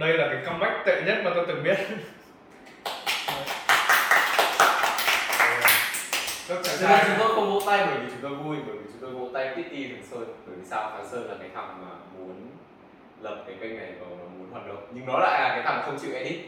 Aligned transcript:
đây 0.00 0.18
là 0.18 0.28
cái 0.32 0.42
comeback 0.46 0.86
tệ 0.86 1.02
nhất 1.06 1.18
mà 1.24 1.30
tôi 1.34 1.44
từng 1.48 1.62
biết. 1.62 1.78
Thực 6.48 6.64
ra 6.64 7.04
chúng 7.06 7.16
tôi 7.18 7.34
không 7.34 7.50
vỗ 7.50 7.60
tay 7.66 7.86
bởi 7.86 7.98
vì 7.98 8.06
chúng 8.10 8.20
tôi 8.22 8.34
vui 8.34 8.56
bởi 8.66 8.76
vì 8.76 8.84
chúng 8.92 9.00
tôi 9.00 9.10
vỗ 9.10 9.28
tay 9.34 9.52
Kitty 9.52 9.88
Thằng 9.88 10.02
Sơn 10.10 10.24
bởi 10.46 10.56
vì 10.56 10.64
sao? 10.64 10.90
Thằng 10.90 11.06
Sơn 11.10 11.28
là 11.28 11.34
cái 11.40 11.48
thằng 11.54 11.84
mà 11.84 11.88
muốn 12.18 12.36
lập 13.20 13.44
cái 13.46 13.56
kênh 13.60 13.76
này 13.76 13.92
và 14.00 14.06
nó 14.10 14.24
muốn 14.38 14.50
hoạt 14.50 14.66
động. 14.66 14.86
Nhưng 14.92 15.06
nó 15.06 15.18
lại 15.18 15.42
là 15.42 15.48
cái 15.48 15.62
thằng 15.64 15.82
không 15.84 15.98
chịu 15.98 16.14
edit. 16.14 16.40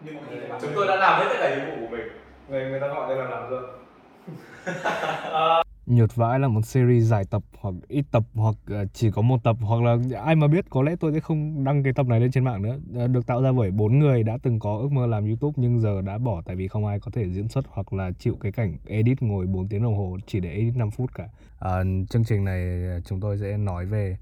Nhưng 0.00 0.16
chúng 0.60 0.72
tôi 0.74 0.86
đã 0.86 0.96
làm 0.96 1.20
hết 1.20 1.26
tất 1.28 1.36
cả 1.40 1.54
nhiệm 1.54 1.70
vụ 1.70 1.76
của 1.80 1.96
mình. 1.96 2.08
Người 2.48 2.64
người 2.64 2.80
ta 2.80 2.86
gọi 2.86 3.08
đây 3.08 3.18
là 3.18 3.24
làm 3.30 3.50
ruộng 3.50 3.64
Nhột 5.86 6.14
vãi 6.14 6.38
là 6.38 6.48
một 6.48 6.66
series 6.66 7.04
dài 7.04 7.24
tập 7.30 7.42
hoặc 7.60 7.74
ít 7.88 8.04
tập 8.10 8.24
hoặc 8.34 8.54
ờ, 8.66 8.84
chỉ 8.92 9.10
có 9.10 9.22
một 9.22 9.44
tập 9.44 9.56
hoặc 9.60 9.82
là 9.82 9.96
ai 10.22 10.36
mà 10.36 10.46
biết 10.46 10.64
có 10.70 10.82
lẽ 10.82 10.96
tôi 11.00 11.12
sẽ 11.12 11.20
không 11.20 11.64
đăng 11.64 11.82
cái 11.82 11.92
tập 11.92 12.06
này 12.06 12.20
lên 12.20 12.30
trên 12.30 12.44
mạng 12.44 12.62
nữa. 12.62 12.78
Ờ, 12.94 13.06
được 13.06 13.26
tạo 13.26 13.42
ra 13.42 13.52
bởi 13.52 13.70
bốn 13.70 13.98
người 13.98 14.22
đã 14.22 14.38
từng 14.42 14.58
có 14.58 14.78
ước 14.78 14.92
mơ 14.92 15.06
làm 15.06 15.26
YouTube 15.26 15.52
nhưng 15.56 15.80
giờ 15.80 16.02
đã 16.02 16.18
bỏ 16.18 16.42
tại 16.46 16.56
vì 16.56 16.68
không 16.68 16.86
ai 16.86 17.00
có 17.00 17.10
thể 17.14 17.30
diễn 17.30 17.48
xuất 17.48 17.64
hoặc 17.68 17.92
là 17.92 18.10
chịu 18.18 18.36
cái 18.40 18.52
cảnh 18.52 18.76
edit 18.86 19.22
ngồi 19.22 19.46
4 19.46 19.68
tiếng 19.68 19.82
đồng 19.82 19.96
hồ 19.96 20.18
chỉ 20.26 20.40
để 20.40 20.50
edit 20.50 20.76
5 20.76 20.90
phút 20.90 21.10
cả. 21.14 21.28
À, 21.58 21.84
chương 22.10 22.24
trình 22.24 22.44
này 22.44 22.86
ờ, 22.88 23.00
chúng 23.00 23.20
tôi 23.20 23.38
sẽ 23.38 23.56
nói 23.56 23.86
về 23.86 24.16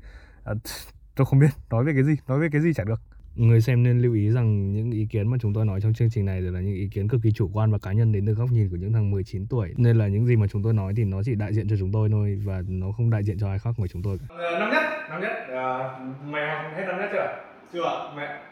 à, 0.44 0.54
tôi 1.16 1.26
không 1.26 1.38
biết 1.38 1.50
nói 1.70 1.84
về 1.84 1.92
cái 1.94 2.04
gì, 2.04 2.14
nói 2.28 2.38
về 2.38 2.48
cái 2.52 2.60
gì 2.60 2.72
chả 2.74 2.84
được. 2.84 3.00
Người 3.34 3.60
xem 3.60 3.82
nên 3.82 4.02
lưu 4.02 4.14
ý 4.14 4.30
rằng 4.30 4.72
những 4.72 4.90
ý 4.90 5.06
kiến 5.10 5.28
mà 5.28 5.36
chúng 5.40 5.54
tôi 5.54 5.64
nói 5.64 5.80
trong 5.80 5.94
chương 5.94 6.10
trình 6.10 6.24
này 6.24 6.40
đều 6.40 6.52
là 6.52 6.60
những 6.60 6.74
ý 6.74 6.88
kiến 6.88 7.08
cực 7.08 7.20
kỳ 7.22 7.32
chủ 7.32 7.50
quan 7.52 7.72
và 7.72 7.78
cá 7.78 7.92
nhân 7.92 8.12
đến 8.12 8.26
từ 8.26 8.32
góc 8.32 8.50
nhìn 8.52 8.70
của 8.70 8.76
những 8.76 8.92
thằng 8.92 9.10
19 9.10 9.46
tuổi. 9.46 9.74
Nên 9.76 9.98
là 9.98 10.08
những 10.08 10.26
gì 10.26 10.36
mà 10.36 10.46
chúng 10.46 10.62
tôi 10.62 10.72
nói 10.72 10.92
thì 10.96 11.04
nó 11.04 11.22
chỉ 11.22 11.34
đại 11.34 11.52
diện 11.52 11.68
cho 11.68 11.76
chúng 11.78 11.92
tôi 11.92 12.08
thôi 12.12 12.38
Và 12.44 12.62
nó 12.68 12.92
không 12.92 13.10
đại 13.10 13.22
diện 13.22 13.38
cho 13.38 13.48
ai 13.48 13.58
khác 13.58 13.70
ngoài 13.76 13.88
chúng 13.92 14.02
tôi 14.02 14.18
cả. 14.18 14.24
Ờ, 14.28 14.58
năm 14.58 14.70
nhất 14.70 14.82
năm 15.10 15.20
nhất. 15.20 15.32
Ờ, 15.48 16.00
mày 16.24 16.48
học 16.48 16.72
hết 16.76 16.84
năm 16.88 16.98
nhất 16.98 17.08
chưa? 17.12 17.42
Chưa. 17.72 18.12
Mẹ. 18.16 18.42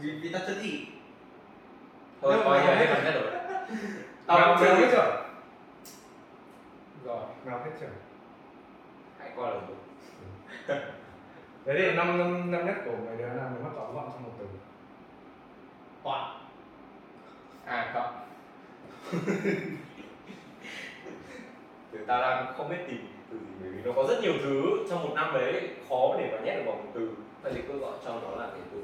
Vì 0.00 0.10
vì 0.22 0.28
ta 0.32 0.38
chân 0.46 0.56
thị 0.62 0.86
thôi 2.22 2.34
coi 2.44 2.60
hết 2.60 2.86
phần 2.94 3.04
nhất 3.04 3.14
rồi. 3.14 3.32
Tao 4.26 4.40
học 4.40 4.60
hết 4.60 4.74
chưa? 4.80 4.86
Chưa 4.90 5.24
rồi 7.06 7.20
nào 7.46 7.58
hết 7.64 7.70
chưa? 7.80 7.86
Hãy 9.18 9.30
coi 9.36 9.54
là 10.68 10.68
đấy 11.68 11.76
thì 11.80 11.96
năm 11.96 12.18
năm 12.18 12.50
năm 12.50 12.66
nhất 12.66 12.74
của 12.84 12.96
mày 13.06 13.16
đứa 13.16 13.26
nào 13.26 13.50
mình 13.54 13.64
bắt 13.64 13.70
tóm 13.76 13.94
gọn 13.94 14.10
trong 14.12 14.22
một 14.22 14.30
từ 14.38 14.46
hoạt 16.02 16.36
à 17.64 17.90
cộng 17.94 18.14
từ 21.92 21.98
ta 22.06 22.20
đang 22.20 22.54
không 22.56 22.68
biết 22.68 22.76
tìm 22.86 23.06
từ 23.30 23.38
gì 23.38 23.44
bởi 23.60 23.70
vì 23.70 23.82
nó 23.82 23.92
có 23.96 24.04
rất 24.08 24.20
nhiều 24.22 24.32
thứ 24.42 24.86
trong 24.90 25.02
một 25.08 25.12
năm 25.14 25.34
đấy 25.34 25.68
khó 25.88 26.16
để 26.18 26.28
mà 26.32 26.38
nhét 26.44 26.56
được 26.56 26.62
vào 26.66 26.74
một 26.74 26.90
từ. 26.94 27.10
Vậy 27.42 27.52
thì 27.54 27.62
cứ 27.68 27.78
gọi 27.78 27.92
cho 28.04 28.20
nó 28.22 28.30
là 28.36 28.46
cái 28.50 28.60
từ 28.72 28.82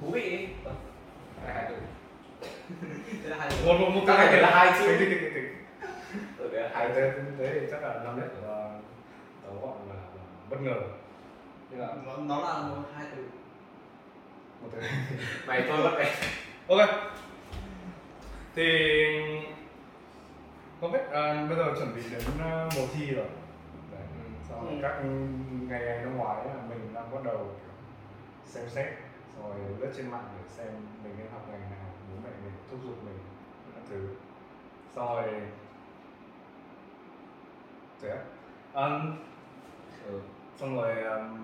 thú 0.00 0.10
vị 0.10 0.48
Vâng. 0.64 0.74
hai 1.44 1.54
hai 1.54 1.64
từ. 1.68 1.76
Thế 3.22 3.28
là 3.30 3.36
hai 3.36 3.50
một 3.66 3.74
một 3.80 3.90
một 3.94 4.02
cái 4.06 4.26
này 4.26 4.42
là 4.42 4.50
hai 4.50 4.78
chữ. 4.78 4.86
từ 6.38 6.48
đấy 6.52 6.62
là 6.62 6.70
hai 6.74 6.86
hai 6.86 6.94
thế 6.94 7.12
thế 7.38 7.50
thì 7.60 7.66
chắc 7.70 7.82
là 7.82 8.00
năm 8.04 8.20
nhất 8.20 8.28
của 8.40 8.70
tóm 9.46 9.60
gọn 9.60 9.88
là, 9.88 9.94
là 9.94 10.22
bất 10.50 10.60
ngờ 10.60 10.80
nó, 11.78 12.16
nó 12.16 12.40
là 12.40 12.62
một 12.68 12.82
hai 12.94 13.06
từ. 13.16 13.24
Một 14.62 14.68
từ. 14.72 14.80
Mày 15.46 15.64
thôi 15.68 15.78
bắt 15.84 15.90
mày. 15.94 16.10
Ok. 16.68 16.88
Thì 18.54 18.64
không 20.80 20.92
biết 20.92 21.10
à, 21.12 21.46
bây 21.48 21.56
giờ 21.58 21.74
chuẩn 21.78 21.94
bị 21.94 22.02
đến 22.10 22.22
à, 22.40 22.68
mùa 22.76 22.86
thi 22.94 23.10
rồi. 23.10 23.26
Đấy, 23.92 24.02
sau 24.48 24.58
Ừ. 24.58 24.66
các 24.82 25.00
ngày 25.68 25.80
ngày 25.84 25.98
năm 26.04 26.16
ngoái 26.16 26.44
là 26.46 26.54
mình 26.68 26.94
đang 26.94 27.10
bắt 27.14 27.20
đầu 27.24 27.36
kiểu 27.38 27.70
xem 28.44 28.68
xét 28.68 28.86
rồi 29.42 29.54
lướt 29.78 29.92
trên 29.96 30.10
mạng 30.10 30.24
để 30.36 30.48
xem 30.48 30.66
mình 31.04 31.14
nên 31.18 31.26
học 31.32 31.46
ngành 31.50 31.60
nào 31.60 31.90
bố 32.10 32.16
mẹ 32.24 32.30
mình 32.44 32.52
thúc 32.70 32.80
giục 32.84 33.04
mình 33.04 33.18
các 33.74 33.82
thứ. 33.90 34.08
Rồi 34.96 35.22
thế 38.02 38.08
à, 38.74 39.00
ừ. 40.06 40.20
xong 40.56 40.76
rồi 40.76 41.02
um, 41.02 41.42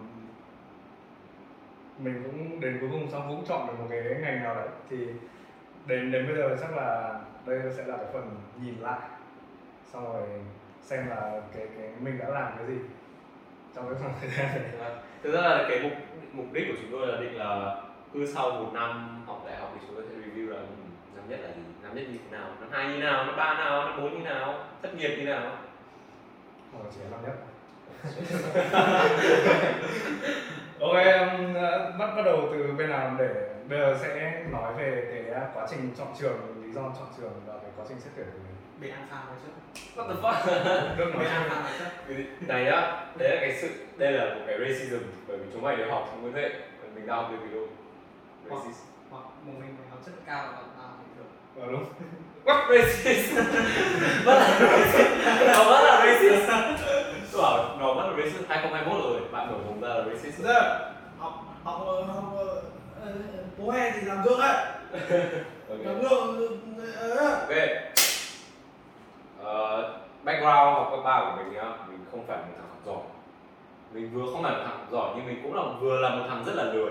mình 1.98 2.22
cũng 2.24 2.60
đến 2.60 2.78
cuối 2.80 2.90
cùng 2.92 3.10
xong 3.10 3.28
cũng 3.28 3.44
chọn 3.48 3.66
được 3.66 3.74
một 3.78 3.86
cái 3.90 4.02
ngành 4.20 4.42
nào 4.42 4.54
đấy. 4.54 4.68
Thì 4.90 4.96
đến 5.86 6.12
đến 6.12 6.26
bây 6.26 6.36
giờ 6.36 6.56
chắc 6.60 6.76
là 6.76 7.20
đây 7.46 7.60
sẽ 7.76 7.84
là 7.86 7.96
cái 7.96 8.06
phần 8.12 8.36
nhìn 8.62 8.74
lại. 8.80 9.00
Xong 9.92 10.04
rồi 10.04 10.22
xem 10.82 11.08
là 11.08 11.40
cái 11.56 11.66
cái 11.78 11.90
mình 12.00 12.18
đã 12.18 12.28
làm 12.28 12.52
cái 12.56 12.66
gì 12.66 12.78
trong 13.74 13.86
cái 13.86 13.94
khoảng 14.00 14.14
thời 14.20 14.30
gian 14.30 14.62
này. 14.62 14.92
Thực 15.22 15.32
ra 15.34 15.40
là 15.40 15.66
cái 15.68 15.80
mục 15.82 15.92
mục 16.32 16.46
đích 16.52 16.64
của 16.68 16.74
chúng 16.82 16.90
tôi 16.90 17.06
là 17.06 17.20
định 17.20 17.36
là 17.36 17.82
cứ 18.12 18.26
sau 18.26 18.50
một 18.50 18.70
năm 18.74 19.22
học 19.26 19.42
đại 19.46 19.56
học 19.56 19.70
thì 19.74 19.80
chúng 19.86 19.96
tôi 19.96 20.04
sẽ 20.08 20.14
review 20.14 20.50
là 20.50 20.56
ừ, 20.56 20.66
năm 21.16 21.24
nhất 21.28 21.40
là 21.42 21.48
gì 21.48 21.62
năm 21.82 21.94
nhất 21.94 22.04
như 22.12 22.18
thế 22.18 22.38
nào 22.38 22.48
năm 22.60 22.68
hai 22.72 22.88
như 22.88 22.98
nào 22.98 23.26
năm 23.26 23.36
ba 23.36 23.54
nào 23.54 23.84
năm 23.88 24.02
bốn 24.02 24.18
như 24.18 24.24
nào 24.24 24.64
thất 24.82 24.94
nghiệp 24.94 25.16
như 25.16 25.24
nào. 25.24 25.58
Hoặc 26.72 26.84
là 26.84 26.90
chỉ 26.94 27.00
là 27.00 27.08
năm 27.10 27.20
nhất 27.22 27.36
ok 30.80 30.92
um, 30.92 31.54
bắt 31.98 32.10
bắt 32.16 32.22
đầu 32.24 32.48
từ 32.52 32.72
bên 32.78 32.90
nào 32.90 33.16
để 33.18 33.28
bây 33.68 33.78
giờ 33.78 33.96
sẽ 34.02 34.42
nói 34.52 34.74
về 34.74 35.04
cái 35.10 35.40
quá 35.54 35.66
trình 35.70 35.90
chọn 35.98 36.06
trường 36.20 36.62
lý 36.66 36.72
do 36.72 36.80
chọn 36.82 37.08
trường 37.16 37.32
và 37.46 37.52
cái 37.62 37.70
quá 37.76 37.84
trình 37.88 38.00
xét 38.00 38.12
tuyển 38.16 38.26
của 38.32 38.38
mình. 38.38 38.56
Bên 38.80 38.90
an 38.90 39.06
pha 39.10 39.16
nói 39.16 39.36
trước. 39.44 39.52
What 39.96 40.08
the 40.08 40.14
fuck? 40.22 40.96
Đức 40.96 41.04
nói 41.14 41.24
bên 41.24 41.28
an 41.32 41.50
trước. 41.78 41.84
Trước. 42.08 42.14
Này 42.48 42.66
á 42.66 43.06
đấy 43.18 43.28
là 43.30 43.36
cái 43.40 43.56
sự 43.60 43.68
đây 43.96 44.12
là 44.12 44.34
một 44.34 44.40
cái 44.46 44.56
racism 44.58 44.98
bởi 45.28 45.36
vì 45.36 45.44
chúng 45.52 45.62
mày 45.62 45.76
đều 45.76 45.90
học 45.90 46.08
trong 46.10 46.20
Nguyễn 46.22 46.32
Huệ 46.32 46.48
còn 46.82 46.94
mình 46.94 47.06
đang 47.06 47.16
học 47.16 47.28
về 47.32 47.36
video 47.36 47.62
racist 48.50 48.78
hoặc 49.10 49.22
một 49.44 49.52
mình 49.60 49.76
phải 49.78 49.88
học 49.90 49.98
chất 50.06 50.12
cao 50.26 50.44
và 50.52 50.62
tao 50.78 50.90
bình 50.98 51.16
thường 51.16 51.26
Ờ, 51.60 51.72
đúng. 51.72 51.84
What 52.44 52.78
racist? 52.78 53.34
Vẫn 54.24 54.36
là 54.36 54.58
racist. 54.60 55.10
Nó 55.46 55.64
vẫn 55.64 55.84
là 55.84 56.06
racist 56.06 56.48
tôi 57.36 57.42
bảo 57.42 57.76
nó 57.78 57.94
vẫn 57.94 58.10
là 58.10 58.24
racist 58.24 58.48
2021 58.48 59.04
rồi 59.04 59.20
bạn 59.32 59.46
nổi 59.50 59.60
mồm 59.66 59.80
ra 59.80 59.88
là 59.88 60.04
racist 60.04 60.38
giờ 60.38 60.90
học 61.18 61.44
học 61.64 61.86
học 62.08 62.32
ờ, 63.00 63.12
bố 63.58 63.70
hè 63.70 63.90
thì 63.90 64.00
làm 64.06 64.22
gương 64.22 64.40
ấy 64.40 64.56
Ok. 65.70 65.78
làm 65.84 66.00
gương 66.02 66.50
ờ, 67.00 67.34
Ok. 67.34 67.56
Ờ, 69.42 69.98
background 70.24 70.76
học 70.76 70.88
cấp 70.90 71.00
ba 71.04 71.20
của 71.20 71.42
mình 71.42 71.52
nhá, 71.52 71.72
mình 71.88 71.98
không 72.10 72.26
phải 72.26 72.36
một 72.36 72.52
thằng 72.56 72.68
học 72.68 72.80
giỏi. 72.86 73.02
Mình 73.92 74.10
vừa 74.14 74.32
không 74.32 74.42
phải 74.42 74.52
một 74.52 74.58
thằng 74.64 74.78
học 74.78 74.86
giỏi 74.90 75.12
nhưng 75.16 75.26
mình 75.26 75.40
cũng 75.42 75.54
là 75.54 75.62
vừa 75.80 76.00
là 76.00 76.08
một 76.10 76.24
thằng 76.28 76.44
rất 76.46 76.52
là 76.54 76.64
lười. 76.64 76.90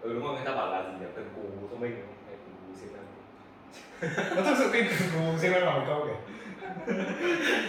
Ừ 0.00 0.12
đúng 0.14 0.22
không? 0.22 0.34
Người 0.34 0.44
ta 0.44 0.54
bảo 0.54 0.66
là 0.70 0.82
gì 0.82 0.88
nhỉ? 1.00 1.06
Cần 1.16 1.28
cù 1.36 1.42
thông 1.70 1.80
minh 1.80 1.96
đúng 1.96 2.06
không? 2.06 2.14
Hay 2.26 2.36
cần 2.36 2.54
cù 2.66 2.80
siêng 2.80 2.92
năng. 2.92 4.36
nó 4.36 4.42
thực 4.42 4.58
sự 4.58 4.70
kinh 4.72 4.86
cù 4.86 5.38
xin 5.38 5.52
em 5.52 5.62
làm 5.62 5.74
một 5.74 5.84
câu 5.86 6.06
kìa 6.06 6.37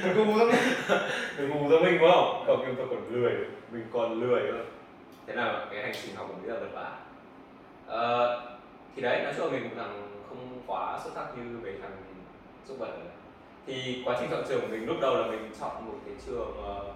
Cần 0.04 0.16
cù 0.16 0.38
lắm 0.38 0.50
Cần 1.38 1.52
cù 1.54 1.70
thông 1.70 1.84
minh 1.84 1.98
đúng 2.00 2.12
không? 2.12 2.44
Còn 2.48 2.64
chúng 2.66 2.76
tôi 2.76 2.88
còn 2.90 3.04
lười, 3.10 3.32
mình 3.72 3.86
còn 3.94 4.22
lười 4.22 4.42
nữa. 4.42 4.66
Thế 5.28 5.36
là 5.36 5.66
cái 5.72 5.82
hành 5.82 5.94
trình 6.04 6.16
học 6.16 6.26
của 6.28 6.34
mình 6.34 6.48
rất 6.48 6.54
là 6.54 6.60
vất 6.60 6.74
vả. 6.74 6.98
Ờ, 7.88 8.42
thì 8.96 9.02
đấy, 9.02 9.24
nói 9.24 9.34
chung 9.38 9.46
là 9.46 9.52
mình 9.52 9.64
một 9.64 9.76
thằng 9.78 10.24
không 10.30 10.62
quá 10.68 11.00
xuất 11.04 11.12
sắc 11.16 11.38
như 11.38 11.58
về 11.64 11.74
thằng 11.82 11.92
vật 12.80 12.90
rồi. 12.90 13.08
thì 13.68 14.02
quá 14.06 14.18
trình 14.20 14.30
chọn 14.32 14.44
trường 14.50 14.62
của 14.62 14.68
mình 14.68 14.86
lúc 14.86 14.98
đầu 15.02 15.18
là 15.18 15.28
mình 15.28 15.52
chọn 15.60 15.86
một 15.86 16.00
cái 16.06 16.16
trường 16.26 16.50
uh, 16.50 16.96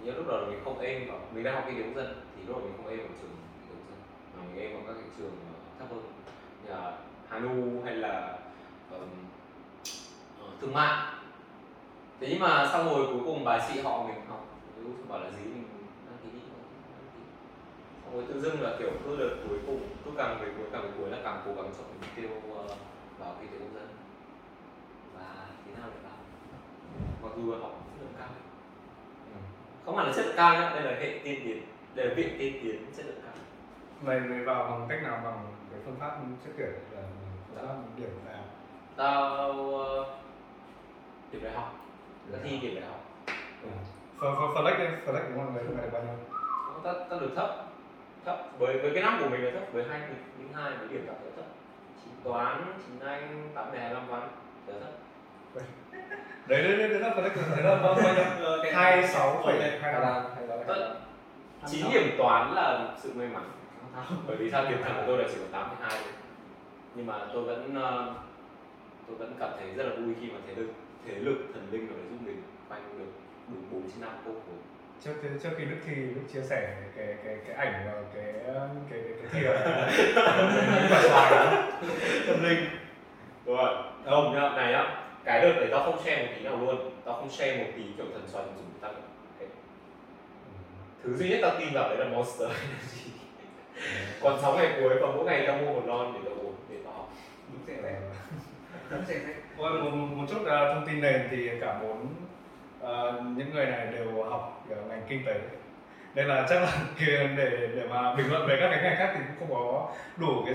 nhớ 0.00 0.12
lúc 0.16 0.28
đầu 0.28 0.40
là 0.40 0.46
mình 0.46 0.60
không 0.64 0.78
aim 0.78 1.08
vào 1.08 1.18
mình 1.34 1.44
đang 1.44 1.54
học 1.54 1.64
kinh 1.66 1.76
tế 1.76 1.82
quốc 1.82 1.96
dân 1.96 2.22
thì 2.36 2.42
lúc 2.46 2.56
đầu 2.56 2.64
mình 2.64 2.72
không 2.76 2.86
aim 2.86 2.98
vào 2.98 3.08
trường 3.20 3.30
kinh 3.30 3.68
tế 3.68 3.74
quốc 3.74 3.86
dân 3.88 3.98
mà 4.36 4.42
mình 4.48 4.62
aim 4.62 4.72
vào 4.74 4.82
các 4.86 5.00
cái 5.00 5.10
trường 5.18 5.36
ờ, 5.52 5.56
thấp 5.78 5.88
hơn 5.90 6.02
như 6.64 6.70
là 6.70 6.96
Hanu 7.28 7.82
hay 7.84 7.94
là 7.94 8.38
ờ, 8.90 8.98
thương 10.60 10.74
mại. 10.74 11.12
Thế 12.20 12.26
nhưng 12.30 12.40
mà 12.40 12.68
xong 12.72 12.88
rồi 12.88 13.06
cuối 13.06 13.22
cùng 13.24 13.44
bà 13.44 13.68
chị 13.68 13.80
họ 13.80 14.02
mình 14.02 14.26
học 14.28 14.44
nếu 14.76 14.92
bảo 15.08 15.18
là 15.18 15.30
gì 15.30 15.44
mình 15.44 15.64
đăng 16.06 16.16
ký 16.22 16.28
đi 16.32 16.40
xong 18.04 18.14
rồi 18.14 18.24
tự 18.28 18.40
dưng 18.40 18.62
là 18.62 18.76
kiểu 18.78 18.90
cứ 19.04 19.16
đợt 19.16 19.36
cuối 19.48 19.58
cùng 19.66 19.88
cứ 20.04 20.10
càng 20.16 20.38
về 20.40 20.48
cuối 20.56 20.66
càng 20.72 20.82
về 20.82 20.88
cuối 20.98 21.10
là 21.10 21.18
càng 21.24 21.42
cố 21.46 21.52
gắng 21.54 21.72
chọn 21.78 21.86
mục 22.00 22.10
tiêu 22.16 22.28
ờ, 22.56 22.74
vào 23.18 23.36
kinh 23.40 23.50
tế 23.50 23.58
quốc 23.58 23.74
dân. 23.74 23.88
Và 25.14 25.46
thế 25.66 25.72
nào 25.80 25.90
để 25.94 26.00
vào? 26.02 26.18
Mặc 27.22 27.32
dù 27.36 27.52
là 27.52 27.58
học 27.58 27.82
chất 27.90 28.00
lượng 28.00 28.14
cao. 28.18 28.28
Không 29.84 29.96
hẳn 29.96 30.06
là 30.06 30.12
chất 30.12 30.26
lượng 30.26 30.36
cao 30.36 30.54
nhá 30.54 30.70
đây 30.74 30.82
là 30.82 31.00
hệ 31.00 31.20
tiên 31.24 31.40
tiến 31.44 31.62
đây 31.94 32.06
là 32.06 32.14
viện 32.14 32.36
tiên 32.38 32.58
tiến 32.62 32.86
chất 32.96 33.06
lượng 33.06 33.20
cao. 33.22 33.32
Mày 34.02 34.20
mày 34.20 34.44
vào 34.44 34.70
bằng 34.70 34.86
cách 34.88 35.02
nào 35.02 35.20
bằng 35.24 35.46
cái 35.70 35.80
phương 35.84 35.96
pháp 36.00 36.18
xét 36.44 36.54
tuyển 36.58 36.70
là 36.90 37.02
phương 37.48 37.66
pháp 37.68 37.74
điểm 37.96 38.10
nào? 38.26 38.44
Tao 38.96 39.30
ờ, 39.78 40.04
điểm 41.32 41.42
đại 41.44 41.52
học 41.54 41.74
là 42.30 42.38
thi 42.44 42.58
điểm 42.62 42.74
đại 42.74 42.84
học 42.90 43.00
phần 44.20 44.34
phần 44.36 44.50
phần 44.54 44.64
lách 44.64 44.78
đi 44.78 44.84
phần 45.06 45.14
lách 45.14 45.24
đúng 45.30 45.38
không 45.38 45.54
được 45.54 45.88
bao 45.92 46.02
nhiêu 46.02 46.14
ta 46.84 46.92
ta 47.10 47.16
được 47.20 47.30
thấp 47.36 47.64
thấp 48.24 48.36
với 48.58 48.78
với 48.78 48.90
cái 48.94 49.02
năm 49.02 49.18
của 49.22 49.28
mình 49.28 49.44
là 49.44 49.50
thấp 49.50 49.68
với 49.72 49.84
hai 49.90 50.00
linh 50.38 50.52
hai 50.54 50.70
với 50.76 50.88
điểm 50.88 51.06
học 51.08 51.16
là 51.24 51.30
thấp 51.36 51.44
chỉ 52.04 52.10
toán 52.24 52.74
chính 52.86 53.08
anh 53.08 53.50
tám 53.54 53.66
hai 53.72 53.94
năm 53.94 54.02
văn 54.08 54.28
là 54.66 54.74
thấp 54.80 54.90
đấy 56.46 56.62
đấy 56.62 56.76
đấy 56.78 56.88
đấy 56.88 57.00
là 57.00 57.10
phần 57.14 57.24
lách 57.24 57.36
đấy 57.36 57.62
là 57.64 57.74
bao 57.82 57.94
bao 57.94 58.14
nhiêu 58.14 58.24
Ờ, 58.44 58.62
hai 58.72 59.08
sáu 59.08 59.40
phẩy 59.44 59.78
hai 59.80 59.94
Tất 60.66 60.98
chín 61.66 61.86
điểm 61.92 62.14
toán 62.18 62.54
là 62.54 62.94
sự 63.02 63.12
may 63.14 63.28
mắn 63.28 63.50
bởi 64.26 64.36
vì 64.36 64.50
sao 64.50 64.64
điểm 64.68 64.78
thẳng 64.82 64.94
của 64.96 65.02
tôi 65.06 65.18
là 65.18 65.24
chỉ 65.28 65.34
có 65.40 65.46
82 65.52 65.90
thôi 65.90 66.12
nhưng 66.94 67.06
mà 67.06 67.14
tôi 67.32 67.42
vẫn 67.44 67.74
ờ, 67.82 68.14
tôi 69.06 69.16
vẫn 69.16 69.34
cảm 69.38 69.50
thấy 69.58 69.70
rất 69.74 69.84
là 69.84 69.90
vui 69.94 70.14
khi 70.20 70.26
mà 70.30 70.38
thế 70.46 70.54
lực 70.54 70.70
thế 71.06 71.14
lực 71.14 71.38
thần 71.54 71.68
linh 71.70 71.86
nó 71.86 71.94
giúp 72.10 72.18
mình 72.26 72.42
quanh 72.68 72.98
được 72.98 73.12
đủ 73.48 73.56
4 73.70 73.82
trên 73.90 74.00
5 74.00 74.10
câu 74.24 74.34
cuối 74.46 74.56
trước 75.04 75.14
trước 75.42 75.50
khi 75.58 75.64
đức 75.64 75.76
thi 75.86 75.94
đức 75.94 76.20
chia 76.32 76.42
sẻ 76.42 76.76
cái 76.96 77.16
cái 77.24 77.36
cái 77.46 77.56
ảnh 77.56 77.82
và 77.86 77.92
cái 78.14 78.32
cái 78.90 79.00
cái, 79.04 79.12
cái 79.22 79.42
thìa. 79.42 79.52
Quả 80.90 81.02
xoài 81.02 81.56
tâm 82.26 82.42
linh. 82.42 82.64
Đúng 83.46 83.56
rồi 83.56 83.74
không 84.04 84.34
nhá 84.34 84.48
này 84.56 84.72
nhá 84.72 85.04
cái 85.24 85.40
đợt 85.40 85.52
đấy 85.52 85.68
tao 85.70 85.84
không 85.84 85.98
share 86.04 86.22
một 86.26 86.32
tí 86.36 86.44
nào 86.44 86.56
luôn. 86.56 86.90
Tao 87.04 87.14
không 87.14 87.30
share 87.30 87.56
một 87.56 87.70
tí 87.76 87.82
kiểu 87.96 88.06
thần 88.12 88.28
xoài 88.28 88.44
dùng 88.56 88.70
tao. 88.80 88.92
Đấy. 89.40 89.48
thứ 91.04 91.16
duy 91.16 91.28
nhất 91.28 91.38
tao 91.42 91.60
tin 91.60 91.68
vào 91.74 91.88
đấy 91.88 91.98
là 91.98 92.16
monster 92.16 92.48
energy. 92.50 93.10
Còn 94.20 94.40
6 94.42 94.56
ngày 94.56 94.78
cuối 94.80 94.94
và 95.00 95.06
mỗi 95.06 95.24
ngày 95.24 95.44
tao 95.46 95.58
mua 95.58 95.72
một 95.72 95.82
lon 95.86 96.12
để 96.14 96.20
tao 96.24 96.34
uống 96.34 96.54
để 96.70 96.76
tao 96.84 96.92
học. 96.92 97.12
Đúng 97.52 97.60
rẻ 97.66 97.82
rẻ 97.82 98.00
đúng 98.90 99.04
rẻ 99.08 99.14
rẻ 99.14 99.34
Ôi, 99.58 99.82
một, 99.82 99.90
một 99.90 100.24
chút 100.28 100.40
uh, 100.42 100.48
thông 100.48 100.86
tin 100.86 101.00
nền 101.00 101.28
thì 101.30 101.50
cả 101.60 101.80
bốn 101.82 102.06
uh, 102.82 103.36
những 103.36 103.54
người 103.54 103.66
này 103.66 103.86
đều 103.92 104.24
học 104.24 104.64
ở 104.70 104.76
ngành 104.88 105.02
kinh 105.08 105.24
tế. 105.26 105.40
Nên 106.14 106.26
là 106.26 106.46
chắc 106.48 106.62
là 106.62 106.72
để 107.36 107.68
để 107.74 107.88
mà 107.90 108.14
bình 108.14 108.30
luận 108.30 108.48
về 108.48 108.56
các 108.60 108.68
cái 108.70 108.82
ngành 108.82 108.96
khác 108.96 109.12
thì 109.14 109.20
cũng 109.26 109.48
không 109.48 109.58
có 109.58 109.88
đủ 110.16 110.42
cái 110.46 110.54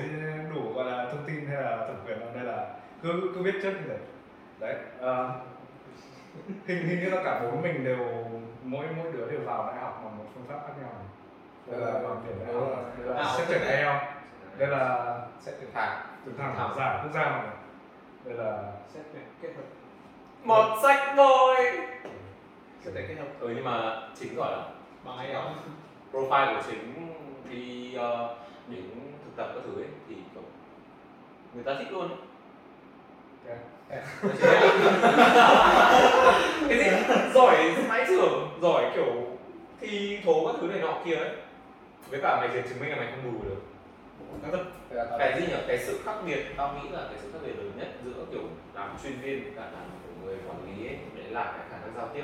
đủ 0.56 0.74
gọi 0.74 0.86
là 0.92 1.06
thông 1.06 1.24
tin 1.28 1.46
hay 1.46 1.62
là 1.62 1.78
thẩm 1.78 1.96
quyền 2.06 2.20
đâu. 2.20 2.30
Nên 2.36 2.44
là 2.46 2.68
cứ 3.02 3.32
cứ 3.36 3.44
biết 3.44 3.56
trước 3.64 3.72
như 3.72 3.88
thế 3.88 3.98
đấy 4.60 4.76
uh, 5.00 5.32
hình 6.68 6.88
hình 6.88 7.00
như 7.00 7.10
là 7.10 7.22
cả 7.24 7.42
bốn 7.44 7.62
mình 7.62 7.86
đều 7.86 8.26
mỗi 8.64 8.86
mỗi 8.98 9.12
đứa 9.12 9.32
đều 9.32 9.40
vào 9.46 9.68
đại 9.68 9.84
học 9.84 10.02
bằng 10.04 10.18
một 10.18 10.26
phương 10.36 10.46
pháp 10.48 10.60
khác 10.68 10.74
nhau. 10.82 10.92
Đây 11.68 11.82
là 11.82 11.94
bằng 11.94 12.24
điểm 12.28 12.36
đại 12.46 12.56
học. 12.56 12.94
Đây 12.98 13.16
là 13.16 13.36
xét 13.38 13.48
tuyển. 13.50 13.62
IELTS 13.62 14.04
đây 14.58 14.70
là 14.70 15.16
sẽ 15.40 15.52
tuyển 15.60 15.70
thẳng 15.74 16.06
tuyển 16.26 16.36
thẳng 16.38 16.56
thẳng 16.58 16.74
giải 16.78 17.00
quốc 17.04 17.12
gia 17.14 17.22
mà 17.22 17.44
đây 18.26 18.38
là 18.38 18.72
xét 18.94 19.04
tuyển 19.14 19.24
kết 19.42 19.50
hợp. 19.56 19.64
Một 20.44 20.80
sách 20.84 21.14
thôi. 21.16 21.56
Xét 22.82 22.94
tuyển 22.94 23.06
kết 23.08 23.16
hợp. 23.16 23.28
Ừ 23.40 23.52
nhưng 23.56 23.64
mà 23.64 24.02
chính 24.20 24.36
gọi 24.36 24.52
là 24.52 24.66
bằng 25.06 25.18
ai 25.18 25.34
đó. 25.34 25.52
profile 26.12 26.56
của 26.56 26.62
chính 26.68 27.14
đi 27.50 27.94
ờ, 27.96 28.36
đến 28.68 28.84
thực 29.26 29.36
tập 29.36 29.52
các 29.56 29.62
thứ 29.66 29.82
ấy 29.82 29.88
thì 30.10 30.16
kiểu 30.34 30.44
người 31.54 31.64
ta 31.64 31.76
thích 31.80 31.92
luôn 31.92 32.10
ấy. 32.10 32.18
Yeah. 33.48 33.60
cái 36.70 36.78
gì? 36.78 37.14
Giỏi 37.34 37.76
mãi 37.90 38.06
trưởng 38.08 38.50
giỏi 38.62 38.92
kiểu 38.96 39.14
thi 39.80 40.20
thố 40.26 40.46
các 40.46 40.56
thứ 40.62 40.68
này 40.68 40.80
nọ 40.80 41.02
kia 41.06 41.16
ấy. 41.16 41.30
Với 42.10 42.22
cả 42.22 42.38
mày 42.40 42.48
việc 42.48 42.70
chứng 42.70 42.80
minh 42.80 42.90
là 42.90 42.96
mày 42.96 43.08
không 43.12 43.34
đủ 43.34 43.50
được 43.50 43.62
cái 45.20 45.42
gì 45.42 45.48
nhỉ? 45.48 45.54
Cái 45.68 45.78
sự 45.80 46.02
khác 46.06 46.16
biệt 46.26 46.44
tao 46.58 46.74
nghĩ 46.74 46.90
là 46.90 47.02
cái 47.10 47.18
sự 47.22 47.32
khác 47.34 47.40
biệt 47.46 47.54
lớn 47.58 47.72
nhất 47.78 47.88
giữa 48.06 48.26
kiểu 48.32 48.42
làm 48.74 48.98
chuyên 49.04 49.20
viên 49.22 49.56
cả 49.56 49.62
làm 49.62 49.90
kiểu 50.04 50.14
người 50.24 50.38
quản 50.48 50.66
lý 50.66 50.88
ấy 50.88 50.98
đấy 51.16 51.26
là 51.30 51.44
cái 51.58 51.66
khả 51.70 51.78
năng 51.78 51.96
giao 51.96 52.10
tiếp. 52.14 52.24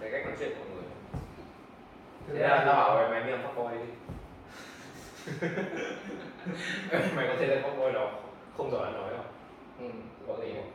Cái 0.00 0.10
cách 0.12 0.26
nói 0.26 0.34
chuyện 0.38 0.50
của 0.58 0.64
mọi 0.64 0.74
người. 0.74 0.84
Thế 2.28 2.48
là 2.48 2.64
tao 2.66 2.74
bảo 2.74 2.96
mày 2.96 3.10
mày 3.10 3.22
đi 3.22 3.30
làm 3.30 3.40
fuckboy 3.56 3.70
đi. 3.78 3.84
Mày 7.16 7.26
có 7.28 7.34
thể 7.38 7.46
lên 7.46 7.62
fuckboy 7.62 7.92
đó 7.92 8.10
không? 8.56 8.70
Giỏi 8.70 8.84
ăn 8.84 8.92
nói 8.92 9.10
không? 9.16 9.26
Ừ, 9.78 9.86
có 10.28 10.42
gì 10.44 10.52
không? 10.54 10.70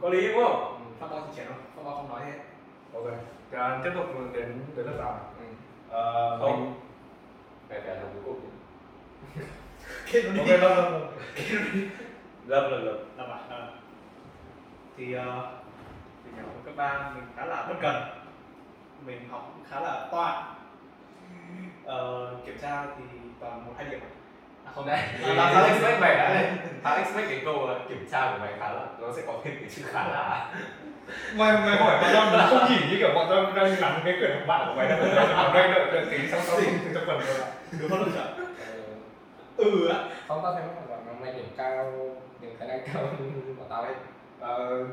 có 0.00 0.08
lý 0.08 0.28
đúng 0.28 0.44
không? 0.44 0.86
Phát 1.00 1.06
bao 1.10 1.20
thì 1.26 1.32
trẻ 1.36 1.44
không 1.48 1.56
phát 1.76 1.82
bao 1.84 1.94
không 1.96 2.08
nói 2.08 2.20
hết. 2.24 2.38
Ok. 2.94 3.04
À, 3.52 3.80
tiếp 3.84 3.90
tục 3.94 4.04
đến 4.34 4.60
đến 4.76 4.86
lượt 4.86 4.96
tao. 4.98 5.20
Ừ. 5.38 5.44
Ờ, 5.90 6.38
Không. 6.40 6.64
mình- 6.64 6.74
mày 7.68 7.80
phải 7.80 7.96
làm 7.96 8.04
cuối 8.14 8.22
cùng 8.26 8.40
ok 10.12 10.46
đi. 10.46 10.56
vâng 10.56 10.60
vâng 10.60 11.10
lâm 12.46 12.70
lâm 12.70 12.84
lâm 12.84 12.96
là 13.16 13.26
bạn 13.26 13.40
ờ. 13.50 13.68
thì 14.96 15.12
ờ, 15.12 15.52
thì 16.24 16.30
nhỏ 16.36 16.42
cấp 16.64 16.74
ba 16.76 17.10
mình 17.14 17.24
khá 17.36 17.44
là 17.44 17.66
bất 17.68 17.74
cần. 17.82 18.02
Mình 19.06 19.28
học 19.30 19.54
khá 19.70 19.80
là 19.80 20.08
toan 20.10 20.44
ờ, 21.84 22.30
kiểm 22.46 22.58
tra 22.62 22.84
thì 22.98 23.18
toàn 23.40 23.66
một 23.66 23.72
hai 23.76 23.86
điểm. 23.90 24.00
À, 24.64 24.72
không 24.74 24.86
đấy. 24.86 25.00
Tao 25.36 25.54
tao 25.54 25.64
expect 25.64 26.00
mày 26.00 26.14
đã 26.14 26.54
tao 26.82 26.96
expect 26.96 27.28
cái 27.28 27.40
câu 27.44 27.68
là 27.68 27.74
kiểm 27.88 28.08
tra 28.12 28.32
của 28.32 28.38
mày 28.38 28.52
khá 28.58 28.72
là 28.72 28.86
nó 29.00 29.12
sẽ 29.16 29.22
có 29.26 29.34
thêm 29.44 29.54
cái 29.60 29.70
chữ 29.76 29.82
khá 29.86 30.08
là. 30.08 30.52
Mày 31.34 31.52
mày 31.52 31.76
hỏi 31.76 31.98
bọn 32.02 32.10
tao 32.12 32.30
mình 32.30 32.40
không 32.50 32.70
nhìn 32.70 32.90
như 32.90 32.96
kiểu 32.98 33.14
bọn 33.14 33.26
tao 33.30 33.52
đang 33.56 33.80
nắm 33.80 34.00
cái 34.04 34.14
quyển 34.18 34.30
học 34.30 34.42
bạ 34.46 34.64
của 34.66 34.74
mày 34.74 34.88
đang 34.88 35.00
đây 35.54 35.68
đợi 35.68 35.92
đợi 35.92 36.06
tí 36.10 36.28
sau 36.30 36.40
sau 36.40 36.60
thì 36.60 36.66
trong 36.94 37.04
phần 37.06 37.20
rồi 37.26 37.46
đúng 37.80 37.90
không 37.90 38.04
được 38.04 38.12
Ờ, 38.16 38.49
ừ 39.60 39.88
á. 39.88 40.08
Không 40.28 40.40
tao 40.42 40.52
thấy 40.54 40.62
bọn 40.88 41.06
năm 41.06 41.24
nay 41.24 41.32
điểm 41.36 41.46
cao 41.56 41.92
điểm 42.40 42.56
khả 42.58 42.66
năng 42.66 42.80
cao 42.94 43.02
của 43.58 43.64
tao 43.68 43.82
ấy 43.82 43.94
Ờ, 44.40 44.84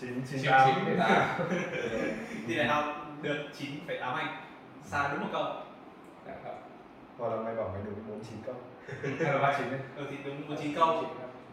chín 0.00 0.22
chín 0.30 0.40
chín 0.42 0.50
tám. 0.50 0.68
chín 0.86 0.98
tám 0.98 1.22
thì 2.46 2.56
đại 2.56 2.66
học 2.66 2.84
được 3.22 3.36
9,8 3.58 4.14
anh. 4.14 4.36
Xa 4.84 5.08
đúng 5.12 5.20
một 5.20 5.28
câu? 5.32 5.44
Dạ, 6.26 6.32
không. 6.44 6.54
hoặc 7.18 7.28
là 7.36 7.42
mày 7.42 7.54
bảo 7.54 7.68
mày 7.72 7.82
đúng 7.84 7.94
bốn 8.08 8.20
chín 8.24 8.38
câu. 8.46 8.54
Hay 9.02 9.32
là 9.32 9.38
ba 9.38 9.58
chín 9.58 9.70
đấy. 9.70 9.80
Ừ 9.96 10.06
thì 10.10 10.16
đúng 10.24 10.40
49 10.48 10.74
câu. 10.74 11.02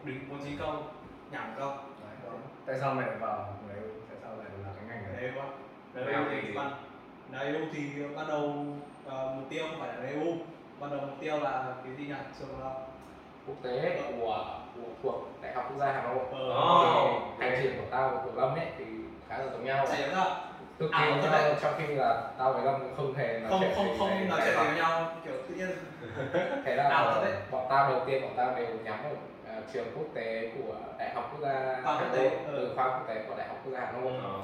Đúng 0.06 0.16
49 0.30 0.58
câu. 0.60 0.84
Nhảm 1.32 1.54
câu. 1.58 1.70
Đấy, 1.70 2.38
tại 2.66 2.76
sao 2.80 2.94
mày 2.94 3.08
lại 3.08 3.16
vào 3.20 3.54
đấy 3.70 3.78
tại 4.10 4.18
sao 4.22 4.32
lại 4.38 4.48
là 4.64 4.70
cái 4.76 4.86
ngành 4.88 5.14
đấy? 5.14 5.22
Đấy 5.22 5.32
quá 5.36 5.46
đấy 5.94 6.14
thì 6.32 6.48
thì- 6.48 6.54
ban 6.54 6.66
học 6.66 6.78
thì 7.74 7.84
ban 8.16 8.28
đầu 8.28 8.66
ờ, 9.06 9.34
mục 9.36 9.50
tiêu 9.50 9.64
không 9.72 9.80
phải 9.80 9.90
là 9.98 10.10
EU 10.10 10.38
ban 10.80 10.90
đầu 10.92 11.00
mục 11.02 11.18
tiêu 11.22 11.40
là 11.40 11.64
cái 11.84 11.94
gì 11.98 12.04
nhỉ? 12.06 12.14
Trường 12.40 12.60
là 12.64 12.70
quốc 13.48 13.56
tế. 13.64 14.02
Của, 14.20 14.46
của 14.76 14.82
thuộc 15.04 15.16
đại 15.42 15.54
học 15.54 15.66
quốc 15.70 15.78
gia 15.80 15.92
hà 15.92 16.04
nội. 16.04 16.24
Ờ, 16.32 16.50
Oh. 16.50 17.40
hành 17.40 17.60
trình 17.64 17.78
của 17.78 17.86
tao 17.92 18.10
và 18.10 18.22
của 18.26 18.42
lâm 18.42 18.56
ấy 18.56 18.68
thì 18.78 18.86
khá 19.30 19.38
là 19.38 19.46
giống 19.52 19.66
nhau. 19.66 19.86
Chạy 19.92 20.10
ra 20.10 20.26
cực 20.80 20.92
À, 20.92 21.12
kỳ 21.16 21.22
thật 21.22 21.30
nhau 21.32 21.56
trong 21.62 21.74
khi 21.78 21.96
là 21.96 22.24
tao 22.38 22.54
với 22.54 22.64
lâm 22.64 22.96
không 22.98 23.14
hề 23.14 23.40
nói 23.40 23.50
không 23.52 23.60
chuyện 23.62 23.72
không 23.76 23.88
không 24.00 24.30
nói 24.30 24.42
chuyện 24.46 24.56
với 24.58 24.76
nhau 24.76 25.06
kiểu 25.26 25.34
tự 25.50 25.56
nhiên. 25.56 25.70
Thế 26.66 26.76
là 26.76 26.84
À, 26.90 27.06
bọn, 27.06 27.24
đấy. 27.26 27.34
bọn 27.52 27.66
tao 27.70 27.90
đầu 27.92 28.02
tiên 28.06 28.22
bọn 28.22 28.32
tao 28.38 28.56
đều 28.56 28.68
nhắm 28.84 29.04
vào 29.04 29.12
ờ, 29.48 29.62
trường 29.74 29.88
quốc 29.98 30.06
tế 30.14 30.52
của 30.58 30.76
đại 31.00 31.10
học 31.16 31.30
quốc 31.34 31.40
gia 31.50 31.82
Khoa 31.84 31.96
hà 31.96 32.08
nội. 32.16 32.30
ừ. 32.30 32.54
từ 32.58 32.72
khoa 32.76 32.86
quốc 32.88 33.04
tế 33.08 33.24
của 33.28 33.36
đại 33.38 33.48
học 33.48 33.58
quốc 33.66 33.72
gia 33.74 33.80
hà 33.80 33.92
nội. 33.92 34.12
Ờ. 34.24 34.40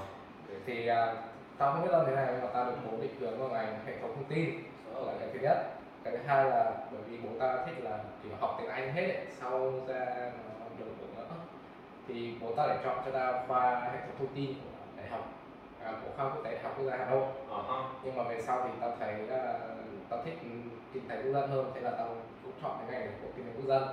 thì 0.65 0.87
à, 0.87 1.13
tao 1.57 1.71
không 1.73 1.81
biết 1.83 1.89
lâm 1.91 2.05
thế 2.05 2.15
này 2.15 2.25
nhưng 2.31 2.41
mà 2.41 2.47
tao 2.53 2.65
được 2.65 2.75
bố 2.91 2.97
định 3.01 3.15
hướng 3.19 3.39
vào 3.39 3.49
ngành 3.49 3.79
hệ 3.85 3.93
thống 4.01 4.11
thông 4.15 4.23
tin. 4.29 4.63
Là 5.05 5.13
cái 5.19 5.29
thứ 5.33 5.39
nhất 5.39 5.57
cái 6.03 6.13
thứ 6.17 6.19
hai 6.27 6.45
là 6.45 6.73
bởi 6.91 7.01
vì 7.01 7.17
bố 7.17 7.29
tao 7.39 7.57
thích 7.65 7.83
là 7.83 7.99
kiểu 8.23 8.31
học 8.39 8.55
tiếng 8.59 8.69
anh 8.69 8.93
hết 8.93 9.03
ấy, 9.03 9.25
sau 9.39 9.71
ra 9.87 10.31
nó 10.59 10.65
được 10.79 10.85
bổ 11.01 11.07
nữa. 11.17 11.27
Thì 12.07 12.35
bố 12.41 12.53
tao 12.55 12.67
để 12.67 12.77
chọn 12.83 12.97
cho 13.05 13.11
tao 13.11 13.43
khoa 13.47 13.79
hệ 13.79 13.99
thống 14.01 14.15
thông 14.19 14.35
tin 14.35 14.53
của 14.53 14.69
đại 14.97 15.07
học 15.09 15.33
à, 15.83 15.91
của 16.03 16.09
khoa 16.15 16.25
quốc 16.25 16.43
tế 16.43 16.51
đại 16.51 16.63
học 16.63 16.73
quốc 16.77 16.85
gia 16.85 16.97
hà 16.97 17.05
nội. 17.05 17.25
Ha. 17.67 17.79
nhưng 18.03 18.15
mà 18.15 18.23
về 18.23 18.41
sau 18.41 18.61
thì 18.63 18.69
tao 18.81 18.91
thấy 18.99 19.13
là 19.13 19.59
tao 20.09 20.23
thích 20.25 20.37
kinh 20.93 21.07
tế 21.09 21.23
quốc 21.23 21.31
dân 21.33 21.49
hơn 21.49 21.71
thế 21.75 21.81
là 21.81 21.91
tao 21.91 22.07
cũng 22.43 22.51
chọn 22.61 22.77
cái 22.79 22.99
ngành 22.99 23.11
của 23.21 23.27
kinh 23.35 23.45
tế 23.45 23.51
quốc 23.57 23.65
dân. 23.65 23.83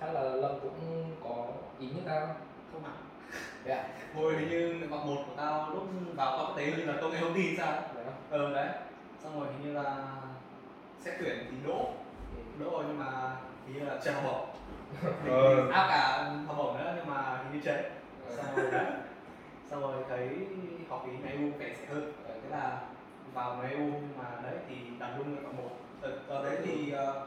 Chắc 0.00 0.12
là 0.12 0.22
lâm 0.22 0.60
cũng 0.62 1.04
có 1.24 1.46
ý 1.78 1.86
như 1.86 2.00
tao. 2.06 2.28
Không 2.72 2.82
hẳn. 2.82 2.94
Dạ. 3.64 3.88
Hồi 4.14 4.34
như 4.50 4.86
vọng 4.90 5.06
một 5.06 5.22
của 5.26 5.32
tao 5.36 5.70
lúc 5.70 5.82
vào 6.16 6.36
khoa 6.36 6.46
quốc 6.46 6.56
tế 6.56 6.66
là 6.66 6.94
công 7.00 7.10
nghệ 7.10 7.18
thông 7.20 7.34
tin 7.34 7.56
sao 7.58 7.72
ấy. 7.72 7.80
đấy 7.94 8.04
không? 8.04 8.14
ờ 8.30 8.54
đấy. 8.54 8.68
Xong 9.22 9.40
rồi 9.40 9.48
hình 9.52 9.62
như 9.64 9.72
là 9.72 10.06
xét 11.00 11.14
tuyển 11.20 11.46
thì 11.50 11.56
đỗ. 11.66 11.88
Đỗ 12.58 12.70
rồi 12.70 12.84
nhưng 12.88 12.98
mà 12.98 13.36
như 13.66 13.80
là 13.80 14.00
trượt 14.04 14.14
học 14.14 14.24
bổng. 14.24 14.46
Ờ. 15.30 15.70
áp 15.70 15.86
cả 15.88 16.30
học 16.46 16.56
bổng 16.58 16.78
nữa 16.78 16.94
nhưng 16.96 17.14
mà 17.14 17.36
hình 17.36 17.52
như 17.52 17.60
trễ 17.64 17.90
xong 18.36 18.56
rồi 18.56 18.84
xong 19.70 19.80
rồi 19.80 20.04
thấy 20.08 20.28
học 20.88 21.02
phí 21.06 21.12
ngày 21.22 21.36
u 21.36 21.58
phải 21.58 21.74
rẻ 21.74 21.86
hơn. 21.86 22.12
Thế 22.26 22.50
là 22.50 22.80
vào 23.34 23.56
ngày 23.56 23.72
u 23.72 23.84
nhưng 23.84 24.18
mà 24.18 24.24
đấy 24.42 24.54
thì 24.68 24.76
đặt 24.98 25.14
luôn 25.18 25.30
nguyện 25.30 25.44
vọng 25.44 25.56
một. 25.56 25.70
Ở, 26.02 26.18
ở 26.28 26.44
đấy 26.44 26.58
thì 26.64 26.90
ờ, 26.90 27.26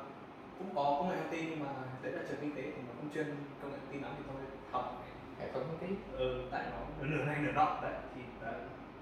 cũng 0.60 0.75
có 0.75 0.84
công 1.00 1.10
nghệ 1.10 1.15
thông 1.15 1.32
tin 1.32 1.50
nhưng 1.50 1.60
mà 1.60 1.72
đấy 2.01 2.12
là 2.12 2.22
trường 2.30 2.38
kinh 2.42 2.56
tế 2.56 2.62
thì 2.62 2.82
nó 2.88 2.94
không 2.98 3.10
chuyên 3.13 3.25
công 3.62 3.72
nghệ 3.72 3.77
thông 3.77 3.94
tin 3.94 4.01
lắm 4.01 4.12
thì 4.18 4.24
thôi 4.27 4.42
học. 4.72 5.03
Hệ 5.39 5.51
thống 5.53 5.63
thông 5.68 5.77
tin. 5.77 5.96
Ừ, 6.18 6.44
tại 6.51 6.63
nó 6.72 7.08
nửa 7.08 7.25
này 7.25 7.36
nửa 7.39 7.51
nọ 7.51 7.80
đấy. 7.82 7.94
Thì 8.15 8.22
đấy, 8.42 8.53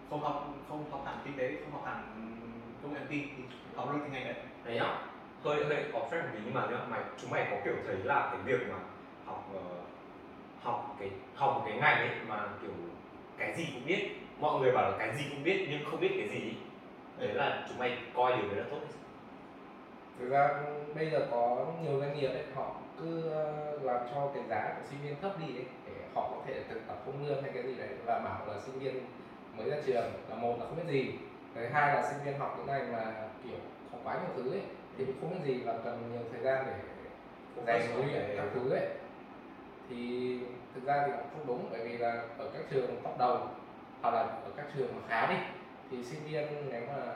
không 0.10 0.22
học 0.24 0.54
không 0.70 0.92
học 0.92 1.04
hẳn 1.06 1.18
kinh 1.26 1.38
tế 1.38 1.58
không 1.64 1.72
học 1.72 1.84
hẳn 1.86 2.28
công 2.84 2.94
nghệ 2.94 3.00
thông 3.00 3.10
tin 3.10 3.28
thì 3.38 3.44
học 3.76 3.90
luôn 3.92 4.02
cái 4.02 4.10
ngành 4.10 4.24
đấy 4.24 4.44
này 4.66 4.76
nhá, 4.76 4.98
hơi 5.44 5.64
hơi 5.64 5.86
off 5.94 6.12
track 6.12 6.24
một 6.24 6.30
tí 6.34 6.40
nhưng 6.46 6.54
mà 6.54 6.68
nhá, 6.72 6.78
mày 6.90 7.02
chúng 7.22 7.32
mày 7.32 7.48
có 7.52 7.58
kiểu 7.66 7.74
thấy 7.88 7.96
là 8.04 8.30
cái 8.32 8.42
việc 8.46 8.68
mà 8.70 8.78
học 9.26 9.50
uh, 9.56 9.62
học 10.64 10.96
cái 11.00 11.10
học 11.36 11.54
một 11.56 11.62
cái 11.66 11.78
ngành 11.78 11.98
ấy 11.98 12.10
mà 12.28 12.48
kiểu 12.62 12.72
cái 13.38 13.54
gì 13.58 13.66
cũng 13.74 13.86
biết, 13.86 14.10
mọi 14.40 14.60
người 14.60 14.72
bảo 14.72 14.92
là 14.92 14.98
cái 14.98 15.16
gì 15.18 15.24
cũng 15.30 15.44
biết 15.44 15.68
nhưng 15.70 15.86
không 15.92 16.00
biết 16.00 16.12
cái 16.18 16.30
gì. 16.30 16.54
Đấy 17.20 17.34
là 17.34 17.66
chúng 17.70 17.80
mày 17.80 17.98
coi 18.14 18.38
điều 18.38 18.50
đấy 18.50 18.58
là 18.58 18.66
tốt 18.72 18.78
thực 20.20 20.30
ra 20.30 20.50
bây 20.96 21.10
giờ 21.10 21.28
có 21.32 21.66
nhiều 21.84 22.00
doanh 22.00 22.20
nghiệp 22.20 22.28
ấy 22.28 22.44
họ 22.56 22.72
cứ 23.00 23.30
ờ, 23.30 23.78
làm 23.82 24.02
cho 24.14 24.32
cái 24.34 24.44
giá 24.50 24.76
của 24.78 24.88
sinh 24.90 25.00
viên 25.04 25.22
thấp 25.22 25.32
đi 25.40 25.46
ấy 25.46 25.66
để 25.86 25.94
họ 26.16 26.30
có 26.32 26.38
thể 26.48 26.64
thực 26.70 26.88
tập 26.88 26.98
không 27.06 27.28
lương 27.28 27.44
hay 27.44 27.52
cái 27.54 27.64
gì 27.64 27.76
đấy 27.76 27.90
và 28.06 28.20
bảo 28.20 28.48
là 28.48 28.60
sinh 28.60 28.80
viên 28.80 29.06
mới 29.58 29.70
ra 29.70 29.78
trường 29.86 30.12
là 30.30 30.36
một 30.36 30.56
là 30.60 30.66
không 30.66 30.76
biết 30.78 30.92
gì 30.92 31.14
cái 31.56 31.70
hai 31.70 31.96
là 31.96 32.10
sinh 32.10 32.26
viên 32.26 32.40
học 32.40 32.56
những 32.58 32.68
ngành 32.68 32.94
mà 32.94 33.14
kiểu 33.44 33.58
quá 34.04 34.20
nhiều 34.22 34.44
thứ 34.44 34.52
ấy 34.52 34.62
thì 34.98 35.06
cũng 35.06 35.16
không 35.22 35.40
có 35.40 35.46
gì 35.46 35.62
và 35.66 35.74
cần 35.84 36.12
nhiều 36.12 36.22
thời 36.32 36.42
gian 36.42 36.66
để 36.68 36.74
rèn 37.66 37.96
luyện 37.96 38.38
các 38.38 38.46
thứ 38.54 38.70
ấy. 38.70 38.88
Thì 39.90 40.40
thực 40.76 40.84
ra 40.86 41.04
thì 41.06 41.12
cũng 41.12 41.30
không 41.34 41.48
đúng 41.48 41.70
bởi 41.72 41.88
vì 41.88 41.98
là 41.98 42.24
ở 42.38 42.50
các 42.54 42.62
trường 42.70 43.02
top 43.04 43.18
đầu 43.20 43.48
hoặc 44.02 44.12
là 44.12 44.22
ở 44.22 44.52
các 44.58 44.66
trường 44.76 44.96
mà 44.96 45.02
khá 45.08 45.28
đi 45.28 45.36
thì 45.92 46.04
sinh 46.04 46.20
viên 46.26 46.70
nếu 46.72 46.82
mà 46.88 47.14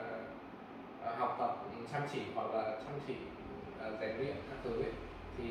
à, 1.04 1.12
học 1.16 1.36
tập 1.38 1.56
chăm 1.92 2.02
chỉ 2.12 2.20
hoặc 2.34 2.54
là 2.54 2.62
chăm 2.62 3.00
chỉ 3.06 3.14
à, 3.80 3.86
rèn 4.00 4.16
luyện 4.16 4.36
các 4.50 4.58
thứ 4.64 4.82
ấy, 4.82 4.92
thì 5.38 5.44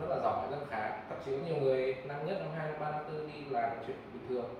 rất 0.00 0.06
là 0.08 0.16
giỏi 0.22 0.46
rất 0.50 0.58
khá. 0.70 1.02
Thậm 1.08 1.18
chí 1.24 1.30
có 1.30 1.38
nhiều 1.46 1.56
người 1.56 1.94
năm 2.04 2.26
nhất 2.26 2.36
năm 2.40 2.48
hai 2.56 2.68
năm 2.70 2.80
ba 2.80 2.90
năm 2.90 3.00
tư 3.08 3.28
đi 3.32 3.44
làm 3.50 3.62
là 3.62 3.76
chuyện 3.86 3.96
bình 4.12 4.22
thường. 4.28 4.54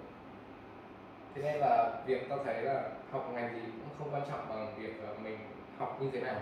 Thế 1.34 1.42
nên 1.42 1.60
là 1.60 2.02
việc 2.06 2.28
tao 2.28 2.38
thấy 2.44 2.62
là 2.62 2.90
học 3.10 3.30
ngành 3.34 3.54
gì 3.54 3.60
cũng 3.60 3.90
không 3.98 4.14
quan 4.14 4.22
trọng 4.30 4.48
bằng 4.48 4.74
việc 4.78 4.94
mình 5.22 5.38
học 5.78 5.98
như 6.00 6.10
thế 6.12 6.20
nào. 6.20 6.40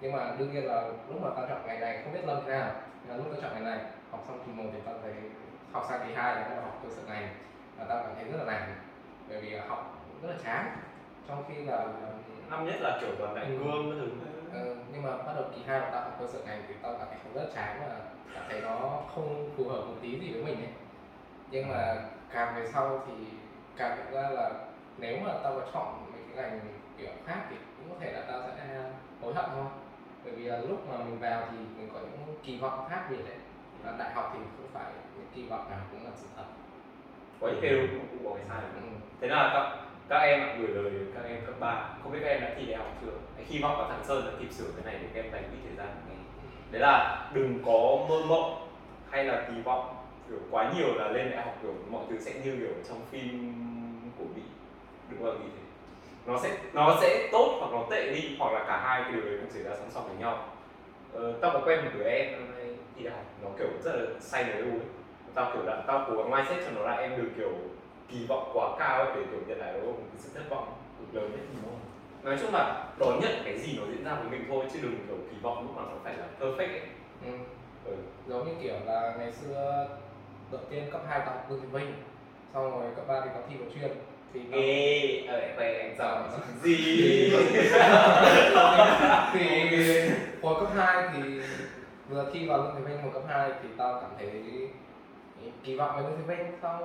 Nhưng 0.00 0.12
mà 0.12 0.34
đương 0.38 0.52
nhiên 0.52 0.66
là 0.66 0.82
lúc 1.08 1.22
mà 1.22 1.28
tao 1.36 1.46
chọn 1.48 1.66
ngành 1.66 1.80
này 1.80 2.00
không 2.02 2.12
biết 2.12 2.24
lâm 2.24 2.42
thế 2.46 2.52
nào 2.52 2.70
nhưng 3.02 3.08
mà 3.08 3.16
lúc 3.16 3.26
tao 3.32 3.40
chọn 3.42 3.54
ngành 3.54 3.64
này 3.64 3.78
học 4.10 4.24
xong 4.28 4.42
kỳ 4.46 4.52
một 4.52 4.64
thì 4.72 4.78
tao 4.84 4.94
thấy 5.02 5.14
học 5.72 5.84
sang 5.88 6.00
kỳ 6.06 6.14
hai 6.14 6.34
là 6.34 6.60
học 6.62 6.80
cơ 6.82 6.88
sở 6.96 7.02
ngành 7.06 7.28
và 7.78 7.84
tao 7.88 8.02
cảm 8.02 8.14
thấy 8.14 8.24
rất 8.24 8.38
là 8.38 8.44
nản 8.44 8.74
bởi 9.28 9.40
vì 9.40 9.54
học 9.54 9.96
rất 10.22 10.28
là 10.30 10.36
chán. 10.44 10.76
Trong 11.28 11.44
khi 11.48 11.54
là 11.64 11.86
năm 12.50 12.66
nhất 12.66 12.74
là 12.80 12.98
kiểu 13.00 13.10
toàn 13.18 13.34
đại 13.34 13.46
cương 13.46 13.90
cái 13.90 14.00
thứ. 14.00 14.08
Ờ, 14.52 14.76
nhưng 14.92 15.02
mà 15.02 15.16
bắt 15.16 15.32
đầu 15.36 15.44
kỳ 15.54 15.62
hai 15.66 15.80
mà 15.80 15.90
tao 15.92 16.00
học 16.00 16.16
cơ 16.20 16.26
sở 16.26 16.38
ngành 16.46 16.62
thì 16.68 16.74
tao 16.82 16.92
cảm 16.98 17.06
thấy 17.08 17.18
không 17.22 17.34
rất 17.34 17.50
chán 17.54 17.80
và 17.80 18.00
cảm 18.34 18.44
thấy 18.48 18.60
nó 18.60 19.02
không 19.14 19.50
phù 19.56 19.68
hợp 19.68 19.80
một 19.80 19.94
tí 20.02 20.18
gì 20.18 20.32
với 20.32 20.42
mình 20.44 20.56
ấy. 20.56 20.72
Nhưng 21.50 21.68
mà 21.68 21.94
càng 22.32 22.54
về 22.56 22.68
sau 22.72 23.02
thì 23.06 23.12
càng 23.76 23.98
nhận 23.98 24.14
ra 24.14 24.28
là 24.28 24.50
nếu 24.98 25.18
mà 25.24 25.32
tao 25.42 25.54
có 25.54 25.66
chọn 25.74 26.12
mấy 26.12 26.20
cái 26.34 26.50
ngành 26.50 26.60
kiểu 26.98 27.10
khác 27.26 27.40
thì 27.50 27.56
có 27.96 28.04
thể 28.04 28.12
là 28.12 28.20
tao 28.28 28.42
sẽ 28.56 28.82
hối 29.22 29.34
hận 29.34 29.44
thôi 29.54 29.64
bởi 30.24 30.34
vì 30.34 30.44
là 30.44 30.58
lúc 30.58 30.88
mà 30.90 30.96
mình 31.04 31.18
vào 31.20 31.48
thì 31.50 31.56
mình 31.76 31.88
có 31.94 32.00
những 32.00 32.36
kỳ 32.44 32.58
vọng 32.58 32.86
khác 32.90 33.06
biệt 33.10 33.22
đấy. 33.26 33.36
Và 33.84 33.94
đại 33.98 34.14
học 34.14 34.30
thì 34.34 34.38
không 34.56 34.66
phải 34.72 34.92
những 35.16 35.26
kỳ 35.34 35.42
vọng 35.48 35.70
nào 35.70 35.80
cũng 35.90 36.04
là 36.04 36.10
sự 36.16 36.26
thật. 36.36 36.44
Có 37.40 37.48
những 37.48 37.90
đúng 37.90 38.06
cũng 38.10 38.24
có 38.24 38.36
cái 38.36 38.44
sai. 38.48 38.58
Ừ. 38.74 38.80
thế 39.20 39.28
là 39.28 39.50
các 39.54 39.86
các 40.08 40.18
em 40.18 40.60
gửi 40.60 40.68
lời 40.68 40.92
các 41.14 41.24
em 41.24 41.46
cấp 41.46 41.54
3 41.60 41.88
không 42.02 42.12
biết 42.12 42.18
các 42.22 42.28
em 42.28 42.40
đã 42.40 42.54
thi 42.56 42.66
đại 42.66 42.76
học 42.78 42.88
chưa? 43.00 43.12
Hãy 43.36 43.44
hy 43.44 43.58
vọng 43.62 43.80
là 43.80 43.88
thằng 43.88 44.04
sơn 44.04 44.24
đã 44.26 44.32
kịp 44.40 44.52
sửa 44.52 44.70
cái 44.76 44.84
này 44.84 45.02
để 45.02 45.08
các 45.14 45.22
em 45.22 45.32
dành 45.32 45.42
ít 45.42 45.58
thời 45.66 45.76
gian. 45.76 45.88
Nghe 46.08 46.14
đấy 46.70 46.80
là 46.80 47.28
đừng 47.34 47.58
có 47.66 48.06
mơ 48.08 48.22
mộng 48.26 48.68
hay 49.10 49.24
là 49.24 49.46
kỳ 49.48 49.62
vọng 49.62 49.96
kiểu 50.28 50.38
quá 50.50 50.72
nhiều 50.76 50.94
là 50.94 51.08
lên 51.08 51.30
đại 51.30 51.44
học 51.44 51.54
kiểu 51.62 51.74
mọi 51.90 52.04
thứ 52.08 52.18
sẽ 52.20 52.34
như 52.44 52.56
kiểu 52.56 52.74
trong 52.88 53.00
phim 53.10 53.52
của 54.18 54.24
mỹ. 54.34 54.42
Đừng 55.10 55.22
bao 55.22 55.32
giờ 55.32 55.38
nghĩ 55.38 55.50
thế 55.56 55.65
nó 56.26 56.38
sẽ 56.42 56.56
nó 56.72 56.98
sẽ 57.00 57.28
tốt 57.32 57.56
hoặc 57.60 57.72
nó 57.72 57.86
tệ 57.90 58.14
đi 58.14 58.36
hoặc 58.38 58.52
là 58.52 58.64
cả 58.68 58.80
hai 58.84 59.02
cái 59.02 59.12
điều 59.12 59.22
đấy 59.24 59.38
cũng 59.40 59.50
xảy 59.50 59.62
ra 59.62 59.70
song 59.76 59.90
song 59.90 60.08
với 60.08 60.16
nhau. 60.16 60.44
Ờ, 61.12 61.38
tao 61.40 61.50
có 61.54 61.60
quen 61.66 61.84
một 61.84 61.90
đứa 61.94 62.04
em 62.04 62.32
năm 62.32 62.54
nay 62.54 62.68
thi 62.96 63.04
đại 63.04 63.14
học 63.14 63.24
nó 63.42 63.48
kiểu 63.58 63.68
rất 63.84 63.92
là 63.96 64.06
say 64.20 64.44
nói 64.44 64.52
ấy. 64.52 64.70
Tao 65.34 65.50
kiểu 65.54 65.62
là 65.62 65.82
tao 65.86 66.06
cố 66.08 66.16
gắng 66.16 66.30
mindset 66.30 66.64
cho 66.64 66.70
nó 66.70 66.90
là 66.90 66.96
em 66.96 67.16
đừng 67.16 67.34
kiểu 67.36 67.52
kỳ 68.08 68.26
vọng 68.28 68.50
quá 68.54 68.68
cao 68.78 69.02
ấy 69.02 69.12
để 69.16 69.22
kiểu 69.30 69.40
nhận 69.46 69.58
lại 69.58 69.72
nó 69.72 69.86
một 69.86 69.92
cái 69.98 70.16
sự 70.18 70.30
thất 70.34 70.44
vọng 70.50 70.68
cực 70.98 71.22
lớn 71.22 71.32
ấy 71.32 71.46
nói 72.22 72.38
chung 72.42 72.54
là 72.54 72.84
đón 72.98 73.20
nhận 73.20 73.32
cái 73.44 73.58
gì 73.58 73.78
nó 73.78 73.86
diễn 73.86 74.04
ra 74.04 74.14
với 74.14 74.30
mình 74.30 74.44
thôi 74.48 74.64
chứ 74.72 74.78
đừng 74.82 74.98
kiểu 75.06 75.16
kỳ 75.30 75.36
vọng 75.42 75.62
lúc 75.62 75.76
nào 75.76 75.86
nó 75.90 75.96
phải 76.04 76.14
là 76.16 76.26
perfect 76.40 76.68
ấy. 76.68 76.80
Ừ. 77.26 77.32
ừ. 77.84 77.94
giống 78.26 78.46
như 78.46 78.52
kiểu 78.62 78.74
là 78.86 79.14
ngày 79.18 79.32
xưa 79.32 79.88
đầu 80.52 80.60
tiên 80.70 80.84
cấp 80.92 81.00
2 81.08 81.20
tao 81.20 81.34
học 81.34 81.50
Lương 81.50 81.60
Thế 81.60 81.66
Vinh 81.72 81.94
xong 82.54 82.80
rồi 82.80 82.90
cấp 82.96 83.04
3 83.08 83.20
thì 83.20 83.30
có 83.34 83.40
thi 83.48 83.56
vào 83.56 83.68
chuyên 83.74 83.90
thì 84.36 84.50
tao- 84.52 84.60
ê 84.60 85.22
ở 85.28 85.40
khoe 85.56 85.78
anh 85.78 85.94
giỏi 85.98 86.22
gì? 86.62 87.32
Thì 89.32 89.70
hồi 90.42 90.54
cấp 90.60 90.68
2 90.76 91.08
thì 91.14 91.40
vừa 92.08 92.30
thi 92.32 92.46
vào 92.48 92.58
Lương 92.58 92.74
Thế 92.76 92.80
Vinh 92.82 93.02
hồi 93.02 93.10
cấp 93.14 93.22
2 93.28 93.50
thì 93.62 93.68
tao 93.76 94.00
cảm 94.00 94.10
thấy 94.18 94.30
kỳ 95.64 95.76
vọng 95.76 96.02
với 96.04 96.12
Thế 96.16 96.34
Vinh. 96.36 96.52
Xong 96.62 96.80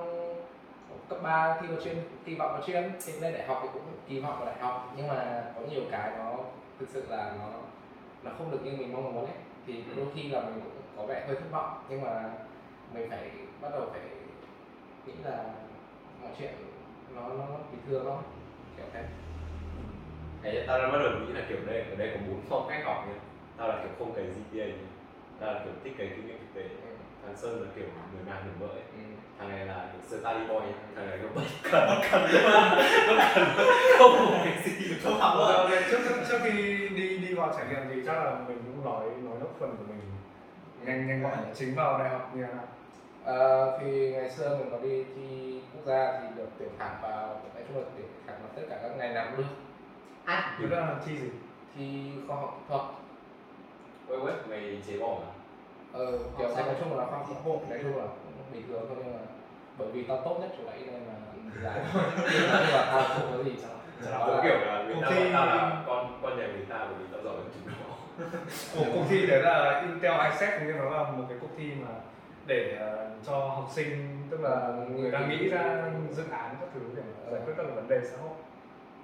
cấp 1.08 1.18
3 1.22 1.58
thi 1.60 1.66
vào 1.70 1.80
chuyên 1.84 1.96
kỳ 2.24 2.34
vọng 2.34 2.52
vào 2.52 2.62
chuyên. 2.66 2.90
Thì 3.06 3.12
lên 3.20 3.32
đại 3.32 3.46
học 3.46 3.58
thì 3.62 3.68
cũng 3.72 3.82
kỳ 4.08 4.20
vọng 4.20 4.36
vào 4.36 4.46
đại 4.46 4.56
học 4.60 4.94
nhưng 4.96 5.08
mà 5.08 5.44
có 5.54 5.60
nhiều 5.70 5.82
cái 5.90 6.10
nó 6.18 6.36
thực 6.80 6.88
sự 6.92 7.06
là 7.10 7.32
nó 7.38 7.46
nó 8.22 8.30
không 8.38 8.50
được 8.50 8.58
như 8.64 8.70
mình 8.78 8.92
mong 8.92 9.14
muốn 9.14 9.24
ấy. 9.26 9.36
Thì 9.66 9.74
đôi 9.96 10.06
khi 10.14 10.22
là 10.28 10.40
mình 10.40 10.60
cũng 10.64 10.82
có 10.96 11.06
vẻ 11.06 11.24
hơi 11.26 11.36
thất 11.36 11.50
vọng 11.52 11.84
nhưng 11.88 12.02
mà 12.02 12.30
mình 12.94 13.10
phải 13.10 13.30
bắt 13.60 13.68
đầu 13.72 13.82
phải 13.92 14.00
nghĩ 15.06 15.12
là 15.24 15.44
mọi 16.22 16.30
chuyện 16.38 16.50
nó 17.14 17.28
nó 17.38 17.46
bình 17.72 17.80
thường 17.88 18.04
thôi 18.04 18.22
kiểu 18.76 18.86
thế. 18.92 19.04
Đấy, 20.42 20.64
tao 20.66 20.78
đã 20.78 20.88
bắt 20.92 20.98
đầu 20.98 21.12
nghĩ 21.12 21.32
là 21.32 21.42
kiểu 21.48 21.58
đây 21.66 21.80
ở 21.90 21.96
đây 21.96 22.10
có 22.14 22.20
bốn 22.28 22.40
phong 22.48 22.66
cách 22.68 22.82
học 22.84 23.04
nhá. 23.08 23.14
Tao 23.56 23.68
là 23.68 23.78
kiểu 23.82 23.90
không 23.98 24.14
cái 24.14 24.24
GPA 24.24 24.66
nhá. 24.66 24.88
Tao 25.40 25.54
là 25.54 25.60
kiểu 25.64 25.72
thích 25.84 25.94
cái 25.98 26.10
kinh 26.16 26.26
nghiệm 26.26 26.38
thực 26.38 26.54
tế. 26.60 26.68
Thằng 27.26 27.36
sơn 27.36 27.62
là 27.62 27.68
kiểu 27.76 27.84
người 28.14 28.24
nào 28.26 28.40
người 28.44 28.68
vợ 28.68 28.74
ừ. 28.74 29.00
thằng 29.38 29.48
này 29.48 29.66
là 29.66 29.88
kiểu 29.92 30.18
study 30.18 30.46
boy 30.48 30.66
thằng 30.96 31.10
này 31.10 31.18
nó 31.22 31.28
bất 31.34 31.42
cần 31.72 31.88
bất 31.88 32.08
cần 32.10 32.22
bất 33.08 33.16
cần 33.34 33.48
không 33.98 34.12
có 34.18 34.40
cái 34.44 34.58
gì 34.64 34.94
không 35.04 35.20
học 35.20 35.34
Ờ, 35.38 35.70
trước 35.90 35.98
trước 36.28 36.38
khi 36.42 36.88
đi 36.88 37.18
đi 37.18 37.34
vào 37.34 37.52
trải 37.56 37.66
nghiệm 37.68 37.82
thì 37.90 38.02
chắc 38.06 38.12
là 38.12 38.38
mình 38.48 38.58
cũng 38.66 38.84
nói 38.84 39.04
nói 39.22 39.36
góc 39.40 39.56
phần 39.60 39.76
của 39.78 39.84
mình. 39.88 40.00
Nhanh 40.84 41.06
nhanh 41.06 41.22
gọn 41.22 41.54
chính 41.54 41.74
vào 41.74 41.98
đại 41.98 42.08
học 42.08 42.30
như 42.34 42.42
thế 42.42 42.52
nào 42.54 42.64
Ờ, 43.24 43.78
thì 43.80 44.10
ngày 44.12 44.30
xưa 44.30 44.56
mình 44.58 44.68
có 44.70 44.78
đi 44.82 45.04
thi 45.16 45.60
quốc 45.74 45.82
gia 45.86 46.20
thì 46.20 46.26
được 46.36 46.48
tuyển 46.58 46.68
thẳng 46.78 46.98
vào 47.02 47.26
nói 47.54 47.62
chung 47.68 47.76
là 47.76 47.82
tuyển 47.96 48.06
thẳng 48.26 48.36
vào 48.42 48.50
tất 48.56 48.62
cả 48.70 48.78
các 48.82 48.96
ngành 48.96 49.14
nào 49.14 49.26
cũng 49.30 49.36
được. 49.36 49.50
À. 50.24 50.56
Thực 50.58 50.70
ra 50.70 50.76
là 50.80 50.94
thi 51.06 51.18
gì? 51.18 51.28
thi 51.76 52.10
khoa 52.28 52.36
học 52.36 52.54
kỹ 52.58 52.64
thuật. 52.68 52.82
Quay 54.08 54.20
web 54.20 54.48
mày 54.50 54.82
chế 54.86 54.98
bỏ 54.98 55.16
mà 55.20 55.26
ờ, 55.92 56.18
kiểu 56.38 56.48
nói 56.48 56.74
chung 56.80 56.98
là 56.98 57.04
khoa 57.06 57.18
học 57.18 57.26
kỹ 57.28 57.34
thuật 57.44 57.68
nói 57.70 57.78
chung 57.82 57.96
là 57.96 58.04
cũng 58.04 58.52
bình 58.52 58.62
thường 58.68 58.84
thôi 58.88 58.96
nhưng 59.04 59.12
mà 59.14 59.18
bởi 59.78 59.88
vì 59.92 60.02
tao 60.04 60.20
tốt 60.24 60.36
nhất 60.40 60.50
chỗ 60.58 60.64
đấy 60.70 60.82
nên 60.86 61.02
là 61.02 61.14
giải 61.62 61.80
nhưng 62.32 62.50
mà 62.72 62.84
tao 62.92 63.02
không 63.08 63.32
có 63.36 63.42
gì 63.44 63.52
trong 63.62 63.70
Tao 64.10 64.26
có 64.28 64.40
kiểu 64.42 64.54
là 64.58 64.82
người 64.82 64.94
ta 65.02 65.08
Cuộc 65.08 65.14
thi- 65.14 65.30
tao 65.32 65.46
là 65.46 65.82
con 65.86 66.18
con 66.22 66.38
nhà 66.38 66.46
người 66.46 66.66
ta 66.68 66.78
bởi 66.78 66.94
vì 66.98 67.04
tao 67.12 67.22
giỏi 67.24 67.34
hơn 67.34 67.50
chúng 67.54 67.72
nó. 67.72 67.94
Cuộc, 68.94 69.04
thi 69.08 69.26
đấy 69.26 69.42
là 69.42 69.80
Intel 69.80 70.30
ISEC 70.32 70.54
nhưng 70.66 70.78
nó 70.78 70.90
là 70.90 71.02
một 71.10 71.24
cái 71.28 71.38
cuộc 71.40 71.48
thi 71.56 71.70
mà 71.82 71.88
để 72.52 72.76
ờ, 72.80 73.10
cho 73.26 73.32
học 73.32 73.68
sinh 73.70 74.18
tức 74.30 74.40
là 74.40 74.72
người 74.96 75.10
ta 75.10 75.26
nghĩ 75.26 75.48
ra 75.48 75.90
dự 76.10 76.22
án 76.30 76.56
các 76.60 76.68
thứ 76.74 76.80
để 76.96 77.02
giải 77.32 77.40
quyết 77.44 77.54
các 77.56 77.66
vấn 77.74 77.88
đề 77.88 78.00
xã 78.04 78.16
hội. 78.22 78.36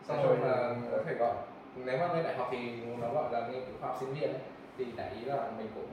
Xong 0.02 0.16
xong 0.16 0.26
rồi 0.26 0.50
là 0.50 0.74
có 0.90 0.98
thể 1.06 1.14
gọi 1.14 1.34
nếu 1.76 1.98
mà 1.98 2.14
lên 2.14 2.24
đại 2.24 2.36
học 2.36 2.48
thì 2.52 2.58
nó 3.00 3.08
gọi 3.14 3.32
là 3.32 3.48
nghiên 3.48 3.64
cứu 3.64 3.74
khoa 3.80 3.88
học 3.88 3.96
sinh 4.00 4.14
viên 4.14 4.30
ấy, 4.32 4.42
thì 4.78 4.84
đại 4.96 5.10
ý 5.10 5.24
là 5.24 5.50
mình 5.58 5.68
cũng 5.74 5.88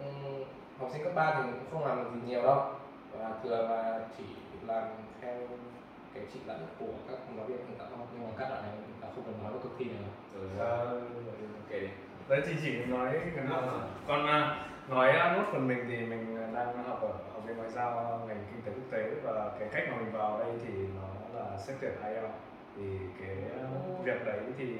học 0.79 0.89
sinh 0.93 1.03
cấp 1.03 1.13
3 1.15 1.33
thì 1.35 1.41
cũng 1.51 1.71
không 1.71 1.87
làm 1.87 2.03
được 2.03 2.09
gì 2.13 2.19
nhiều 2.27 2.43
đâu. 2.43 2.61
Và 3.19 3.29
thường 3.43 3.69
là 3.69 3.99
chỉ 4.17 4.23
làm 4.67 4.83
theo 5.21 5.35
cái 6.13 6.23
chỉ 6.33 6.39
dẫn 6.47 6.57
của 6.79 6.93
các 7.09 7.17
giáo 7.37 7.45
viên 7.45 7.57
hướng 7.57 7.77
dẫn 7.79 7.87
thôi 7.97 8.07
nhưng 8.13 8.23
mà 8.23 8.29
các 8.37 8.49
đoạn 8.49 8.63
này 8.63 8.71
chúng 8.77 9.01
ta 9.01 9.07
không 9.15 9.23
cần 9.25 9.43
nói 9.43 9.53
về 9.53 9.59
cuộc 9.63 9.69
thi 9.79 9.85
này 9.85 9.97
rồi 10.35 10.49
Ờ, 10.59 11.01
ok 11.61 11.71
đi. 11.71 11.87
Đấy 12.29 12.41
thì 12.45 12.53
chỉ 12.61 12.85
nói 12.85 13.13
còn 14.07 14.27
à, 14.27 14.65
nói 14.89 15.13
nốt 15.13 15.43
phần 15.51 15.67
mình 15.67 15.85
thì 15.89 15.97
mình 16.05 16.37
đang 16.53 16.83
học 16.83 17.01
ở 17.01 17.07
học 17.33 17.43
viện 17.45 17.57
ngoại 17.57 17.69
giao 17.69 18.21
ngành 18.27 18.43
kinh 18.51 18.61
tế 18.65 18.71
quốc 18.71 18.91
tế 18.91 19.11
và 19.23 19.51
cái 19.59 19.69
cách 19.71 19.83
mà 19.91 19.97
mình 19.97 20.11
vào 20.11 20.39
đây 20.39 20.53
thì 20.65 20.73
nó 20.73 21.39
là 21.39 21.57
xét 21.57 21.75
tuyển 21.81 21.91
IELTS 22.03 22.33
thì 22.75 22.83
cái 23.19 23.37
uh, 23.97 24.05
việc 24.05 24.25
đấy 24.25 24.39
thì 24.57 24.77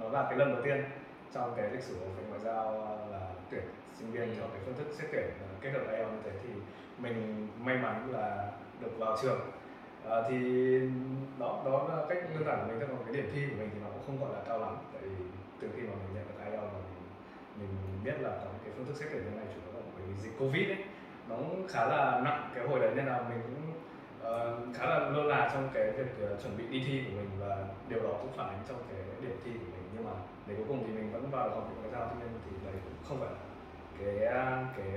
nó 0.00 0.08
là 0.08 0.22
cái 0.22 0.38
lần 0.38 0.54
đầu 0.54 0.62
tiên 0.64 0.84
trong 1.34 1.54
cái 1.56 1.70
lịch 1.70 1.82
sử 1.82 1.94
của 2.00 2.06
viện 2.06 2.28
ngoại 2.28 2.40
giao 2.40 2.72
là 3.10 3.20
tuyển 3.50 3.62
sinh 3.94 4.12
viên 4.12 4.34
theo 4.36 4.44
cái 4.52 4.60
phương 4.64 4.74
thức 4.74 4.86
xét 4.92 5.08
tuyển 5.12 5.24
kết 5.60 5.70
hợp 5.70 5.92
IELTS 5.92 6.12
như 6.12 6.18
thế. 6.24 6.30
Thì 6.42 6.48
mình 6.98 7.48
may 7.58 7.76
mắn 7.76 8.08
là 8.12 8.52
được 8.80 8.98
vào 8.98 9.16
trường. 9.22 9.40
À, 10.10 10.16
thì 10.28 10.36
đó 11.38 11.62
đó 11.64 11.88
là 11.88 12.04
cách 12.08 12.18
đơn 12.34 12.44
giản 12.46 12.58
của 12.60 12.66
mình. 12.66 12.88
Còn 12.88 13.04
cái 13.04 13.14
điểm 13.14 13.30
thi 13.34 13.46
của 13.50 13.56
mình 13.58 13.70
thì 13.74 13.80
nó 13.80 13.86
cũng 13.90 14.02
không 14.06 14.20
gọi 14.20 14.38
là 14.38 14.44
cao 14.48 14.58
lắm 14.58 14.76
tại 14.92 15.02
vì 15.02 15.24
từ 15.60 15.68
khi 15.76 15.82
mà 15.82 15.92
mình 15.94 16.14
nhận 16.14 16.24
được 16.28 16.41
mình, 17.58 17.68
biết 18.04 18.20
là 18.20 18.30
có 18.30 18.50
cái 18.64 18.72
phương 18.76 18.86
thức 18.86 18.96
xét 18.96 19.08
tuyển 19.12 19.24
như 19.24 19.30
này 19.36 19.46
chủ 19.54 19.60
yếu 19.64 19.80
là 19.80 19.86
bởi 19.94 20.04
vì 20.06 20.22
dịch 20.22 20.38
covid 20.38 20.68
ấy 20.68 20.84
nó 21.28 21.36
cũng 21.36 21.68
khá 21.68 21.84
là 21.84 22.20
nặng 22.24 22.50
cái 22.54 22.64
hồi 22.68 22.80
đấy 22.80 22.90
nên 22.96 23.06
là 23.06 23.24
mình 23.28 23.40
cũng 23.42 23.62
uh, 24.22 24.76
khá 24.76 24.86
là 24.86 24.98
lơ 24.98 25.22
là 25.22 25.50
trong 25.52 25.68
cái 25.74 25.90
việc 25.90 26.32
uh, 26.34 26.42
chuẩn 26.42 26.56
bị 26.58 26.64
đi 26.70 26.84
thi 26.86 27.02
của 27.04 27.16
mình 27.16 27.30
và 27.40 27.56
điều 27.88 28.02
đó 28.02 28.10
cũng 28.20 28.32
phản 28.36 28.48
ánh 28.48 28.62
trong 28.68 28.78
cái 28.88 28.98
điểm 29.20 29.36
thi 29.44 29.50
của 29.50 29.70
mình. 29.74 29.84
Nhưng 29.94 30.04
mà 30.04 30.12
để 30.46 30.54
cuối 30.54 30.64
cùng 30.68 30.84
thì 30.86 30.92
mình 30.92 31.12
vẫn 31.12 31.30
vào 31.30 31.50
học 31.50 31.68
viện 31.68 31.78
ngoại 31.78 31.90
giao 31.92 32.08
tuy 32.10 32.16
nhiên 32.20 32.40
thì 32.44 32.50
đấy 32.64 32.74
cũng 32.84 32.94
không 33.08 33.20
phải 33.20 33.30
là 33.30 33.38
cái 33.98 34.26
ờ, 34.26 34.64
cái 34.76 34.88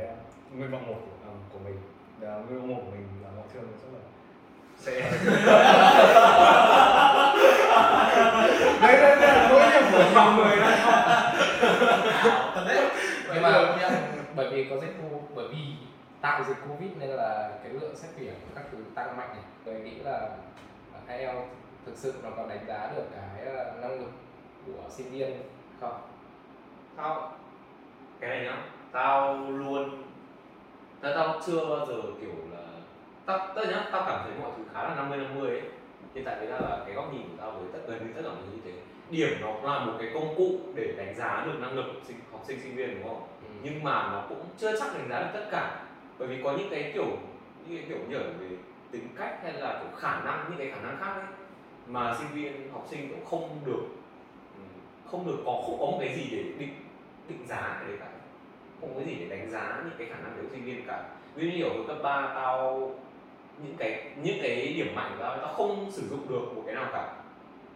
nguyện 0.53 0.71
vọng 0.71 0.87
một 0.87 0.99
của, 1.05 1.29
um, 1.29 1.37
của 1.53 1.59
mình. 1.59 1.77
Là 2.19 2.35
nguyện 2.35 2.59
vọng 2.59 2.67
một 2.75 2.81
của 2.85 2.91
mình 2.91 3.07
là 3.23 3.29
ngoại 3.35 3.47
thương 3.53 3.63
rất 3.63 3.89
là 3.93 3.99
sẽ 4.77 5.01
đấy 8.81 8.97
đấy 9.01 9.15
đấy 9.21 9.47
nỗi 9.49 9.61
niềm 9.71 9.83
của 9.91 10.03
nhiều 10.13 10.33
người 10.35 10.57
đấy 10.57 10.74
thật 12.55 12.63
đấy. 12.67 12.91
Nhưng 13.33 13.41
mà 13.43 13.77
bởi 14.35 14.49
vì 14.51 14.67
có 14.69 14.77
dịch 14.77 14.93
covid 15.01 15.21
bởi 15.35 15.47
vì 15.47 15.57
tạo 16.21 16.43
dịch 16.43 16.57
covid 16.69 16.91
nên 16.99 17.09
là 17.09 17.51
cái 17.63 17.73
lượng 17.73 17.95
xét 17.95 18.11
tuyển 18.19 18.33
các 18.55 18.63
thứ 18.71 18.77
tăng 18.95 19.17
mạnh 19.17 19.29
này. 19.29 19.43
Tôi 19.65 19.75
nghĩ 19.75 19.95
là 19.95 20.29
IELTS 21.07 21.49
thực 21.85 21.97
sự 21.97 22.13
nó 22.23 22.29
có 22.37 22.45
đánh 22.49 22.65
giá 22.67 22.91
được 22.95 23.03
cái 23.11 23.45
ờ, 23.55 23.73
năng 23.81 23.99
lực 23.99 24.11
của 24.65 24.89
sinh 24.89 25.11
viên 25.11 25.43
không? 25.81 26.01
Tao 26.97 27.31
cái 28.19 28.29
này 28.29 28.45
nhá 28.45 28.57
tao 28.91 29.37
luôn 29.49 30.03
tao, 31.01 31.13
tao 31.15 31.41
chưa 31.45 31.65
bao 31.69 31.85
giờ 31.85 32.01
kiểu 32.21 32.35
là 32.51 32.63
tao 33.25 33.47
tao 33.55 33.65
nhá 33.65 33.89
tao 33.91 34.03
cảm 34.07 34.21
thấy 34.23 34.33
mọi 34.41 34.51
thứ 34.57 34.63
khá 34.73 34.83
là 34.83 34.95
50 34.95 35.17
50 35.17 35.49
ấy. 35.49 35.61
Hiện 36.15 36.25
tại 36.25 36.35
đấy 36.35 36.47
là, 36.47 36.59
là 36.59 36.83
cái 36.85 36.95
góc 36.95 37.13
nhìn 37.13 37.21
của 37.21 37.37
tao 37.37 37.51
với 37.51 37.67
tất 37.73 37.79
gần 37.87 38.07
như 38.07 38.13
tất 38.15 38.21
cả 38.23 38.29
mọi 38.29 38.41
thứ 38.45 38.51
như 38.55 38.61
thế 38.65 38.71
điểm 39.09 39.37
nó 39.41 39.61
là 39.63 39.85
một 39.85 39.93
cái 39.99 40.09
công 40.13 40.35
cụ 40.37 40.59
để 40.75 40.93
đánh 40.97 41.15
giá 41.15 41.43
được 41.45 41.59
năng 41.59 41.73
lực 41.73 41.85
sinh, 42.07 42.17
học 42.31 42.43
sinh 42.47 42.59
sinh 42.63 42.75
viên 42.75 42.95
đúng 42.95 43.07
không? 43.07 43.27
Ừ. 43.41 43.49
nhưng 43.63 43.83
mà 43.83 44.11
nó 44.11 44.25
cũng 44.29 44.45
chưa 44.57 44.79
chắc 44.79 44.93
đánh 44.93 45.09
giá 45.09 45.19
được 45.19 45.29
tất 45.33 45.47
cả. 45.51 45.81
Bởi 46.19 46.27
vì 46.27 46.43
có 46.43 46.51
những 46.57 46.67
cái 46.71 46.91
kiểu 46.93 47.05
những 47.67 47.77
cái 47.77 47.85
kiểu 47.89 47.97
như 48.09 48.17
ở 48.17 48.33
về 48.39 48.47
tính 48.91 49.07
cách 49.17 49.39
hay 49.43 49.53
là 49.53 49.79
kiểu 49.83 49.99
khả 49.99 50.23
năng 50.23 50.45
những 50.49 50.57
cái 50.57 50.71
khả 50.71 50.81
năng 50.81 50.97
khác 50.99 51.13
ấy 51.13 51.25
mà 51.87 52.15
sinh 52.19 52.27
viên 52.33 52.71
học 52.73 52.87
sinh 52.89 53.09
cũng 53.09 53.25
không 53.25 53.59
được 53.65 53.83
ừ, 54.55 54.61
không 55.11 55.25
được 55.25 55.37
có 55.45 55.63
không 55.65 55.79
có 55.79 55.85
một 55.85 55.97
cái 55.99 56.15
gì 56.15 56.23
để 56.31 56.43
định 56.57 56.73
định 57.27 57.47
giá 57.47 57.77
cái 57.79 57.87
đấy 57.87 57.97
cả. 57.99 58.07
Không 58.81 58.89
có 58.93 58.99
cái 58.99 59.07
gì 59.07 59.15
để 59.19 59.37
đánh 59.37 59.51
giá 59.51 59.81
những 59.85 59.93
cái 59.97 60.07
khả 60.07 60.15
năng 60.15 60.37
của 60.41 60.47
sinh 60.51 60.65
viên 60.65 60.85
cả. 60.87 61.03
Ví 61.35 61.59
dụ 61.59 61.65
ở 61.65 61.83
cấp 61.87 61.97
3 62.03 62.31
tao 62.35 62.91
những 63.63 63.75
cái 63.77 64.11
những 64.23 64.37
cái 64.41 64.73
điểm 64.75 64.95
mạnh 64.95 65.11
của 65.17 65.23
tao 65.23 65.37
tao 65.37 65.53
không 65.53 65.91
sử 65.91 66.07
dụng 66.09 66.29
được 66.29 66.55
một 66.55 66.63
cái 66.65 66.75
nào 66.75 66.89
cả 66.93 67.13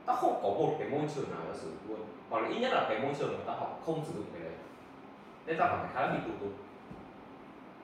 tao 0.09 0.17
không 0.17 0.39
có 0.43 0.49
một 0.49 0.75
cái 0.79 0.89
môi 0.89 1.01
trường 1.15 1.29
nào 1.31 1.39
tao 1.45 1.53
sử 1.55 1.67
dụng 1.69 1.77
luôn. 1.89 2.07
Hoặc 2.29 2.39
là 2.41 2.49
ít 2.49 2.59
nhất 2.59 2.71
là 2.73 2.85
cái 2.89 2.99
môi 2.99 3.13
trường 3.19 3.33
mà 3.37 3.43
tao 3.45 3.55
học 3.55 3.81
không 3.85 4.05
sử 4.07 4.13
dụng 4.13 4.25
cái 4.33 4.41
đấy. 4.43 4.53
Nên 5.45 5.57
tao 5.57 5.67
cảm 5.67 5.79
thấy 5.79 5.89
khá 5.93 6.01
là 6.01 6.13
bị 6.13 6.19
tù 6.25 6.31
tụt 6.39 6.51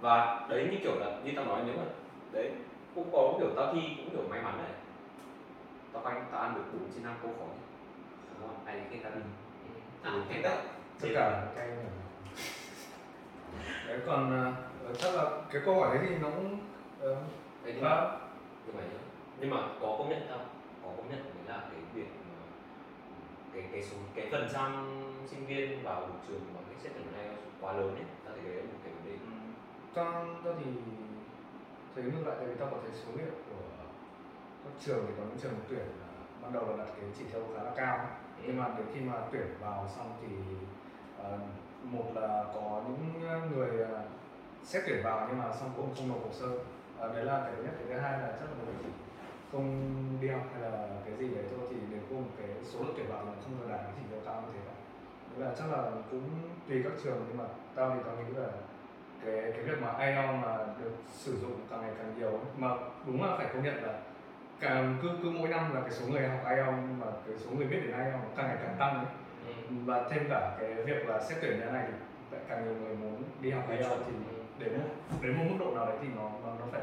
và 0.02 0.46
đấy 0.50 0.68
như 0.72 0.78
kiểu 0.84 0.96
là 1.00 1.20
như 1.24 1.32
tao 1.36 1.46
nói 1.46 1.62
nếu 1.66 1.76
mà 1.78 1.84
đấy 2.32 2.52
cũng 2.96 3.10
có 3.12 3.34
kiểu 3.40 3.50
tao 3.56 3.74
thi 3.74 3.82
cũng 3.98 4.10
kiểu 4.12 4.22
may 4.30 4.42
mắn 4.42 4.58
này. 4.58 4.72
Tao 5.94 6.04
anh 6.04 6.26
tao 6.32 6.42
ăn 6.42 6.54
được 6.56 6.62
bốn 6.74 6.90
trên 6.96 7.04
năm 7.04 7.16
câu 7.22 7.32
khó 7.40 7.46
đúng 8.40 8.48
không? 8.50 8.66
Ai 8.66 8.82
khi 8.92 8.98
tao 9.04 9.12
đi. 9.16 9.22
À, 10.04 10.12
Ừ, 10.12 10.22
thế 10.30 10.42
đấy. 10.42 10.58
tất 11.02 11.08
cả 11.14 11.30
là 11.30 11.48
cay 11.56 11.68
nhỉ 11.68 11.76
đấy 13.88 14.00
còn 14.06 14.32
ờ, 14.86 14.94
chắc 14.98 15.16
là 15.16 15.24
cái 15.52 15.62
câu 15.66 15.76
hỏi 15.76 15.98
đấy 15.98 16.06
thì 16.10 16.16
nó 16.22 16.30
cũng 16.30 16.58
ờ, 17.02 17.16
đấy 17.64 17.74
nhưng 17.76 17.84
mà 17.84 18.12
nhưng 18.66 18.76
mà 18.76 18.82
nhá 18.82 19.00
nhưng 19.40 19.50
mà 19.50 19.58
có 19.82 19.96
công 19.98 20.10
nhận 20.10 20.22
không 20.30 20.46
có 20.86 20.92
công 20.98 21.10
nhận 21.10 21.24
đấy 21.24 21.44
là 21.48 21.70
cái 21.72 21.82
việc 21.94 22.08
mà 22.30 22.46
cái 23.54 23.64
cái 23.72 23.84
số 23.84 23.98
cái 24.16 24.28
phần 24.32 24.48
trăm 24.54 24.70
sinh 25.28 25.46
viên 25.46 25.84
vào 25.84 26.02
một 26.02 26.20
trường 26.28 26.42
bằng 26.56 26.64
cách 26.70 26.78
xét 26.84 26.92
tuyển 26.96 27.12
này 27.12 27.36
quá 27.62 27.74
lớn 27.74 27.96
ấy 27.96 28.06
ta 28.26 28.32
thấy 28.36 28.44
đấy 28.44 28.56
là 28.56 28.64
một 28.64 28.80
cái 28.84 28.94
vấn 28.94 29.06
đề. 29.06 29.18
Cho 29.96 30.26
tôi 30.44 30.54
thì 30.60 30.72
thấy 31.96 32.04
ngược 32.04 32.28
lại 32.28 32.36
tại 32.40 32.48
vì 32.48 32.56
tao 32.60 32.70
có 32.72 32.78
thấy 32.82 32.92
số 32.94 33.12
liệu 33.18 33.34
của 33.50 33.66
các 34.64 34.74
trường 34.80 35.06
thì 35.08 35.14
có 35.18 35.24
những 35.24 35.38
trường 35.42 35.54
tuyển 35.70 35.86
ban 36.42 36.54
đầu 36.54 36.68
là 36.68 36.78
đặt 36.78 36.92
cái 36.96 37.10
chỉ 37.18 37.24
tiêu 37.34 37.44
khá 37.56 37.64
là 37.64 37.72
cao. 37.76 38.08
Nhưng 38.44 38.58
mà 38.58 38.68
đến 38.78 38.88
khi 38.94 39.02
mà 39.02 39.14
tuyển 39.32 39.48
vào 39.60 39.88
xong 39.96 40.18
thì 40.22 40.36
ờ, 41.24 41.40
một 41.84 42.06
là 42.16 42.46
có 42.56 42.84
những 42.88 43.22
người 43.52 43.80
ờ, 43.80 44.04
xét 44.64 44.84
tuyển 44.88 45.02
vào 45.04 45.28
nhưng 45.30 45.38
mà 45.38 45.54
xong 45.54 45.70
cũng 45.76 45.96
không 45.96 46.10
nộp 46.10 46.24
hồ 46.24 46.32
sơ. 46.32 46.48
Ờ, 47.00 47.14
đấy 47.14 47.26
là 47.26 47.42
cái 47.44 47.54
thứ 47.56 47.64
nhất. 47.64 47.74
Cái 47.78 47.88
thứ 47.88 48.00
hai 48.00 48.12
là 48.12 48.28
chắc 48.40 48.46
là 48.46 48.56
bởi 48.66 48.76
vì 48.84 48.90
không 49.52 49.96
đi 50.22 50.28
học 50.28 50.42
hay 50.54 50.62
là 50.62 50.88
cái 51.06 51.14
gì 51.20 51.36
đấy 51.36 51.44
thôi 51.52 51.68
thì 51.70 51.76
đến 51.92 52.02
cùng 52.10 52.26
cái 52.38 52.48
số 52.64 52.80
lượng 52.80 52.94
tuyển 52.98 53.08
vào 53.10 53.22
thì 53.26 53.32
nó 53.36 53.42
không 53.44 53.60
được 53.60 53.68
đạt 53.70 53.80
cái 53.84 53.94
chỉ 53.98 54.04
tiêu 54.10 54.20
cao 54.26 54.42
như 54.42 54.48
thế 54.54 54.60
cả 54.68 54.74
Thế 55.32 55.46
là 55.46 55.52
chắc 55.58 55.72
là 55.72 55.92
cũng 56.12 56.30
tùy 56.68 56.82
các 56.84 56.94
trường 57.04 57.26
nhưng 57.28 57.38
mà 57.38 57.44
tao 57.76 57.90
thì 57.90 58.00
tao 58.06 58.16
nghĩ 58.16 58.34
là 58.38 58.48
cái 59.26 59.52
cái 59.52 59.64
việc 59.64 59.82
mà 59.82 60.06
IELTS 60.06 60.44
mà 60.44 60.58
được 60.82 60.94
sử 61.12 61.38
dụng 61.42 61.60
càng 61.70 61.82
ngày 61.82 61.92
càng 61.98 62.14
nhiều 62.18 62.40
mà 62.58 62.70
đúng 63.06 63.24
là 63.24 63.38
phải 63.38 63.48
công 63.54 63.64
nhận 63.64 63.84
là 63.84 64.00
càng 64.60 64.98
cứ 65.02 65.10
cứ 65.24 65.32
mỗi 65.32 65.50
năm 65.50 65.76
là 65.76 65.82
cái 65.82 65.92
số 65.92 66.08
người 66.08 66.28
học 66.28 66.40
IELTS 66.50 67.00
mà 67.00 67.06
cái 67.28 67.38
số 67.38 67.52
người 67.52 67.68
biết 67.68 67.80
đến 67.84 67.92
IELTS 67.92 68.36
càng 68.38 68.48
ngày 68.48 68.58
càng 68.62 68.76
tăng 68.80 68.98
ấy. 68.98 69.06
và 69.86 70.10
thêm 70.10 70.24
cả 70.30 70.58
cái 70.60 70.74
việc 70.74 71.08
là 71.08 71.22
xét 71.22 71.38
tuyển 71.42 71.60
như 71.60 71.66
thế 71.66 71.72
này 71.72 71.84
thì 71.88 71.94
lại 72.32 72.42
càng 72.50 72.66
nhiều 72.66 72.76
người 72.76 72.96
muốn 72.96 73.24
đi 73.42 73.52
học 73.52 73.64
IELTS 73.70 74.06
thì 74.06 74.14
đến 74.60 74.74
một 74.74 74.90
đến 75.22 75.38
một 75.38 75.44
mức 75.50 75.56
độ 75.60 75.76
nào 75.76 75.86
đấy 75.86 75.98
thì 76.02 76.08
nó 76.16 76.32
nó, 76.44 76.54
nó 76.60 76.66
phải 76.72 76.82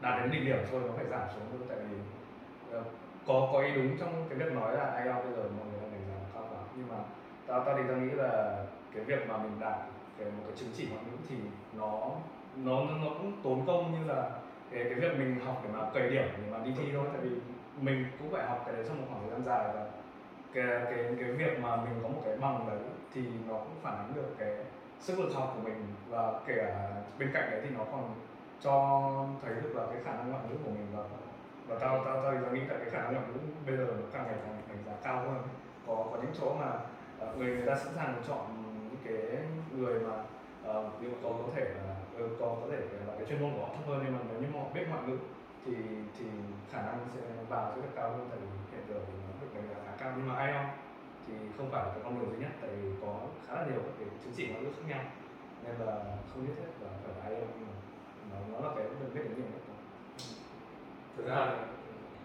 đạt 0.00 0.20
đến 0.20 0.30
đỉnh 0.30 0.44
điểm 0.46 0.58
thôi, 0.70 0.82
nó 0.86 0.92
phải 0.96 1.06
giảm 1.06 1.28
xuống 1.34 1.44
luôn, 1.52 1.68
tại 1.68 1.78
vì 1.78 1.96
ờ, 2.72 2.82
có 3.26 3.48
có 3.52 3.60
ý 3.60 3.72
đúng 3.74 3.98
trong 3.98 4.26
cái 4.28 4.38
việc 4.38 4.52
nói 4.52 4.76
là 4.76 5.02
IELTS 5.04 5.24
bây 5.24 5.32
giờ 5.32 5.42
mọi 5.56 5.66
người 5.66 5.80
đang 5.82 5.92
đánh 5.92 6.04
giá 6.08 6.18
cao 6.34 6.44
quá 6.50 6.60
nhưng 6.76 6.88
mà 6.88 6.96
tao 7.46 7.64
tao 7.64 7.76
thì 7.76 7.82
tao 7.88 7.96
nghĩ 7.96 8.10
là 8.10 8.64
cái 8.94 9.04
việc 9.04 9.28
mà 9.28 9.38
mình 9.38 9.52
đạt 9.60 9.78
cái 10.18 10.26
một 10.26 10.42
cái 10.46 10.56
chứng 10.56 10.68
chỉ 10.76 10.88
ngoại 10.90 11.04
ngữ 11.04 11.16
thì 11.28 11.36
nó 11.72 12.10
nó 12.56 12.80
nó 12.80 13.08
cũng 13.08 13.32
tốn 13.42 13.66
công 13.66 13.92
như 13.92 14.12
là 14.12 14.30
cái 14.70 14.84
cái 14.84 14.94
việc 14.94 15.18
mình 15.18 15.40
học 15.44 15.60
để 15.64 15.70
mà 15.72 15.90
cày 15.94 16.10
điểm, 16.10 16.24
để 16.38 16.50
mà 16.52 16.58
đi 16.64 16.70
thi 16.78 16.84
thôi. 16.92 17.06
Tại 17.12 17.20
vì 17.22 17.30
mình 17.80 18.04
cũng 18.18 18.32
phải 18.32 18.46
học 18.46 18.62
cái 18.66 18.74
đấy 18.74 18.84
trong 18.88 19.00
một 19.00 19.06
khoảng 19.10 19.20
thời 19.20 19.30
gian 19.30 19.44
dài 19.44 19.74
và 19.74 19.86
cái 20.52 20.66
cái 20.84 21.04
cái 21.20 21.32
việc 21.32 21.58
mà 21.62 21.76
mình 21.76 21.94
có 22.02 22.08
một 22.08 22.20
cái 22.24 22.36
bằng 22.36 22.66
đấy 22.68 22.78
thì 23.14 23.20
nó 23.48 23.54
cũng 23.54 23.76
phản 23.82 23.96
ánh 23.96 24.12
được 24.14 24.34
cái 24.38 24.56
sức 25.00 25.18
lực 25.18 25.34
học 25.34 25.52
của 25.56 25.62
mình 25.62 25.86
và 26.08 26.40
kể 26.46 26.54
cả 26.56 26.90
bên 27.18 27.30
cạnh 27.32 27.50
đấy 27.50 27.60
thì 27.64 27.70
nó 27.78 27.84
còn 27.92 28.14
cho 28.60 28.74
thấy 29.42 29.54
được 29.54 29.72
là 29.74 29.86
cái 29.86 30.02
khả 30.04 30.12
năng 30.16 30.30
ngoại 30.30 30.42
ngữ 30.48 30.56
của 30.64 30.70
mình 30.70 30.86
và 30.96 31.02
và 31.68 31.76
tao 31.80 32.04
tao 32.04 32.22
tao 32.22 32.42
tao 32.42 32.52
nghĩ 32.52 32.60
là 32.60 32.74
cái 32.78 32.90
khả 32.90 33.02
năng 33.02 33.14
ngoại 33.14 33.26
ngữ 33.26 33.40
bây 33.66 33.76
giờ 33.76 33.84
nó 33.84 34.06
càng 34.12 34.26
ngày 34.26 34.36
càng 34.42 34.62
đánh 34.68 34.84
giá 34.86 34.92
cao 35.02 35.18
hơn. 35.18 35.42
Có 35.86 36.06
có 36.10 36.16
những 36.22 36.32
chỗ 36.40 36.54
mà 36.54 36.72
ờ, 37.18 37.34
người 37.36 37.56
người 37.56 37.66
ta 37.66 37.74
sẵn 37.74 37.94
sàng 37.96 38.22
chọn 38.28 38.46
những 38.90 39.00
cái 39.04 39.38
người 39.76 40.00
mà 40.00 40.14
uh, 40.70 41.00
ví 41.00 41.08
dụ 41.08 41.14
có 41.22 41.28
có 41.28 41.52
thể 41.54 41.64
là 41.64 41.94
ừ, 42.16 42.28
có 42.40 42.46
có 42.60 42.66
thể 42.70 42.76
là 43.06 43.14
cái 43.18 43.26
chuyên 43.28 43.42
môn 43.42 43.52
của 43.52 43.66
họ 43.66 43.68
thấp 43.74 43.84
hơn 43.86 44.00
nhưng 44.04 44.12
mà 44.12 44.18
nếu 44.28 44.40
như 44.40 44.58
họ 44.58 44.66
biết 44.74 44.86
ngoại 44.88 45.02
ngữ 45.06 45.18
thì 45.64 45.74
thì 46.18 46.26
khả 46.72 46.82
năng 46.82 46.98
sẽ 47.14 47.20
vào 47.48 47.72
sẽ 47.74 47.82
được 47.82 47.94
cao 47.96 48.10
hơn 48.10 48.26
tại 48.30 48.38
vì 48.42 48.46
hiện 48.72 48.84
giờ 48.88 49.00
thì 49.06 49.12
nó 49.12 49.32
được 49.40 49.54
đánh 49.54 49.68
giá 49.68 49.76
khá 49.86 49.92
cao. 49.98 50.12
Nhưng 50.16 50.28
mà 50.28 50.46
IELTS 50.46 50.70
thì 51.26 51.34
không 51.56 51.70
phải 51.70 51.84
là 51.84 51.90
cái 51.94 52.00
con 52.04 52.18
đường 52.18 52.30
duy 52.30 52.38
nhất 52.38 52.52
tại 52.60 52.70
vì 52.70 52.90
có 53.00 53.20
khá 53.46 53.54
là 53.54 53.66
nhiều 53.66 53.80
các 53.84 53.92
cái 53.98 54.08
chứng 54.24 54.32
chỉ 54.36 54.48
ngoại 54.48 54.62
ngữ 54.62 54.70
khác 54.76 54.86
nhau. 54.88 55.04
Nên 55.64 55.74
là 55.86 55.94
không 56.32 56.46
nhất 56.46 56.54
thiết 56.58 56.70
là 56.82 56.90
phải 57.04 57.12
là 57.14 57.36
IELTS 57.36 57.75
nó, 58.32 58.36
nó 58.52 58.68
là 58.68 58.74
cái 58.76 58.84
được 59.00 59.10
biết 59.14 59.20
đến 59.24 59.32
nhiều. 59.36 59.46
Nhất 59.52 59.76
thực 61.16 61.28
ra 61.28 61.34
là 61.34 61.46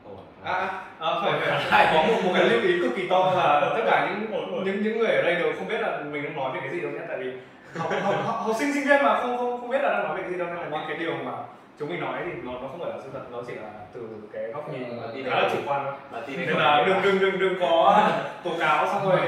Ồ, 0.05 0.11
à, 0.43 0.53
à 0.99 1.09
phải 1.23 1.33
phải, 1.39 1.63
phải 1.69 1.93
có 1.93 2.03
một, 2.13 2.19
một 2.23 2.31
cái 2.35 2.49
lưu 2.49 2.61
ý 2.61 2.79
cực 2.81 2.91
kỳ 2.95 3.07
to. 3.09 3.31
Là 3.37 3.59
tất 3.77 3.83
cả 3.85 4.09
những 4.09 4.41
những 4.65 4.83
những 4.83 4.97
người 4.99 5.11
ở 5.15 5.21
đây 5.21 5.35
đều 5.35 5.53
không 5.57 5.67
biết 5.67 5.81
là 5.81 5.99
mình 6.11 6.23
đang 6.23 6.35
nói 6.35 6.51
về 6.53 6.59
cái 6.61 6.69
gì 6.69 6.79
đâu 6.79 6.91
nhé 6.91 6.99
tại 7.07 7.17
vì 7.19 7.31
học, 7.77 7.91
học, 8.03 8.15
học, 8.25 8.35
học 8.45 8.55
sinh 8.59 8.73
sinh 8.73 8.87
viên 8.87 9.03
mà 9.03 9.21
không 9.21 9.37
không 9.37 9.61
không 9.61 9.69
biết 9.69 9.81
là 9.81 9.89
đang 9.89 10.03
nói 10.03 10.15
về 10.17 10.21
cái 10.23 10.31
gì 10.31 10.37
đâu 10.37 10.47
nên 10.47 10.57
là 10.57 10.69
những 10.71 10.87
cái 10.87 10.97
điều 10.97 11.13
mà 11.25 11.31
chúng 11.79 11.89
mình 11.89 11.99
nói 12.01 12.13
thì 12.25 12.31
nó 12.43 12.51
nó 12.51 12.67
không 12.67 12.79
phải 12.79 12.89
là 12.89 12.95
sự 13.03 13.09
thật 13.13 13.19
nó 13.31 13.37
chỉ 13.47 13.53
là 13.55 13.69
từ 13.93 14.07
cái 14.33 14.43
góc 14.53 14.73
nhìn 14.73 14.97
mà 14.97 15.03
Ừ. 15.13 15.21
khá 15.29 15.35
là 15.41 15.49
chủ 15.51 15.57
quan 15.65 15.85
thôi. 16.11 16.21
Nên 16.27 16.49
là 16.57 16.83
đừng 16.87 17.01
đừng 17.03 17.19
đừng 17.19 17.39
đừng 17.39 17.59
có 17.59 18.09
tố 18.43 18.51
cáo 18.59 18.87
xong 18.87 19.09
rồi 19.09 19.19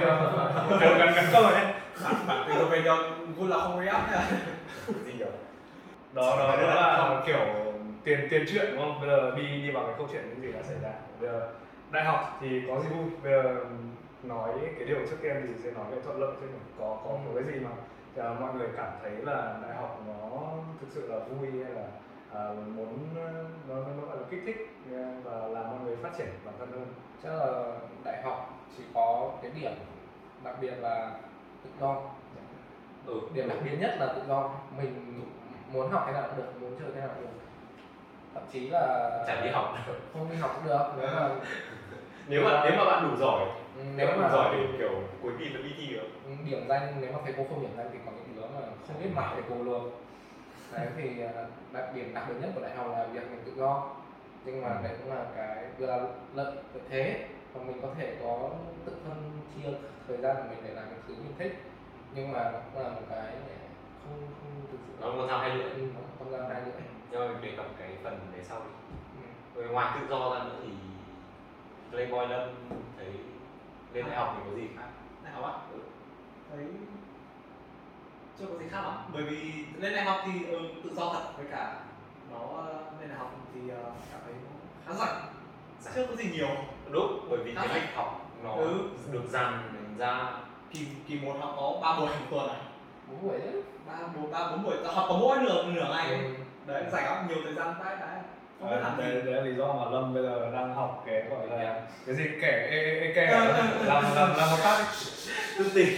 đều 0.82 0.98
gắn 0.98 1.14
gắn 1.16 1.26
cờ 1.32 1.42
nhé 1.42 1.74
bạn 2.28 2.44
từ 2.48 2.66
về 2.66 2.82
cho 2.86 2.98
vui 3.38 3.50
là 3.50 3.58
không 3.58 3.80
react 3.86 4.04
đó 6.14 6.36
đó 6.40 6.56
đó 6.62 6.76
là 6.76 7.24
kiểu 7.26 7.40
tiền 8.04 8.28
tiền 8.30 8.46
chuyện 8.48 8.66
đúng 8.72 8.80
không? 8.80 9.02
Bây 9.02 9.10
giờ 9.10 9.32
đi 9.36 9.62
đi 9.62 9.72
vào 9.72 9.86
cái 9.86 9.96
câu 9.98 10.08
chuyện 10.12 10.24
những 10.30 10.42
gì 10.42 10.52
đã 10.52 10.64
xảy 10.64 10.78
ra. 10.84 10.92
Bây 11.20 11.30
giờ 11.30 11.50
đại 11.92 12.06
học 12.06 12.38
thì 12.42 12.62
có 12.68 12.80
gì 12.80 12.90
vui? 12.90 13.06
Bây 13.24 13.32
giờ 13.32 13.56
nói 14.24 14.50
cái 14.76 14.86
điều 14.86 14.98
trước 15.10 15.18
tiên 15.22 15.36
thì 15.48 15.64
sẽ 15.64 15.72
nói 15.72 15.86
về 15.92 15.98
thuận 16.04 16.20
lợi 16.20 16.32
chứ 16.42 16.48
có 16.80 16.98
có 17.04 17.10
có 17.26 17.32
cái 17.36 17.44
gì 17.44 17.60
mà 17.60 17.70
à, 18.24 18.34
mọi 18.40 18.54
người 18.54 18.68
cảm 18.78 18.92
thấy 19.02 19.12
là 19.12 19.60
đại 19.68 19.76
học 19.76 20.02
nó 20.08 20.52
thực 20.82 20.88
sự 20.90 21.08
là 21.08 21.20
vui 21.20 21.50
hay 21.64 21.74
là 21.74 21.86
à, 22.34 22.54
muốn 22.76 23.00
nó 23.16 23.24
nó 23.68 23.76
gọi 24.08 24.18
là 24.18 24.24
kích 24.30 24.42
thích 24.46 24.70
ờ, 24.92 25.06
và 25.24 25.48
làm 25.48 25.72
mọi 25.72 25.80
người 25.86 25.96
phát 25.96 26.10
triển 26.18 26.28
bản 26.46 26.54
thân 26.60 26.72
hơn? 26.72 26.86
Chắc 27.24 27.30
là 27.30 27.64
đại 28.06 28.22
học 28.24 28.60
chỉ 28.78 28.84
có 28.94 29.32
cái 29.42 29.52
điểm 29.62 29.72
đặc 30.44 30.56
biệt 30.62 30.74
là 30.82 31.12
tự 31.64 31.70
do. 31.82 32.02
Ừ. 33.06 33.20
Điểm 33.34 33.50
đặc 33.50 33.58
biệt 33.64 33.78
nhất 33.80 33.96
là 34.00 34.14
tự 34.14 34.22
do. 34.28 34.52
Mình 34.78 35.22
muốn 35.74 35.92
học 35.92 36.04
cái 36.06 36.14
nào 36.14 36.24
cũng 36.28 36.38
được 36.38 36.62
muốn 36.62 36.76
chơi 36.80 36.92
cái 36.92 37.02
nào 37.02 37.16
cũng 37.16 37.24
được 37.24 37.40
thậm 38.34 38.44
chí 38.52 38.70
là 38.70 39.10
Chả 39.28 39.42
đi 39.46 39.50
học. 39.50 39.78
không 40.14 40.30
đi 40.30 40.36
học 40.36 40.52
cũng 40.56 40.66
được 40.68 40.86
nếu 40.98 41.08
mà 41.08 41.30
nếu 42.28 42.44
mà 42.44 42.62
nếu 42.64 42.74
mà 42.78 42.86
bạn 42.86 43.10
đủ 43.10 43.18
giỏi 43.18 43.46
ừ, 43.76 43.82
nếu 43.96 44.08
nếu 44.08 44.18
mà 44.18 44.30
giỏi 44.30 44.56
thì 44.58 44.78
kiểu 44.78 44.92
cuối 45.22 45.32
kỳ 45.40 45.50
vẫn 45.54 45.64
đi 45.64 45.70
thi 45.78 45.94
được. 45.94 46.08
Ừ, 46.26 46.32
điểm 46.46 46.68
danh 46.70 46.98
nếu 47.02 47.12
mà 47.12 47.20
thầy 47.24 47.34
cô 47.38 47.44
không 47.50 47.62
điểm 47.62 47.72
danh 47.78 47.90
thì 47.94 48.00
có 48.06 48.12
những 48.12 48.36
đứa 48.36 48.48
mà 48.60 48.66
không 48.88 49.04
biết 49.04 49.10
mặt 49.16 49.30
thầy 49.34 49.42
cô 49.50 49.64
luôn. 49.64 49.92
Đấy 50.72 50.88
thì 50.98 51.22
à, 51.22 51.46
đặc 51.72 51.96
điểm 51.96 52.14
đặc 52.14 52.24
biệt 52.28 52.36
nhất 52.42 52.50
của 52.56 52.62
đại 52.62 52.76
học 52.76 52.88
là 52.92 53.06
việc 53.06 53.24
mình 53.32 53.42
tự 53.46 53.52
do. 53.58 53.84
Nhưng 54.46 54.62
mà 54.62 54.70
đấy 54.84 54.92
cũng 55.04 55.14
là 55.14 55.26
cái 55.36 55.66
vừa 55.78 55.88
là 55.88 55.98
lợi 56.34 56.54
lợi 56.74 56.84
thế. 56.90 57.26
Và 57.54 57.64
mình 57.64 57.82
có 57.82 57.88
thể 57.98 58.16
có 58.24 58.50
tự 58.86 58.92
phân 59.08 59.32
chia 59.56 59.70
thời 60.08 60.18
gian 60.18 60.36
của 60.36 60.44
mình 60.50 60.60
để 60.68 60.74
làm 60.74 60.86
những 60.90 61.02
thứ 61.08 61.14
mình 61.24 61.34
thích. 61.40 61.58
Nhưng 62.16 62.32
mà 62.32 62.52
nó 62.52 62.60
cũng 62.74 62.84
là 62.84 62.90
một 62.90 63.02
cái 63.10 63.28
để 63.48 63.54
không 64.04 64.28
không 64.42 64.66
thực 64.72 64.78
sự. 64.88 64.94
Nó 65.02 65.08
là 65.08 65.14
con 65.18 65.28
dao 65.28 65.40
hai 65.40 65.50
lưỡi. 65.56 65.70
Ừ, 65.70 65.82
nó 65.96 66.02
không 66.20 66.32
ra 66.32 66.40
hai 66.54 66.62
lưỡi. 66.62 66.74
Nhưng 67.12 67.34
mà 67.34 67.40
đề 67.42 67.52
cập 67.58 67.66
cái 67.80 67.98
phần 68.04 68.20
đấy 68.32 68.42
sau 68.44 68.60
đi. 68.60 68.70
Ừ. 69.56 69.62
Rồi 69.62 69.72
ngoài 69.74 69.98
tự 70.02 70.08
do 70.10 70.34
ra 70.34 70.44
nữa 70.44 70.56
thì 70.64 70.70
Playboy 71.92 72.28
Lâm 72.28 72.50
thấy 72.98 73.08
lên 73.94 74.06
đại 74.08 74.16
học 74.16 74.36
thì 74.38 74.50
có 74.50 74.56
gì 74.58 74.68
khác? 74.78 74.88
Đại 75.24 75.34
học 75.34 75.44
á? 75.46 75.54
Ừ. 75.74 75.80
thấy 76.52 76.66
chưa 78.40 78.46
có 78.46 78.58
gì 78.60 78.66
khác 78.70 78.82
lắm 78.82 78.94
bởi 79.14 79.24
vì 79.24 79.66
lên 79.78 79.94
đại 79.96 80.06
học 80.06 80.18
thì 80.26 80.46
ừ, 80.46 80.60
tự 80.84 80.94
do 80.96 81.14
thật 81.14 81.24
với 81.38 81.46
cả 81.52 81.80
nó 82.32 82.64
lên 83.00 83.10
đại 83.10 83.18
học 83.18 83.32
thì 83.54 83.70
ờ, 83.70 83.84
cảm 84.12 84.22
thấy 84.26 84.34
nó 84.34 84.50
khá 84.88 84.94
rảnh 85.06 85.22
Rảnh. 85.82 85.94
chưa 85.96 86.08
có 86.08 86.16
gì 86.16 86.30
nhiều. 86.32 86.48
Đúng 86.92 87.28
bởi 87.30 87.40
vì 87.44 87.56
cái 87.56 87.68
lịch 87.74 87.96
học 87.96 88.30
nó 88.44 88.56
Ừ. 88.56 88.90
được 89.12 89.24
dàn 89.28 89.54
ra. 89.98 90.32
Kỳ 90.72 90.88
kỳ 91.08 91.20
một 91.20 91.34
học 91.40 91.54
có 91.58 91.80
ba 91.82 92.00
buổi 92.00 92.08
một 92.10 92.26
tuần 92.32 92.50
à 92.50 92.60
bốn 93.14 93.22
buổi 93.30 93.40
chứ 93.44 93.62
ba 93.88 93.94
bốn 94.16 94.32
ba 94.32 94.48
bốn 94.52 94.64
buổi 94.64 94.76
học 94.86 95.06
có 95.10 95.16
mỗi 95.18 95.38
nửa 95.40 95.64
nửa 95.64 95.88
ngày. 95.92 96.10
Ừ. 96.10 96.16
đấy 96.68 96.84
rảnh 96.92 97.06
lắm 97.06 97.28
nhiều 97.28 97.38
thời 97.44 97.54
gian 97.54 97.74
đấy 97.86 97.96
đấy 98.00 98.10
không 98.60 98.70
biết 98.70 98.78
làm 98.82 98.98
đấy, 98.98 99.12
gì. 99.16 99.22
đấy 99.22 99.34
là 99.36 99.42
lý 99.42 99.56
do 99.56 99.74
mà 99.74 99.92
Lâm 99.92 100.14
bây 100.14 100.24
giờ 100.24 100.50
đang 100.54 100.74
học 100.76 101.04
cái 101.08 101.24
gọi 101.30 101.48
là 101.60 101.82
cái 102.06 102.16
gì 102.16 102.24
kẻ 102.42 102.68
ê, 102.72 102.80
ê, 103.16 103.26
Ờ, 103.26 103.46
làm 103.86 104.04
làm 104.16 104.38
làm 104.38 104.50
một 104.52 104.58
phát 104.60 104.86
tự 105.58 105.72
tin. 105.76 105.90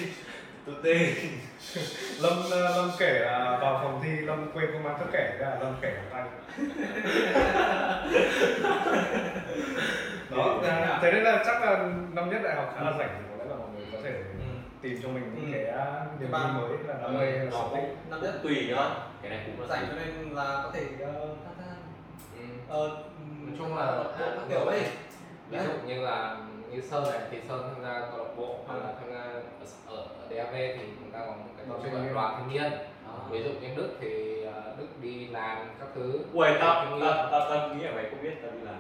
Tự 0.66 0.74
tin. 0.84 1.16
Lâm 2.22 2.34
ờ, 2.52 2.78
Lâm 2.78 2.92
kể 3.00 3.20
là 3.20 3.58
vào 3.62 3.80
phòng 3.84 4.00
thi 4.04 4.10
Lâm 4.10 4.52
quên 4.54 4.66
không 4.74 4.84
mang 4.84 4.96
thước 5.00 5.06
kẻ. 5.14 5.36
Ra 5.40 5.56
Lâm 5.60 5.76
kể 5.82 5.94
bằng 6.12 6.12
tay. 6.12 6.24
Đó 10.30 10.60
à, 10.68 11.00
thế 11.02 11.12
nên 11.12 11.24
là 11.24 11.44
chắc 11.46 11.62
là 11.62 11.90
năm 12.14 12.30
nhất 12.30 12.42
đại 12.44 12.56
học 12.56 12.74
khá 12.78 12.84
là 12.84 12.92
rảnh 12.98 13.24
có 13.30 13.36
lẽ 13.44 13.50
là 13.50 13.56
mọi 13.56 13.68
người 13.76 13.86
có 13.92 13.98
thể 14.04 14.12
tìm 14.86 15.00
cho 15.04 15.10
mình 15.10 15.32
những 15.36 15.46
Ừ. 15.54 15.58
cái 15.58 15.66
à, 15.66 16.06
niềm 16.20 16.32
vui 16.32 16.42
mới 16.54 16.78
là 16.88 16.94
đam 17.02 17.14
mê 17.14 17.26
hay 17.26 17.40
là 17.40 17.44
nó 17.46 17.52
sở 17.52 17.64
thích 17.76 17.84
cũng 17.88 18.10
năm 18.10 18.22
nhất 18.22 18.34
tùy 18.44 18.66
nhá 18.70 18.90
cái 19.22 19.30
này 19.32 19.40
cũng 19.46 19.62
là 19.62 19.68
rảnh 19.76 19.86
cho 19.90 19.96
nên 19.96 20.30
là 20.36 20.62
có 20.64 20.72
thể 20.74 20.82
ờ, 21.04 21.28
tham 21.46 21.54
gia 21.60 21.66
ừ. 22.40 22.46
ờ, 22.70 22.88
nói 23.48 23.56
chung 23.58 23.76
là 23.78 24.04
các 24.20 24.30
kiểu 24.50 24.60
ấy. 24.60 24.82
ví 25.50 25.58
dụ 25.58 25.72
như 25.88 26.02
là 26.02 26.38
như 26.72 26.82
sơn 26.82 27.04
này 27.12 27.20
thì 27.32 27.38
sơn 27.48 27.70
tham 27.74 27.84
gia 27.84 28.00
câu 28.12 28.18
lạc 28.20 28.32
bộ 28.38 28.56
hoặc 28.68 28.76
là 28.76 28.94
tham 29.00 29.10
gia 29.14 29.22
ở, 29.88 29.98
ở 29.98 30.28
DAV 30.30 30.54
thì 30.54 30.86
chúng 31.00 31.12
ta 31.12 31.20
có 31.20 31.32
một 31.32 31.44
cái 31.58 31.66
tổ 31.70 31.76
chức 31.84 31.92
Đoàn 31.94 31.94
thanh 31.94 31.94
gọi 31.94 32.04
niên. 32.06 32.14
đoàn 32.14 32.36
thanh 32.38 32.54
niên. 32.54 32.72
Ví 33.30 33.44
dụ 33.44 33.50
như 33.62 33.68
Đức 33.76 33.90
thì 34.02 34.44
ờ, 34.44 34.76
Đức 34.78 34.88
đi 35.02 35.28
làm 35.28 35.58
các 35.80 35.88
thứ. 35.96 36.20
Ui, 36.34 36.48
tao, 36.60 36.86
tao, 37.02 37.50
tao, 37.50 37.76
nghĩ 37.76 37.84
là 37.84 37.92
mày 37.92 38.06
không 38.10 38.24
biết 38.24 38.34
tao 38.42 38.52
đi 38.52 38.60
làm. 38.62 38.76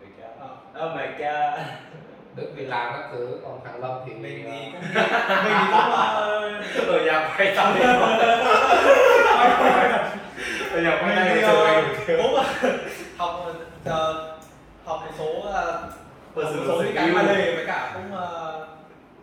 Mày 0.00 0.10
kia 0.16 0.22
Ờ. 0.38 0.56
Ờ, 0.72 0.94
mày 0.96 1.14
kia 1.18 1.64
Đức 2.40 2.46
đi 2.56 2.64
làm 2.64 2.92
các 2.92 3.08
thứ 3.12 3.38
còn 3.44 3.60
thằng 3.64 3.80
Lâm 3.80 3.90
thì 4.06 4.12
mình 4.14 4.44
thì 4.44 4.52
cũng 4.52 4.72
mình 5.44 5.56
thì 5.58 5.66
cũng 5.72 5.90
ờ, 5.90 6.38
Ở 6.86 7.04
nhà 7.06 7.34
quay 7.38 7.54
tao 7.56 7.74
đi 7.74 7.80
Ở 10.72 10.80
nhà 10.82 10.98
quay 11.02 11.16
tay 11.16 11.42
mày 11.44 11.82
cũng 12.06 12.34
học 13.16 13.46
ờ, 13.84 14.38
học 14.84 15.00
một 15.06 15.12
số 15.18 15.50
ờ, 15.52 15.80
học 16.34 16.52
một 16.56 16.62
số 16.66 16.82
những 16.82 16.94
cái 16.94 17.06
mà 17.06 17.22
đề 17.22 17.56
với 17.56 17.66
cả 17.66 17.90
cũng 17.94 18.18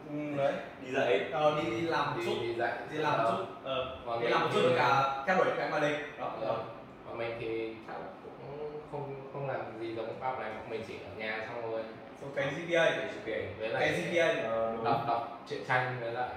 ừ, 0.10 0.38
đấy. 0.38 0.54
Đi 0.86 0.92
dậy 0.92 1.26
ờ, 1.32 1.62
đi 1.62 1.82
làm 1.82 2.06
một 2.06 2.14
đi, 2.18 2.26
chút. 2.26 2.36
đi 2.42 2.54
dạy. 2.54 2.74
Đi 2.92 2.98
làm 2.98 3.24
một 3.24 3.30
chút. 3.38 3.46
Ờ, 3.64 4.20
đi 4.22 4.28
làm 4.28 4.42
một 4.42 4.48
chút 4.54 4.62
với 4.64 4.78
cả 4.78 5.24
theo 5.28 5.38
đuổi 5.38 5.48
cái 5.58 5.70
mà 5.72 5.80
đề 5.80 6.00
đó. 6.20 6.32
Và 7.06 7.14
mình 7.14 7.32
thì 7.40 7.74
cũng 8.24 8.82
không 8.92 9.16
không 9.34 9.48
làm 9.48 9.58
gì 9.80 9.96
giống 9.96 10.20
Pháp 10.20 10.40
này. 10.40 10.52
Mình 10.70 10.82
chỉ 10.88 10.94
ở 10.94 11.12
nhà 11.18 11.48
xong 11.48 11.72
rồi 11.72 11.82
số 12.22 12.28
cái 12.36 12.46
GPA 12.46 12.86
để 12.98 13.10
sự 13.14 13.20
kiện 13.26 13.46
với 13.60 13.70
cái 13.74 13.82
lại 13.82 14.02
GPA 14.02 14.50
Ờ, 14.50 14.78
đọc 14.86 15.02
đọc 15.08 15.44
truyện 15.50 15.62
tranh 15.68 15.96
với 16.02 16.12
lại 16.12 16.30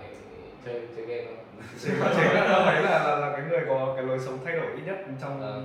chơi 0.65 0.83
chơi 0.97 1.07
game 1.07 1.25
thôi 1.27 1.35
chính 1.81 1.99
là 2.01 2.13
chính 2.17 2.25
là 2.35 2.63
thấy 2.65 2.83
là, 2.83 2.99
là 3.07 3.17
là 3.17 3.33
cái 3.33 3.43
người 3.51 3.61
có 3.69 3.93
cái 3.97 4.05
lối 4.05 4.19
sống 4.19 4.39
thay 4.45 4.57
đổi 4.57 4.67
ít 4.77 4.83
nhất 4.87 4.97
trong 5.23 5.41
Ờ. 5.43 5.63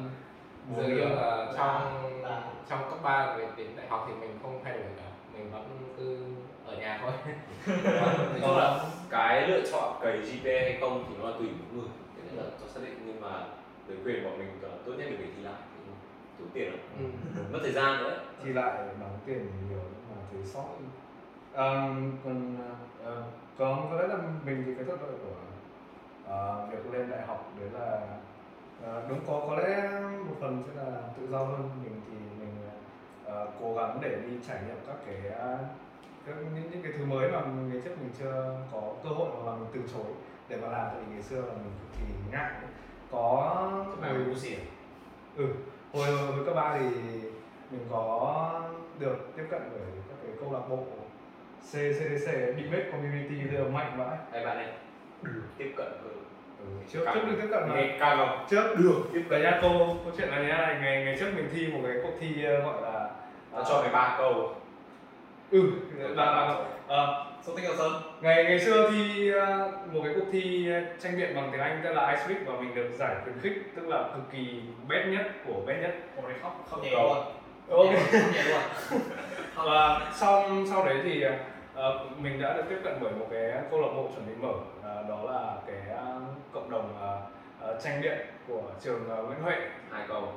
dường 0.78 0.95
như 0.95 1.02
là 1.06 1.54
trong 1.58 2.21
là- 2.23 2.41
trong 2.69 2.80
cấp 2.89 2.99
3 3.04 3.36
về 3.38 3.47
đến 3.58 3.67
đại 3.78 3.88
học 3.89 4.06
thì 4.08 4.13
mình 4.21 4.39
không 4.41 4.62
thay 4.63 4.73
đổi 4.73 4.84
cả. 4.97 5.04
Mình 5.34 5.52
vẫn 5.52 5.93
cứ 5.97 6.17
ở 6.65 6.76
nhà 6.78 6.99
thôi. 7.02 7.12
Nói 7.84 8.39
chung 8.41 8.58
là 8.58 8.80
cái 9.10 9.47
lựa 9.47 9.62
chọn 9.71 9.93
cày 10.02 10.17
GPA 10.17 10.52
hay 10.62 10.78
không 10.82 11.04
thì 11.10 11.15
nó 11.19 11.30
là 11.30 11.36
tùy 11.39 11.47
mỗi 11.47 11.78
người. 11.84 11.89
Cái 12.17 12.26
đấy 12.28 12.45
là 12.45 12.52
cho 12.62 12.67
xác 12.73 12.80
định 12.84 12.99
nhưng 13.06 13.21
mà 13.21 13.30
với 13.88 13.97
quyền 14.06 14.23
bọn 14.23 14.38
mình 14.39 14.60
ờ, 14.62 14.69
tốt 14.86 14.91
nhất 14.97 15.06
là 15.10 15.15
phải 15.17 15.28
thi 15.38 15.43
lại. 15.43 15.54
Thì 15.86 15.91
tốn 16.39 16.47
tiền 16.54 16.69
lắm. 16.71 16.80
Ừ. 16.99 17.06
mất 17.52 17.60
thời 17.63 17.71
gian 17.71 17.97
nữa. 18.04 18.19
Thi 18.43 18.54
lại 18.54 18.73
đóng 18.99 19.19
tiền 19.26 19.47
nhiều 19.69 19.80
sót 20.45 20.65
um, 21.56 22.12
còn 22.23 22.58
uh, 23.01 23.23
còn 23.58 23.89
có 23.91 24.01
lẽ 24.01 24.08
là 24.08 24.17
mình 24.45 24.63
thì 24.65 24.75
cái 24.75 24.84
thuận 24.84 25.01
lợi 25.01 25.12
của 25.23 25.36
ờ, 26.27 26.67
việc 26.71 26.93
lên 26.93 27.10
đại 27.10 27.21
học 27.27 27.51
đấy 27.60 27.69
là 27.73 28.01
ờ, 28.84 29.08
đúng 29.10 29.19
có 29.27 29.41
có 29.47 29.56
lẽ 29.56 29.91
một 30.27 30.36
phần 30.39 30.63
sẽ 30.67 30.84
là 30.84 31.01
tự 31.17 31.27
do 31.27 31.38
hơn. 31.38 31.69
Mình 31.84 32.01
thì 32.08 32.17
mình 32.39 32.56
ờ, 33.25 33.47
cố 33.62 33.75
gắng 33.75 33.99
để 34.01 34.21
đi 34.27 34.38
trải 34.47 34.60
nghiệm 34.67 34.77
các 34.88 34.95
cái 35.06 35.32
ờ, 35.39 35.58
các 36.25 36.36
những, 36.36 36.71
những 36.71 36.84
cái 36.84 36.91
thứ 36.97 37.06
mới 37.06 37.32
mà 37.32 37.41
ngày 37.41 37.82
trước 37.84 37.97
mình 37.99 38.12
chưa 38.19 38.58
có 38.71 38.82
cơ 39.03 39.10
hội 39.10 39.29
hoặc 39.34 39.51
là 39.51 39.58
mình 39.58 39.69
từ 39.73 39.82
chối 39.93 40.13
để 40.49 40.58
mà 40.58 40.67
làm. 40.67 40.88
Tại 40.93 41.01
vì 41.06 41.13
ngày 41.13 41.23
xưa 41.23 41.41
là 41.41 41.53
mình 41.53 41.71
cực 41.82 41.99
kỳ 41.99 42.13
ngại. 42.32 42.51
Có 43.12 43.62
mà 44.01 44.08
hồi- 44.08 44.17
ngu 44.17 44.36
xỉn 44.36 44.60
ừ 45.38 45.47
hồi 45.93 46.12
hồi 46.12 46.45
cấp 46.45 46.56
ba 46.56 46.77
thì 46.79 46.89
mình 47.71 47.88
có 47.91 48.62
được 48.99 49.17
tiếp 49.36 49.43
cận 49.51 49.62
với 49.71 49.82
cái 50.27 50.36
câu 50.39 50.53
lạc 50.53 50.59
bộ 50.69 50.83
CCDC 51.62 52.27
Debate 52.57 52.91
Community 52.91 53.36
bây 53.36 53.57
giờ 53.57 53.63
mạnh 53.69 53.93
vãi. 53.97 54.17
Đây 54.31 54.45
bạn 54.45 54.57
này 54.57 54.67
tiếp 55.57 55.73
cận 55.77 55.88
rồi 56.03 56.13
ừ, 56.59 56.65
trước 56.91 57.05
trước 57.13 57.21
được 57.27 57.36
tiếp 57.41 57.47
cận 57.51 57.63
nghe 57.75 57.97
cao 57.99 58.17
không? 58.17 58.45
Trước 58.49 58.75
được. 58.77 58.99
Tiếp 59.13 59.23
đấy 59.29 59.41
nha 59.41 59.59
câu 59.62 59.97
câu 60.03 60.13
chuyện 60.17 60.31
này 60.31 60.43
nhá 60.45 60.79
ngày 60.81 61.05
ngày 61.05 61.17
trước 61.19 61.31
mình 61.36 61.49
thi 61.53 61.67
một 61.67 61.79
cái 61.83 61.95
cuộc 62.03 62.12
thi 62.19 62.43
ờ, 62.43 62.59
gọi 62.59 62.81
là 62.81 63.09
nó 63.53 63.63
cho 63.69 63.81
mày 63.81 63.89
ba 63.93 64.15
câu. 64.17 64.55
Ừ 65.51 65.71
là 65.97 66.25
là 66.25 66.55
ờ, 66.88 67.25
số 67.45 67.55
tinh 67.55 67.65
cầu 67.65 67.75
sơn. 67.77 67.93
ngày 68.21 68.43
ngày 68.43 68.59
xưa 68.59 68.89
thi 68.91 69.31
ờ, 69.31 69.71
một 69.91 70.01
cái 70.03 70.13
cuộc 70.15 70.25
thi 70.31 70.71
ờ, 70.71 70.79
tranh 70.99 71.17
biện 71.17 71.36
bằng 71.36 71.49
tiếng 71.51 71.62
Anh 71.62 71.81
tên 71.83 71.93
là 71.95 72.12
iSpeak 72.12 72.47
và 72.47 72.53
mình 72.59 72.75
được 72.75 72.89
giải 72.97 73.15
khuyến 73.23 73.39
khích 73.41 73.71
tức 73.75 73.88
là 73.88 74.03
cực 74.15 74.31
kỳ 74.31 74.62
best 74.89 75.07
nhất 75.07 75.27
của 75.47 75.62
best 75.67 75.81
nhất. 75.81 75.95
Ồ 76.15 76.27
đấy 76.27 76.38
khóc 76.41 76.65
khóc 76.69 76.83
nhẹ 76.83 76.91
luôn. 76.91 77.17
Ok 77.69 77.95
khóc 78.12 78.31
nhẹ 78.33 78.43
luôn 78.43 78.62
và 79.55 80.11
sau 80.11 80.49
sau 80.69 80.85
đấy 80.85 80.97
thì 81.03 81.23
ờ, 81.75 82.05
mình 82.17 82.41
đã 82.41 82.53
được 82.53 82.63
tiếp 82.69 82.77
cận 82.83 82.93
bởi 83.01 83.11
một 83.11 83.25
cái 83.31 83.51
câu 83.71 83.81
lạc 83.81 83.87
bộ 83.95 84.09
chuẩn 84.15 84.27
bị 84.27 84.33
mở 84.41 84.53
ờ, 84.83 85.03
đó 85.09 85.19
là 85.31 85.55
cái 85.67 85.95
ờ, 85.97 86.21
cộng 86.53 86.71
đồng 86.71 86.95
ờ, 86.99 87.21
ờ, 87.61 87.79
tranh 87.83 88.01
biện 88.01 88.17
của 88.47 88.61
trường 88.81 89.09
ờ, 89.09 89.23
Nguyễn 89.23 89.39
Huệ. 89.41 89.55
Hai 89.91 90.05
câu 90.07 90.33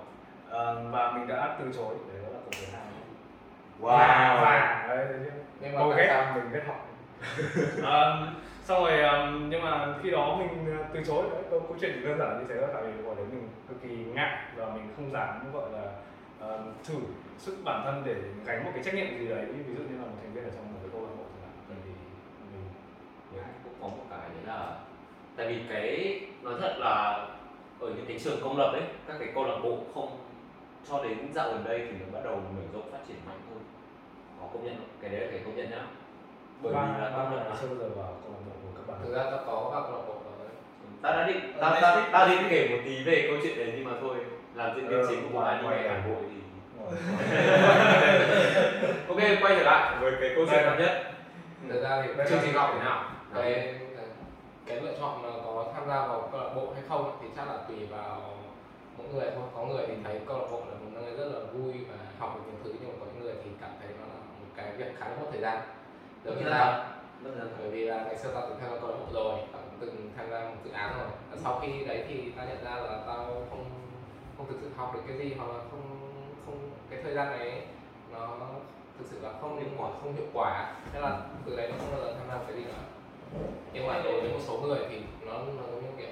Ờ, 0.50 0.82
và 0.90 1.12
mình 1.12 1.26
đã 1.26 1.56
từ 1.58 1.64
chối 1.76 1.94
đấy 2.08 2.22
đó 2.22 2.28
là 2.32 2.38
câu 2.44 2.50
thứ 2.60 2.66
hai 2.72 2.82
wow. 3.80 4.40
Và 4.42 4.86
đấy, 4.88 5.06
nhưng 5.60 5.72
mà 5.74 5.80
tại 5.80 5.96
ghét 5.96 6.06
sao 6.08 6.34
mình 6.34 6.52
ghét 6.52 6.62
học? 6.66 6.88
Ờ, 7.82 8.26
xong 8.62 8.84
rồi 8.84 9.00
ờ, 9.00 9.32
nhưng 9.48 9.62
mà 9.62 9.94
khi 10.02 10.10
đó 10.10 10.36
mình 10.38 10.78
ờ, 10.78 10.84
từ 10.94 11.00
chối 11.06 11.24
đấy 11.32 11.42
câu, 11.50 11.60
câu 11.60 11.76
chuyện 11.80 11.92
chỉ 11.94 12.08
đơn 12.08 12.18
giản 12.18 12.38
như 12.38 12.44
thế 12.48 12.60
thôi 12.60 12.68
tại 12.74 12.82
vì 12.82 13.04
hồi 13.06 13.14
đấy 13.16 13.26
mình 13.30 13.48
cực 13.68 13.82
kỳ 13.82 13.88
ngại 13.88 14.36
và 14.56 14.66
mình 14.66 14.92
không 14.96 15.12
dám 15.12 15.52
gọi 15.52 15.70
là 15.72 15.92
ờ, 16.40 16.64
thử 16.84 16.94
sức 17.38 17.56
bản 17.64 17.82
thân 17.84 18.02
để 18.06 18.14
gánh 18.46 18.64
một 18.64 18.70
cái 18.74 18.84
trách 18.84 18.94
nhiệm 18.94 19.18
gì 19.18 19.28
đấy 19.28 19.46
ví 19.46 19.74
dụ 19.74 19.82
như 19.82 19.98
là 19.98 20.04
một 20.04 20.16
thành 20.22 20.32
viên 20.34 20.44
ở 20.44 20.50
trong 20.50 20.72
một 20.72 20.78
cái 20.82 20.90
câu 20.92 21.02
lạc 21.02 21.14
bộ 21.18 21.24
chẳng 21.24 21.42
hạn 21.42 21.64
tại 21.68 21.78
vì 21.84 21.90
mình 22.52 22.64
Đấy, 23.36 23.44
cũng 23.64 23.72
có 23.80 23.88
một 23.88 24.04
cái 24.10 24.28
đấy 24.34 24.44
là 24.46 24.78
tại 25.36 25.48
vì 25.48 25.60
cái 25.68 26.20
nói 26.42 26.54
thật 26.60 26.76
là 26.78 27.26
ở 27.80 27.88
những 27.88 28.06
cái 28.08 28.18
trường 28.18 28.40
công 28.42 28.58
lập 28.58 28.72
ấy 28.72 28.82
các 29.06 29.16
cái 29.18 29.28
câu 29.34 29.44
lạc 29.44 29.58
bộ 29.62 29.78
không 29.94 30.18
cho 30.90 31.04
đến 31.04 31.18
dạo 31.34 31.50
gần 31.52 31.64
đây 31.64 31.78
thì 31.78 31.96
nó 32.00 32.06
bắt 32.12 32.20
đầu 32.24 32.36
mở 32.36 32.62
rộng 32.72 32.92
phát 32.92 32.98
triển 33.08 33.16
mạnh 33.26 33.40
hơn. 33.50 33.62
Có 34.40 34.46
công 34.52 34.64
nhận 34.64 34.76
cái 35.00 35.10
đấy 35.10 35.20
là 35.20 35.26
cái 35.30 35.40
công 35.44 35.56
nhận 35.56 35.70
nhá. 35.70 35.86
Bởi 36.62 36.72
vì 36.72 36.78
là 36.78 37.10
ba 37.16 37.24
công 37.24 37.30
nhận 37.30 37.48
là 37.48 37.56
xưa 37.56 37.68
giờ 37.68 37.88
vào 37.96 38.16
câu 38.22 38.32
lạc 38.32 38.38
bộ 38.46 38.52
của 38.62 38.80
các 38.80 38.92
bạn. 38.92 39.00
Thực 39.04 39.14
ra 39.14 39.24
ta 39.24 39.44
có 39.46 39.70
các 39.74 39.80
câu 39.80 39.92
lạc 39.92 40.04
bộ 40.08 40.16
ta 41.02 41.12
đã 41.12 41.26
định 41.26 41.40
ta, 41.60 41.78
ta, 41.82 42.08
ta 42.12 42.26
định 42.28 42.46
kể 42.50 42.68
một 42.70 42.82
tí 42.84 43.02
về 43.04 43.26
câu 43.28 43.38
chuyện 43.42 43.58
đấy 43.58 43.72
nhưng 43.76 43.84
mà 43.84 43.92
thôi 44.00 44.16
làm 44.56 44.76
diễn 44.76 44.88
viên 44.88 45.00
Ờ, 45.00 45.06
chính 45.10 45.22
của 45.22 45.28
một 45.28 45.34
ngoài- 45.40 45.56
anime 45.56 45.88
Hà 45.88 45.98
Nội 46.08 46.22
thì 46.30 46.36
Ờ. 46.80 46.86
ok 49.08 49.18
quay 49.42 49.54
trở 49.56 49.62
lại. 49.62 49.96
Với 50.00 50.12
cái 50.20 50.30
câu 50.36 50.46
chuyện 50.50 50.64
năm 50.66 50.78
nhất. 50.78 51.02
Thực 51.68 51.82
ra 51.82 52.02
thì 52.02 52.08
chương 52.30 52.38
trình 52.42 52.54
học 52.54 52.70
thế 52.78 52.84
nào? 52.84 53.04
cái 53.34 53.74
cái 54.66 54.80
lựa 54.80 54.92
chọn 55.00 55.22
mà 55.22 55.28
có 55.44 55.66
tham 55.74 55.88
gia 55.88 56.06
vào 56.06 56.28
câu 56.32 56.40
lạc 56.40 56.50
bộ 56.56 56.72
hay 56.74 56.82
không 56.88 57.12
thì 57.22 57.28
chắc 57.36 57.48
là 57.48 57.56
tùy 57.68 57.76
vào 57.90 58.22
mỗi 58.98 59.06
người. 59.14 59.30
Thôi 59.34 59.44
có 59.54 59.64
người 59.64 59.84
thì 59.86 59.94
thấy 60.04 60.20
câu 60.28 60.38
lạc 60.38 60.44
bộ 60.50 60.58
là 60.58 60.74
một 60.80 60.90
nơi 61.02 61.16
rất 61.16 61.24
là 61.34 61.40
vui 61.52 61.72
và 61.88 61.94
học 62.18 62.34
được 62.36 62.42
nhiều 62.46 62.56
thứ 62.64 62.70
nhưng 62.80 62.90
mà 62.90 62.96
có 63.00 63.06
những 63.14 63.24
người 63.24 63.34
thì 63.44 63.50
cảm 63.60 63.70
thấy 63.80 63.88
nó 64.00 64.06
là 64.06 64.18
một 64.40 64.46
cái 64.56 64.66
việc 64.76 64.92
khá 64.98 65.08
là 65.08 65.16
mất 65.20 65.26
thời 65.32 65.40
gian. 65.40 65.58
Giống 66.24 66.38
như 66.44 66.50
gian. 66.50 66.84
bởi 67.58 67.70
vì 67.70 67.84
là 67.84 68.04
ngày 68.04 68.16
xưa 68.16 68.30
tao 68.34 68.42
từng 68.48 68.58
tham 68.60 68.70
gia 68.72 68.80
câu 68.80 68.90
lạc 68.90 68.96
bộ 69.00 69.06
rồi 69.12 69.34
tao 69.52 69.62
cũng 69.62 69.78
từng 69.80 70.10
tham 70.16 70.26
gia 70.30 70.40
một 70.40 70.56
dự 70.64 70.70
án 70.70 70.90
rồi. 70.98 71.08
Và 71.30 71.36
sau 71.44 71.58
khi 71.62 71.84
đấy 71.84 72.04
thì 72.08 72.32
tao 72.36 72.46
nhận 72.46 72.64
ra 72.64 72.70
là 72.70 72.98
tao 73.06 73.26
không 73.50 73.64
không 74.36 74.46
thực 74.48 74.56
sự 74.60 74.70
học 74.76 74.94
được 74.94 75.00
cái 75.08 75.18
gì 75.18 75.34
hoặc 75.38 75.46
là 75.46 75.58
không 75.70 76.12
không 76.46 76.70
cái 76.90 77.00
thời 77.02 77.14
gian 77.14 77.38
đấy 77.38 77.62
nó 78.12 78.36
thực 78.98 79.06
sự 79.10 79.20
là 79.22 79.32
không 79.40 79.58
hiệu 79.58 79.68
quả 79.78 79.90
không 80.02 80.14
hiệu 80.14 80.26
quả. 80.32 80.74
Thế 80.92 81.00
là 81.00 81.20
từ 81.46 81.56
đấy 81.56 81.68
nó 81.70 81.76
không 81.78 81.90
bao 81.90 82.00
giờ 82.00 82.14
tham 82.18 82.28
gia 82.28 82.44
cái 82.46 82.56
gì 82.56 82.64
nữa. 82.64 82.82
Nhưng 83.72 83.86
mà 83.86 84.02
đối 84.04 84.20
với 84.20 84.32
một 84.32 84.40
số 84.40 84.58
người 84.58 84.78
thì 84.90 85.00
nó 85.26 85.32
nó 85.32 85.62
giống 85.70 85.82
như 85.82 85.90
kiểu 85.98 86.08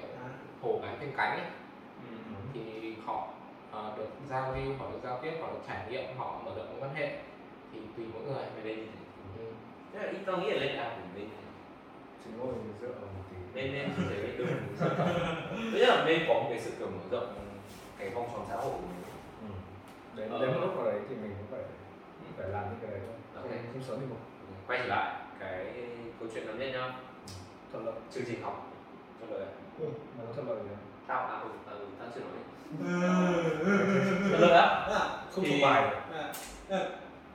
hổ 0.61 0.79
cánh 0.81 0.97
thêm 0.99 1.11
cánh 1.17 1.31
ấy. 1.31 1.49
Ừ. 2.09 2.15
thì 2.53 2.95
họ 3.05 3.27
ờ, 3.71 3.93
được 3.97 4.07
giao 4.29 4.55
lưu 4.55 4.73
họ 4.79 4.85
được 4.91 4.99
giao 5.03 5.19
tiếp 5.21 5.31
họ 5.41 5.47
được 5.47 5.59
trải 5.67 5.85
nghiệm 5.89 6.17
họ 6.17 6.41
mở 6.45 6.51
rộng 6.57 6.67
mối 6.71 6.89
quan 6.89 6.95
hệ. 6.95 7.17
Thì 7.73 7.79
tùy 7.97 8.05
mỗi 8.13 8.23
người 8.23 8.45
Mày 8.55 8.65
lên 8.65 8.77
như 8.77 8.85
thế 9.37 9.43
ừ. 9.43 9.51
Thế 9.93 9.99
là 9.99 10.11
ít 10.11 10.19
tao 10.25 10.37
nghĩ 10.37 10.51
là 10.51 10.65
lên 10.65 10.77
học 10.77 10.91
thì 10.97 11.21
lên 11.21 11.29
chính 12.23 12.37
ngồi 12.37 12.53
dựa 12.81 12.87
vào 12.87 13.09
một 13.15 13.23
tí. 13.29 13.37
Nên 13.53 13.73
nên 13.73 13.89
chỉ 13.97 14.03
thấy 14.09 14.35
thứ 15.71 15.77
nhất 15.79 15.89
là 15.89 16.05
nên 16.05 16.21
có 16.27 16.33
một 16.33 16.47
cái 16.49 16.59
sự 16.59 16.71
kiểu 16.79 16.87
mở 16.87 17.03
rộng 17.11 17.35
cái 18.05 18.13
vòng 18.15 18.29
tròn 18.33 18.45
xã 18.49 18.55
hội 18.55 18.71
của 18.71 18.87
mình. 18.87 19.03
Ừ. 19.41 19.47
đến 20.15 20.29
Ờ. 20.31 20.39
đến 20.39 20.53
một 20.53 20.59
lúc 20.61 20.75
nào 20.75 20.85
đấy 20.85 20.99
thì 21.09 21.15
mình 21.15 21.33
cũng 21.37 21.47
phải 21.51 21.59
phải 22.37 22.47
làm 22.49 22.63
những 22.69 22.79
cái 22.81 22.91
đấy 22.91 22.99
thôi. 23.05 23.15
Ok. 23.35 23.51
không, 23.51 23.73
không 23.73 23.83
sớm 23.83 23.99
thì 23.99 24.05
muộn. 24.05 24.17
Quay 24.67 24.79
trở 24.79 24.85
lại 24.85 25.15
cái 25.39 25.73
câu 26.19 26.27
chuyện 26.33 26.47
năm 26.47 26.59
nhất 26.59 26.69
nhá. 26.73 26.93
Thuận 27.71 27.85
lợi. 27.85 27.95
Chương 28.11 28.23
trình 28.27 28.41
học. 28.43 28.67
Cho 29.21 29.25
lời 29.37 29.45
ừ, 29.79 29.85
nó 30.17 30.23
thuận 30.35 30.47
lợi 30.47 30.57
không? 30.57 30.77
tao 31.07 31.19
à 31.27 31.39
ừ, 31.39 31.49
ừ, 31.71 31.85
tao 31.99 32.07
chưa 32.15 32.21
nói. 32.21 32.39
Thuận 34.29 34.41
lợi 34.41 34.51
á 34.51 34.85
không 35.31 35.43
Thì- 35.43 35.51
thuộc 35.51 35.59
bài. 35.69 35.95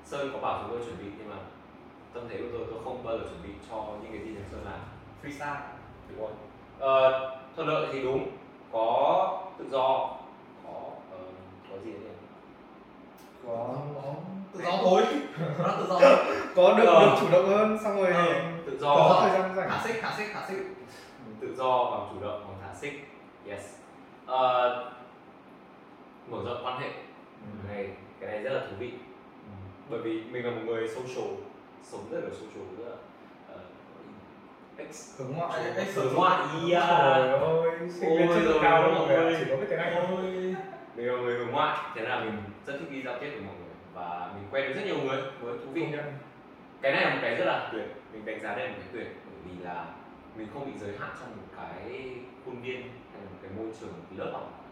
sơn 0.05 0.31
có 0.33 0.39
bảo 0.39 0.63
chúng 0.63 0.71
tôi 0.71 0.87
chuẩn 0.87 0.99
bị 0.99 1.11
nhưng 1.19 1.31
mà 1.31 1.37
tâm 2.15 2.23
thế 2.29 2.37
của 2.39 2.49
tôi 2.53 2.67
tôi 2.71 2.79
không 2.85 3.05
bao 3.05 3.19
giờ 3.19 3.23
chuẩn 3.25 3.43
bị 3.43 3.49
cho 3.71 3.77
những 4.03 4.13
cái 4.13 4.21
gì 4.25 4.35
thằng 4.35 4.45
sơn 4.53 4.61
làm. 4.65 4.81
Freestyle. 5.23 5.61
Đúng 6.09 6.19
không? 6.27 6.37
Ờ, 6.79 7.21
thuận 7.57 7.69
lợi 7.69 7.89
thì 7.93 8.03
đúng. 8.03 8.31
Có 8.73 9.43
tự 9.59 9.65
do. 9.71 9.81
ờ, 9.81 10.20
gì 11.85 11.91
nhỉ? 11.91 12.07
có 13.47 13.75
tự 14.55 14.61
do 14.65 14.71
thôi 14.83 15.03
nó 15.59 15.69
tự 15.79 15.87
do 15.89 16.01
có 16.57 16.75
được 16.79 16.85
Ờ. 16.87 17.01
được 17.07 17.13
chủ 17.21 17.27
động 17.33 17.47
hơn 17.49 17.79
xong 17.85 17.97
rồi 17.97 18.13
Ờ. 18.13 18.35
tự 18.67 18.79
có 18.81 18.87
do 19.09 19.21
thời 19.29 19.41
gian 19.41 19.55
rảnh 19.57 19.69
thả 19.69 19.81
xích 19.87 19.97
thả 20.03 20.15
xích 20.19 20.27
thả 20.35 20.47
xích 20.49 20.59
tự 21.41 21.55
do 21.57 21.91
bằng 21.91 22.09
chủ 22.15 22.27
động 22.27 22.45
bằng 22.49 22.59
thả 22.69 22.75
xích 22.81 23.09
yes 23.49 23.61
Ờ, 24.27 24.91
mở 26.31 26.39
rộng 26.45 26.61
quan 26.67 26.81
hệ 26.81 26.89
này 27.69 27.89
cái 28.21 28.31
này 28.31 28.39
rất 28.43 28.51
là 28.53 28.61
thú 28.61 28.77
vị 28.79 28.91
Ừ. 29.47 29.53
bởi 29.91 30.01
vì 30.01 30.23
mình 30.31 30.45
là 30.45 30.51
một 30.51 30.61
người 30.67 30.89
social 30.89 31.29
sống 31.85 32.01
rất 32.11 32.21
là 32.25 32.31
social 32.31 32.67
rất 32.79 32.85
là 32.91 32.97
ờ, 33.55 33.59
hướng 35.19 35.33
ngoại 35.37 35.61
ê, 35.77 35.85
hướng 35.85 36.15
ngoại 36.15 36.39
yeah. 36.71 36.89
Trời 36.89 37.39
ơi, 37.39 37.71
sinh 38.01 38.11
viên 38.19 38.29
Ôi 38.29 38.37
chất 38.37 38.41
lượng 38.45 38.59
cao 38.63 38.83
đâu 38.83 39.05
ơi. 39.05 39.33
mà 39.33 39.39
chỉ 39.41 39.51
có 39.51 39.57
biết 39.57 39.67
tiếng 39.71 39.79
Anh 39.79 39.95
thôi. 40.09 40.55
Mình 41.01 41.09
là 41.09 41.21
người 41.21 41.35
hướng 41.35 41.51
ngoại. 41.51 41.79
Thế 41.95 42.03
là 42.03 42.25
mình 42.25 42.33
rất 42.67 42.79
thích 42.79 42.91
đi 42.91 43.03
giao 43.03 43.19
tiếp 43.21 43.31
với 43.31 43.41
mọi 43.41 43.55
người 43.55 43.75
và 43.95 44.33
mình 44.35 44.45
quen 44.51 44.69
được 44.69 44.75
rất 44.75 44.87
nhiều 44.87 44.99
người. 44.99 45.23
Mới 45.43 45.59
thú 45.59 45.71
vị 45.73 45.87
nhận. 45.91 46.05
cái 46.83 46.93
này 46.93 47.03
là 47.03 47.15
một 47.15 47.19
cái 47.23 47.35
rất 47.35 47.45
là 47.45 47.69
tuyệt. 47.73 47.85
Mình 48.13 48.25
đánh 48.25 48.41
giá 48.41 48.55
đây 48.55 48.69
là 48.69 48.73
một 48.73 48.79
cái 48.81 48.89
tuyệt 48.93 49.17
bởi 49.27 49.35
vì 49.45 49.65
là 49.65 49.87
mình 50.37 50.47
không 50.55 50.67
bị 50.67 50.73
giới 50.81 50.99
hạn 50.99 51.11
trong 51.21 51.31
một 51.31 51.43
cái 51.57 52.09
khuôn 52.45 52.63
viên 52.63 52.81
hay 52.83 53.21
một 53.23 53.39
cái 53.43 53.51
môi 53.57 53.67
trường 53.81 53.89
một 53.89 54.05
cái 54.11 54.19
lớp 54.19 54.31
học. 54.33 54.65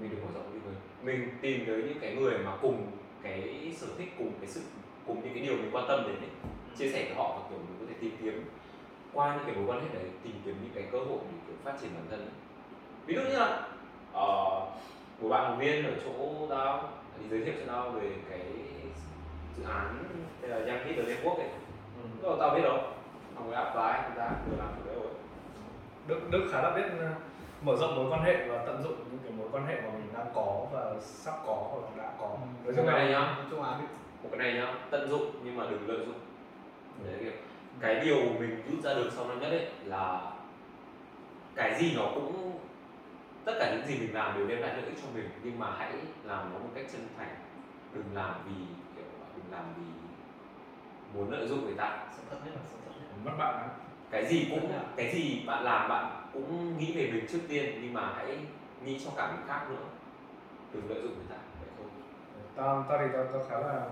Mình 0.00 0.10
được 0.10 0.16
mở 0.24 0.30
rộng 0.34 0.52
như 0.52 0.60
người 0.64 0.74
mình 1.02 1.28
tìm 1.40 1.64
tới 1.66 1.82
những 1.82 1.98
cái 2.00 2.14
người 2.14 2.38
mà 2.38 2.56
cùng 2.62 2.86
cái 3.22 3.72
sở 3.76 3.86
thích 3.98 4.08
cùng 4.18 4.32
cái 4.40 4.50
sự 4.50 4.60
cùng 5.06 5.20
những 5.24 5.34
cái 5.34 5.42
điều 5.42 5.56
mình 5.56 5.70
quan 5.72 5.84
tâm 5.88 6.04
đến 6.06 6.16
ấy, 6.16 6.30
chia 6.78 6.92
sẻ 6.92 7.04
với 7.04 7.14
họ 7.14 7.38
và 7.38 7.48
kiểu 7.50 7.58
mình 7.58 7.76
có 7.80 7.86
thể 7.88 7.94
tìm 8.00 8.16
kiếm 8.22 8.44
qua 9.12 9.36
những 9.36 9.44
cái 9.46 9.54
mối 9.56 9.64
quan 9.66 9.80
hệ 9.80 9.94
đấy 9.94 10.10
tìm 10.22 10.34
kiếm 10.44 10.56
những 10.62 10.72
cái 10.74 10.84
cơ 10.92 10.98
hội 10.98 11.18
để 11.32 11.38
kiểu 11.46 11.56
phát 11.64 11.80
triển 11.80 11.90
bản 11.94 12.06
thân 12.10 12.20
ấy. 12.20 12.34
ví 13.06 13.14
dụ 13.14 13.20
như 13.20 13.38
là 13.38 13.68
ờ, 14.12 14.60
một 15.20 15.28
bạn 15.28 15.44
học 15.44 15.56
viên 15.58 15.84
ở 15.84 15.92
chỗ 16.04 16.46
tao 16.50 16.88
thì 17.18 17.28
giới 17.28 17.44
thiệu 17.44 17.54
cho 17.58 17.72
tao 17.72 17.90
về 17.90 18.10
cái 18.30 18.40
dự 19.56 19.64
án 19.64 20.04
tên 20.40 20.50
là 20.50 20.56
Young 20.56 20.84
Hit 20.84 20.96
the 20.96 21.02
Network 21.02 21.36
ấy. 21.36 21.48
Ừ. 22.02 22.08
Đầu 22.22 22.36
tao 22.40 22.54
biết 22.54 22.62
đâu 22.62 22.78
Xong 23.34 23.50
rồi 23.50 23.54
apply 23.54 24.02
chúng 24.06 24.18
ta 24.18 24.30
vừa 24.50 24.56
làm 24.58 24.68
chủ 24.76 24.86
đấy 24.86 24.94
rồi. 24.94 25.12
Đức 26.06 26.30
Đức 26.30 26.48
khá 26.52 26.62
là 26.62 26.70
biết 26.76 26.82
uh, 26.84 27.16
mở 27.62 27.76
rộng 27.76 27.96
mối 27.96 28.10
quan 28.10 28.22
hệ 28.22 28.48
và 28.48 28.64
tận 28.66 28.82
dụng 28.82 28.94
những 29.10 29.18
cái 29.22 29.32
mối 29.38 29.48
quan 29.52 29.66
hệ 29.66 29.80
mà 29.80 29.88
mình 29.92 30.08
đang 30.16 30.26
có 30.34 30.66
và 30.72 30.94
sắp 31.00 31.34
có 31.46 31.68
hoặc 31.70 31.80
là 31.96 32.04
đã 32.04 32.12
có. 32.18 32.28
Nói 32.28 32.38
Một 32.64 32.72
chung 32.76 32.86
cái 32.86 32.98
này 32.98 33.12
nhá. 33.12 33.20
Nói 33.20 33.44
chung 33.50 33.62
là 33.62 33.76
biết 33.80 33.86
Một 34.22 34.28
cái 34.32 34.38
này 34.38 34.52
nhá 34.52 34.74
Tận 34.90 35.08
dụng 35.10 35.30
nhưng 35.44 35.56
mà 35.56 35.64
đừng 35.70 35.88
lợi 35.88 35.98
dụng. 35.98 36.18
Đấy 37.04 37.14
kiểu 37.20 37.32
Cái 37.80 38.00
điều 38.04 38.16
mình 38.16 38.62
rút 38.70 38.84
ra 38.84 38.94
được 38.94 39.10
sau 39.16 39.28
năm 39.28 39.40
nhất 39.40 39.50
ấy 39.50 39.66
là 39.84 40.32
Cái 41.54 41.80
gì 41.80 41.92
nó 41.96 42.02
cũng 42.14 42.58
Tất 43.44 43.52
cả 43.60 43.74
những 43.74 43.86
gì 43.86 43.98
mình 43.98 44.14
làm 44.14 44.38
đều 44.38 44.46
đem 44.46 44.58
lại 44.58 44.74
lợi 44.76 44.84
ích 44.84 44.98
cho 45.02 45.08
mình 45.14 45.28
Nhưng 45.42 45.58
mà 45.58 45.66
hãy 45.78 45.92
làm 46.24 46.52
nó 46.52 46.58
một 46.58 46.70
cách 46.74 46.86
chân 46.92 47.08
thành. 47.18 47.36
Đừng 47.94 48.04
làm 48.14 48.34
vì 48.48 48.64
kiểu 48.96 49.04
Đừng 49.36 49.52
làm 49.52 49.64
vì 49.76 49.82
muốn 51.14 51.30
lợi 51.30 51.48
dụng 51.48 51.64
người 51.64 51.74
ta. 51.76 51.98
Sống 52.16 52.26
thật 52.30 52.36
nhất 52.44 52.54
là 52.54 52.60
sống 52.70 52.80
thật 52.86 52.92
mất 53.24 53.32
bạn 53.38 53.68
cái 54.10 54.26
gì 54.26 54.48
cũng 54.50 54.72
cái 54.96 55.12
gì 55.12 55.42
bạn 55.46 55.64
làm 55.64 55.88
bạn 55.88 56.30
cũng 56.32 56.78
nghĩ 56.78 56.92
về 56.96 57.10
mình 57.12 57.26
trước 57.32 57.38
tiên 57.48 57.78
nhưng 57.82 57.94
mà 57.94 58.12
hãy 58.16 58.38
nghĩ 58.84 59.00
cho 59.04 59.10
cả 59.16 59.32
người 59.32 59.44
khác 59.48 59.66
nữa. 59.70 59.84
Đừng 60.72 60.90
lợi 60.90 61.02
dụng 61.02 61.14
người 61.14 61.26
ta. 61.30 61.36
Vậy 61.60 61.68
thôi. 61.78 61.86
Tao 62.56 62.84
tao 62.88 62.98
thì 62.98 63.04
tao, 63.12 63.24
tao 63.32 63.42
khá 63.50 63.58
là 63.58 63.88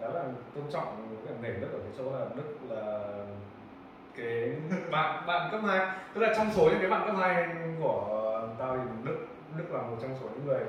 khá 0.00 0.08
là 0.08 0.24
tôn 0.54 0.64
trọng 0.72 1.18
cái 1.26 1.34
nể 1.42 1.60
Đức 1.60 1.68
ở 1.72 1.78
cái 1.78 1.92
chỗ 1.98 2.12
là 2.12 2.26
Đức 2.36 2.56
là 2.68 3.08
cái 4.16 4.52
bạn 4.90 5.26
bạn 5.26 5.50
cấp 5.50 5.60
2 5.66 5.86
tức 6.14 6.20
là 6.20 6.34
trong 6.36 6.50
số 6.54 6.64
những 6.64 6.80
cái 6.80 6.90
bạn 6.90 7.06
cấp 7.06 7.16
2 7.18 7.48
của 7.80 8.17
tao 8.58 8.76
thì 8.76 8.82
Đức 9.04 9.16
Đức 9.56 9.64
là 9.70 9.82
một 9.82 9.96
trong 10.02 10.10
số 10.20 10.26
những 10.34 10.46
người 10.46 10.60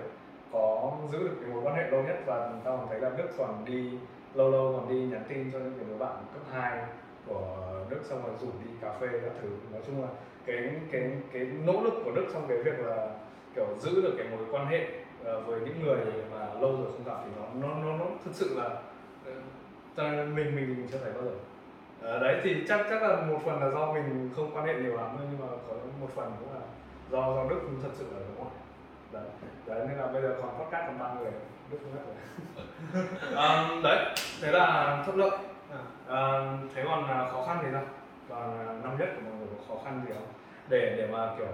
có 0.53 0.91
giữ 1.11 1.17
được 1.17 1.35
cái 1.41 1.49
mối 1.53 1.61
quan 1.63 1.75
hệ 1.75 1.89
lâu 1.89 2.03
nhất 2.03 2.17
và 2.25 2.53
tao 2.63 2.77
còn 2.77 2.87
thấy 2.89 2.99
là 2.99 3.09
Đức 3.17 3.27
còn 3.37 3.65
đi 3.65 3.91
lâu 4.33 4.51
lâu 4.51 4.73
còn 4.77 4.89
đi 4.89 4.95
nhắn 4.95 5.23
tin 5.27 5.51
cho 5.51 5.59
những 5.59 5.73
cái 5.77 5.85
đứa 5.89 5.97
bạn 5.97 6.15
cấp 6.33 6.41
2 6.51 6.83
của 7.27 7.69
Đức 7.89 7.99
xong 8.03 8.21
rồi 8.25 8.35
rủ 8.41 8.47
đi 8.47 8.71
cà 8.81 8.93
phê 8.93 9.07
các 9.11 9.31
thứ. 9.41 9.49
Nói 9.71 9.81
chung 9.87 10.01
là 10.01 10.07
cái 10.45 10.71
cái 10.91 11.11
cái 11.33 11.47
nỗ 11.65 11.81
lực 11.81 11.93
của 12.05 12.11
Đức 12.11 12.25
trong 12.33 12.45
cái 12.47 12.57
việc 12.57 12.79
là 12.79 13.09
kiểu 13.55 13.65
giữ 13.79 14.01
được 14.01 14.13
cái 14.17 14.27
mối 14.31 14.39
quan 14.51 14.67
hệ 14.67 14.87
ờ, 15.23 15.41
với 15.41 15.59
những 15.59 15.83
người 15.83 15.97
mà 16.31 16.53
lâu 16.53 16.71
rồi 16.71 16.91
không 16.91 17.03
gặp 17.05 17.21
thì 17.25 17.31
nó 17.37 17.67
nó 17.67 17.75
nó, 17.83 17.97
nó 17.97 18.05
thực 18.25 18.31
sự 18.33 18.57
là 18.57 18.69
ờ, 19.25 19.31
cho 19.97 20.03
nên 20.03 20.35
mình 20.35 20.55
mình 20.55 20.67
mình 20.77 20.87
chưa 20.91 20.97
thấy 21.03 21.13
bao 21.13 21.23
giờ. 21.23 21.31
Ờ, 22.01 22.19
đấy 22.19 22.41
thì 22.43 22.55
chắc 22.67 22.85
chắc 22.89 23.03
là 23.03 23.21
một 23.21 23.39
phần 23.45 23.59
là 23.61 23.69
do 23.69 23.93
mình 23.93 24.29
không 24.35 24.51
quan 24.55 24.65
hệ 24.65 24.73
nhiều 24.73 24.97
lắm 24.97 25.17
nhưng 25.31 25.39
mà 25.39 25.47
có 25.67 25.73
một 26.01 26.09
phần 26.15 26.31
cũng 26.39 26.53
là 26.53 26.61
do 27.11 27.33
do 27.35 27.43
Đức 27.49 27.59
thật 27.83 27.89
sự 27.93 28.05
là 28.13 28.19
đúng 28.27 28.37
không? 28.37 28.51
Đấy 29.11 29.23
đấy 29.65 29.85
nên 29.87 29.97
là 29.97 30.07
bây 30.07 30.21
giờ 30.21 30.35
còn 30.41 30.51
podcast 30.59 30.87
còn 30.87 30.99
ba 30.99 31.13
người. 31.13 31.31
Đức 31.71 31.77
không 31.81 31.93
hết 31.93 32.01
rồi. 32.05 33.05
Ờm, 33.35 33.81
đấy 33.83 34.15
thế 34.41 34.51
là 34.51 35.01
thuận 35.05 35.17
lợi. 35.17 35.37
À. 36.07 36.51
Thế 36.75 36.83
còn 36.85 37.07
à, 37.07 37.29
khó 37.31 37.45
khăn 37.47 37.59
thì 37.61 37.67
sao? 37.73 37.83
Còn 38.29 38.67
à, 38.67 38.73
năm 38.83 38.97
nhất 38.99 39.09
của 39.15 39.21
mọi 39.21 39.33
người 39.39 39.47
có 39.57 39.75
khó 39.75 39.81
khăn 39.85 40.01
gì 40.07 40.13
không? 40.13 40.27
Để 40.69 40.95
để 40.97 41.07
mà 41.11 41.35
kiểu 41.37 41.47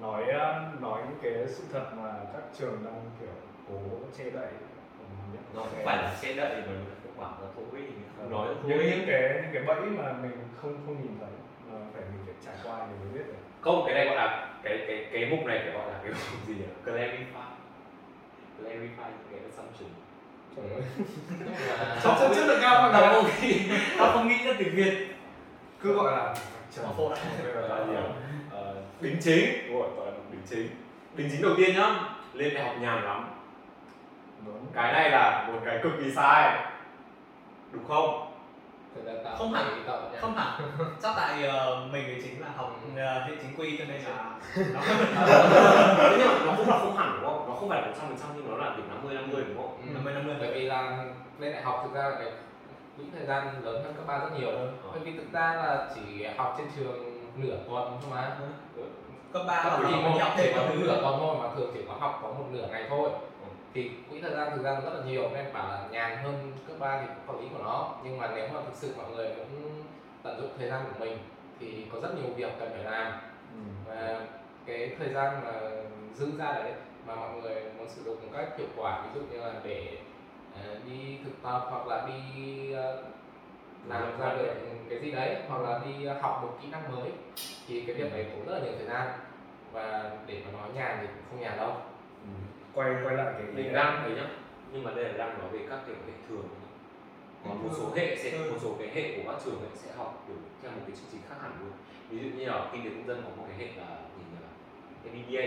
nói 0.00 0.24
à, 0.30 0.70
nói 0.80 1.02
những 1.08 1.18
cái 1.22 1.48
sự 1.48 1.64
thật 1.72 1.84
mà 1.96 2.14
các 2.32 2.42
trường 2.58 2.84
đang 2.84 3.10
kiểu 3.20 3.28
cố 3.68 3.78
che 4.18 4.30
đậy 4.30 4.50
nó 5.54 5.62
không 5.62 5.84
phải 5.84 5.96
là 5.96 6.14
che 6.20 6.34
đậy 6.34 6.54
mà 6.66 6.72
nó 6.72 6.94
cũng 7.02 7.20
bảo 7.20 7.34
là 7.42 7.48
thôi 7.56 7.64
mình 7.72 8.02
không 8.16 8.30
nói 8.30 8.48
được 8.48 8.54
những 8.64 8.78
những 8.78 9.06
cái 9.06 9.40
những 9.42 9.50
cái 9.52 9.62
bẫy 9.66 9.80
mà 9.80 10.12
mình 10.22 10.32
không 10.62 10.80
không 10.86 11.02
nhìn 11.02 11.18
thấy 11.20 11.30
mà 11.70 11.78
phải 11.94 12.02
mình 12.02 12.22
phải 12.24 12.34
trải 12.44 12.54
qua 12.64 12.86
thì 12.86 12.92
mới 13.04 13.08
biết 13.14 13.26
được. 13.26 13.40
Không 13.60 13.82
cái 13.86 13.94
này 13.94 14.06
gọi 14.06 14.16
là 14.16 14.55
cái 14.68 14.84
cái 14.86 15.06
cái 15.12 15.26
mục 15.30 15.46
này 15.46 15.58
phải 15.64 15.72
gọi 15.72 15.92
là 15.92 15.98
cái 16.02 16.12
mục 16.12 16.46
gì 16.46 16.54
nhỉ? 16.54 16.64
Clarify. 16.84 17.46
Clarify 18.60 19.06
những 19.10 19.26
cái 19.30 19.40
assumption. 19.50 19.90
Trời 20.56 20.64
ơi. 20.70 20.82
Không, 22.00 22.34
chất 22.34 22.46
lượng 22.46 22.58
cao 22.62 22.92
tao 22.92 22.92
mà 22.92 23.12
không 23.12 23.30
nghĩ 23.42 23.60
tao 23.98 24.12
không 24.12 24.28
nghĩ 24.28 24.44
ra 24.44 24.52
tiếng 24.58 24.74
việt. 24.74 24.94
Cứ 25.82 25.92
gọi 25.94 26.12
là 26.12 26.34
Bỏ 26.82 26.92
phốt? 26.96 27.18
Ờ, 28.50 28.82
đính 29.00 29.16
chính. 29.20 29.68
Đúng 29.68 29.82
rồi 29.82 29.88
gọi 29.96 30.06
là 30.06 30.12
đính 30.30 30.40
chính. 30.50 30.68
Đính 31.16 31.28
chính 31.32 31.42
đầu 31.42 31.52
tiên 31.56 31.76
nhá. 31.76 32.00
Lên 32.34 32.54
đại 32.54 32.64
học 32.64 32.74
nhàn 32.80 33.04
lắm. 33.04 33.28
Đúng. 34.46 34.66
Cái 34.74 34.92
này 34.92 35.10
là 35.10 35.48
một 35.52 35.60
cái 35.64 35.78
cực 35.82 35.92
kỳ 36.04 36.10
sai. 36.10 36.66
Đúng 37.72 37.84
không? 37.88 38.04
tao 38.04 38.35
Không 39.38 39.52
hẳn. 39.52 39.82
không 40.20 40.34
hẳn. 40.36 40.60
Chắc 41.02 41.12
tại 41.16 41.46
ờ, 41.46 41.86
mình 41.92 42.20
chính 42.22 42.40
là 42.40 42.48
học 42.56 42.80
hệ 43.26 43.32
chính 43.42 43.54
quy 43.58 43.78
cho 43.78 43.84
nên 43.84 44.00
là 44.02 44.24
nó 44.74 44.80
Thế 45.96 46.16
nhưng 46.18 46.28
mà 46.28 46.38
nó 46.46 46.52
không 46.56 46.68
là 46.68 46.78
không 46.78 46.96
hẳn 46.96 47.18
đúng 47.20 47.30
không? 47.30 47.48
Nó 47.48 47.54
không 47.54 47.68
phải 47.68 47.80
là 47.80 47.86
một 47.86 47.92
trăm 47.98 48.08
phần 48.08 48.18
trăm 48.18 48.28
nhưng 48.36 48.50
nó 48.50 48.56
là 48.64 48.74
điểm 48.76 48.88
năm 48.88 48.98
mươi 49.04 49.14
năm 49.14 49.30
mươi 49.32 49.44
đúng 49.48 49.56
không? 49.56 49.76
Ừ. 49.82 49.94
năm 49.94 50.04
mươi 50.04 50.14
năm 50.14 50.26
mươi. 50.26 50.36
Bởi 50.40 50.52
vì 50.54 50.60
là 50.60 51.04
lên 51.38 51.52
đại 51.52 51.62
học 51.62 51.80
thực 51.84 51.94
ra 51.94 52.08
là 52.08 52.16
cái 52.18 52.30
quỹ 52.96 53.04
thời 53.16 53.26
gian 53.26 53.46
lớn 53.64 53.82
hơn 53.84 53.94
cấp 53.96 54.04
ba 54.06 54.18
rất 54.18 54.28
nhiều 54.38 54.48
Ờ. 54.50 54.68
bởi 54.92 55.00
vì 55.04 55.12
thực 55.16 55.32
ra 55.32 55.54
là 55.54 55.88
chỉ 55.94 56.26
học 56.36 56.54
trên 56.58 56.66
trường 56.76 57.20
nửa 57.36 57.56
tuần 57.68 57.98
thôi 58.02 58.10
mà. 58.10 58.36
Cấp 59.32 59.42
ba 59.48 59.64
là 59.64 59.78
thì 59.84 59.94
mình 59.94 60.02
một 60.02 60.18
học 60.20 60.32
chỉ 60.36 60.42
thêm 60.42 60.52
có 60.56 60.74
nửa 60.74 61.00
tuần 61.02 61.16
thôi 61.20 61.36
mà 61.42 61.48
thường 61.56 61.70
chỉ 61.74 61.80
có 61.88 61.94
học 62.00 62.18
có 62.22 62.28
một 62.28 62.44
nửa 62.52 62.66
ngày 62.70 62.84
thôi. 62.88 63.08
Ừ. 63.12 63.35
thì 63.76 63.90
quỹ 64.10 64.20
thời 64.20 64.34
gian 64.34 64.50
thực 64.56 64.62
ra 64.62 64.80
rất 64.80 64.94
là 64.94 65.04
nhiều. 65.06 65.30
Nên 65.34 65.52
bảo 65.52 65.68
là 65.68 65.88
nhàn 65.90 66.18
hơn 66.24 66.52
cấp 66.68 66.76
ba 66.78 67.00
thì 67.00 67.06
cũng 67.06 67.24
có 67.26 67.42
lý 67.42 67.48
của 67.52 67.64
nó. 67.64 67.94
Nhưng 68.04 68.18
mà 68.18 68.30
nếu 68.36 68.48
mà 68.48 68.60
thực 68.60 68.74
sự 68.74 68.94
mọi 68.96 69.10
người 69.10 69.34
cũng 69.36 69.82
tận 70.22 70.40
dụng 70.40 70.50
thời 70.58 70.68
gian 70.68 70.84
của 70.84 71.04
mình 71.04 71.18
thì 71.60 71.86
có 71.92 72.00
rất 72.00 72.14
nhiều 72.14 72.34
việc 72.36 72.52
cần 72.58 72.70
phải 72.72 72.84
làm. 72.84 73.12
Ừ. 73.56 73.62
và 73.86 74.26
cái 74.66 74.96
thời 74.98 75.08
gian 75.08 75.40
mà 75.44 75.52
dư 76.14 76.26
ra 76.38 76.52
đấy 76.52 76.72
mà 77.06 77.14
mọi 77.14 77.40
người 77.40 77.62
muốn 77.78 77.88
sử 77.88 78.02
dụng 78.02 78.16
một 78.22 78.28
cách 78.32 78.48
hiệu 78.58 78.66
quả 78.76 79.02
ví 79.02 79.20
dụ 79.20 79.26
như 79.26 79.40
là 79.40 79.52
để 79.64 79.98
ờ, 80.54 80.76
đi 80.86 81.18
thực 81.24 81.42
tập 81.42 81.66
hoặc 81.70 81.86
là 81.86 82.06
đi 82.06 82.72
ờ, 82.72 83.04
làm 83.86 84.20
ra 84.20 84.34
được 84.34 84.54
cái 84.90 84.98
gì 84.98 85.10
đấy 85.10 85.36
hoặc 85.48 85.62
là 85.62 85.80
đi 85.86 86.06
học 86.06 86.40
một 86.42 86.58
kỹ 86.62 86.68
năng 86.70 86.96
mới 86.96 87.10
thì 87.66 87.80
cái 87.80 87.94
việc 87.94 88.12
đấy 88.12 88.26
cũng 88.32 88.46
rất 88.46 88.58
là 88.58 88.64
nhiều 88.64 88.72
thời 88.78 88.86
gian. 88.86 89.08
Và 89.72 90.10
để 90.26 90.42
mà 90.44 90.58
nói 90.58 90.68
nhàn 90.74 90.98
thì 91.00 91.06
cũng 91.06 91.24
không 91.30 91.40
nhàn 91.40 91.56
đâu. 91.56 91.72
Ừ. 92.22 92.28
quay 92.76 92.94
quay 93.04 93.16
lại 93.16 93.34
cái 93.38 93.46
mình 93.54 93.72
đang 93.72 94.02
thấy 94.02 94.16
nhá. 94.16 94.28
Nhưng 94.72 94.84
mà 94.84 94.90
đây 94.94 95.04
là 95.04 95.12
đang 95.12 95.38
nói 95.38 95.48
về 95.52 95.66
các 95.70 95.78
kiểu 95.86 95.96
hệ 96.06 96.12
thường 96.28 96.48
còn 97.44 97.62
một 97.62 97.70
số 97.76 97.92
hệ 97.96 98.16
sẽ 98.16 98.38
một 98.50 98.58
số 98.60 98.76
cái 98.78 98.88
hệ 98.94 99.16
của 99.16 99.32
các 99.32 99.40
trường 99.44 99.58
ấy 99.58 99.70
sẽ 99.74 99.92
học 99.96 100.24
kiểu 100.26 100.36
theo 100.62 100.70
một 100.70 100.80
cái 100.86 100.96
chương 100.96 101.06
trình 101.12 101.20
khác 101.28 101.34
hẳn 101.42 101.52
luôn. 101.60 101.72
Ví 102.10 102.18
dụ 102.18 102.38
như 102.38 102.46
là 102.46 102.68
kinh 102.72 102.84
tế 102.84 102.90
công 102.90 103.06
dân 103.06 103.22
có 103.24 103.30
một 103.36 103.44
cái 103.48 103.58
hệ 103.58 103.74
là 103.76 103.98
gì 104.16 104.22
nhỉ? 104.32 105.22
MBA 105.22 105.42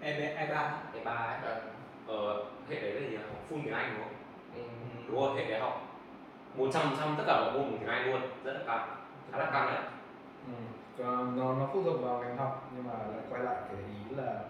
e 0.00 0.34
e 0.36 0.46
ba. 0.54 0.72
Cái 0.92 1.04
ba 1.04 1.12
ấy. 1.12 1.38
Và, 1.44 1.60
ờ, 2.06 2.44
hệ 2.70 2.80
đấy 2.80 2.92
là 2.92 3.00
gì 3.00 3.08
nhỉ? 3.08 3.16
học 3.16 3.44
full 3.50 3.64
tiếng 3.64 3.74
Anh 3.74 3.94
đúng 3.94 4.04
không? 4.04 4.14
Ừ, 4.54 4.62
đúng 5.08 5.20
rồi 5.20 5.36
hệ 5.36 5.50
đại 5.50 5.60
học 5.60 5.86
một 6.56 6.70
trăm 6.72 6.82
trăm 6.98 7.14
tất 7.18 7.24
cả 7.26 7.40
mọi 7.40 7.52
môn 7.52 7.78
tiếng 7.78 7.88
Anh 7.88 8.12
luôn. 8.12 8.20
Rất 8.44 8.52
là 8.52 8.60
căng 8.66 8.96
khá 9.32 9.38
là 9.38 9.50
căng 9.52 9.66
đấy. 9.66 9.82
Ừ. 10.46 10.52
Nó 11.36 11.54
nó 11.54 11.68
phụ 11.72 11.82
thuộc 11.82 12.02
vào 12.02 12.18
ngành 12.18 12.36
học 12.36 12.70
nhưng 12.74 12.86
mà 12.86 12.92
lại 12.92 13.24
quay 13.30 13.42
lại 13.42 13.56
cái 13.68 13.76
ý 13.76 14.16
là 14.16 14.40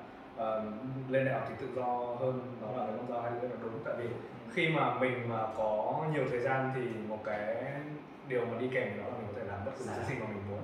ờ, 0.40 0.62
lên 1.09 1.24
đại 1.24 1.35
học 1.35 1.44
thì 1.48 1.55
tự 1.61 1.68
do 1.76 1.87
hơn 2.20 2.40
đó 2.62 2.68
là 2.76 2.87
cái 2.87 2.94
con 2.96 3.07
dao 3.11 3.22
hai 3.22 3.33
lưỡi 3.33 3.50
là 3.50 3.57
đúng. 3.62 3.79
Tại 3.85 3.94
vì 3.98 4.09
khi 4.55 4.68
mà 4.68 4.94
mình 4.94 5.29
mà 5.29 5.46
có 5.57 6.05
nhiều 6.12 6.24
thời 6.31 6.40
gian 6.40 6.70
thì 6.74 6.83
một 7.09 7.18
cái 7.24 7.64
điều 8.29 8.44
mà 8.46 8.59
đi 8.59 8.68
kèm 8.72 8.88
đó 8.98 9.05
là 9.05 9.16
mình 9.18 9.26
có 9.26 9.40
thể 9.40 9.46
làm 9.48 9.59
bất 9.64 9.72
cứ 9.79 9.85
cái 9.87 10.05
gì 10.09 10.14
mà 10.20 10.26
mình 10.29 10.42
muốn. 10.50 10.61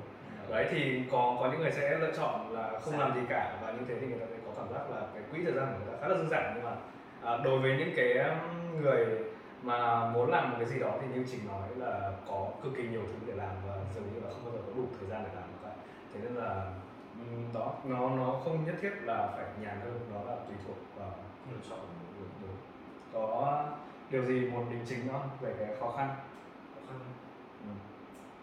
Đấy 0.51 0.67
thì 0.71 1.03
có 1.13 1.37
có 1.41 1.49
những 1.51 1.61
người 1.61 1.73
sẽ 1.73 1.99
lựa 1.99 2.13
chọn 2.17 2.53
là 2.53 2.81
không 2.81 2.99
làm 2.99 3.15
gì 3.15 3.21
cả 3.29 3.59
và 3.63 3.73
như 3.73 3.81
thế 3.89 3.95
thì 4.01 4.07
người 4.07 4.19
ta 4.19 4.27
sẽ 4.31 4.37
có 4.47 4.53
cảm 4.57 4.73
giác 4.73 4.91
là 4.91 5.07
cái 5.15 5.23
quỹ 5.31 5.45
thời 5.45 5.53
gian 5.53 5.67
của 5.67 5.79
người 5.79 5.95
ta 5.95 6.01
khá 6.01 6.09
là 6.09 6.17
dư 6.19 6.29
dả. 6.31 6.53
Nhưng 6.55 6.65
mà 6.65 6.73
à, 7.23 7.37
đối 7.45 7.59
với 7.59 7.77
những 7.79 7.93
cái 7.97 8.37
người 8.81 9.07
mà 9.63 10.09
muốn 10.09 10.31
làm 10.31 10.51
một 10.51 10.57
cái 10.59 10.67
gì 10.67 10.79
đó 10.79 10.93
thì 11.01 11.07
như 11.15 11.27
chị 11.31 11.39
nói 11.49 11.69
là 11.77 12.11
có 12.29 12.49
cực 12.63 12.73
kỳ 12.77 12.83
nhiều 12.83 13.03
thứ 13.07 13.15
để 13.27 13.33
làm 13.37 13.55
và 13.69 13.75
dường 13.95 14.05
như 14.15 14.21
là 14.21 14.31
không 14.31 14.45
bao 14.45 14.53
giờ 14.55 14.59
có 14.67 14.73
đủ 14.77 14.85
thời 14.99 15.09
gian 15.09 15.23
để 15.25 15.31
làm 15.35 15.45
được. 15.49 15.59
Cả 15.65 15.71
thế 16.15 16.21
nên 16.23 16.35
là 16.35 16.73
đó 17.55 17.75
nó 17.85 18.11
nó 18.11 18.41
không 18.45 18.65
nhất 18.67 18.75
thiết 18.83 18.91
là 19.05 19.29
phải 19.37 19.45
nhàn 19.61 19.81
hơn 19.81 20.01
nó 20.15 20.31
là 20.31 20.37
tùy 20.47 20.57
thuộc 20.67 20.77
vào 20.99 21.13
lựa 21.51 21.59
chọn 21.71 21.79
của 21.79 22.15
người 22.19 22.29
đúng 22.43 22.57
có 23.13 23.65
điều 24.11 24.25
gì 24.25 24.41
muốn 24.51 24.71
đính 24.71 24.85
chính 24.89 25.09
không 25.13 25.29
về 25.41 25.55
cái 25.59 25.77
khó 25.81 25.91
khăn 25.97 26.09
ừ. 26.89 26.95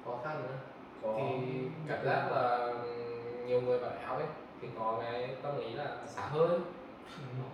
khó 0.05 0.17
khăn 0.23 0.43
nữa 0.43 0.57
có 1.01 1.13
thì 1.17 1.59
cảm 1.87 2.05
giác 2.05 2.31
là 2.31 2.73
nhiều 3.45 3.61
người 3.61 3.79
học 4.05 4.17
ấy 4.17 4.27
thì 4.61 4.67
có 4.79 4.97
cái 5.01 5.35
tâm 5.43 5.57
lý 5.57 5.73
là 5.73 5.97
xả 6.07 6.21
hơi 6.25 6.49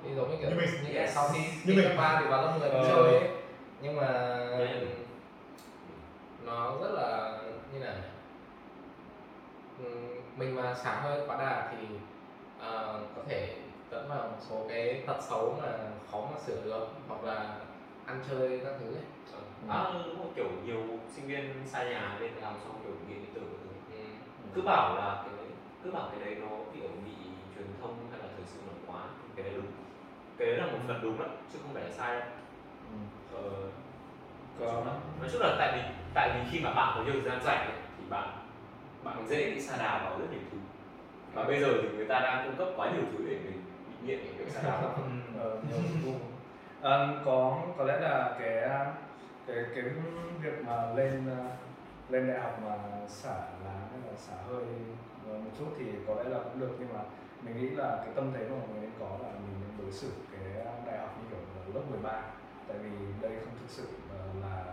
thì 0.03 0.15
giống 0.15 0.29
như 0.29 0.35
kiểu 0.41 0.49
Như 0.49 0.55
mình. 0.55 0.69
như 0.83 0.93
Yes. 0.99 1.15
sau 1.15 1.29
khi 1.33 1.39
Như 1.65 1.73
mình. 1.75 1.97
ba 1.97 2.19
thì 2.21 2.27
vào 2.27 2.41
lớp 2.41 2.57
10 2.59 2.69
Ờ. 2.69 2.83
chơi 2.87 3.19
ấy 3.19 3.29
nhưng 3.81 3.95
mà 3.95 4.07
Yeah. 4.59 4.77
nó 6.45 6.77
rất 6.81 6.91
là 6.91 7.39
như 7.73 7.79
nào 7.79 7.93
nhỉ? 7.93 8.01
Ừm, 9.85 10.21
mình 10.39 10.55
mà 10.55 10.75
xả 10.75 11.01
hơi 11.01 11.21
quá 11.27 11.37
đà 11.37 11.71
thì 11.71 11.87
ờ, 12.59 12.99
có 13.15 13.21
thể 13.29 13.55
dẫn 13.91 14.09
vào 14.09 14.17
một 14.27 14.37
số 14.49 14.65
cái 14.69 15.03
tật 15.07 15.17
xấu 15.21 15.59
mà 15.61 15.67
khó 16.11 16.27
mà 16.33 16.39
sửa 16.39 16.61
được 16.65 16.87
hoặc 17.07 17.23
là 17.23 17.55
ăn 18.05 18.23
chơi 18.29 18.59
các 18.63 18.73
thứ 18.79 18.85
ấy. 18.95 19.03
À, 19.67 19.83
đúng 20.05 20.19
rồi, 20.19 20.27
kiểu 20.35 20.47
nhiều 20.65 20.81
sinh 21.15 21.27
viên 21.27 21.53
xa 21.65 21.83
nhà 21.83 22.17
lên 22.19 22.31
đại 22.35 22.43
học 22.43 22.53
xong 22.63 22.81
kiểu 22.83 22.91
nghiện 23.07 23.21
điện 23.21 23.33
tử 23.33 23.41
Ừ. 24.43 24.49
cứ 24.55 24.61
bảo 24.61 24.95
là 24.95 25.23
cái 25.25 25.33
đấy 25.37 25.45
cứ 25.83 25.91
bảo 25.91 26.09
cái 26.11 26.25
đấy 26.25 26.35
nó 26.41 26.47
kiểu 26.73 26.87
bị 27.05 27.11
truyền 27.55 27.67
thông 27.81 27.95
hay 28.11 28.19
là 28.19 28.27
thời 28.35 28.45
sự 28.45 28.59
nổi 28.67 28.75
quá 28.87 29.03
cái 29.35 29.43
đấy 29.45 29.53
đúng. 29.55 29.65
Cái 30.37 30.47
đấy 30.47 30.57
là 30.57 30.65
một 30.65 30.77
phần 30.87 30.99
đúng 31.03 31.19
đấy 31.19 31.27
chứ 31.53 31.59
không 31.61 31.73
phải 31.73 31.83
là 31.83 31.89
sai. 31.97 32.15
Đâu 33.31 33.41
Ừ. 33.43 33.45
ờ, 34.59 34.71
có 34.73 34.83
nói 35.19 35.29
chung 35.31 35.41
là 35.41 35.55
tại 35.59 35.71
vì 35.75 35.81
tại 36.13 36.29
vì 36.33 36.39
khi 36.51 36.59
mà 36.63 36.73
bạn 36.73 36.93
có 36.95 37.03
nhiều 37.03 37.13
thời 37.13 37.29
gian 37.29 37.43
rảnh 37.45 37.69
thì 37.97 38.03
bạn 38.09 38.29
bạn 39.03 39.27
dễ 39.27 39.51
bị 39.51 39.61
sa 39.61 39.77
đà 39.77 40.03
vào 40.03 40.19
rất 40.19 40.25
nhiều 40.31 40.41
thứ. 40.51 40.57
Và 41.33 41.43
bây 41.43 41.59
giờ 41.59 41.67
thì 41.81 41.89
người 41.97 42.05
ta 42.05 42.19
đang 42.19 42.45
cung 42.47 42.57
cấp 42.57 42.67
quá 42.77 42.91
nhiều 42.91 43.03
thứ 43.11 43.25
để 43.29 43.37
mình 43.45 43.61
bị 43.89 44.07
nghiện 44.07 44.19
để 44.25 44.31
kiểu 44.37 44.49
sa 44.49 44.61
đà. 44.63 44.81
Vào 44.81 44.93
Ờ, 45.39 45.57
nhiều 45.69 45.77
vùng. 46.05 46.19
Ờ, 46.81 47.21
có 47.25 47.61
có 47.77 47.83
lẽ 47.83 47.99
là 47.99 48.35
cái 48.39 48.69
cái 49.47 49.65
cái 49.75 49.83
việc 50.41 50.65
mà 50.65 50.93
lên 50.93 51.23
ờ, 51.37 51.45
lên 52.09 52.27
đại 52.27 52.39
học 52.39 52.59
mà 52.65 52.75
xả 53.07 53.33
lá 53.65 53.79
hay 53.91 53.99
là 54.11 54.17
xả 54.17 54.33
hơi 54.47 54.63
ờ, 55.29 55.33
một 55.37 55.51
chút 55.59 55.65
thì 55.79 55.85
có 56.07 56.15
lẽ 56.15 56.29
là 56.29 56.39
cũng 56.43 56.59
được 56.59 56.75
nhưng 56.79 56.93
mà 56.93 56.99
mình 57.41 57.57
nghĩ 57.57 57.69
là 57.69 57.97
cái 58.05 58.13
tâm 58.15 58.31
thế 58.33 58.39
mà 58.49 58.55
mọi 58.55 58.67
người 58.71 58.81
nên 58.81 58.91
có 58.99 59.09
là 59.23 59.29
mình 59.29 59.55
nên 59.61 59.85
đối 59.85 59.91
xử 59.91 60.09
cái 60.31 60.65
đại 60.85 60.97
học 60.97 61.17
như 61.17 61.29
kiểu 61.29 61.39
là 61.39 61.73
lớp 61.75 61.81
13 61.91 62.21
tại 62.67 62.77
vì 62.77 62.89
đây 63.21 63.31
không 63.45 63.53
thực 63.59 63.69
sự 63.69 63.87
ờ, 64.11 64.25
là 64.41 64.63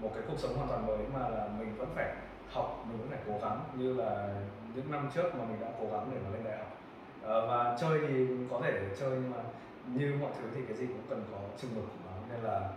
một 0.00 0.10
cái 0.14 0.22
cuộc 0.28 0.38
sống 0.38 0.56
hoàn 0.56 0.68
toàn 0.68 0.86
mới 0.86 0.98
mà 1.14 1.28
là 1.28 1.48
mình 1.58 1.74
vẫn 1.78 1.88
phải 1.94 2.14
học 2.52 2.84
mình 2.88 2.98
vẫn 2.98 3.08
phải 3.10 3.20
cố 3.26 3.38
gắng 3.42 3.60
như 3.78 3.94
là 3.94 4.34
những 4.74 4.90
năm 4.90 5.10
trước 5.14 5.34
mà 5.34 5.44
mình 5.44 5.60
đã 5.60 5.68
cố 5.80 5.86
gắng 5.92 6.10
để 6.14 6.20
mà 6.24 6.30
lên 6.34 6.44
đại 6.44 6.58
học. 6.58 6.76
Ờ, 7.22 7.46
và 7.46 7.76
chơi 7.80 8.00
thì 8.08 8.26
có 8.50 8.60
thể 8.64 8.80
chơi 9.00 9.10
nhưng 9.10 9.30
mà 9.30 9.42
như 9.86 10.14
mọi 10.20 10.30
thứ 10.38 10.48
thì 10.54 10.60
cái 10.68 10.76
gì 10.76 10.86
cũng 10.86 11.02
cần 11.08 11.24
có 11.32 11.38
chừng 11.60 11.74
mực 11.74 11.84
của 11.84 12.10
nó 12.10 12.34
nên 12.34 12.44
là 12.44 12.68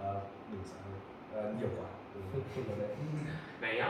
ờ, 0.00 0.20
đừng 0.52 0.62
hơi 0.84 0.92
Ờ, 1.44 1.52
nhiều 1.60 1.68
quá. 1.78 1.88
Ừ, 2.14 2.40
này 3.60 3.82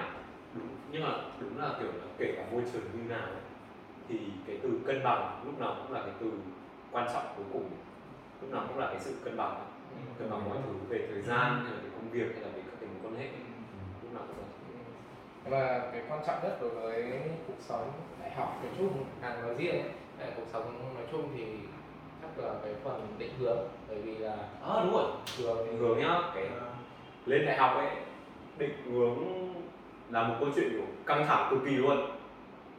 đúng 0.54 0.68
nhưng 0.90 1.02
mà 1.02 1.10
đúng 1.40 1.58
là 1.58 1.74
kiểu 1.78 1.88
là 1.88 2.04
kể 2.18 2.34
cả 2.36 2.44
môi 2.52 2.62
trường 2.72 2.82
như 2.82 3.08
nào 3.08 3.26
ấy, 3.26 3.42
thì 4.08 4.18
cái 4.46 4.58
từ 4.62 4.80
cân 4.86 5.04
bằng 5.04 5.42
lúc 5.44 5.60
nào 5.60 5.76
cũng 5.82 5.92
là 5.92 6.00
cái 6.00 6.14
từ 6.20 6.32
quan 6.92 7.08
trọng 7.12 7.34
cuối 7.36 7.46
cùng. 7.52 7.70
Lúc 8.40 8.50
nào 8.50 8.64
cũng 8.68 8.78
là 8.78 8.86
cái 8.86 9.00
sự 9.00 9.14
cân 9.24 9.36
bằng. 9.36 9.54
Ấy. 9.54 9.66
cân 10.18 10.30
bằng 10.30 10.48
mọi 10.48 10.58
thứ 10.66 10.72
về 10.88 11.08
thời 11.12 11.22
gian 11.22 11.64
hay 11.64 11.72
là 11.72 11.80
về 11.82 11.88
công 11.94 12.10
việc 12.10 12.32
hay 12.34 12.42
là 12.42 12.48
về 12.48 12.62
các 12.66 12.76
cái 12.80 12.88
mối 12.88 13.10
quan 13.12 13.20
hệ 13.20 13.28
lúc 14.02 14.12
nào 14.14 14.22
cũng 14.28 14.38
là 14.38 14.44
và 15.44 15.88
cái 15.92 16.02
quan 16.08 16.20
trọng 16.26 16.40
nhất 16.42 16.58
đối 16.60 16.70
với 16.70 17.20
cuộc 17.46 17.60
sống 17.60 17.92
đại 18.20 18.30
học 18.30 18.58
nói 18.62 18.72
chung 18.78 19.04
hàng 19.20 19.42
nói 19.42 19.54
riêng 19.58 19.84
là 20.18 20.26
cuộc 20.36 20.46
sống 20.52 20.94
nói 20.94 21.04
chung 21.12 21.28
thì 21.36 21.44
chắc 22.22 22.44
là 22.44 22.54
cái 22.64 22.72
phần 22.84 23.06
định 23.18 23.32
hướng 23.38 23.58
bởi 23.88 23.98
vì 23.98 24.14
là 24.14 24.36
à 24.62 24.84
đúng 24.84 24.92
rồi. 24.92 25.10
Thường 25.36 25.66
định 25.66 25.78
hướng 25.78 25.98
nhá 25.98 26.20
cái 26.34 26.48
lên 27.26 27.46
đại 27.46 27.56
học 27.56 27.76
ấy 27.76 27.88
định 28.58 28.92
hướng 28.92 29.18
là 30.10 30.28
một 30.28 30.34
câu 30.40 30.48
chuyện 30.54 30.68
kiểu 30.70 30.86
căng 31.06 31.26
thẳng 31.26 31.48
cực 31.50 31.60
kỳ 31.64 31.70
luôn. 31.70 32.10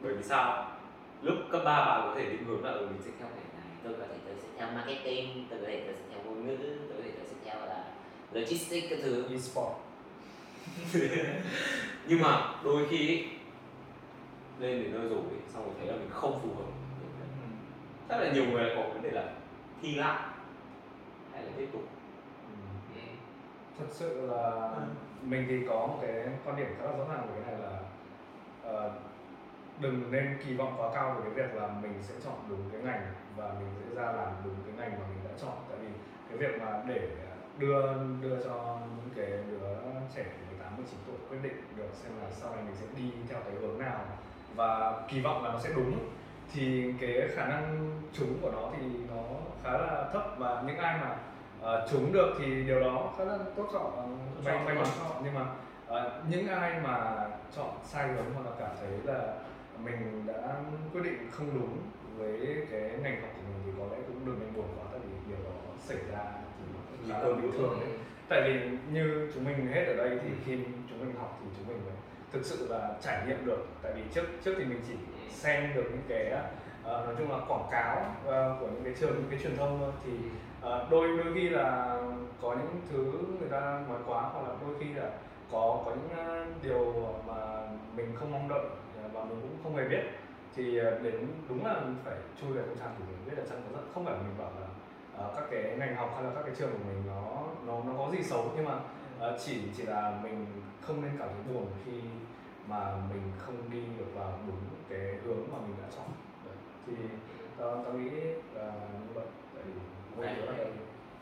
Bởi 0.02 0.14
vì 0.14 0.22
sao? 0.22 0.70
Lúc 1.22 1.34
cấp 1.50 1.62
3 1.64 1.86
bạn 1.86 2.00
có 2.04 2.14
thể 2.16 2.24
định 2.24 2.44
hướng 2.44 2.64
là 2.64 2.70
ở 2.70 2.80
mình 2.80 3.00
sẽ 3.04 3.10
theo 3.18 3.28
ngành 3.28 3.48
này 3.54 3.76
tôi 3.84 3.92
có 3.92 4.04
thể 4.08 4.14
tôi 4.26 4.34
sẽ 4.42 4.48
theo 4.58 4.68
marketing 4.74 5.46
tôi 5.50 5.58
có 5.58 5.66
thể 5.66 5.82
tôi 5.86 5.94
sẽ 5.94 6.02
theo 6.10 6.24
ngôn 6.24 6.46
ngữ 6.46 6.56
tôi 6.88 6.96
có 6.96 7.02
thể 7.04 7.10
tôi 7.16 7.26
sẽ 7.26 7.36
theo 7.44 7.66
là 7.66 7.84
logistics 8.32 8.86
cái 8.90 8.98
thứ. 9.02 9.24
E-sport 9.30 9.72
nhưng 12.08 12.20
mà 12.20 12.52
đôi 12.64 12.86
khi 12.90 12.98
ý, 13.08 13.24
lên 14.58 14.82
đến 14.82 14.92
nơi 14.92 15.08
rồi 15.08 15.22
ý, 15.30 15.38
xong 15.54 15.64
rồi 15.64 15.74
thấy 15.78 15.86
là 15.86 15.94
mình 15.94 16.10
không 16.10 16.40
phù 16.42 16.54
hợp. 16.54 16.70
Chắc 18.08 18.20
là 18.20 18.32
nhiều 18.32 18.44
người 18.44 18.72
có 18.76 18.82
vấn 18.82 19.02
đề 19.02 19.10
là 19.10 19.32
thi 19.82 19.94
lại 19.94 20.28
hay 21.32 21.42
là 21.42 21.50
tiếp 21.56 21.68
tục. 21.72 21.82
Ừ, 22.48 23.00
thật 23.78 23.86
sự 23.90 24.26
là 24.26 24.70
mình 25.22 25.46
thì 25.48 25.66
có 25.68 25.86
một 25.86 25.98
cái 26.02 26.28
quan 26.44 26.56
điểm 26.56 26.66
khá 26.78 26.84
là 26.84 26.96
rõ 26.96 27.04
ràng 27.08 27.26
về 27.28 27.42
cái 27.42 27.52
này 27.52 27.70
là 27.70 27.78
ờ, 28.62 28.90
đừng 29.80 30.10
nên 30.10 30.38
kỳ 30.46 30.54
vọng 30.54 30.74
quá 30.76 30.90
cao 30.94 31.14
về 31.14 31.20
cái 31.24 31.46
việc 31.46 31.54
là 31.54 31.68
mình 31.82 31.92
sẽ 32.02 32.14
chọn 32.24 32.34
đúng 32.48 32.70
cái 32.72 32.82
ngành 32.82 33.06
và 33.36 33.54
mình 33.58 33.68
sẽ 33.80 33.94
ra 33.94 34.12
làm 34.12 34.32
đúng 34.44 34.54
cái 34.66 34.74
ngành 34.76 35.00
mà 35.00 35.06
mình 35.08 35.18
đã 35.24 35.30
chọn. 35.40 35.56
Tại 35.68 35.78
vì 35.80 35.88
cái 36.28 36.38
việc 36.38 36.60
mà 36.60 36.82
để 36.86 37.08
đưa 37.58 37.82
đưa 38.22 38.36
cho 38.44 38.78
những 38.80 39.10
cái 39.16 39.26
đứa 39.26 39.66
trẻ 40.16 40.24
18 40.50 40.76
19 40.76 40.98
tuổi 41.06 41.16
quyết 41.28 41.38
định 41.42 41.62
được 41.76 41.88
xem 41.92 42.12
là 42.22 42.30
sau 42.30 42.54
này 42.54 42.64
mình 42.64 42.74
sẽ 42.80 42.86
đi 42.96 43.10
theo 43.28 43.40
cái 43.40 43.54
hướng 43.60 43.78
nào. 43.78 44.00
Và 44.54 45.02
kỳ 45.08 45.20
vọng 45.20 45.44
là 45.44 45.52
nó 45.52 45.58
sẽ 45.58 45.70
đúng. 45.76 45.98
Thì 46.52 46.94
cái 47.00 47.28
khả 47.34 47.46
năng 47.46 47.90
trúng 48.12 48.38
của 48.42 48.50
nó 48.50 48.70
thì 48.76 48.86
nó 49.08 49.22
khá 49.62 49.72
là 49.72 50.10
thấp 50.12 50.22
và 50.38 50.62
những 50.66 50.76
ai 50.76 50.98
mà 51.00 51.16
uh, 51.64 51.90
trúng 51.90 52.12
được 52.12 52.34
thì 52.38 52.64
điều 52.64 52.80
đó 52.80 53.14
khá 53.18 53.24
là 53.24 53.38
tốt 53.56 53.68
chọn 53.72 54.18
may 54.44 54.64
may 54.64 54.74
mắn 54.74 54.86
chọn 54.98 55.22
nhưng 55.24 55.34
mà 55.34 55.46
ờ, 55.86 56.22
những 56.30 56.48
ai 56.48 56.80
mà 56.80 57.26
chọn 57.56 57.70
sai 57.84 58.08
hướng 58.08 58.34
hoặc 58.34 58.50
là 58.50 58.56
cảm 58.58 58.76
thấy 58.80 59.14
là 59.14 59.34
mình 59.78 60.26
đã 60.26 60.56
quyết 60.92 61.02
định 61.04 61.30
không 61.32 61.54
đúng 61.54 61.78
với 62.16 62.66
cái 62.70 62.80
ngành 63.02 63.20
học 63.20 63.30
của 63.36 63.42
mình 63.42 63.62
thì 63.64 63.72
có 63.78 63.84
lẽ 63.90 64.02
cũng 64.06 64.26
đừng 64.26 64.40
nên 64.40 64.54
buồn 64.54 64.66
quá 64.78 64.84
tại 64.92 65.00
vì 65.00 65.16
điều 65.28 65.44
đó 65.44 65.50
xảy 65.78 65.98
ra 66.12 66.43
khá 67.08 67.18
là 67.18 67.36
bình 67.36 67.52
thường 67.52 67.78
đấy 67.80 67.90
tại 68.28 68.42
vì 68.42 68.60
như 68.92 69.30
chúng 69.34 69.44
mình 69.44 69.66
hết 69.66 69.84
ở 69.84 69.94
đây 69.96 70.18
thì 70.22 70.28
khi 70.44 70.58
chúng 70.90 71.00
mình 71.00 71.14
học 71.18 71.38
thì 71.40 71.48
chúng 71.56 71.68
mình 71.68 71.80
phải 71.86 71.96
thực 72.32 72.44
sự 72.44 72.66
là 72.70 72.94
trải 73.02 73.26
nghiệm 73.26 73.46
được. 73.46 73.66
Tại 73.82 73.92
vì 73.96 74.02
trước 74.14 74.24
trước 74.44 74.54
thì 74.58 74.64
mình 74.64 74.80
chỉ 74.88 74.94
xem 75.30 75.70
được 75.74 75.84
những 75.90 76.02
cái 76.08 76.32
ờ, 76.84 77.04
nói 77.06 77.14
chung 77.18 77.30
là 77.30 77.38
quảng 77.48 77.68
cáo 77.70 78.16
ờ, 78.26 78.56
của 78.60 78.66
những 78.66 78.84
cái 78.84 78.94
trường 79.00 79.14
những 79.14 79.30
cái 79.30 79.38
truyền 79.42 79.56
thông 79.56 79.78
thôi. 79.80 79.92
Thì 80.04 80.12
ờ, 80.60 80.88
đôi 80.90 81.08
đôi 81.08 81.34
khi 81.34 81.48
là 81.48 81.98
có 82.42 82.54
những 82.54 82.80
thứ 82.90 83.12
người 83.40 83.48
ta 83.48 83.84
nói 83.88 83.98
quá 84.06 84.22
hoặc 84.22 84.48
là 84.48 84.54
đôi 84.60 84.74
khi 84.80 84.94
là 84.94 85.10
có 85.52 85.82
có 85.84 85.90
những 85.90 86.08
điều 86.62 86.94
mà 87.26 87.34
mình 87.96 88.12
không 88.14 88.32
mong 88.32 88.48
đợi 88.48 88.66
và 89.12 89.24
mình 89.24 89.38
cũng 89.40 89.58
không 89.62 89.76
hề 89.76 89.88
biết. 89.88 90.02
Thì 90.56 90.80
đến 91.02 91.26
đúng 91.48 91.66
là 91.66 91.80
phải 92.04 92.14
chui 92.40 92.52
vào 92.52 92.64
trong 92.66 92.78
trang 92.78 92.94
thì 92.98 93.04
mình 93.04 93.36
biết 93.36 93.42
là 93.42 93.56
nó 93.56 93.78
rất 93.78 93.86
không 93.94 94.04
phải 94.04 94.14
là 94.14 94.20
mình 94.22 94.38
bảo 94.38 94.52
là 94.60 94.66
ờ, 95.16 95.32
các 95.36 95.44
cái 95.50 95.76
ngành 95.78 95.96
học 95.96 96.12
hay 96.14 96.24
là 96.24 96.30
các 96.34 96.42
cái 96.42 96.54
trường 96.58 96.70
của 96.72 96.84
mình 96.88 97.02
nó 97.06 97.42
nó 97.66 97.82
nó 97.86 97.92
có 97.98 98.10
gì 98.12 98.22
xấu 98.22 98.52
nhưng 98.56 98.64
mà 98.64 98.78
ờ, 99.18 99.38
chỉ 99.44 99.60
chỉ 99.76 99.82
là 99.82 100.20
mình 100.22 100.46
không 100.80 101.02
nên 101.02 101.10
cảm 101.18 101.28
thấy 101.28 101.54
buồn 101.54 101.66
khi 101.84 101.92
mà 102.68 102.96
mình 103.10 103.22
không 103.38 103.56
đi 103.70 103.80
được 103.98 104.06
vào 104.14 104.38
đúng 104.46 104.56
cái 104.88 105.00
hướng 105.24 105.48
mà 105.52 105.58
mình 105.66 105.76
đã 105.82 105.88
chọn. 105.96 106.06
Đấy. 106.44 106.54
thì 106.86 106.92
tao 107.58 107.82
tao 107.84 107.92
nghĩ 107.92 108.10
là 108.54 108.72
như 108.92 109.12
vậy. 109.14 109.24
Tại 109.54 109.62
vì 109.66 109.72
đây 110.22 110.64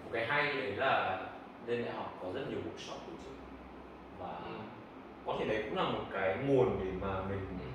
một 0.04 0.10
cái 0.12 0.26
hay 0.26 0.52
đấy 0.52 0.72
là 0.76 1.20
lên 1.66 1.84
đại 1.84 1.94
học 1.94 2.18
có 2.22 2.28
rất 2.34 2.40
nhiều 2.48 2.58
workshop 2.58 2.98
tổ 3.06 3.12
chức. 3.24 3.32
Và 4.18 4.26
Ừ. 4.28 4.52
có 5.26 5.36
thể 5.38 5.44
đấy 5.44 5.62
cũng 5.68 5.78
là 5.78 5.82
một 5.84 6.04
cái 6.12 6.36
nguồn 6.46 6.80
để 6.84 6.90
mà 7.00 7.22
mình 7.28 7.38
ừ, 7.38 7.66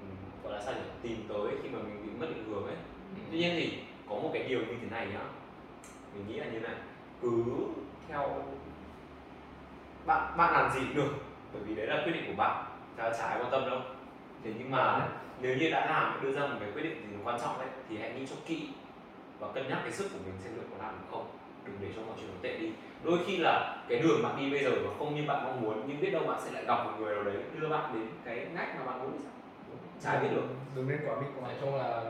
ừ, 0.00 0.06
gọi 0.44 0.52
là 0.52 0.60
sao 0.64 0.74
nhỉ? 0.74 0.80
Tìm 1.02 1.24
tới 1.28 1.56
khi 1.62 1.68
mà 1.68 1.78
mình 1.78 2.02
bị 2.06 2.10
mất 2.20 2.26
định 2.34 2.44
hướng 2.48 2.66
ấy. 2.66 2.76
Ừ. 3.16 3.20
tuy 3.30 3.38
nhiên 3.38 3.50
thì 3.56 3.78
có 4.14 4.20
một 4.22 4.30
cái 4.32 4.42
điều 4.42 4.58
như 4.60 4.74
thế 4.80 4.86
này 4.90 5.06
nhá. 5.06 5.20
Mình 6.14 6.24
nghĩ 6.28 6.34
là 6.34 6.46
như 6.46 6.60
này 6.60 6.74
cứ 7.22 7.44
theo 8.08 8.28
bạn 10.06 10.36
bạn 10.36 10.52
làm 10.52 10.70
gì 10.74 10.80
cũng 10.80 10.96
được 10.96 11.12
bởi 11.52 11.62
vì 11.62 11.74
đấy 11.74 11.86
là 11.86 12.02
quyết 12.04 12.12
định 12.12 12.24
của 12.26 12.36
bạn 12.36 12.64
chả 12.96 13.12
chả 13.18 13.24
ai 13.26 13.38
quan 13.40 13.50
tâm 13.50 13.70
đâu. 13.70 13.80
Thế 14.44 14.52
nhưng 14.58 14.70
mà 14.70 15.08
nếu 15.40 15.56
như 15.56 15.70
đã 15.70 15.86
làm 15.86 16.20
đưa 16.22 16.32
ra 16.32 16.40
một 16.46 16.56
cái 16.60 16.70
quyết 16.74 16.82
định 16.82 17.06
gì 17.10 17.16
quan 17.24 17.40
trọng 17.40 17.58
đấy 17.58 17.68
thì 17.88 17.98
hãy 17.98 18.12
nghĩ 18.12 18.26
cho 18.30 18.36
kỹ 18.46 18.68
và 19.38 19.48
cân 19.54 19.68
nhắc 19.68 19.78
cái 19.82 19.92
sức 19.92 20.08
của 20.12 20.18
mình 20.24 20.34
xem 20.44 20.52
liệu 20.54 20.64
có 20.70 20.84
làm 20.84 20.94
được 20.94 21.06
không. 21.10 21.26
Đừng 21.64 21.76
để 21.80 21.88
cho 21.96 22.02
mọi 22.02 22.14
chuyện 22.20 22.30
nó 22.30 22.36
tệ 22.42 22.58
đi. 22.58 22.72
Đôi 23.02 23.18
khi 23.26 23.36
là 23.36 23.84
cái 23.88 23.98
đường 23.98 24.22
bạn 24.22 24.36
đi 24.36 24.50
bây 24.50 24.64
giờ 24.64 24.70
nó 24.84 24.90
không 24.98 25.14
như 25.14 25.22
bạn 25.28 25.44
mong 25.44 25.60
muốn 25.60 25.82
nhưng 25.86 26.00
biết 26.00 26.10
đâu 26.10 26.22
bạn 26.26 26.40
sẽ 26.44 26.50
lại 26.52 26.64
gặp 26.64 26.84
một 26.84 26.90
người 26.98 27.14
nào 27.14 27.24
đấy 27.24 27.36
đưa 27.60 27.68
bạn 27.68 27.94
đến 27.94 28.06
cái 28.24 28.46
ngách 28.54 28.76
mà 28.78 28.84
bạn 28.84 28.98
muốn 29.02 29.12
đi 29.12 29.24
chả 30.02 30.18
biết 30.20 30.28
được. 30.34 30.44
Đừng 30.76 30.88
nên 30.88 30.98
bị 31.00 31.06
quá 31.06 31.42
nói 31.42 31.54
chung 31.60 31.74
là 31.76 32.02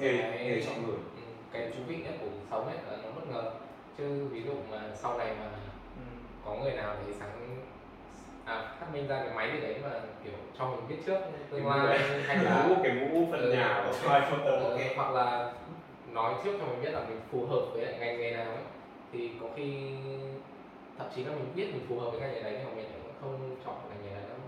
cái- 0.00 0.12
nghề 0.14 0.62
chọn 0.66 0.86
người 0.86 0.96
cái 1.54 1.66
thú 1.76 1.82
vị 1.88 1.96
nhất 2.04 2.14
của 2.20 2.26
cuộc 2.26 2.46
sống 2.50 2.66
ấy 2.66 2.76
là 2.90 2.96
nó 3.04 3.10
bất 3.14 3.26
ngờ. 3.30 3.52
Chứ 3.98 4.28
ví 4.32 4.42
dụ 4.42 4.52
mà 4.70 4.80
sau 4.94 5.18
này 5.18 5.34
mà 5.40 5.50
có 6.44 6.54
người 6.54 6.72
nào 6.72 6.96
thì 7.06 7.12
sáng 7.20 7.30
à, 8.44 8.76
phát 8.80 8.86
minh 8.92 9.06
ra 9.08 9.22
cái 9.24 9.34
máy 9.34 9.50
gì 9.54 9.60
đấy 9.60 9.76
mà 9.82 9.90
kiểu 10.24 10.32
cho 10.58 10.66
mình 10.70 10.80
biết 10.88 10.96
trước 11.06 11.18
tương 11.50 11.66
lai 11.68 11.98
hay 12.26 12.36
là 12.44 12.68
cái 12.82 12.92
mũ 12.94 13.28
phần 13.30 13.40
Ừ. 13.40 13.52
nhà 13.52 13.68
ở 13.68 13.92
vai 14.04 14.20
phần 14.30 14.40
Ờ, 14.44 14.78
hoặc 14.96 15.10
là 15.10 15.52
nói 16.12 16.34
trước 16.44 16.52
cho 16.60 16.66
mình 16.66 16.82
biết 16.82 16.90
là 16.90 17.00
mình 17.08 17.20
phù 17.30 17.46
hợp 17.46 17.60
với 17.72 17.82
lại 17.82 17.94
ngành 18.00 18.20
nghề 18.20 18.30
nào 18.36 18.46
ấy. 18.46 18.62
Thì 19.12 19.30
có 19.40 19.46
khi 19.56 19.96
thậm 20.98 21.06
chí 21.16 21.24
là 21.24 21.30
mình 21.32 21.52
biết 21.56 21.66
mình 21.72 21.86
phù 21.88 21.98
hợp 22.00 22.10
với 22.10 22.20
ngành 22.20 22.32
nghề 22.34 22.42
đấy 22.42 22.52
nhưng 22.58 22.64
mà 22.68 22.74
mình 22.74 22.86
cũng 23.02 23.12
không 23.20 23.56
chọn 23.64 23.74
ngành 23.88 24.04
nghề 24.04 24.14
đấy 24.14 24.24
đâu 24.28 24.38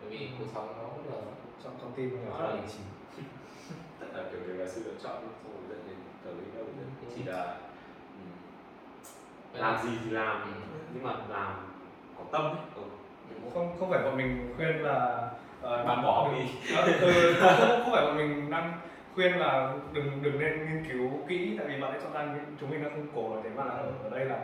bởi 0.00 0.10
vì 0.10 0.28
cuộc 0.38 0.44
sống 0.54 0.66
nó 0.78 0.88
bất 0.88 1.02
ngờ 1.10 1.16
lắm. 1.16 1.34
trong 1.82 1.92
tin 1.96 2.10
mình 2.10 2.30
Đó 2.30 2.40
là 2.40 2.48
là 2.50 2.60
chỉ 2.72 2.78
tất 4.00 4.06
cả 4.14 4.20
kiểu 4.30 4.40
đều 4.46 4.56
là 4.56 4.66
sự 4.72 4.82
lựa 4.84 4.94
chọn 5.02 5.22
rồi 5.22 5.54
tới 6.26 6.46
đâu 6.56 6.64
Ừ. 6.78 7.06
chỉ 7.16 7.22
là 7.24 7.42
ừ, 9.54 9.60
làm 9.60 9.74
là- 9.74 9.82
gì 9.82 9.90
thì 10.04 10.10
làm 10.10 10.42
Ừ. 10.42 10.78
nhưng 10.94 11.02
mà 11.04 11.10
làm 11.28 11.52
có 12.18 12.24
tâm 12.32 12.42
ấy 12.44 12.54
ừ. 12.76 12.82
không 13.54 13.76
không 13.80 13.90
phải 13.90 14.02
bọn 14.02 14.16
mình 14.16 14.54
khuyên 14.56 14.82
là 14.82 15.28
ờ, 15.62 15.84
bạn 15.84 16.02
bỏ 16.02 16.30
đi 16.34 16.74
Ờ, 16.76 16.82
ừ, 17.00 17.34
không, 17.40 17.56
không 17.84 17.92
phải 17.92 18.06
bọn 18.06 18.16
mình 18.16 18.50
đang 18.50 18.72
khuyên 19.14 19.32
là 19.38 19.72
đừng 19.92 20.22
đừng 20.22 20.38
nên 20.40 20.58
nghiên 20.58 20.92
cứu 20.92 21.10
kỹ 21.28 21.54
tại 21.58 21.66
vì 21.68 21.80
bạn 21.80 21.90
ấy 21.90 22.00
chọn 22.02 22.12
ra 22.12 22.34
chúng 22.60 22.70
mình 22.70 22.82
đang 22.82 22.90
không 22.92 23.06
cổ 23.14 23.36
là 23.36 23.40
thế 23.44 23.50
mà 23.56 23.64
là 23.64 23.70
ở, 23.70 23.92
ở 24.04 24.10
đây 24.10 24.24
là 24.24 24.38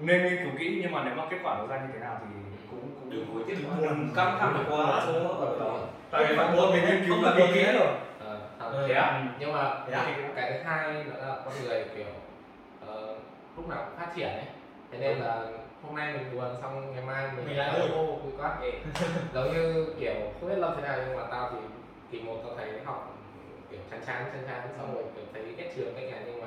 nên 0.00 0.22
nghiên 0.22 0.36
cứu 0.44 0.52
kỹ 0.58 0.78
nhưng 0.82 0.92
mà 0.92 1.04
nếu 1.04 1.14
mà 1.14 1.22
kết 1.30 1.36
quả 1.42 1.58
nó 1.58 1.66
ra 1.66 1.76
như 1.80 1.88
thế 1.92 1.98
nào 1.98 2.16
thì 2.20 2.26
cũng 2.70 2.80
cũng 3.00 3.10
đừng 3.10 3.26
hối 3.34 3.42
tiếc 3.46 3.56
buồn. 3.80 4.10
căng 4.16 4.38
thẳng 4.38 4.64
quá 4.70 5.02
tại 6.10 6.26
vì 6.28 6.36
bọn 6.36 6.56
bọn 6.56 6.72
mình 6.72 6.84
nghiên 6.84 7.04
cứu 7.06 7.14
Không 7.14 7.24
là 7.24 7.34
kỹ 7.54 7.62
rồi. 7.78 7.86
Thế 8.88 8.94
á 8.94 9.24
nhưng 9.38 9.52
mà 9.52 9.74
Thế 9.86 9.92
cái, 9.92 10.14
cái 10.36 10.52
thứ 10.52 10.58
hai 10.64 11.04
nữa 11.04 11.26
là 11.26 11.36
con 11.44 11.54
người 11.64 11.84
kiểu 11.96 12.06
ờ, 12.86 13.14
lúc 13.56 13.68
nào 13.68 13.78
cũng 13.88 13.98
phát 13.98 14.12
triển 14.16 14.28
ấy. 14.28 14.44
Thế 14.92 14.98
nên 14.98 15.18
là 15.18 15.42
hôm 15.82 15.96
nay 15.96 16.12
mình 16.12 16.36
buồn 16.36 16.56
xong 16.62 16.92
ngày 16.94 17.04
mai 17.06 17.28
mình 17.36 17.46
Mình 17.46 17.56
lại 17.58 17.68
lại 17.78 17.80
vui. 17.88 17.96
ô 17.98 18.04
vui 18.16 18.32
quá 18.38 18.56
giống 19.34 19.52
như 19.52 19.86
kiểu 20.00 20.14
không 20.40 20.48
biết 20.50 20.56
lâu 20.58 20.70
thế 20.76 20.82
nào 20.82 20.98
nhưng 21.06 21.16
mà 21.16 21.22
tao 21.30 21.50
thì 21.52 21.56
kỳ 22.10 22.20
một 22.24 22.36
tao 22.46 22.56
thấy 22.56 22.68
học 22.84 23.14
kiểu 23.70 23.80
chán 23.90 24.00
chán 24.06 24.24
chán 24.32 24.42
chán 24.46 24.68
xong 24.78 24.94
rồi 24.94 25.04
kiểu 25.14 25.24
thấy 25.32 25.42
ghét 25.56 25.72
trường 25.76 25.94
cái 25.94 26.04
nhà 26.06 26.16
nhưng 26.26 26.40
mà 26.40 26.46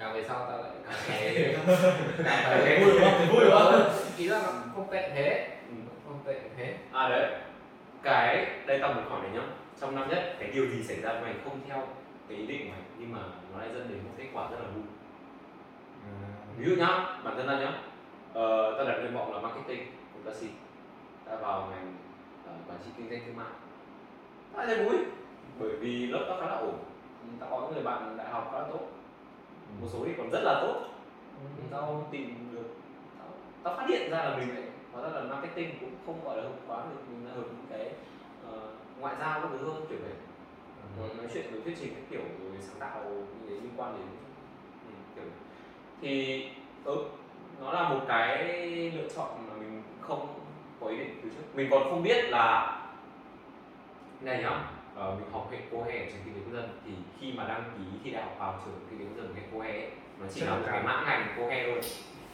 càng 0.00 0.12
về 0.14 0.24
sau 0.28 0.46
tao 0.48 0.58
lại 0.58 0.70
cảm 0.86 0.94
thấy 1.08 1.56
cảm 2.24 2.60
thấy 2.64 2.78
Vui 2.84 2.92
đúng 2.92 3.02
không? 3.02 3.28
Vui 3.34 3.44
đúng 3.44 3.54
không? 3.58 3.90
ý 4.16 4.28
là 4.28 4.40
nó 4.42 4.48
không 4.74 4.88
tệ 4.90 5.10
thế. 5.14 5.48
Ừ. 5.68 5.74
không 6.06 6.20
tệ 6.26 6.34
thế. 6.56 6.74
À 6.92 7.08
đấy. 7.08 7.30
Cái 8.02 8.46
đây 8.66 8.78
tao 8.82 8.92
muốn 8.92 9.04
hỏi 9.10 9.20
này 9.22 9.30
nhá 9.30 9.42
trong 9.80 9.94
năm 9.94 10.08
nhất 10.08 10.36
cái 10.38 10.50
điều 10.54 10.66
gì 10.66 10.82
xảy 10.82 11.00
ra 11.00 11.12
với 11.12 11.22
mày 11.22 11.34
không 11.44 11.60
theo 11.68 11.86
cái 12.28 12.38
ý 12.38 12.46
định 12.46 12.66
của 12.66 12.72
mày 12.72 12.82
nhưng 12.98 13.12
mà 13.12 13.18
nó 13.52 13.58
lại 13.58 13.68
dẫn 13.74 13.88
đến 13.88 13.98
một 14.04 14.10
kết 14.16 14.26
quả 14.32 14.50
rất 14.50 14.56
là 14.60 14.66
vui? 14.74 14.84
Ví 16.58 16.70
dụ 16.70 16.76
nhá 16.76 17.20
bản 17.24 17.36
thân 17.36 17.46
ta 17.46 17.58
nhá. 17.58 17.82
Ờ, 18.32 18.78
ta 18.78 18.90
đặt 18.90 18.98
nguyện 18.98 19.14
vọng 19.14 19.32
là 19.32 19.40
marketing 19.40 19.86
của 20.14 20.30
ta 20.30 20.36
xin. 20.40 20.50
Ta 21.24 21.36
vào 21.36 21.68
ngành 21.70 21.96
ờ, 22.46 22.52
quản 22.68 22.78
trị 22.84 22.90
kinh 22.96 23.10
doanh 23.10 23.20
thương 23.26 23.36
mại. 23.36 23.52
Ta 24.56 24.66
thấy 24.66 24.84
vui 24.84 24.96
bởi 25.58 25.76
vì 25.76 26.06
lớp 26.06 26.26
ta 26.28 26.36
khá 26.40 26.46
là 26.46 26.56
ổn. 26.56 26.78
Ta 27.40 27.46
có 27.50 27.60
những 27.60 27.74
người 27.74 27.82
bạn 27.82 28.16
đại 28.16 28.30
học 28.30 28.48
khá 28.52 28.58
là 28.58 28.64
tốt. 28.70 28.80
Một 29.80 29.86
số 29.92 29.98
thì 30.04 30.12
còn 30.18 30.30
rất 30.30 30.40
là 30.42 30.58
tốt. 30.62 30.88
Tao 31.70 32.08
tìm 32.10 32.48
được. 32.52 32.74
Tao, 33.18 33.28
tao 33.62 33.76
phát 33.76 33.88
hiện 33.88 34.10
ra 34.10 34.18
là 34.18 34.36
mình 34.36 34.54
lại 34.54 34.62
hóa 34.92 35.02
ra 35.02 35.08
là 35.08 35.22
marketing 35.22 35.78
cũng 35.80 35.90
không 36.06 36.24
gọi 36.24 36.36
là 36.36 36.42
hợp 36.42 36.56
quá 36.66 36.84
được 36.90 37.02
mình 37.10 37.28
là 37.28 37.34
hợp 37.34 37.46
những 37.46 37.66
cái 37.70 37.92
ngoại 39.00 39.14
giao 39.20 39.40
các 39.40 39.48
thứ 39.52 39.70
hơn 39.70 39.86
kiểu 39.88 39.98
vậy. 40.02 40.12
Rồi 40.98 41.08
nói 41.16 41.26
chuyện 41.34 41.44
với 41.50 41.60
thuyết 41.60 41.76
trình 41.80 41.94
các 41.94 42.02
kiểu 42.10 42.20
rồi 42.20 42.52
sáng 42.60 42.80
tạo 42.80 43.02
liên 43.48 43.70
quan 43.76 43.92
đến 43.92 44.06
ừ, 44.86 44.94
kiểu 45.14 45.24
thì 46.02 46.44
ừ, 46.84 47.04
nó 47.60 47.72
là 47.72 47.88
một 47.88 48.00
cái 48.08 48.44
lựa 48.96 49.08
chọn 49.16 49.46
mà 49.48 49.54
mình 49.56 49.82
không 50.00 50.40
có 50.80 50.86
ý 50.86 50.96
định 50.96 51.20
từ 51.22 51.28
trước. 51.28 51.42
Mình 51.54 51.68
còn 51.70 51.82
không 51.90 52.02
biết 52.02 52.24
là 52.28 52.74
này 54.20 54.42
nhá 54.42 54.64
ờ, 54.94 55.14
mình 55.14 55.30
học 55.32 55.48
hệ 55.52 55.58
cô 55.72 55.82
hè 55.82 55.98
ở 55.98 56.06
trường 56.06 56.22
kinh 56.24 56.34
tế 56.34 56.40
quốc 56.44 56.52
dân. 56.52 56.80
Thì 56.84 56.92
khi 57.20 57.32
mà 57.32 57.44
đăng 57.48 57.64
ký 57.78 57.84
thi 58.04 58.10
đại 58.10 58.22
học 58.22 58.36
vào 58.38 58.60
trường 58.64 58.86
kinh 58.90 58.98
tế 58.98 59.04
quốc 59.04 59.16
dân 59.16 59.34
hệ 59.34 59.42
cô 59.52 59.60
hè 59.60 59.90
nó 60.20 60.26
chỉ 60.34 60.40
là 60.40 60.54
một 60.54 60.62
cái 60.66 60.82
mã 60.82 61.02
ngành 61.06 61.34
cô 61.36 61.48
hè 61.48 61.66
thôi. 61.66 61.80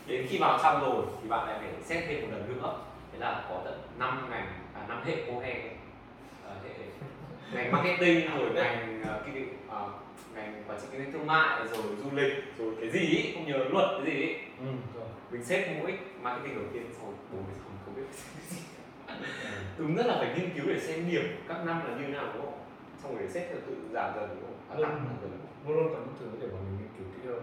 Đến 0.06 0.26
khi 0.28 0.38
vào 0.38 0.58
xong 0.62 0.80
rồi 0.80 1.04
thì 1.22 1.28
bạn 1.28 1.48
lại 1.48 1.58
phải 1.60 1.82
xét 1.82 2.04
thêm 2.08 2.22
một 2.22 2.28
lần 2.30 2.60
nữa. 2.60 2.78
Thế 3.12 3.18
là 3.18 3.44
có 3.48 3.60
tận 3.64 3.80
5 3.98 4.28
ngành 4.30 4.46
à, 4.74 4.86
5 4.88 5.02
hệ 5.04 5.16
cô 5.26 5.40
hè 5.40 5.73
ngành 7.52 7.72
marketing 7.72 8.30
rồi 8.38 8.50
ngành 8.54 9.02
ờ, 9.04 9.22
kinh 9.26 9.48
ờ, 9.68 9.88
ngành 10.34 10.64
quản 10.68 10.80
trị 10.80 10.86
kinh 10.92 11.00
doanh 11.00 11.12
thương 11.12 11.26
mại 11.26 11.66
rồi 11.66 11.82
du 12.04 12.10
lịch 12.16 12.32
rồi 12.58 12.74
cái 12.80 12.90
gì 12.90 13.00
ý, 13.00 13.34
không 13.34 13.46
nhớ 13.46 13.58
luật 13.58 13.86
cái 13.96 14.14
gì 14.14 14.22
ý. 14.22 14.34
ừ. 14.60 14.66
mình 15.30 15.44
xếp 15.44 15.76
mỗi 15.80 15.98
marketing 16.22 16.54
đầu 16.54 16.64
tiên 16.72 16.82
rồi 16.82 17.12
bố 17.32 17.38
mình 17.38 17.56
không 17.64 17.76
không 17.84 17.94
biết. 17.94 18.06
Đúng 19.78 19.96
rất 19.96 20.06
là 20.06 20.16
phải 20.18 20.34
nghiên 20.36 20.50
cứu 20.54 20.64
để 20.66 20.80
xem 20.80 21.10
điểm 21.10 21.22
các 21.48 21.56
năm 21.66 21.80
là 21.88 21.96
như 21.96 22.06
nào 22.06 22.24
đúng 22.34 22.44
không? 22.44 22.58
Xong 23.02 23.14
rồi 23.14 23.22
để 23.22 23.28
xếp 23.28 23.46
theo 23.48 23.58
tự 23.66 23.76
giảm 23.92 24.14
dần 24.14 24.28
đúng 24.28 24.44
không? 24.44 24.82
À, 24.82 24.88
tăng 24.88 25.04
dần 25.04 25.16
dần 25.22 25.40
luôn 25.66 25.76
luôn 25.76 25.94
có 25.94 26.00
những 26.00 26.14
thứ 26.20 26.26
để 26.40 26.46
bọn 26.46 26.60
mình 26.64 26.78
nghiên 26.78 26.88
cứu 26.98 27.06
kỹ 27.16 27.28
hơn 27.28 27.42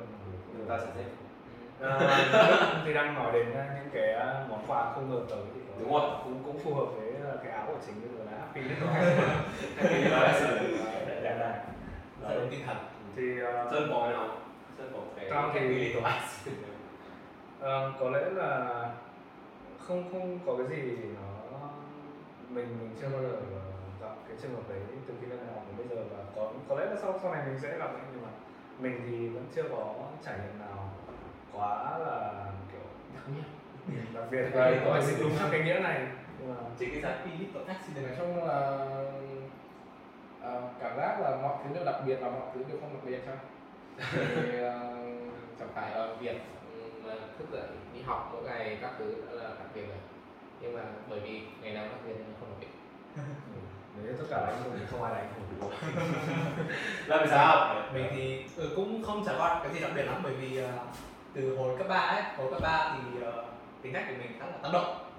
người 0.58 0.66
ta 0.70 0.78
sẽ 0.86 0.92
xếp. 0.96 1.10
Ờ, 1.80 2.00
thì 2.86 2.94
đang 2.94 3.14
nói 3.16 3.32
đến 3.34 3.50
uh, 3.50 3.56
những 3.56 3.90
cái 3.94 4.16
uh, 4.16 4.50
món 4.50 4.64
quà 4.68 4.94
không 4.94 5.10
ngờ 5.10 5.22
tới 5.30 5.40
thì 5.56 5.62
Đúng 5.80 5.94
rồi. 5.94 6.12
cũng 6.24 6.44
cũng 6.46 6.60
phù 6.60 6.74
hợp 6.74 6.86
với 6.86 7.11
uh, 7.34 7.44
cái 7.44 7.52
áo 7.52 7.66
của 7.68 7.78
chính 7.86 7.96
bây 8.02 8.10
giờ 8.18 8.32
là 8.32 8.38
happy 8.38 8.62
nhất 8.62 8.78
Happy 9.78 10.02
là 10.04 11.22
đại 11.24 11.38
này. 11.40 11.60
Rất 12.22 12.36
là 12.36 12.46
tinh 12.52 12.60
thần. 12.66 12.78
Thì 13.16 13.44
uh, 13.44 13.72
sơn 13.72 13.90
có 13.92 14.10
nào? 14.10 14.38
Sơn 14.78 14.92
có 14.94 15.00
cái 15.16 15.28
Tao 15.30 15.52
thì- 15.54 15.60
lý 15.60 15.94
tổ 15.94 16.00
Ờ, 17.60 17.94
có 18.00 18.10
lẽ 18.10 18.20
là 18.30 18.90
không 19.88 20.12
không 20.12 20.40
có 20.46 20.56
cái 20.58 20.68
gì 20.68 20.92
nó 21.16 21.70
mình 22.50 22.68
mình 22.80 22.96
chưa 23.02 23.10
bao 23.10 23.22
giờ 23.22 23.40
gặp 24.02 24.16
cái 24.28 24.38
trường 24.42 24.56
hợp 24.56 24.70
đấy 24.70 24.80
từ 25.08 25.14
khi 25.22 25.28
lên 25.28 25.40
đại 25.40 25.54
học 25.54 25.64
đến 25.68 25.88
bây 25.88 25.98
giờ 25.98 26.04
và 26.12 26.24
có 26.36 26.52
có 26.70 26.76
lẽ 26.80 26.86
là 26.86 26.96
sau 27.02 27.20
sau 27.22 27.34
này 27.34 27.44
mình 27.46 27.60
sẽ 27.60 27.78
gặp 27.78 27.94
đấy 27.94 28.02
nhưng 28.14 28.22
mà 28.22 28.30
mình 28.80 29.02
thì 29.10 29.28
vẫn 29.28 29.46
chưa 29.56 29.64
có 29.72 29.94
trải 30.26 30.36
nghiệm 30.40 30.60
nào 30.60 30.90
quá 31.54 31.98
là 31.98 32.46
kiểu 32.72 32.82
đặc 33.16 33.24
biệt. 33.28 34.04
đặc 34.14 34.24
biệt 34.32 34.46
và 34.54 34.72
có 34.86 35.02
đúng 35.20 35.32
theo 35.40 35.48
cái 35.52 35.60
nghĩa 35.64 35.80
này 35.80 36.08
mà 36.48 36.56
chính 36.80 36.92
cái 36.92 37.02
giá 37.02 37.10
Happy 37.10 37.32
Little 37.40 37.62
thì 37.68 37.74
Accident 37.74 38.06
nói 38.08 38.16
chung 38.20 38.48
là 38.48 38.78
ờ, 40.42 40.62
cảm 40.80 40.98
giác 40.98 41.20
là 41.22 41.38
mọi 41.42 41.56
thứ 41.64 41.74
đều 41.76 41.86
đặc 41.86 41.96
biệt 42.06 42.18
và 42.22 42.30
mọi 42.30 42.42
thứ 42.54 42.64
đều 42.70 42.78
không 42.82 42.94
đặc 42.94 43.04
biệt 43.06 43.20
thôi 43.26 43.36
thì 44.12 44.58
ờ, 44.60 44.96
chẳng 45.60 45.70
phải 45.76 45.92
là 45.92 46.08
việc 46.20 46.38
ừ, 46.74 46.82
mà 47.06 47.14
thức 47.40 47.46
dậy 47.52 47.68
đi 47.94 48.02
học 48.02 48.30
mỗi 48.34 48.44
ngày 48.44 48.78
các 48.82 48.92
thứ 49.00 49.16
đã 49.28 49.34
là 49.34 49.50
đặc 49.50 49.68
biệt 49.76 49.86
rồi. 49.88 49.98
Nhưng 50.62 50.74
mà 50.74 50.82
bởi 51.10 51.20
vì 51.20 51.42
ngày 51.62 51.74
nào 51.74 51.86
đặc 51.86 52.00
biệt 52.06 52.14
nên 52.14 52.34
không 52.40 52.50
đặc 52.50 52.58
biệt 52.60 52.68
nếu 54.04 54.14
tất 54.18 54.26
cả 54.30 54.46
đánh 54.48 54.72
mình 54.74 54.88
không 54.92 55.04
ai 55.04 55.14
đánh 55.14 55.28
được 55.62 55.68
làm 57.08 57.28
sao? 57.30 57.76
Mình 57.94 58.06
thì 58.16 58.44
ừ, 58.58 58.74
cũng 58.76 59.04
không 59.04 59.26
trải 59.26 59.36
qua 59.38 59.60
cái 59.64 59.74
gì 59.74 59.80
đặc 59.80 59.92
biệt 59.96 60.04
lắm 60.04 60.22
bởi 60.24 60.34
vì 60.34 60.58
ờ, 60.58 60.70
từ 61.34 61.56
hồi 61.58 61.78
cấp 61.78 61.88
3 61.90 61.96
ấy 61.96 62.22
hồi 62.38 62.52
cấp 62.52 62.62
3 62.62 62.96
thì 62.96 63.22
ờ, 63.22 63.46
tính 63.82 63.94
cách 63.94 64.04
của 64.08 64.16
mình 64.20 64.32
khá 64.40 64.46
là 64.46 64.58
tăng 64.64 64.72
động 64.72 65.11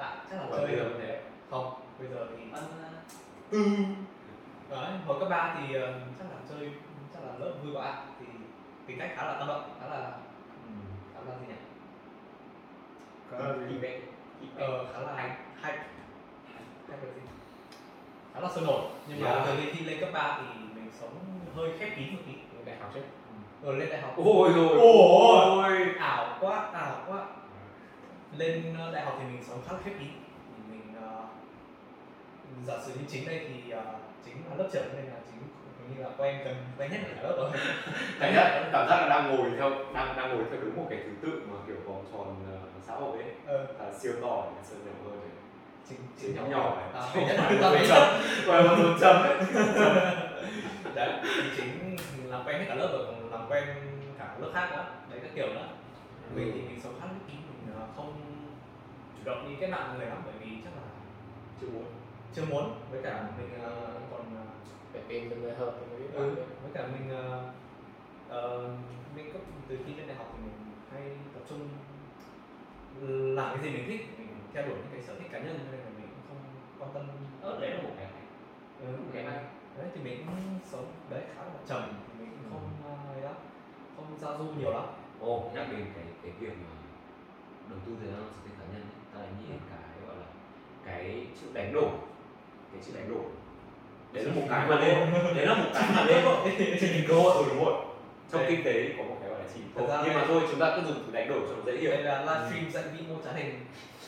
tại 0.00 0.16
chắc 0.30 0.36
là 0.36 0.46
chơi 0.56 0.66
bây 0.66 0.76
giờ 0.76 0.84
vẫn 0.84 1.00
thế. 1.02 1.20
Không 1.50 1.74
bây 1.98 2.08
giờ 2.08 2.26
thì 2.30 2.44
Ừ. 3.50 3.64
đấy 4.70 4.90
hồi 5.06 5.20
cấp 5.20 5.28
3 5.30 5.54
thì 5.58 5.74
ờ, 5.74 5.92
chắc 6.18 6.24
là 6.30 6.36
chơi 6.48 6.70
chắc 7.14 7.20
là 7.24 7.32
lớp 7.38 7.52
vui 7.64 7.72
bạ 7.74 7.94
thì 8.20 8.26
tính 8.86 8.98
cách 8.98 9.10
khá 9.16 9.24
là 9.26 9.32
tăng 9.38 9.48
động 9.48 9.70
khá 9.80 9.86
là 9.86 10.10
khá 11.14 11.20
là 11.26 11.34
gì 11.40 11.46
nhỉ? 11.48 11.54
Khá 13.30 13.38
là 13.38 13.54
gì? 13.68 13.74
event 13.74 14.02
ờ, 14.56 14.84
khá 14.92 15.00
là 15.00 15.12
hay 15.16 15.28
hay 15.60 15.72
hay 16.88 16.98
là 17.02 17.12
gì? 17.14 17.20
Khá 18.34 18.40
là 18.40 18.48
sôi 18.54 18.64
nổi. 18.64 18.80
Nhưng 19.08 19.20
mà 19.20 19.30
Yeah. 19.30 19.46
từ 19.46 19.52
khi 19.72 19.84
lên 19.84 20.00
cấp 20.00 20.08
3 20.12 20.38
thì 20.40 20.64
mình 20.74 20.90
sống 21.00 21.10
hơi 21.56 21.70
khép 21.78 21.88
kín 21.96 22.14
một 22.14 22.20
tí 22.26 22.32
đại 22.64 22.76
học 22.80 22.90
chứ 22.94 23.00
rồi 23.62 23.76
lên 23.76 23.88
đại 23.90 24.00
học. 24.00 24.12
Ôi 24.16 24.52
rồi. 24.56 24.78
Ôi. 24.80 25.94
ảo 25.98 26.36
quá 26.40 26.56
ảo 26.72 26.96
quá 27.06 27.26
lên 28.36 28.74
ờ, 28.78 28.92
đại 28.92 29.04
học 29.04 29.16
thì 29.18 29.24
mình 29.24 29.42
sống 29.48 29.62
khá 29.66 29.72
là 29.72 29.78
khép 29.84 29.92
kín 29.98 30.08
mình 30.70 30.94
ờ, 31.02 31.22
giả 32.66 32.74
sử 32.86 32.92
như 32.94 33.04
chính 33.08 33.26
đây 33.26 33.40
thì 33.48 33.70
ờ, 33.70 33.82
chính 34.24 34.34
là 34.50 34.56
lớp 34.56 34.68
trưởng 34.72 34.88
nên 34.96 35.04
là 35.04 35.20
chính 35.30 35.40
hình 35.78 35.96
như 35.96 36.02
là 36.02 36.10
quen 36.18 36.38
gần 36.44 36.56
quen 36.78 36.90
nhất 36.90 37.00
cả 37.16 37.22
lớp 37.22 37.34
rồi. 37.36 37.50
Cảm 38.20 38.34
giác 38.34 38.68
cảm 38.72 38.88
giác 38.88 39.00
là 39.00 39.08
đang 39.08 39.36
ngồi 39.36 39.50
theo 39.58 39.70
đang 39.94 40.16
đang 40.16 40.28
ngồi 40.36 40.44
theo 40.50 40.60
đúng 40.60 40.76
một 40.76 40.86
cái 40.90 40.98
thứ 41.04 41.10
tự 41.22 41.40
mà 41.52 41.56
kiểu 41.66 41.76
vòng 41.86 42.04
tròn 42.12 42.36
ờ, 42.52 42.58
xã 42.86 42.94
hội 42.94 43.18
ấy. 43.18 43.30
Ờ, 43.46 43.66
là 43.78 43.92
siêu 43.98 44.12
to 44.22 44.44
để 44.56 44.62
sơn 44.64 44.78
nhiều 44.84 44.94
hơn 45.10 45.20
này. 45.20 45.28
Chính 45.88 45.98
Chính 46.20 46.34
nhỏ 46.34 46.42
nhỏ 46.50 46.76
à, 46.94 47.00
này. 47.14 47.24
bé 47.26 47.26
nhất 47.26 47.36
ta 47.60 47.70
một 47.70 47.76
chấm. 47.88 48.02
nhất 48.02 48.22
Phải 48.46 48.62
một 48.62 48.94
chấm 49.00 49.22
đấy. 49.24 49.36
đấy 50.94 51.20
chính 51.56 51.96
làm 52.30 52.44
quen 52.46 52.58
hết 52.58 52.64
cả 52.68 52.74
lớp 52.74 52.88
rồi 52.92 53.06
còn 53.06 53.30
làm 53.30 53.50
quen 53.50 53.64
cả 54.18 54.36
lớp 54.40 54.50
khác 54.54 54.68
nữa. 54.72 54.84
Đấy 55.10 55.20
các 55.22 55.30
kiểu 55.34 55.46
nữa. 55.46 55.68
Mình 56.34 56.50
thì 56.54 56.60
mình 56.60 56.80
sống 56.82 56.94
khá 57.00 57.06
là 57.06 57.12
kín 57.28 57.36
không 58.00 58.14
chủ 59.16 59.24
động 59.24 59.48
đi 59.48 59.56
kết 59.60 59.70
bạn 59.70 59.98
người 59.98 60.06
lắm 60.06 60.22
bởi 60.24 60.34
vì 60.40 60.50
chắc 60.64 60.70
là 60.76 60.82
Chưa 61.60 61.66
muốn. 61.72 61.84
chưa 62.34 62.44
muốn? 62.50 62.74
Với 62.90 63.02
cả 63.02 63.24
mình 63.38 63.62
ờ, 63.62 64.00
còn 64.10 64.36
ờ, 64.36 64.44
phải 64.92 65.02
tìm 65.08 65.30
được 65.30 65.36
người 65.36 65.54
hợp 65.54 65.74
thì 65.80 65.86
mới 65.86 65.98
biết 65.98 66.08
ừ, 66.14 66.34
với 66.62 66.72
cả 66.74 66.86
mình 66.92 67.16
ờ, 67.16 67.52
ờ, 68.28 68.68
mình 69.16 69.32
cấp 69.32 69.42
từ 69.68 69.78
khi 69.86 69.94
lên 69.94 70.06
đại 70.06 70.16
học 70.16 70.34
thì 70.36 70.42
mình 70.44 70.72
hay 70.92 71.02
tập 71.34 71.42
trung 71.48 71.68
làm 73.36 73.56
cái 73.56 73.64
gì 73.64 73.70
mình 73.70 73.84
thích 73.88 74.18
mình 74.18 74.28
theo 74.52 74.66
đuổi 74.66 74.76
những 74.76 74.92
cái 74.92 75.02
sở 75.02 75.14
thích 75.14 75.28
cá 75.32 75.38
nhân 75.38 75.58
nên 75.70 75.80
là 75.80 75.90
mình 75.98 76.08
cũng 76.08 76.24
không 76.28 76.38
quan 76.78 76.90
tâm. 76.94 77.06
Ờ, 77.42 77.60
đấy 77.60 77.70
là 77.70 77.82
một 77.82 77.90
cái 77.96 78.06
hay. 78.06 78.22
ừ, 78.80 78.98
cái 79.14 79.22
này 79.24 79.44
đấy 79.78 79.88
thì 79.94 80.00
mình 80.02 80.26
cũng 80.26 80.58
sống 80.64 80.92
đấy 81.10 81.22
khá 81.34 81.42
là 81.42 81.50
trầm 81.66 81.82
mình 82.18 82.30
cũng 82.30 82.50
không 82.50 82.68
ờ, 82.84 83.12
ấy 83.14 83.22
lắm. 83.22 83.34
Không 83.96 84.18
giao 84.20 84.38
du 84.38 84.44
nhiều 84.44 84.70
lắm. 84.70 84.84
Ồ, 85.20 85.50
nhắc 85.54 85.66
đến 85.70 85.86
cái 85.94 86.04
cái 86.22 86.32
việc 86.38 86.52
mà 86.58 86.79
gian 88.02 88.20
vào 88.20 88.30
sở 88.34 88.40
thích 88.44 88.54
cá 88.58 88.64
nhân 88.72 88.82
ta 89.14 89.20
lại 89.20 89.28
nghĩ 89.38 89.46
đến 89.50 89.60
cái 89.70 90.06
gọi 90.06 90.16
là 90.16 90.28
cái 90.86 91.26
chữ 91.40 91.46
đánh 91.52 91.72
đổi 91.72 91.90
cái 92.72 92.82
chữ 92.86 92.92
đánh 92.94 93.08
đổi 93.08 93.24
đấy 94.12 94.24
là 94.24 94.32
một 94.34 94.46
cái 94.50 94.68
mà 94.68 94.80
nên 94.80 95.36
đấy 95.36 95.46
là 95.46 95.54
một 95.54 95.70
cái 95.74 95.90
mà 95.94 96.04
nên 96.08 96.76
chỉ 96.80 97.04
cơ 97.08 97.14
hội 97.14 97.44
ừ 97.44 97.44
đúng 97.48 97.64
rồi. 97.64 97.74
Trong 98.32 98.42
kinh 98.48 98.64
tế 98.64 98.94
có 98.98 99.04
một 99.04 99.16
cái 99.20 99.30
gọi 99.30 99.38
là 99.38 99.46
chỉ 99.54 99.60
nhưng 99.76 100.14
mà 100.14 100.24
thôi 100.28 100.42
chúng 100.50 100.60
ta 100.60 100.76
cứ 100.76 100.82
dùng 100.82 101.04
từ 101.06 101.12
đánh 101.12 101.28
đổi 101.28 101.40
cho 101.40 101.56
nó 101.56 101.62
dễ 101.66 101.76
hiểu. 101.76 101.90
Đây 101.90 102.02
là 102.02 102.20
livestream 102.20 102.70
dạy 102.72 102.84
vĩ 102.92 103.04
mô 103.08 103.14
trá 103.24 103.32
hình. 103.32 103.60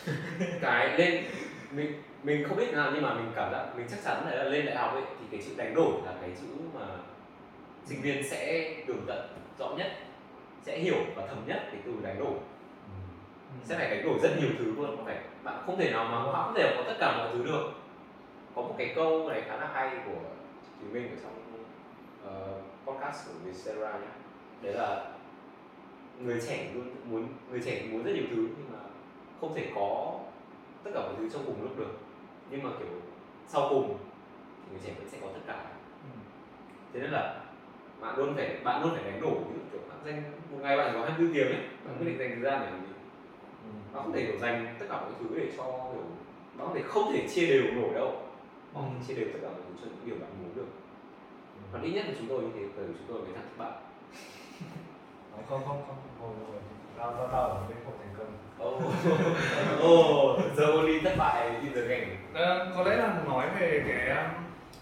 Cái 0.60 0.98
lên 0.98 1.24
mình 1.70 2.02
mình 2.22 2.48
không 2.48 2.56
biết 2.56 2.72
nào 2.72 2.90
nhưng 2.94 3.02
mà 3.02 3.14
mình 3.14 3.32
cảm 3.34 3.52
giác 3.52 3.66
mình 3.76 3.86
chắc 3.90 3.98
chắn 4.04 4.26
là 4.30 4.44
lên 4.44 4.66
đại 4.66 4.76
học 4.76 4.92
ấy 4.92 5.02
thì 5.20 5.26
cái 5.30 5.40
chữ 5.46 5.52
đánh 5.56 5.74
đổi 5.74 5.92
là 6.04 6.14
cái 6.20 6.30
chữ 6.40 6.46
mà 6.74 6.86
sinh 7.86 8.02
viên 8.02 8.28
sẽ 8.30 8.74
tường 8.86 9.04
tận 9.06 9.28
rõ 9.58 9.68
nhất 9.78 9.92
sẽ 10.66 10.78
hiểu 10.78 10.96
và 11.16 11.26
thấm 11.26 11.38
nhất 11.46 11.62
cái 11.72 11.80
từ 11.84 11.92
đánh 12.02 12.18
đổi 12.18 12.34
sẽ 13.64 13.76
phải 13.76 13.90
đánh 13.90 14.06
đổi 14.06 14.18
rất 14.22 14.30
nhiều 14.40 14.50
thứ 14.58 14.64
luôn 14.64 14.96
có 14.96 15.02
phải 15.06 15.18
bạn 15.42 15.62
không 15.66 15.78
thể 15.78 15.90
nào 15.90 16.04
mà 16.04 16.32
bạn 16.32 16.44
không 16.44 16.54
thể 16.54 16.74
có 16.76 16.82
tất 16.86 16.96
cả 17.00 17.18
mọi 17.18 17.28
thứ 17.32 17.44
được. 17.44 17.72
Có 18.54 18.62
một 18.62 18.74
cái 18.78 18.92
câu 18.94 19.28
này 19.28 19.42
khá 19.46 19.56
là 19.56 19.70
hay 19.74 19.90
của 20.06 20.20
Thùy 20.80 20.90
Minh 20.92 21.10
ở 21.10 21.16
trong 21.22 21.64
uh, 22.26 22.86
podcast 22.86 23.26
của 23.26 23.32
Vietcetera 23.44 23.92
nhé 23.92 24.08
đấy 24.62 24.72
là 24.72 25.04
người 26.20 26.40
trẻ 26.48 26.70
luôn 26.74 26.90
muốn 27.10 27.28
người 27.50 27.60
trẻ 27.64 27.82
muốn 27.90 28.02
rất 28.02 28.12
nhiều 28.14 28.24
thứ 28.30 28.36
nhưng 28.36 28.72
mà 28.72 28.78
không 29.40 29.54
thể 29.54 29.70
có 29.74 30.18
tất 30.84 30.90
cả 30.94 31.00
mọi 31.00 31.14
thứ 31.18 31.28
trong 31.32 31.42
cùng 31.46 31.62
lúc 31.62 31.78
được. 31.78 31.98
Nhưng 32.50 32.62
mà 32.62 32.70
kiểu 32.78 32.88
sau 33.48 33.66
cùng 33.70 33.88
thì 33.88 34.70
người 34.70 34.80
trẻ 34.84 34.92
vẫn 34.98 35.08
sẽ 35.08 35.18
có 35.22 35.28
tất 35.34 35.40
cả. 35.46 35.64
Thế 36.92 37.00
nên 37.00 37.10
là 37.10 37.40
bạn 38.00 38.18
luôn 38.18 38.34
phải 38.36 38.56
bạn 38.64 38.82
luôn 38.82 38.94
phải 38.94 39.04
đánh 39.04 39.20
đổi 39.20 39.34
ví 39.34 39.54
dụ 39.54 39.60
kiểu 39.72 39.80
bạn 39.88 39.98
dành 40.04 40.22
một 40.50 40.58
ngày 40.62 40.76
bạn 40.76 40.88
chỉ 40.92 40.98
có 40.98 41.04
24 41.04 41.34
tiếng 41.34 41.46
ấy 41.46 41.60
bạn 41.84 41.96
quyết 41.98 42.06
định 42.06 42.18
dành 42.18 42.30
thời 42.30 42.40
gian 42.40 42.60
để 42.60 42.91
bạn 43.92 44.02
không 44.02 44.12
thể 44.12 44.26
kiểu 44.26 44.38
dành 44.38 44.76
tất 44.78 44.86
cả 44.90 45.00
mọi 45.00 45.10
thứ 45.20 45.26
để 45.38 45.46
cho 45.56 45.62
kiểu 45.92 46.02
bạn 46.56 46.66
không 46.66 46.74
thể 46.74 46.82
không 46.82 47.12
thể 47.12 47.28
chia 47.28 47.46
đều 47.46 47.62
nổi 47.74 47.94
đâu. 47.94 48.10
Bạn 48.74 48.84
không 48.84 48.94
thể 48.98 49.04
chia 49.06 49.14
đều 49.14 49.28
tất 49.32 49.38
cả 49.42 49.48
mọi 49.48 49.60
thứ 49.68 49.74
cho 49.80 49.86
những 49.86 50.06
điều 50.06 50.16
bạn 50.20 50.30
muốn 50.42 50.54
được. 50.54 50.68
Còn 51.72 51.82
ít 51.82 51.92
nhất 51.92 52.04
là 52.08 52.14
chúng 52.18 52.28
tôi 52.28 52.42
như 52.42 52.48
thế 52.54 52.62
vì 52.76 52.94
chúng 52.98 53.08
tôi 53.08 53.18
mấy 53.18 53.32
thằng 53.34 53.44
thất 53.44 53.64
bại. 53.64 53.72
Không 55.48 55.62
không 55.66 55.82
không. 55.86 55.96
Không 56.20 56.36
hồi 56.46 56.60
tao 56.98 57.12
tao 57.12 57.28
tao 57.32 57.42
ở 57.42 57.62
bên 57.68 57.78
không 57.84 57.98
thành 57.98 58.14
công. 58.18 58.32
Oh 58.62 58.82
oh 59.84 60.56
the 60.56 60.64
only 60.64 61.00
thất 61.00 61.14
bại 61.18 61.50
in 61.62 61.72
the 61.72 61.80
game 61.80 62.06
Ờ, 62.34 62.72
có 62.76 62.82
lẽ 62.82 62.96
là 62.96 63.22
nói 63.26 63.46
về 63.60 63.84
cái 63.88 64.16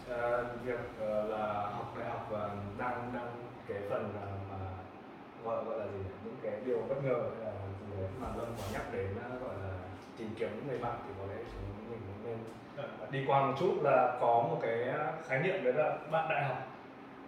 ờ, 0.08 0.44
việc 0.64 0.80
ờ, 1.00 1.22
là 1.28 1.70
học 1.72 1.94
đại 1.98 2.10
học 2.10 2.26
và 2.30 2.50
đang 2.78 3.10
đang 3.14 3.28
cái 3.68 3.78
phần 3.90 4.14
là 4.14 4.26
mà 4.50 4.56
gọi 5.44 5.64
gọi 5.64 5.78
là 5.78 5.84
gì 5.84 5.98
những 6.24 6.36
cái 6.42 6.52
điều 6.64 6.78
bất 6.88 7.04
ngờ 7.04 7.30
hay 7.34 7.44
là 7.44 7.52
đấy 8.00 8.08
mà 8.20 8.26
lâm 8.38 8.46
có 8.58 8.64
nhắc 8.72 8.82
đến 8.92 9.06
ờ, 9.22 9.28
gọi 9.46 9.54
là 9.62 9.70
tìm 10.18 10.28
kiếm 10.38 10.48
những 10.56 10.66
người 10.68 10.78
bạn 10.78 10.92
thì 11.06 11.12
có 11.20 11.24
lẽ 11.34 11.42
chúng 11.52 11.90
mình 11.90 12.00
cũng 12.06 12.20
nên 12.30 12.38
ờ, 12.76 13.06
đi 13.10 13.24
qua 13.26 13.46
một 13.46 13.52
chút 13.60 13.72
là 13.82 14.18
có 14.20 14.26
một 14.50 14.58
cái 14.62 14.78
khái 15.28 15.38
niệm 15.38 15.64
đấy 15.64 15.72
là 15.72 15.96
bạn 16.10 16.26
đại 16.30 16.44
học 16.44 16.58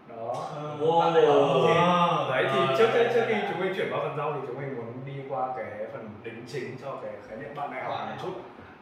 đó 0.09 0.35
Wow. 0.81 1.01
bạn 1.01 1.15
đại 1.15 1.27
học 1.27 1.49
thì 1.55 1.75
Wow. 1.75 2.31
đấy 2.31 2.45
thì 2.53 2.75
trước 2.79 2.89
đấy, 2.95 3.11
trước 3.15 3.23
khi 3.29 3.35
chúng 3.51 3.61
mình 3.61 3.73
chuyển 3.77 3.91
vào 3.91 4.01
phần 4.01 4.15
sau 4.17 4.33
thì 4.33 4.39
chúng 4.47 4.61
mình 4.61 4.77
muốn 4.77 4.93
đi 5.07 5.13
qua 5.29 5.49
cái 5.57 5.87
phần 5.93 6.09
đính 6.23 6.45
chính 6.47 6.77
cho 6.83 6.97
cái 7.03 7.13
khái 7.29 7.39
niệm 7.39 7.55
bạn 7.57 7.71
đại 7.71 7.85
học 7.85 7.95
một 8.01 8.07
đại 8.09 8.19
chút 8.23 8.33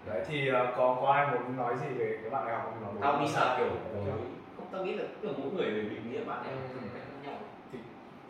đấy 0.07 0.23
thì 0.29 0.49
ờ, 0.49 0.73
có 0.77 0.97
có 1.01 1.13
ai 1.13 1.27
muốn 1.27 1.57
nói 1.57 1.75
gì 1.83 1.87
về 1.99 2.19
cái 2.23 2.31
bạn 2.31 2.47
đại 2.47 2.55
học 2.57 2.75
không? 2.85 2.97
Tao 3.01 3.21
nghĩ 3.21 3.33
là 3.35 3.55
kiểu 3.59 3.69
không? 4.57 4.67
tao 4.73 4.85
nghĩ 4.85 4.95
là 4.95 5.05
kiểu 5.23 5.33
mỗi 5.39 5.51
người 5.53 5.71
về 5.71 5.81
định 5.81 6.13
nghĩa 6.13 6.25
bạn 6.25 6.39
một 6.45 6.91
cách 6.95 7.03
khác 7.09 7.31
nhau 7.31 7.35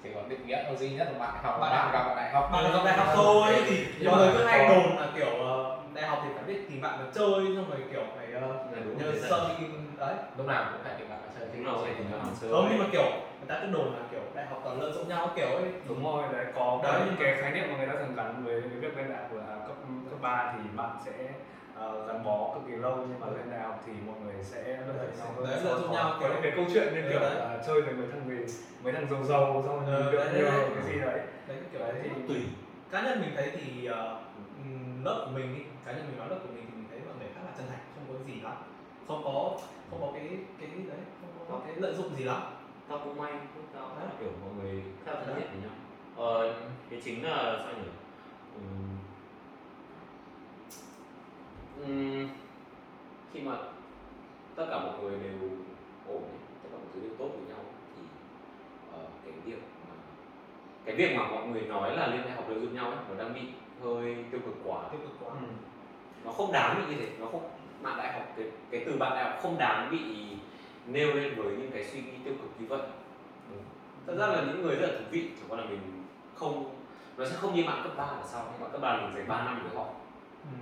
chỉ 0.03 0.09
có 0.15 0.20
định 0.31 0.47
nghĩa 0.47 0.59
duy 0.79 0.91
nhất 0.91 1.09
là 1.13 1.19
bạn 1.19 1.31
đại 1.35 1.43
học 1.45 1.59
Bạn 1.61 1.73
bạn 1.73 1.93
gặp 1.93 2.05
bạn 2.07 2.17
đại 2.17 2.31
học. 2.33 2.49
bạn 2.53 2.73
gặp 2.73 2.83
đại 2.85 2.97
học 2.97 3.09
thôi 3.15 3.65
thì 3.67 4.07
mà 4.07 4.17
người 4.17 4.31
cứ 4.35 4.45
hay 4.45 4.69
đồn 4.69 4.99
là 4.99 5.07
kiểu 5.17 5.27
ờ, 5.27 5.77
đại 5.95 6.07
học 6.07 6.21
thì 6.25 6.31
phải 6.35 6.45
biết 6.45 6.69
tìm 6.69 6.81
bạn 6.81 6.99
được 6.99 7.11
chơi 7.15 7.53
xong 7.57 7.71
rồi 7.71 7.79
kiểu 7.93 8.03
phải 8.17 8.27
ờ, 8.33 8.41
Là 8.41 8.81
đúng 8.85 8.99
nhờ 8.99 9.13
sợ 9.31 9.51
đi 9.59 9.67
đấy. 9.99 10.15
Lúc 10.37 10.47
nào 10.47 10.65
cũng 10.73 10.83
phải 10.85 10.93
tìm 10.99 11.09
bạn 11.11 11.19
chơi 11.39 11.49
Đúng 11.55 11.65
rồi, 11.65 11.79
phải 11.85 11.95
tìm 11.99 12.11
bạn 12.13 12.21
chơi. 12.41 12.51
không 12.53 12.67
nhưng 12.71 12.79
mà 12.79 12.85
kiểu 12.93 13.03
người 13.41 13.49
ta 13.49 13.59
cứ 13.63 13.67
đồn 13.73 13.93
là 13.95 14.01
kiểu 14.11 14.21
đại 14.35 14.45
học 14.47 14.61
toàn 14.65 14.81
lợi 14.81 14.93
dụng 14.93 15.09
nhau 15.09 15.33
kiểu 15.37 15.49
ấy. 15.49 15.65
Đúng 15.89 16.05
rồi 16.05 16.23
đấy 16.33 16.47
có 16.55 16.81
Đấy. 16.83 17.03
những 17.05 17.17
cái 17.19 17.35
khái 17.41 17.51
niệm 17.51 17.65
mà 17.71 17.77
người 17.77 17.87
ta 17.87 17.95
thường 17.99 18.15
gắn 18.17 18.45
với 18.45 18.61
cái 18.61 18.79
việc 18.81 18.97
lên 18.97 19.09
đại 19.09 19.19
học 19.19 19.29
là 19.33 19.55
cấp 19.67 19.77
cấp 20.11 20.19
ba 20.21 20.53
thì 20.53 20.59
bạn 20.77 20.91
sẽ 21.05 21.13
ờ, 21.81 22.07
gắn 22.07 22.25
bó 22.25 22.55
cực 22.55 22.63
kỳ 22.67 22.73
lâu 22.73 22.97
nhưng 23.09 23.21
mà 23.21 23.27
lên 23.27 23.51
đại 23.51 23.61
học 23.61 23.83
thì 23.87 23.93
mọi 24.07 24.17
người 24.25 24.35
sẽ 24.43 24.79
lợi 24.87 25.07
dụng 25.07 25.19
nhau 25.19 25.33
hơn. 25.37 25.45
Đấy, 25.45 25.61
lợi 25.65 25.75
dụng 25.81 25.89
có- 25.89 25.95
nhau, 25.95 26.19
những 26.21 26.43
cái 26.43 26.53
câu 26.57 26.65
chuyện 26.73 26.95
như 26.95 27.01
Ừ, 27.03 27.09
kiểu 27.11 27.21
là 27.21 27.63
chơi 27.67 27.83
với 27.83 27.95
mấy 27.95 28.07
thằng 28.13 28.29
gì 28.29 28.55
mấy 28.85 28.93
thằng 28.93 29.09
giàu 29.11 29.25
giàu 29.25 29.63
xong 29.67 29.87
rồi 29.87 29.97
Ừ, 29.97 30.13
được 30.13 30.25
nhiều 30.35 30.45
đấy. 30.45 30.61
cái 30.75 30.85
gì 30.85 30.99
đấy. 31.01 31.21
Đấy 31.49 31.57
kiểu 31.73 31.81
Đấy 31.81 31.93
thì- 32.03 32.11
tùy. 32.29 32.43
Cá 32.91 33.03
nhân 33.03 33.21
mình 33.21 33.31
thấy 33.37 33.51
thì 33.55 33.87
ờ, 33.87 34.21
lớp 35.05 35.23
của 35.27 35.31
mình 35.35 35.65
cá 35.85 35.93
nhân 35.93 36.05
mình 36.09 36.19
nói 36.19 36.29
lớp 36.29 36.39
của 36.43 36.49
mình 36.55 36.65
thì 36.67 36.73
mình 36.77 36.87
thấy 36.91 37.01
mọi 37.07 37.15
người 37.19 37.29
khá 37.35 37.41
là 37.45 37.51
chân 37.59 37.67
thành 37.69 37.79
không 37.95 38.05
có 38.09 38.25
gì 38.27 38.41
lắm. 38.41 38.57
Không 39.09 39.23
có 39.25 39.59
không 39.91 40.01
có 40.01 40.09
cái 40.15 40.29
cái 40.61 40.69
đấy 40.89 40.99
không 41.21 41.47
có 41.51 41.61
cái 41.67 41.75
lợi 41.77 41.95
dụng 41.95 42.15
gì 42.17 42.25
lắm. 42.25 42.41
Tao 42.89 42.99
cũng 43.05 43.17
may 43.19 43.33
tao 43.75 43.89
khá 43.99 44.05
là 44.05 44.11
kiểu 44.21 44.29
mọi 44.45 44.51
người 44.59 44.83
khá 45.05 45.13
là 45.13 45.21
thân 45.27 45.35
thiết 45.37 45.47
với 45.53 45.61
nhau. 45.63 45.75
Ờ, 46.17 46.55
cái 46.91 47.01
chính 47.05 47.25
là 47.25 47.57
sao 47.65 47.73
nhỉ 47.83 47.89
ừm, 51.81 52.29
khi 53.33 53.41
mà 53.41 53.57
tất 54.57 54.67
cả 54.71 54.79
mọi 54.81 54.93
người 55.03 55.19
đều 55.19 55.49
ổn 56.07 56.23
ấy, 56.23 56.39
tất 56.63 56.69
cả 56.73 56.79
mọi 56.79 56.87
thứ 56.95 57.01
đều 57.01 57.11
tốt 57.19 57.29
với 57.29 57.49
nhau 57.49 57.65
thì 57.97 58.03
ờ, 58.93 58.99
cái 59.25 59.33
việc 59.45 59.63
mà 59.89 59.95
cái 60.85 60.95
việc 60.97 61.17
mà 61.17 61.29
mọi 61.31 61.47
người 61.47 61.63
nói 61.63 61.97
là 61.97 62.07
lên 62.07 62.21
đại 62.25 62.33
học 62.33 62.45
lợi 62.49 62.61
dụng 62.61 62.75
nhau 62.75 62.87
ấy 62.87 62.99
nó 63.09 63.25
đang 63.25 63.35
bị 63.35 63.41
hơi 63.83 64.17
tiêu 64.31 64.41
cực 64.45 64.55
quá 64.65 64.89
tiêu 64.91 65.01
cực 65.01 65.17
quá. 65.21 65.35
Nó 66.25 66.33
không 66.33 66.53
đáng 66.53 66.77
bị 66.77 66.95
như 66.95 67.01
thế 67.01 67.13
nó 67.19 67.27
không 67.27 67.51
bạn 67.83 67.97
đại 67.97 68.13
học 68.13 68.23
cái 68.37 68.47
cái 68.71 68.83
từ 68.87 68.97
bạn 68.99 69.13
đại 69.15 69.25
học 69.25 69.39
không 69.43 69.59
đáng 69.59 69.89
bị 69.91 70.27
nêu 70.87 71.15
lên 71.15 71.35
với 71.37 71.57
những 71.57 71.71
cái 71.73 71.85
suy 71.85 72.01
nghĩ 72.01 72.13
tiêu 72.25 72.35
cực 72.43 72.51
như 72.61 72.67
vậy. 72.67 72.81
Thật 74.07 74.15
ra 74.19 74.27
là 74.27 74.45
những 74.47 74.63
người 74.63 74.77
rất 74.77 74.87
là 74.87 74.99
thú 74.99 75.05
vị 75.11 75.31
chỉ 75.37 75.43
có 75.49 75.57
là 75.57 75.65
mình 75.65 76.05
không 76.35 76.77
nó 77.17 77.27
sẽ 77.27 77.37
không 77.37 77.55
như 77.55 77.65
bạn 77.67 77.83
cấp 77.83 77.93
3 77.97 78.05
là 78.05 78.23
sao 78.25 78.45
bạn 78.61 78.71
cấp 78.73 78.81
3 78.81 78.97
mình 78.97 79.15
dành 79.15 79.29
3 79.29 79.45
năm 79.45 79.61
với 79.63 79.77
họ 79.77 79.87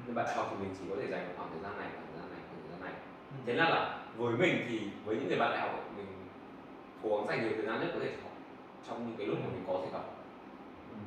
nhưng 0.07 0.15
bạn 0.15 0.27
đại 0.27 0.37
học 0.37 0.47
thì 0.51 0.57
mình 0.63 0.75
chỉ 0.79 0.85
có 0.91 0.97
thể 1.01 1.07
dành 1.11 1.35
khoảng 1.37 1.51
thời 1.51 1.63
gian 1.63 1.79
này 1.79 1.89
khoảng 1.95 2.07
thời 2.11 2.21
gian 2.21 2.31
này 2.33 2.41
khoảng 2.49 2.61
thời 2.63 2.71
gian 2.73 2.81
này. 2.81 2.95
Thế 3.47 3.53
nên 3.55 3.67
là 3.67 3.99
với 4.17 4.33
mình 4.33 4.67
thì 4.69 4.81
với 5.05 5.17
những 5.17 5.29
người 5.29 5.39
bạn 5.39 5.51
đại 5.51 5.61
học 5.61 5.71
ấy, 5.71 5.85
mình 5.97 6.07
cố 7.03 7.17
gắng 7.17 7.27
dành 7.29 7.41
nhiều 7.43 7.53
thời 7.57 7.67
gian 7.67 7.81
nhất 7.81 7.91
có 7.95 8.01
thể 8.03 8.11
cho 8.17 8.23
họ 8.25 8.31
trong 8.89 9.07
những 9.07 9.17
cái 9.19 9.27
lúc 9.27 9.39
mà 9.41 9.49
mình 9.53 9.65
có 9.67 9.81
thể 9.85 9.89
gặp. 9.93 10.05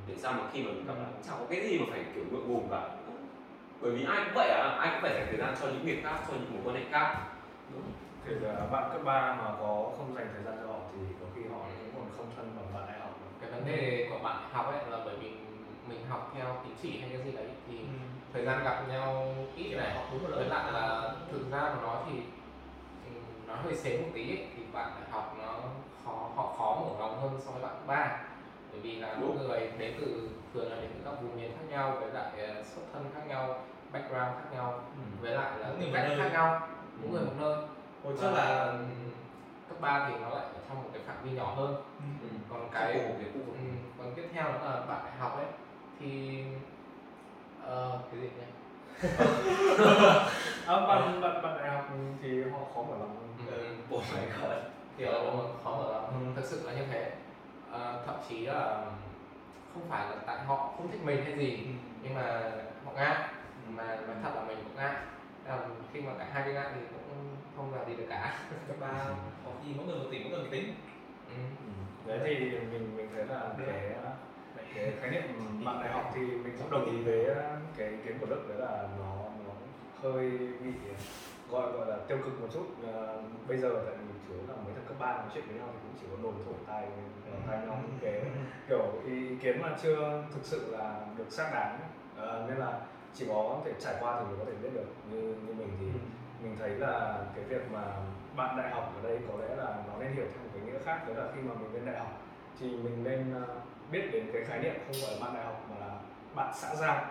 Để 0.07 0.15
sao 0.17 0.33
mà 0.33 0.43
khi 0.53 0.63
mà 0.63 0.71
mình 0.71 0.87
gặp 0.87 0.93
lại 0.97 1.07
cũng 1.13 1.23
chẳng 1.27 1.35
có 1.39 1.45
cái 1.49 1.67
gì 1.67 1.79
mà 1.79 1.85
phải 1.89 2.05
kiểu 2.15 2.23
ngượng 2.31 2.47
ngùng 2.47 2.67
cả. 2.71 2.89
Bởi 3.81 3.91
vì 3.91 4.05
ai 4.05 4.21
cũng 4.25 4.33
vậy 4.35 4.49
à 4.49 4.75
ai 4.79 4.89
cũng 4.91 5.01
phải 5.01 5.13
dành 5.13 5.27
thời 5.27 5.37
gian 5.37 5.55
cho 5.61 5.67
những 5.67 5.85
việc 5.85 6.03
khác 6.03 6.19
cho 6.27 6.33
những 6.33 6.53
mối 6.53 6.61
quan 6.65 6.75
hệ 6.75 6.91
khác. 6.91 7.15
Kể 8.25 8.33
cả 8.41 8.67
bạn 8.71 8.89
cấp 8.93 9.01
3 9.05 9.35
mà 9.35 9.55
có 9.59 9.91
không 9.97 10.15
dành 10.15 10.27
thời 10.33 10.43
gian 10.43 10.55
cho 10.61 10.73
họ 10.73 10.79
thì 10.91 10.99
có 11.19 11.25
khi 11.35 11.41
họ 11.51 11.59
cũng 11.59 11.91
còn 11.95 12.09
không 12.17 12.31
thân 12.35 12.55
bằng 12.57 12.73
bạn 12.73 12.83
đại 12.87 12.99
học. 12.99 13.19
Cái 13.41 13.51
vấn 13.51 13.65
đề 13.65 14.07
của 14.09 14.19
bạn 14.23 14.37
học 14.51 14.65
ấy 14.65 14.91
là 14.91 14.99
bởi 15.05 15.15
vì 15.21 15.31
mình 15.89 15.99
học 16.09 16.31
theo 16.35 16.61
tín 16.63 16.73
chỉ 16.81 16.99
hay 16.99 17.09
cái 17.09 17.21
gì 17.25 17.31
đấy 17.31 17.47
thì 17.67 17.77
thời 18.33 18.45
gian 18.45 18.63
gặp 18.63 18.83
nhau 18.89 19.35
ít 19.55 19.75
này. 19.75 19.97
với 20.31 20.45
lại 20.45 20.71
là 20.73 21.11
thực 21.31 21.51
ra 21.51 21.61
mà 21.61 21.81
nói 21.81 21.97
thì 22.09 22.17
ừm, 23.05 23.47
nó 23.47 23.55
hơi 23.55 23.75
xế 23.75 23.97
một 23.97 24.07
tí 24.13 24.29
ấy, 24.31 24.47
thì 24.55 24.63
bạn 24.73 24.91
đại 25.01 25.09
học 25.11 25.35
nó 25.37 25.53
khó 26.05 26.29
họ 26.35 26.53
khó 26.57 26.75
mở 26.85 26.99
lòng 26.99 27.21
hơn 27.21 27.39
so 27.45 27.51
với 27.51 27.61
bạn 27.61 27.87
ba. 27.87 28.17
Bởi 28.71 28.79
vì 28.81 28.95
là 28.95 29.15
mỗi 29.21 29.29
người 29.37 29.69
đến 29.77 29.93
từ 30.01 30.29
thường 30.53 30.69
là 30.71 30.75
đến 30.75 30.89
từ 30.93 30.99
các 31.05 31.21
vùng 31.21 31.35
miền 31.35 31.51
khác 31.51 31.65
nhau 31.69 31.97
với 31.99 32.09
lại 32.09 32.31
ờ, 32.47 32.63
xuất 32.63 32.81
thân 32.93 33.05
khác 33.15 33.21
nhau 33.27 33.59
background 33.93 34.31
khác 34.37 34.49
nhau 34.53 34.79
với 35.21 35.31
lại 35.31 35.59
là 35.59 35.69
tính 35.79 35.93
cách 35.93 36.07
khác 36.17 36.29
nhau. 36.33 36.67
Mỗi 37.01 37.11
người 37.11 37.21
một 37.21 37.33
nơi. 37.37 37.55
Hồi 38.03 38.13
trước 38.21 38.31
là 38.31 38.63
ừm, 38.65 38.85
cấp 39.69 39.77
3 39.81 40.07
thì 40.09 40.15
nó 40.21 40.29
lại 40.29 40.45
ở 40.45 40.59
trong 40.69 40.83
một 40.83 40.89
cái 40.93 41.01
phạm 41.07 41.15
vi 41.23 41.31
nhỏ 41.31 41.53
hơn. 41.55 41.75
Còn 42.49 42.69
cái 42.71 42.93
cái 42.93 43.27
Ừ, 43.33 43.57
còn 43.97 44.13
tiếp 44.15 44.27
theo 44.33 44.43
đó 44.43 44.59
là 44.63 44.85
bạn 44.87 45.01
đại 45.05 45.13
học 45.19 45.37
ấy 45.37 45.45
thì 45.99 46.43
ờ, 47.65 47.99
cái 48.11 48.21
gì 48.21 48.29
nhỉ? 48.37 48.45
À, 50.67 50.79
bạn 50.87 51.21
bạn 51.21 51.41
bạn 51.43 51.57
đại 51.57 51.69
học 51.71 51.85
thì 52.21 52.43
họ 52.43 52.57
khó 52.75 52.81
mở 52.83 52.97
lòng 52.99 53.17
Ừ. 53.47 53.95
oh 53.95 54.03
my 54.13 54.21
god 54.41 54.57
kiểu 54.97 55.11
khó 55.63 55.77
mở 55.77 55.91
lòng 55.93 56.05
ừ, 56.05 56.41
thực 56.41 56.45
sự 56.45 56.61
là 56.65 56.73
như 56.73 56.85
thế. 56.91 57.11
À, 57.71 57.93
thậm 58.05 58.15
chí 58.29 58.39
là 58.45 58.85
không 59.73 59.89
phải 59.89 60.05
là 60.09 60.15
tại 60.27 60.39
họ 60.45 60.73
không 60.77 60.91
thích 60.91 61.01
mình 61.03 61.23
hay 61.23 61.37
gì 61.37 61.67
nhưng 62.01 62.15
mà 62.15 62.51
họ 62.85 62.91
ngại. 62.95 63.17
Mà 63.69 63.83
nói 63.83 64.15
thật 64.23 64.31
là 64.35 64.41
mình 64.47 64.57
cũng 64.63 64.75
ngại. 64.75 64.95
Là 65.45 65.59
khi 65.93 66.01
mà 66.01 66.11
cả 66.19 66.27
hai 66.33 66.43
cái 66.43 66.53
ngại 66.53 66.67
thì 66.75 66.81
cũng 66.91 67.37
không 67.55 67.75
làm 67.75 67.87
gì 67.87 67.95
được 67.95 68.05
cả. 68.09 68.39
Cấp 68.67 68.77
ba 68.79 68.87
học 69.43 69.53
gì 69.65 69.73
mỗi 69.77 69.85
người 69.85 69.99
một 69.99 70.05
tỷ 70.11 70.19
mỗi 70.19 70.29
người 70.29 70.39
một 70.39 70.49
tính 70.51 70.73
ừ. 71.27 71.33
đấy 72.05 72.35
thì 72.39 72.49
mình 72.49 72.97
mình 72.97 73.09
thấy 73.15 73.25
là 73.25 73.49
cái 73.65 73.95
cái 74.75 74.93
khái 75.01 75.09
niệm 75.09 75.23
bạn 75.65 75.79
đại 75.79 75.93
học 75.93 76.11
thì 76.15 76.21
mình 76.21 76.53
cũng 76.59 76.71
đồng 76.71 76.85
ý 76.85 77.03
với 77.03 77.35
cái 77.77 77.89
ý 77.89 77.95
kiến 78.05 78.17
của 78.19 78.25
đức 78.25 78.49
đấy 78.49 78.57
là 78.57 78.87
nó 78.99 79.15
nó 79.47 79.53
hơi 80.01 80.29
bị 80.39 80.71
gọi 81.51 81.71
gọi 81.71 81.87
là 81.87 81.97
tiêu 82.07 82.17
cực 82.23 82.41
một 82.41 82.47
chút. 82.53 82.65
À, 82.93 83.13
bây 83.47 83.57
giờ 83.57 83.69
tại 83.85 83.95
vì 83.99 84.13
chủ 84.27 84.33
yếu 84.33 84.43
là 84.47 84.55
mấy 84.55 84.73
thằng 84.73 84.85
cấp 84.87 84.97
ba 84.99 85.13
nói 85.13 85.25
chuyện 85.33 85.43
với 85.47 85.55
nhau 85.55 85.67
thì 85.73 85.79
cũng 85.83 85.95
chỉ 86.01 86.07
có 86.11 86.23
đồn 86.23 86.33
thổi 86.45 86.53
tai 86.67 86.87
vào 87.31 87.41
tai 87.47 87.67
nhau 87.67 87.79
những 87.81 87.99
cái 88.01 88.21
kiểu 88.69 88.93
ý 89.05 89.35
kiến 89.41 89.61
mà 89.61 89.77
chưa 89.83 90.23
thực 90.33 90.43
sự 90.43 90.71
là 90.71 91.05
được 91.17 91.31
xác 91.31 91.49
đáng. 91.53 91.79
À, 92.17 92.45
nên 92.47 92.57
là 92.57 92.79
chỉ 93.13 93.25
có 93.27 93.61
thể 93.65 93.71
trải 93.79 93.95
qua 93.99 94.19
thì 94.19 94.25
mới 94.25 94.35
có 94.39 94.45
thể 94.45 94.57
biết 94.61 94.69
được. 94.73 94.87
Như 95.11 95.21
như 95.21 95.53
mình 95.53 95.69
thì 95.79 95.85
mình 96.43 96.55
thấy 96.59 96.69
là 96.69 97.23
cái 97.35 97.43
việc 97.43 97.71
mà 97.71 97.83
bạn 98.35 98.57
đại 98.57 98.71
học 98.71 98.93
ở 98.95 99.09
đây 99.09 99.19
có 99.27 99.33
lẽ 99.41 99.55
là 99.55 99.83
nó 99.87 99.93
nên 99.99 100.13
hiểu 100.13 100.25
theo 100.33 100.43
một 100.43 100.49
cái 100.53 100.61
nghĩa 100.61 100.79
khác 100.85 101.03
đó 101.07 101.13
là 101.13 101.31
khi 101.35 101.41
mà 101.41 101.53
mình 101.53 101.73
lên 101.73 101.85
đại 101.85 101.99
học 101.99 102.21
thì 102.59 102.67
mình 102.69 103.03
nên 103.03 103.33
ờ, 103.33 103.55
biết 103.91 104.09
đến 104.11 104.29
cái 104.33 104.43
khái 104.45 104.59
niệm 104.59 104.73
không 104.87 104.95
gọi 105.01 105.11
là 105.11 105.25
bạn 105.25 105.33
đại 105.33 105.45
học 105.45 105.65
mà 105.69 105.85
là 105.85 105.93
bạn 106.35 106.51
xã 106.55 106.75
giao. 106.75 107.05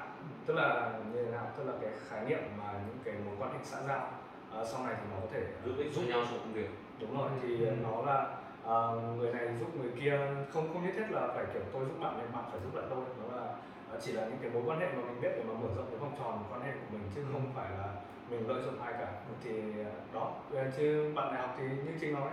Tức 0.46 0.54
là 0.54 0.92
như 1.12 1.24
thế 1.24 1.30
nào? 1.30 1.46
Tức 1.56 1.64
là 1.64 1.72
cái 1.80 1.90
khái 2.08 2.24
niệm 2.24 2.42
mà 2.58 2.72
những 2.72 2.98
cái 3.04 3.14
mối 3.26 3.34
quan 3.38 3.52
hệ 3.52 3.58
xã 3.64 3.82
giao. 3.88 4.10
Ờ, 4.50 4.64
sau 4.64 4.86
này 4.86 4.94
thì 4.98 5.02
nó 5.10 5.16
có 5.20 5.26
thể 5.32 5.42
giúp 5.64 5.74
ích 5.78 5.92
cho 5.96 6.02
nhau 6.02 6.20
trong 6.30 6.38
công 6.38 6.52
việc. 6.52 6.70
Đúng 7.00 7.18
rồi 7.18 7.30
thì 7.42 7.66
nó 7.70 8.02
là 8.06 8.36
ờ, 8.64 9.00
người 9.16 9.32
này 9.32 9.48
giúp 9.60 9.76
người 9.76 9.90
kia. 10.00 10.18
Không 10.52 10.72
không 10.72 10.82
nhất 10.86 10.92
thiết 10.96 11.10
là 11.10 11.28
phải 11.34 11.44
kiểu 11.52 11.62
tôi 11.72 11.84
giúp 11.84 12.00
bạn 12.00 12.18
nên 12.18 12.32
bạn 12.32 12.44
phải 12.50 12.60
giúp 12.64 12.74
lại 12.74 12.84
tôi. 12.90 13.04
Nó 13.20 13.36
là 13.36 13.46
ờ, 13.90 14.00
chỉ 14.00 14.12
là 14.12 14.22
những 14.24 14.38
cái 14.42 14.50
mối 14.50 14.62
quan 14.66 14.80
hệ 14.80 14.86
mà 14.86 15.02
mình 15.02 15.20
biết 15.20 15.32
để 15.36 15.42
mà 15.48 15.54
mở 15.54 15.68
rộng 15.76 15.86
cái 15.90 15.98
vòng 15.98 16.14
tròn 16.18 16.44
quan 16.50 16.62
hệ 16.62 16.72
của 16.72 16.86
mình 16.92 17.02
chứ 17.14 17.24
không 17.32 17.52
phải 17.56 17.70
là 17.78 17.86
mình 18.30 18.48
lợi 18.48 18.62
dụng 18.62 18.82
ai 18.82 18.92
cả. 18.92 19.12
Thì 19.44 19.50
ờ, 19.84 19.90
đó. 20.14 20.32
Ờ, 20.54 20.64
chứ 20.76 21.12
bạn 21.14 21.34
đại 21.34 21.42
học 21.42 21.56
thì 21.58 21.64
như 21.64 21.92
chị 22.00 22.10
nói 22.12 22.30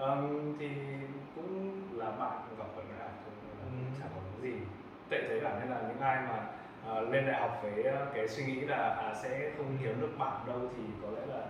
ờm, 0.00 0.54
thì 0.58 0.68
cũng 1.36 1.82
là 1.98 2.06
bạn 2.10 2.32
gặp 2.58 2.64
ở 2.76 2.82
đại 2.98 3.08
học 3.08 3.10
Ừ. 3.62 3.68
chả 4.00 4.06
có 4.14 4.20
gì. 4.42 4.52
Tệ 5.10 5.18
thế 5.28 5.40
cả 5.42 5.56
nên 5.60 5.70
là 5.70 5.80
những 5.88 6.00
ai 6.00 6.16
mà 6.28 6.38
ờ, 6.86 7.00
lên 7.00 7.26
đại 7.26 7.40
học 7.40 7.60
với 7.62 7.84
ờ, 7.84 8.06
cái 8.14 8.28
suy 8.28 8.44
nghĩ 8.44 8.60
là 8.60 8.76
à, 8.76 9.14
sẽ 9.22 9.50
không 9.56 9.76
kiếm 9.82 10.00
được 10.00 10.18
bạn 10.18 10.32
đâu 10.46 10.58
thì 10.76 10.82
có 11.02 11.08
lẽ 11.16 11.26
là 11.34 11.42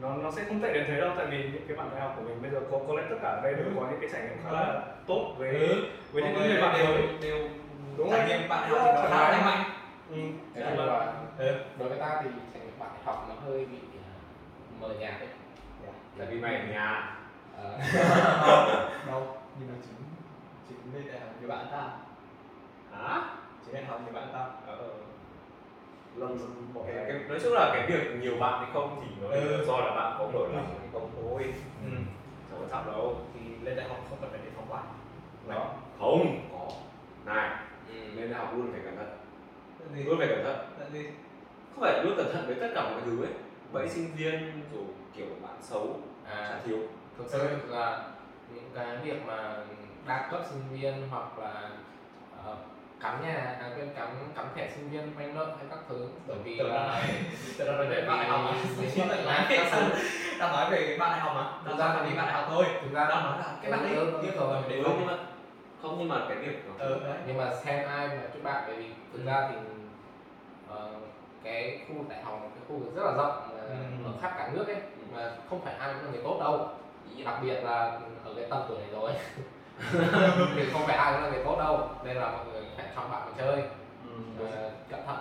nó 0.00 0.14
nó 0.16 0.30
sẽ 0.30 0.44
không 0.48 0.60
tệ 0.60 0.72
đến 0.72 0.84
thế 0.88 1.00
đâu. 1.00 1.10
Tại 1.16 1.26
vì 1.26 1.38
những 1.52 1.62
cái 1.68 1.76
bạn 1.76 1.88
đại 1.92 2.00
học 2.00 2.14
của 2.16 2.22
mình 2.22 2.42
bây 2.42 2.50
giờ 2.50 2.60
có 2.70 2.78
có 2.88 2.94
lẽ 2.94 3.02
tất 3.10 3.16
cả 3.22 3.28
ở 3.28 3.40
đây 3.42 3.54
đều 3.54 3.64
có 3.76 3.86
những 3.90 4.00
cái 4.00 4.10
trải 4.12 4.22
nghiệm 4.22 4.38
khá 4.44 4.50
là 4.52 4.82
tốt 5.06 5.34
với 5.38 5.68
với 6.12 6.22
những 6.22 6.34
người 6.34 6.62
bạn 6.62 6.74
đều 6.78 6.86
mới. 6.86 7.02
đều 7.22 7.48
Đúng 7.96 8.10
trải 8.10 8.28
nghiệm 8.28 8.48
bạn 8.48 8.68
học 8.68 8.78
thì 8.84 8.92
nó 9.02 9.08
khá 9.08 9.30
là 9.30 9.42
mạnh. 9.44 9.70
Ừ. 10.10 10.16
Thế 10.54 10.64
thì 10.70 10.76
là 10.76 10.84
là 10.84 11.12
Ừ. 11.38 11.54
đối 11.78 11.88
với 11.88 11.98
ta 11.98 12.20
thì 12.24 12.30
trải 12.54 12.62
nghiệm 12.64 12.78
bạn 12.78 12.90
học 13.04 13.26
nó 13.28 13.34
hơi 13.46 13.58
bị 13.66 13.78
à, 14.04 14.10
mờ 14.80 14.88
nhạt 15.00 15.14
đấy. 15.20 15.28
Là 16.16 16.24
vì 16.30 16.40
mày 16.40 16.54
ở 16.56 16.66
nhà. 16.66 16.86
Ờ, 16.90 17.23
đâu 19.06 19.26
nhưng 19.58 19.68
mà 19.68 19.74
chính 19.82 19.94
chính 20.68 20.94
lên 20.94 21.06
đại 21.12 21.20
học 21.20 21.28
nhiều 21.40 21.48
bạn 21.48 21.66
ta. 21.72 21.88
Hả? 22.92 23.22
Chính 23.64 23.74
đại 23.74 23.84
học 23.84 24.00
nhiều 24.04 24.12
bạn 24.12 24.28
ta. 24.32 24.46
Ờ. 24.66 24.88
Lần 26.16 26.38
dần 26.38 26.68
bỏ 26.74 26.80
cái, 26.86 26.94
cái 27.08 27.18
nói 27.28 27.38
chung 27.42 27.52
là 27.52 27.70
cái 27.74 27.86
việc 27.90 28.16
nhiều 28.20 28.36
bạn 28.40 28.58
hay 28.64 28.70
không 28.72 29.00
thì 29.04 29.10
nó 29.22 29.28
Ừ. 29.28 29.64
do 29.66 29.76
là 29.80 29.94
bạn 29.94 30.16
có 30.18 30.26
mở 30.26 30.40
lòng 30.54 30.66
hay 30.80 30.88
không 30.92 31.10
thôi 31.22 31.54
ừ. 31.84 31.90
chẳng 32.50 32.60
có 32.60 32.66
sao 32.70 32.84
đâu. 32.86 33.16
Thì 33.34 33.40
lên 33.62 33.76
đại 33.76 33.88
học 33.88 33.98
không 34.08 34.18
cần 34.20 34.30
phải 34.30 34.40
đề 34.44 34.50
phòng 34.56 34.66
quá 34.68 34.82
đó 35.48 35.66
không. 36.00 36.48
Có. 36.52 36.68
Này. 37.34 37.50
Ừ. 37.88 37.94
lên 38.14 38.30
đại 38.30 38.40
học 38.40 38.52
luôn 38.56 38.72
phải 38.72 38.80
cẩn 38.84 38.96
thận. 38.96 39.18
Vì 39.94 40.02
luôn 40.02 40.18
phải 40.18 40.28
cẩn 40.28 40.44
thận. 40.44 40.56
Tại 40.78 40.88
vì 40.92 41.04
không 41.74 41.80
phải 41.80 42.04
luôn 42.04 42.14
cẩn 42.16 42.32
thận 42.32 42.44
với 42.46 42.56
tất 42.60 42.68
cả 42.74 42.82
mọi 42.90 43.00
thứ 43.04 43.22
ấy. 43.24 43.32
Bẫy 43.72 43.88
sinh 43.88 44.08
viên 44.16 44.62
rồi 44.74 44.84
kiểu 45.16 45.26
bạn 45.42 45.54
xấu 45.60 45.96
chả 46.26 46.30
à, 46.34 46.60
thiếu 46.64 46.78
thực 47.18 47.24
sự 47.28 47.48
là 47.68 48.02
những 48.54 48.70
cái 48.74 48.86
việc 49.02 49.26
mà 49.26 49.56
đa 50.06 50.28
cấp 50.30 50.40
sinh 50.50 50.62
viên 50.72 51.08
hoặc 51.10 51.38
là 51.38 51.70
ờ, 52.44 52.56
cắm 53.00 53.22
nhà 53.26 53.56
à, 53.60 53.70
quên 53.76 53.88
cắm 53.96 54.08
cắm 54.36 54.46
thẻ 54.54 54.70
sinh 54.74 54.90
viên 54.90 55.14
vay 55.16 55.26
nợ 55.26 55.46
hay 55.58 55.66
các 55.70 55.78
thứ. 55.88 56.08
Bởi 56.26 56.36
vì 56.44 56.54
là 56.56 57.02
Tự 57.58 57.64
nói 57.64 57.86
về 57.86 58.02
bạn 58.08 58.18
đại 58.18 58.28
học 58.28 58.40
mà 58.44 58.52
Vì- 58.78 58.90
Tự 58.94 59.24
nói 59.24 59.46
về 59.48 59.66
đang 60.38 60.52
nói 60.52 60.70
về 60.70 60.96
bạn 60.98 61.10
đại 61.10 61.20
học 61.20 61.32
mà 61.34 61.52
Thực 61.64 61.78
ra 61.78 61.94
thì- 62.04 62.10
về 62.10 62.16
bạn 62.16 62.26
đại 62.26 62.32
học 62.34 62.44
thôi. 62.48 62.64
thực 62.82 62.92
ra 62.92 63.04
đang 63.08 63.24
nói 63.24 63.38
là 63.38 63.56
cái 63.62 63.70
bạn 63.72 63.94
Ừ, 63.96 64.12
ừ, 64.22 64.28
cầu 64.36 64.46
ừ, 64.48 64.54
mình 64.60 64.68
đề 64.68 64.76
ừ, 64.76 64.82
phòng 64.84 64.96
nhưng 64.98 65.06
mà 65.06 65.16
không 65.82 65.96
nhưng 65.98 66.08
mà 66.08 66.16
cái 66.28 66.36
việc 66.38 66.64
ừ 66.78 67.00
đấy. 67.04 67.16
Nhưng 67.26 67.36
mà 67.38 67.50
xem 67.64 67.88
ai 67.88 68.08
mà 68.08 68.22
chúc 68.34 68.42
bạn 68.42 68.64
bởi 68.66 68.76
vì 68.76 68.90
thực 69.12 69.24
ra 69.26 69.48
thì 69.50 69.56
ờ, 70.68 70.90
cái 71.44 71.80
khu 71.88 71.94
đại 72.08 72.22
học 72.22 72.40
là 72.42 72.48
cái 72.54 72.64
khu 72.68 72.80
rất 72.96 73.02
là 73.04 73.12
rộng 73.12 73.48
mà 73.50 73.60
Ừ. 74.04 74.04
ở 74.04 74.12
khắp 74.22 74.34
cả 74.38 74.50
nước 74.52 74.66
ấy 74.68 74.76
mà 75.12 75.30
không 75.50 75.60
phải 75.64 75.74
ai 75.78 75.92
cũng 75.94 76.04
là 76.04 76.10
người 76.10 76.20
tốt 76.24 76.36
đâu 76.40 76.68
đặc 77.22 77.38
biệt 77.42 77.60
là 77.64 78.00
ở 78.24 78.34
cái 78.36 78.44
tầm 78.50 78.62
tuổi 78.68 78.78
này 78.78 78.88
rồi 78.92 79.12
thì 80.56 80.70
không 80.72 80.82
phải 80.86 80.96
ai 80.96 81.12
cũng 81.12 81.22
là 81.22 81.30
người 81.30 81.44
tốt 81.44 81.56
đâu 81.58 81.88
nên 82.04 82.16
là 82.16 82.30
mọi 82.30 82.44
người 82.46 82.62
phải 82.76 82.86
chọn 82.96 83.10
bạn 83.10 83.22
mà 83.26 83.32
chơi 83.38 83.62
ừ. 84.04 84.46
Ờ, 84.50 84.70
cẩn 84.90 85.06
thận 85.06 85.16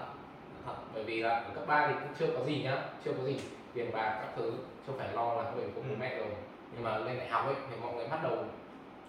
cẩn 0.53 0.63
thận 0.65 0.75
bởi 0.93 1.03
vì 1.03 1.19
là 1.21 1.29
ở 1.29 1.51
cấp 1.55 1.63
3 1.67 1.87
thì 1.87 1.93
cũng 1.93 2.13
chưa 2.19 2.27
có 2.37 2.45
gì 2.45 2.61
nhá 2.63 2.77
chưa 3.05 3.11
có 3.17 3.23
gì 3.23 3.39
tiền 3.73 3.91
bạc 3.91 4.17
các 4.21 4.29
thứ 4.35 4.51
chưa 4.87 4.93
phải 4.97 5.07
lo 5.13 5.33
lắng 5.33 5.53
về 5.57 5.63
bố 5.75 5.81
Ừ. 5.81 5.95
mẹ 5.99 6.15
rồi 6.17 6.27
nhưng 6.73 6.83
mà 6.83 6.97
lên 6.97 7.17
đại 7.17 7.27
học 7.27 7.45
ấy 7.45 7.55
thì 7.69 7.75
mọi 7.81 7.93
người 7.93 8.07
bắt 8.07 8.19
đầu 8.23 8.31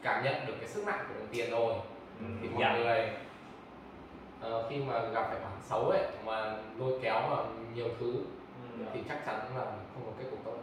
cảm 0.03 0.24
nhận 0.24 0.47
được 0.47 0.55
cái 0.61 0.68
sức 0.68 0.87
nặng 0.87 1.05
của 1.09 1.14
đồng 1.18 1.28
tiền 1.32 1.51
rồi 1.51 1.74
Ừ. 2.20 2.26
thì 2.43 2.49
mọi 2.49 2.61
Dạ. 2.62 2.76
người 2.76 3.09
ờ, 4.41 4.66
khi 4.70 4.76
mà 4.76 4.99
gặp 5.01 5.26
phải 5.28 5.41
bạn 5.41 5.53
xấu 5.62 5.89
ấy 5.91 6.03
mà 6.24 6.57
lôi 6.78 6.93
kéo 7.03 7.14
vào 7.30 7.47
nhiều 7.74 7.89
thứ 8.01 8.12
Ừ. 8.78 8.85
thì 8.95 9.01
chắc 9.09 9.26
chắn 9.26 9.37
là 9.57 9.64
không 9.64 10.03
có 10.07 10.12
kết 10.18 10.24
cục 10.30 10.45
tốt 10.45 10.57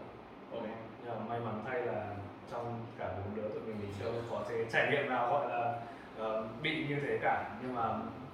Mà 1.12 1.26
may 1.30 1.40
mắn 1.40 1.64
thay 1.68 1.82
là 1.82 2.06
trong 2.52 2.86
cả 3.00 3.10
bốn 3.18 3.36
đứa 3.36 3.50
tụi 3.50 3.62
mình 3.68 3.78
thì 3.82 3.88
chưa 4.00 4.12
có 4.32 4.42
cái 4.50 4.58
trải 4.74 4.88
nghiệm 4.92 5.10
nào 5.10 5.30
gọi 5.32 5.50
là 5.50 5.74
ờ, 6.18 6.48
bị 6.62 6.86
như 6.90 6.96
thế 7.08 7.20
cả 7.22 7.50
nhưng 7.62 7.76
mà 7.76 7.84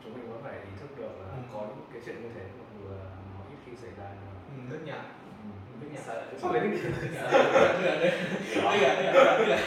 chúng 0.04 0.14
mình 0.14 0.32
vẫn 0.32 0.42
phải 0.44 0.54
ý 0.54 0.72
thức 0.80 0.98
được 0.98 1.12
là 1.22 1.28
Ừ. 1.38 1.38
có 1.54 1.60
những 1.60 1.86
cái 1.94 2.02
chuyện 2.06 2.16
như 2.24 2.30
thế 2.36 2.42
mặc 2.60 2.66
dù 2.80 2.90
là 2.92 3.04
nó 3.34 3.40
ít 3.52 3.58
khi 3.66 3.72
xảy 3.82 3.90
ra 3.98 4.06
nhưng 4.14 4.26
mà 4.28 4.34
Ừ, 4.50 4.72
nước 4.72 4.80
nhà 4.86 4.96
ừ. 4.96 5.48
nước 5.82 5.88
nhà 5.94 6.00
Sao 6.06 6.16
lại 6.16 6.26
thích 6.32 6.40
nước 6.44 6.60
nhà 6.62 6.90
nước 7.02 7.08
nhà 7.14 7.22
nước 7.32 7.52
nhà 7.84 7.96
nước 7.96 8.82
nhà 8.82 9.14
nước 9.14 9.14
nhà 9.14 9.38
nước 9.38 9.48
nhà 9.48 9.60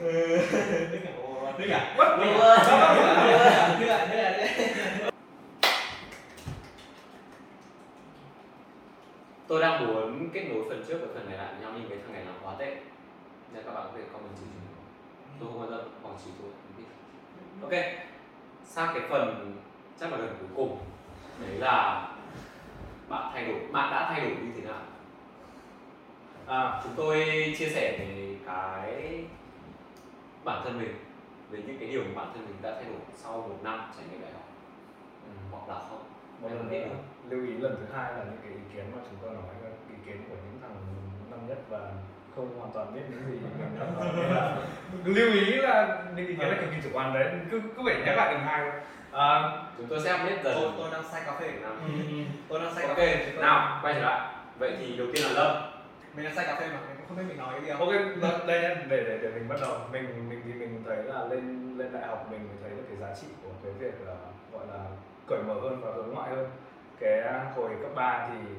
Ừ, 0.00 0.38
nước 0.90 0.98
nhà 1.04 1.10
nước 1.58 1.66
nhà 1.68 1.94
Bất 1.98 2.18
nước 2.18 2.32
ngờ. 2.38 2.56
nhà 2.68 2.94
nước 2.94 3.86
nhà 3.86 4.06
nước 4.08 4.16
nhà 4.16 4.36
nước 4.36 4.96
nhà 4.96 5.10
tôi 9.48 9.60
đang 9.60 9.86
muốn 9.86 10.30
kết 10.32 10.44
nối 10.44 10.64
phần 10.68 10.84
trước 10.88 10.98
với 11.00 11.08
phần 11.14 11.28
này 11.28 11.38
lại 11.38 11.54
với 11.54 11.62
nhau 11.62 11.72
nhưng 11.78 11.88
cái 11.88 11.98
thằng 11.98 12.12
này 12.12 12.24
làm 12.24 12.34
quá 12.42 12.54
tệ. 12.58 12.76
Nên 13.52 13.64
các 13.64 13.72
bạn 13.74 13.84
có 13.86 13.92
thể 13.96 14.02
comment 14.12 14.32
chỉ 14.36 14.46
chúng 15.28 15.36
tôi 15.40 15.48
không 15.48 15.60
quan 15.60 15.70
tâm 15.70 15.88
hoặc 16.02 16.14
chỉ 16.24 16.30
tôi. 16.42 16.50
Không 16.50 17.70
biết 17.70 17.76
ok. 17.76 17.84
Sang 18.64 18.94
cái 18.94 19.08
phần 19.08 19.56
chắc 20.00 20.12
là 20.12 20.18
lần 20.18 20.36
cuối 20.40 20.48
cùng. 20.56 20.78
Đấy 21.40 21.58
là 21.58 22.08
bạn 23.08 23.30
thay 23.32 23.46
đổi 23.46 23.60
bạn 23.72 23.90
đã 23.90 24.08
thay 24.08 24.20
đổi 24.20 24.30
như 24.30 24.52
thế 24.56 24.62
nào? 24.62 24.82
À, 26.46 26.80
chúng 26.84 26.92
tôi 26.96 27.24
chia 27.58 27.68
sẻ 27.68 27.96
về 27.98 28.36
cái 28.46 29.24
bản 30.44 30.62
thân 30.64 30.78
mình 30.78 30.94
về 31.50 31.62
những 31.66 31.78
cái 31.78 31.88
điều 31.88 32.02
mà 32.04 32.10
bản 32.14 32.32
thân 32.34 32.46
mình 32.46 32.56
đã 32.62 32.74
thay 32.74 32.84
đổi 32.84 33.00
sau 33.14 33.32
một 33.32 33.58
năm 33.62 33.92
trải 33.96 34.04
nghiệm 34.10 34.20
đại 34.20 34.32
học. 34.32 34.48
Ừ. 35.24 35.30
hoặc 35.50 35.74
là 35.74 35.80
không 35.88 36.02
Một 36.40 36.48
lần 36.54 36.70
nữa 36.70 36.86
lưu 37.30 37.40
ý 37.46 37.52
lần 37.52 37.76
thứ 37.80 37.94
hai 37.96 38.12
là 38.12 38.24
những 38.24 38.38
cái 38.42 38.52
ý 38.52 38.60
kiến 38.74 38.84
mà 38.94 38.98
chúng 39.10 39.18
tôi 39.22 39.30
nói 39.34 39.42
là 39.64 39.70
ý 39.90 39.96
kiến 40.06 40.16
của 40.28 40.34
những 40.34 40.58
thằng 40.62 40.76
năm 41.30 41.40
nhất 41.48 41.58
và 41.68 41.78
không 42.36 42.58
hoàn 42.58 42.72
toàn 42.74 42.94
biết 42.94 43.00
những 43.10 43.20
gì 43.30 43.38
mình 43.42 43.78
đang 43.80 43.94
nói. 44.00 44.12
Nên 44.16 44.30
là 44.34 44.56
lưu 45.04 45.32
ý 45.32 45.52
là 45.52 46.02
những 46.16 46.26
ý 46.26 46.34
kiến 46.36 46.48
là 46.48 46.56
cực 46.60 46.70
kỳ 46.70 46.76
chủ 46.84 46.88
quan 46.92 47.14
đấy. 47.14 47.32
Cứ 47.50 47.60
cứ 47.76 47.82
phải 47.86 48.02
nhắc 48.06 48.16
lại 48.16 48.32
lần 48.32 48.42
hai 48.42 48.60
thôi. 48.70 48.80
à, 49.12 49.52
chúng 49.76 49.86
tôi 49.86 50.00
sẽ 50.00 50.12
update 50.14 50.42
dần. 50.44 50.54
Tôi 50.54 50.72
tôi 50.78 50.90
đang 50.92 51.04
say 51.12 51.22
cà 51.26 51.32
phê 51.40 51.52
năm 51.62 51.76
tôi 52.48 52.60
đang 52.60 52.74
say 52.74 52.82
cà 52.82 52.88
ok 52.88 52.96
phê. 52.96 53.30
Tôi- 53.34 53.42
nào 53.42 53.78
quay 53.82 53.94
trở 53.94 54.00
lại. 54.00 54.34
Vậy 54.58 54.76
thì 54.78 54.96
đầu 54.96 55.06
tiên 55.14 55.22
là 55.24 55.30
lâm. 55.42 55.62
Mình 56.14 56.24
đang 56.24 56.34
say 56.34 56.46
cà 56.46 56.54
phê 56.60 56.66
mà 56.68 56.78
mình 56.88 56.96
cũng 56.96 57.06
không 57.08 57.16
biết 57.16 57.24
mình 57.28 57.38
nói 57.38 57.48
cái 57.52 57.60
gì 57.62 57.68
ok 57.70 57.78
không 57.78 58.20
đ- 58.20 58.46
đây 58.46 58.62
nhá. 58.62 58.74
Để 58.88 59.04
để 59.04 59.18
để 59.22 59.30
mình 59.34 59.48
bắt 59.48 59.56
đầu. 59.60 59.78
Mình 59.92 60.28
mình 60.28 60.40
thì 60.44 60.52
mình 60.52 60.82
thấy 60.86 60.96
là 61.04 61.24
lên 61.24 61.74
lên 61.78 61.92
đại 61.92 62.06
học 62.06 62.26
mình 62.30 62.48
thấy 62.62 62.70
được 62.70 62.82
cái 62.88 62.96
giá 62.96 63.14
trị 63.20 63.26
của 63.42 63.50
cái 63.64 63.72
việc 63.72 63.94
là 64.06 64.14
gọi 64.52 64.66
là 64.66 64.84
cởi 65.28 65.42
mở 65.42 65.54
hơn 65.54 65.80
và 65.82 65.92
hướng 65.92 66.14
ngoại 66.14 66.30
hơn. 66.30 66.50
Cái 67.00 67.22
hồi 67.56 67.70
cấp 67.82 67.90
3 67.94 68.28
thì 68.28 68.50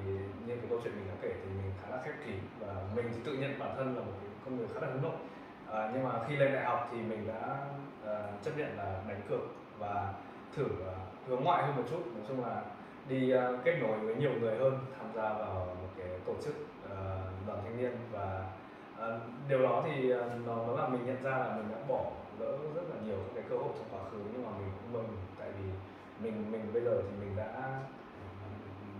như 0.45 0.55
cái 0.55 0.65
câu 0.69 0.79
chuyện 0.83 0.93
mình 0.95 1.07
đã 1.07 1.15
kể 1.21 1.31
thì 1.43 1.49
mình 1.49 1.71
khá 1.81 1.95
là 1.95 2.01
khép 2.03 2.13
kín 2.25 2.35
và 2.59 2.73
mình 2.95 3.05
thì 3.13 3.19
tự 3.25 3.33
nhận 3.33 3.59
bản 3.59 3.73
thân 3.77 3.95
là 3.95 4.01
một 4.01 4.11
cái 4.21 4.29
con 4.45 4.57
người 4.57 4.67
khá 4.73 4.79
là 4.81 4.87
hướng 4.93 5.01
nội. 5.01 5.17
À, 5.71 5.91
nhưng 5.93 6.03
mà 6.03 6.11
khi 6.27 6.35
lên 6.35 6.53
đại 6.53 6.63
học 6.63 6.89
thì 6.91 6.97
mình 6.97 7.27
đã 7.27 7.57
à, 8.05 8.15
chấp 8.43 8.51
nhận 8.57 8.77
là 8.77 9.01
đánh 9.07 9.21
cược 9.29 9.41
và 9.79 10.13
thử 10.55 10.65
à, 10.65 10.95
hướng 11.27 11.43
ngoại 11.43 11.63
hơn 11.63 11.75
một 11.75 11.83
chút. 11.89 12.01
Nói 12.15 12.23
chung 12.27 12.45
là 12.45 12.61
đi 13.09 13.31
ờ, 13.31 13.57
kết 13.63 13.77
nối 13.81 13.99
với 13.99 14.15
nhiều 14.15 14.31
người 14.39 14.57
hơn 14.57 14.77
tham 14.97 15.07
gia 15.15 15.33
vào 15.33 15.75
một 15.81 15.87
cái 15.97 16.07
tổ 16.25 16.33
chức 16.43 16.55
ờ, 16.89 17.19
đoàn 17.47 17.59
thanh 17.63 17.77
niên 17.77 17.91
và 18.11 18.45
ờ, 18.97 19.19
điều 19.49 19.61
đó 19.61 19.83
thì 19.85 20.09
ờ, 20.09 20.29
nó 20.45 20.55
nó 20.55 20.73
làm 20.75 20.91
mình 20.93 21.05
nhận 21.05 21.23
ra 21.23 21.37
là 21.37 21.55
mình 21.55 21.71
đã 21.71 21.77
bỏ 21.87 22.11
lỡ 22.39 22.57
rất 22.75 22.81
là 22.89 22.95
nhiều 23.05 23.17
các 23.17 23.31
cái 23.35 23.43
cơ 23.49 23.57
hội 23.57 23.69
trong 23.75 23.87
quá 23.91 24.09
khứ 24.11 24.17
nhưng 24.33 24.45
mà 24.45 24.49
mình 24.59 24.71
cũng 24.81 24.93
mừng 24.93 25.17
tại 25.39 25.49
vì 25.59 25.69
mình 26.21 26.51
mình 26.51 26.73
bây 26.73 26.81
giờ 26.81 27.01
thì 27.01 27.25
mình 27.25 27.35
đã 27.35 27.79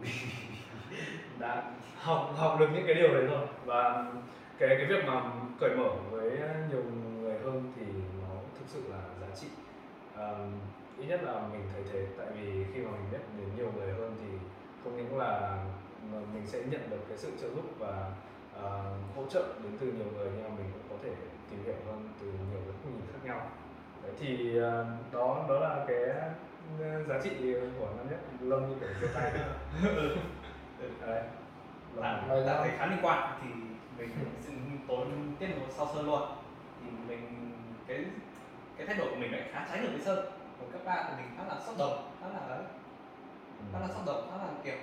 đã 1.39 1.71
học 1.95 2.33
học 2.35 2.57
được 2.59 2.67
những 2.73 2.83
cái 2.87 2.95
điều 2.95 3.13
đấy 3.13 3.25
rồi. 3.25 3.47
Và 3.65 4.11
cái 4.59 4.69
cái 4.69 4.85
việc 4.85 5.05
mà 5.07 5.31
cởi 5.59 5.75
mở 5.77 5.89
với 6.11 6.31
nhiều 6.71 6.83
người 7.21 7.39
hơn 7.43 7.73
thì 7.75 7.85
nó 8.21 8.35
thực 8.59 8.65
sự 8.67 8.81
là 8.89 9.01
giá 9.21 9.35
trị. 9.35 9.47
Um, 10.17 10.51
ít 10.97 11.05
nhất 11.05 11.23
là 11.23 11.47
mình 11.51 11.61
thấy 11.73 11.83
thế. 11.91 12.07
Tại 12.17 12.27
vì 12.35 12.65
khi 12.73 12.81
mà 12.81 12.91
mình 12.91 13.05
biết 13.11 13.19
đến 13.37 13.47
nhiều 13.55 13.71
người 13.77 13.93
hơn 13.93 14.15
thì 14.21 14.37
không 14.83 14.97
những 14.97 15.17
là 15.17 15.63
mình 16.33 16.47
sẽ 16.47 16.59
nhận 16.59 16.89
được 16.89 16.99
cái 17.09 17.17
sự 17.17 17.31
trợ 17.41 17.49
giúp 17.49 17.65
và 17.79 18.11
uh, 18.59 19.15
hỗ 19.15 19.25
trợ 19.29 19.43
đến 19.63 19.71
từ 19.79 19.87
nhiều 19.87 20.07
người 20.15 20.27
nhưng 20.35 20.43
mà 20.43 20.49
mình 20.49 20.71
cũng 20.73 20.97
có 20.97 21.03
thể 21.03 21.11
tìm 21.51 21.63
hiểu 21.63 21.75
hơn 21.87 22.09
từ 22.21 22.27
nhiều 22.27 22.61
góc 22.67 22.75
nhìn 22.85 23.01
khác 23.13 23.19
nhau. 23.23 23.51
Đấy 24.03 24.11
thì 24.19 24.59
uh, 24.59 25.13
đó 25.13 25.45
đó 25.49 25.59
là 25.59 25.85
cái 25.87 25.99
giá 27.07 27.19
trị 27.23 27.29
của 27.79 27.87
năm 27.97 28.09
nhất 28.09 28.19
lâm 28.41 28.69
như 28.69 28.75
kiểu 28.79 28.89
chia 29.01 29.07
tay 29.13 29.31
đấy. 31.07 31.23
Bạn 31.95 32.27
Ngoài 32.27 32.39
ra- 32.41 32.45
đã 32.53 32.61
thấy 32.63 32.71
khá 32.77 32.85
liên 32.85 32.99
quan. 33.01 33.39
Thì 33.41 33.49
mình 33.97 34.09
xin 34.45 34.55
tốn 34.87 35.35
tiết 35.39 35.47
một 35.47 35.65
sau 35.77 35.87
sơn 35.95 36.05
luôn. 36.05 36.21
Thì 36.83 36.89
mình 37.07 37.51
cái 37.87 38.05
cái 38.77 38.87
thái 38.87 38.95
độ 38.97 39.05
của 39.09 39.15
mình 39.15 39.31
lại 39.31 39.49
khá 39.53 39.65
trái 39.69 39.79
ngược 39.81 39.89
với 39.91 40.01
sơn. 40.01 40.25
Hồi 40.59 40.69
cấp 40.71 40.81
ba 40.85 41.03
thì 41.07 41.23
mình 41.23 41.31
khá 41.37 41.43
là 41.43 41.59
sốc 41.65 41.75
đồng 41.77 42.11
khá 42.21 42.27
là 42.27 42.39
ấy 42.55 42.63
khá 43.73 43.79
là 43.79 43.87
sốc 43.87 44.05
đồng 44.05 44.27
khá 44.31 44.37
là 44.37 44.49
kiểu 44.63 44.75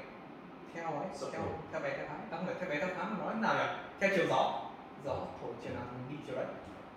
theo 0.74 0.84
ấy 0.86 1.06
Sốc 1.14 1.30
theo 1.32 1.40
đồng. 1.42 1.60
theo 1.72 1.80
bé 1.80 1.96
theo 1.96 2.06
thái 2.08 2.16
không 2.30 2.46
phải 2.46 2.54
theo 2.60 2.68
bé 2.70 2.78
theo 2.78 2.88
thái 2.96 3.04
mà 3.10 3.24
nói 3.24 3.34
nào 3.34 3.54
nhỉ? 3.54 3.72
Theo 4.00 4.10
chiều 4.16 4.26
gió. 4.28 4.60
Gió 5.04 5.16
thổi 5.40 5.52
chiều 5.62 5.72
nào 5.74 5.82
mình 5.92 6.04
đi 6.10 6.24
chiều 6.26 6.36
đấy. 6.36 6.46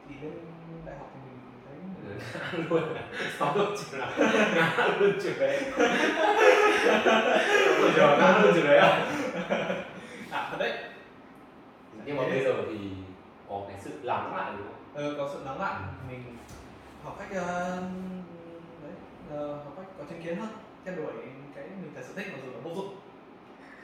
Thì 0.10 0.16
lên 0.22 0.34
đại 0.86 0.96
học 0.98 1.10
mình 2.54 2.68
luôn 2.70 2.84
sáu 3.40 3.58
lúc 3.58 3.68
chừng 3.78 4.00
nào 4.00 4.10
ngã 4.56 4.88
luôn 5.00 5.14
chừng 5.24 5.40
đấy 5.40 5.62
bây 7.82 7.92
giờ 7.96 8.18
ngã 8.20 8.40
luôn 8.44 8.54
chừng 8.54 8.68
đấy 8.68 8.78
à? 8.78 9.06
À 10.32 10.48
thật 10.52 10.58
đấy. 10.60 10.74
Nhưng 12.06 12.18
mà 12.18 12.24
bây 12.24 12.44
giờ 12.44 12.54
thì 12.70 12.78
có 13.50 13.62
cái 13.68 13.78
sự 13.84 13.92
lắng 14.04 14.36
lại 14.38 14.52
đúng 14.58 14.68
không? 14.68 14.76
Ờ, 14.94 15.14
có 15.18 15.30
sự 15.34 15.40
nóng 15.46 15.62
lại. 15.62 15.76
Mình 16.10 16.24
học 17.04 17.16
cách 17.20 17.28
ờ, 17.36 17.78
đấy 18.84 18.92
ờ, 19.32 19.48
học 19.48 19.74
cách 19.78 19.86
có 19.98 20.04
chứng 20.10 20.22
kiến 20.24 20.36
hơn 20.36 20.50
theo 20.86 20.96
đuổi 20.96 21.14
cái 21.56 21.64
mình 21.64 21.92
thật 21.96 22.02
sự 22.08 22.14
thích 22.16 22.28
mặc 22.32 22.40
dù 22.46 22.52
nó 22.52 22.60
vô 22.64 22.72
dụng. 22.76 22.96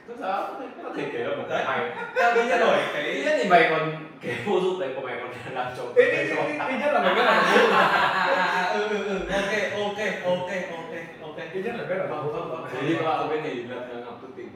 Rất 0.08 0.20
là 0.20 0.48
có 0.82 0.90
thể 0.96 1.10
kể 1.12 1.18
là 1.18 1.36
một 1.36 1.44
cái 1.50 1.64
hay. 1.64 1.90
Theo 2.14 2.58
đuổi 2.58 2.76
cái 2.94 3.22
nhất 3.24 3.34
thì 3.42 3.48
mày 3.48 3.66
còn 3.70 3.96
cái 4.26 4.36
vô 4.46 4.60
dụng 4.60 4.80
đấy 4.80 4.92
của 4.96 5.00
mày 5.00 5.16
còn 5.20 5.30
làm 5.54 5.72
cho 5.76 5.82
ít 5.96 6.04
ít 6.04 6.24
ít 6.24 6.58
ít 6.68 6.76
nhất 6.80 6.92
là 6.92 7.00
mình 7.02 7.14
biết 7.14 7.24
là 7.24 7.42
vô 7.50 7.62
dụng. 7.62 7.72
ừ 8.90 8.98
ừ 8.98 9.04
ừ 9.08 9.18
ok 9.32 9.52
ok 9.74 9.98
ok 10.24 10.50
ok 10.78 10.94
ok 11.22 11.36
ít 11.52 11.62
nhất 11.64 11.74
là 11.78 11.84
biết 11.88 11.94
là 11.98 12.06
vô 12.06 12.16
Vâng, 12.16 12.24
dụng. 12.26 12.32
vâng, 12.34 12.50
vâng. 12.50 12.70
Thế 12.72 12.88
đi 12.88 12.94
các 12.96 13.02
bạn 13.04 13.18
không 13.18 13.28
biết 13.28 13.40
thì 13.44 13.62
là 13.62 13.76
là 13.76 14.00
ngọc 14.04 14.18
tự 14.22 14.28
tình 14.36 14.48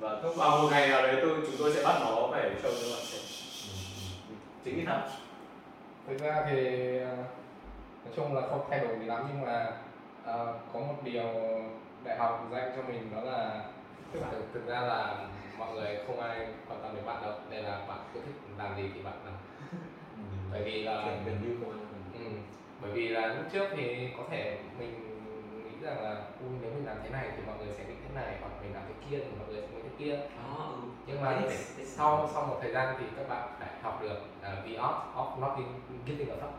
và 0.00 0.10
vào 0.36 0.50
một 0.62 0.68
ngày 0.70 0.88
nào 0.88 1.02
đấy 1.02 1.16
tôi 1.22 1.30
chúng 1.46 1.56
tôi 1.58 1.72
sẽ 1.74 1.82
bắt 1.84 1.94
nó 2.00 2.28
phải 2.32 2.42
show 2.42 2.62
cho 2.62 2.96
bạn 2.96 3.04
xem 3.04 3.20
chính 4.64 4.76
vì 4.76 4.84
thật 4.84 5.00
thực 6.08 6.20
ra 6.20 6.44
thì 6.50 6.56
ờ, 6.98 7.16
nói 8.04 8.12
chung 8.16 8.34
là 8.34 8.40
không 8.50 8.66
thay 8.70 8.80
đổi 8.80 8.98
gì 9.00 9.04
lắm 9.06 9.22
nhưng 9.28 9.42
mà 9.46 9.66
ờ, 10.24 10.54
có 10.72 10.80
một 10.80 10.94
điều 11.02 11.24
đại 12.04 12.16
học 12.16 12.46
dạy 12.52 12.62
cho 12.76 12.82
mình 12.88 13.10
đó 13.14 13.20
là 13.30 13.60
thực, 14.12 14.20
thực 14.54 14.66
ra 14.66 14.80
là 14.80 15.14
mọi 15.58 15.74
người 15.74 15.98
không 16.06 16.20
ai 16.20 16.46
quan 16.68 16.82
tâm 16.82 16.96
đến 16.96 17.06
bạn 17.06 17.22
đâu 17.22 17.32
nên 17.50 17.64
là 17.64 17.84
bạn 17.88 17.98
cứ 18.14 18.20
thích 18.20 18.34
làm 18.58 18.76
gì 18.76 18.90
thì 18.94 19.02
bạn 19.02 19.14
làm. 19.24 19.34
Bởi 20.52 20.62
vì 20.64 20.82
là 20.82 21.02
gần 21.26 21.38
như 21.42 21.56
không 21.60 21.72
ừ, 22.14 22.30
bởi 22.80 22.90
vì 22.92 23.08
là 23.08 23.26
lúc 23.26 23.44
trước 23.52 23.68
thì 23.76 24.08
có 24.16 24.22
thể 24.30 24.58
mình 24.78 24.92
nghĩ 25.64 25.86
rằng 25.86 26.02
là 26.02 26.24
"Ui, 26.40 26.50
nếu 26.62 26.70
mình 26.74 26.86
làm 26.86 26.96
thế 27.02 27.10
này 27.10 27.30
thì 27.36 27.42
mọi 27.46 27.56
người 27.58 27.74
sẽ 27.78 27.84
nghĩ 27.84 27.94
thế 28.08 28.14
này 28.14 28.36
hoặc 28.40 28.50
mình 28.62 28.74
làm 28.74 28.82
thế 28.88 28.94
kia 29.10 29.18
thì 29.18 29.30
mọi 29.38 29.48
người 29.48 29.62
sẽ 29.62 29.68
nghĩ 29.68 29.82
thế 29.82 29.90
kia. 29.98 30.18
Nhưng 31.06 31.20
mà 31.22 31.42
sau 31.84 32.28
sau 32.34 32.46
một 32.46 32.58
thời 32.62 32.72
gian 32.72 32.96
thì 32.98 33.06
các 33.16 33.28
bạn 33.28 33.48
phải 33.58 33.68
học 33.82 34.02
được 34.02 34.18
uh, 34.18 34.66
the 34.66 34.74
art 34.74 34.96
of 35.16 35.40
not 35.40 35.56
in 35.56 35.66
giving 36.06 36.28
a 36.28 36.36
fuck. 36.36 36.52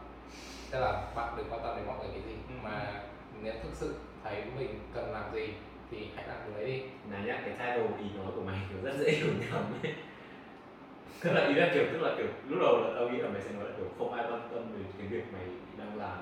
Tức 0.71 0.79
là 0.79 1.11
bạn 1.15 1.33
đừng 1.37 1.47
quan 1.49 1.61
tâm 1.63 1.75
đến 1.77 1.87
mọi 1.87 1.97
người 1.97 2.07
cái 2.13 2.21
gì. 2.21 2.35
Ừ. 2.49 2.55
mà 2.63 3.01
nếu 3.41 3.53
thực 3.63 3.73
sự 3.73 3.95
thấy 4.23 4.43
mình 4.57 4.79
cần 4.93 5.11
làm 5.13 5.33
gì 5.33 5.53
thì 5.91 6.07
hãy 6.15 6.27
làm 6.27 6.37
điều 6.47 6.57
đấy 6.57 6.65
đi. 6.71 6.81
Này 7.11 7.21
nhá 7.25 7.41
cái 7.45 7.49
title 7.49 7.97
ý 8.03 8.05
nói 8.17 8.25
của 8.35 8.41
mày 8.41 8.55
kiểu 8.69 8.77
rất 8.83 8.93
dễ 8.99 9.11
hiểu 9.11 9.27
nhầm 9.39 9.63
ấy. 9.83 9.93
Tức 11.23 11.31
là 11.33 11.47
ý 11.47 11.53
là 11.53 11.69
kiểu 11.73 11.83
tức 11.93 12.01
là 12.01 12.13
kiểu 12.17 12.27
lúc 12.47 12.59
đầu 12.61 12.77
là 12.77 12.89
tao 12.95 13.09
nghĩ 13.09 13.17
là 13.17 13.29
mày 13.29 13.41
sẽ 13.41 13.51
nói 13.51 13.63
là 13.63 13.71
kiểu 13.77 13.85
không 13.97 14.13
ai 14.13 14.25
quan 14.31 14.49
tâm 14.53 14.63
về 14.73 14.79
cái 14.97 15.07
việc 15.07 15.23
mày 15.33 15.41
đang 15.77 15.97
làm. 15.97 16.17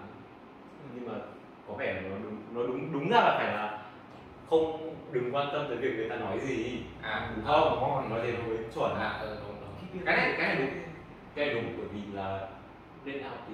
Nhưng 0.95 1.07
mà 1.07 1.13
có 1.67 1.73
vẻ 1.73 1.93
là 1.93 2.01
nó 2.09 2.15
đúng 2.23 2.37
nó 2.53 2.67
đúng 2.67 2.93
đúng 2.93 3.09
ra 3.09 3.19
là 3.19 3.35
phải 3.37 3.47
là 3.53 3.81
không 4.49 4.95
đừng 5.11 5.35
quan 5.35 5.49
tâm 5.53 5.65
tới 5.67 5.77
việc 5.77 5.95
người 5.95 6.09
ta 6.09 6.15
nói 6.15 6.39
gì. 6.39 6.79
À 7.01 7.31
đúng 7.35 7.45
không? 7.45 8.09
Nói 8.09 8.19
thế 8.23 8.31
nó 8.31 8.39
mới 8.47 8.57
chuẩn. 8.75 8.95
À 8.95 9.17
ừ, 9.21 9.37
đúng 9.47 9.55
đúng. 9.61 10.03
Cái 10.05 10.17
này 10.17 10.35
cái 10.37 10.47
này 10.47 10.55
đúng. 10.57 10.83
cái 11.35 11.45
này 11.45 11.55
đúng 11.55 11.73
bởi 11.77 11.87
vì 11.93 11.99
là 12.13 12.47
lên 13.05 13.23
học 13.23 13.45
thì 13.47 13.53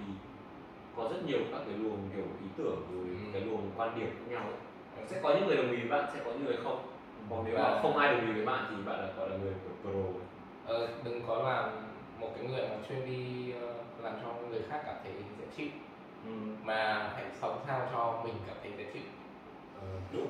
có 0.97 1.09
rất 1.11 1.25
nhiều 1.25 1.39
các 1.51 1.61
cái 1.67 1.75
luồng 1.77 2.09
kiểu 2.15 2.23
ý 2.41 2.47
tưởng 2.57 2.81
rồi 2.93 3.05
Ừ. 3.07 3.29
cái 3.33 3.41
luồng 3.41 3.71
quan 3.77 3.99
điểm 3.99 4.07
khác 4.09 4.25
nhau 4.29 4.41
ấy. 4.43 4.53
Sẽ 5.07 5.19
có 5.23 5.29
những 5.33 5.47
người 5.47 5.57
đồng 5.57 5.71
ý 5.71 5.77
với 5.77 5.89
bạn 5.89 6.09
sẽ 6.13 6.19
có 6.25 6.31
những 6.31 6.45
người 6.45 6.57
không? 6.63 6.87
Còn 7.29 7.43
nếu 7.45 7.55
mà 7.57 7.63
Và- 7.63 7.79
không 7.81 7.97
ai 7.97 8.13
đồng 8.13 8.25
ý 8.27 8.33
với 8.33 8.45
bạn 8.45 8.65
thì 8.69 8.75
bạn 8.85 8.99
là 8.99 9.07
gọi 9.17 9.29
là 9.29 9.35
người 9.37 9.53
kiểu 9.63 9.71
pro 9.81 10.19
ờ, 10.65 10.87
đừng 11.03 11.21
có 11.27 11.35
làm 11.49 11.69
một 12.19 12.29
cái 12.35 12.45
người 12.47 12.61
mà 12.69 12.75
chuyên 12.89 13.05
đi 13.05 13.51
ờ, 13.61 13.73
làm 14.03 14.13
cho 14.23 14.33
người 14.49 14.61
khác 14.69 14.81
cảm 14.85 14.95
thấy 15.03 15.13
dễ 15.39 15.45
chịu. 15.57 15.67
Mà 16.63 17.09
hãy 17.15 17.25
sống 17.41 17.63
sao 17.67 17.87
cho 17.91 18.21
mình 18.25 18.33
cảm 18.47 18.55
thấy 18.63 18.71
dễ 18.77 18.85
chịu. 18.93 19.01
Ờ, 19.81 19.87
đúng. 20.13 20.27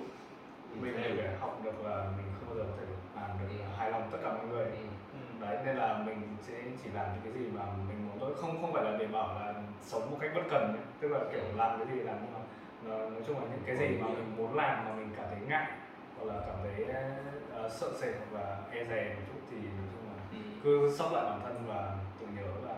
Mình 0.82 0.94
phải 0.98 1.36
học 1.40 1.62
được 1.64 1.86
là 1.86 2.06
mình 2.18 2.26
không 2.40 2.50
bao 2.50 2.56
giờ 2.58 2.64
có 2.72 2.78
thể 2.80 2.86
làm 3.16 3.30
được 3.40 3.48
Ừ. 3.60 3.64
hài 3.78 3.92
lòng 3.92 4.10
tất 4.12 4.18
cả 4.24 4.34
mọi 4.34 4.46
người. 4.48 4.66
Ừ. 4.66 5.18
đấy 5.42 5.58
nên 5.66 5.76
là 5.76 6.04
mình 6.06 6.36
sẽ 6.42 6.54
chỉ 6.84 6.90
làm 6.94 7.06
những 7.14 7.34
cái 7.34 7.44
gì 7.44 7.50
mà 7.58 7.66
mình 7.88 8.08
muốn 8.08 8.20
thôi. 8.20 8.32
Không 8.42 8.62
không 8.62 8.74
phải 8.74 8.84
là 8.84 8.98
để 9.00 9.08
bảo 9.08 9.28
là 9.40 9.54
sống 9.82 10.12
một 10.12 10.18
cách 10.22 10.32
bất 10.36 10.42
cần 10.50 10.74
nhé. 10.76 10.82
tức 11.00 11.08
là 11.08 11.20
kiểu 11.32 11.42
Ừ. 11.42 11.56
làm 11.58 11.78
cái 11.80 11.96
gì 11.96 12.02
làm 12.04 12.16
nhưng 12.24 12.34
mà 12.34 12.40
nói 12.88 13.22
chung 13.28 13.36
là 13.40 13.46
những 13.52 13.62
cái 13.66 13.76
gì 13.78 13.98
mà 14.02 14.08
mình 14.08 14.34
muốn 14.38 14.56
làm 14.56 14.86
mà 14.86 14.92
mình 14.96 15.10
cảm 15.18 15.26
thấy 15.30 15.40
ngại 15.48 15.68
hoặc 16.18 16.34
là 16.34 16.42
cảm 16.48 16.56
thấy 16.64 16.86
uh, 17.66 17.72
sợ 17.72 17.88
sệt 18.02 18.14
hoặc 18.20 18.40
là 18.42 18.58
e 18.72 18.84
dè 18.90 19.14
một 19.16 19.22
chút 19.28 19.40
thì 19.52 19.58
nói 19.58 19.88
chung 19.94 20.06
là 20.08 20.22
Ừ. 20.32 20.38
cứ 20.64 20.96
sốc 20.98 21.14
lại 21.14 21.24
bản 21.24 21.40
thân 21.44 21.64
và 21.68 21.96
tự 22.20 22.26
nhớ 22.36 22.48
là 22.68 22.76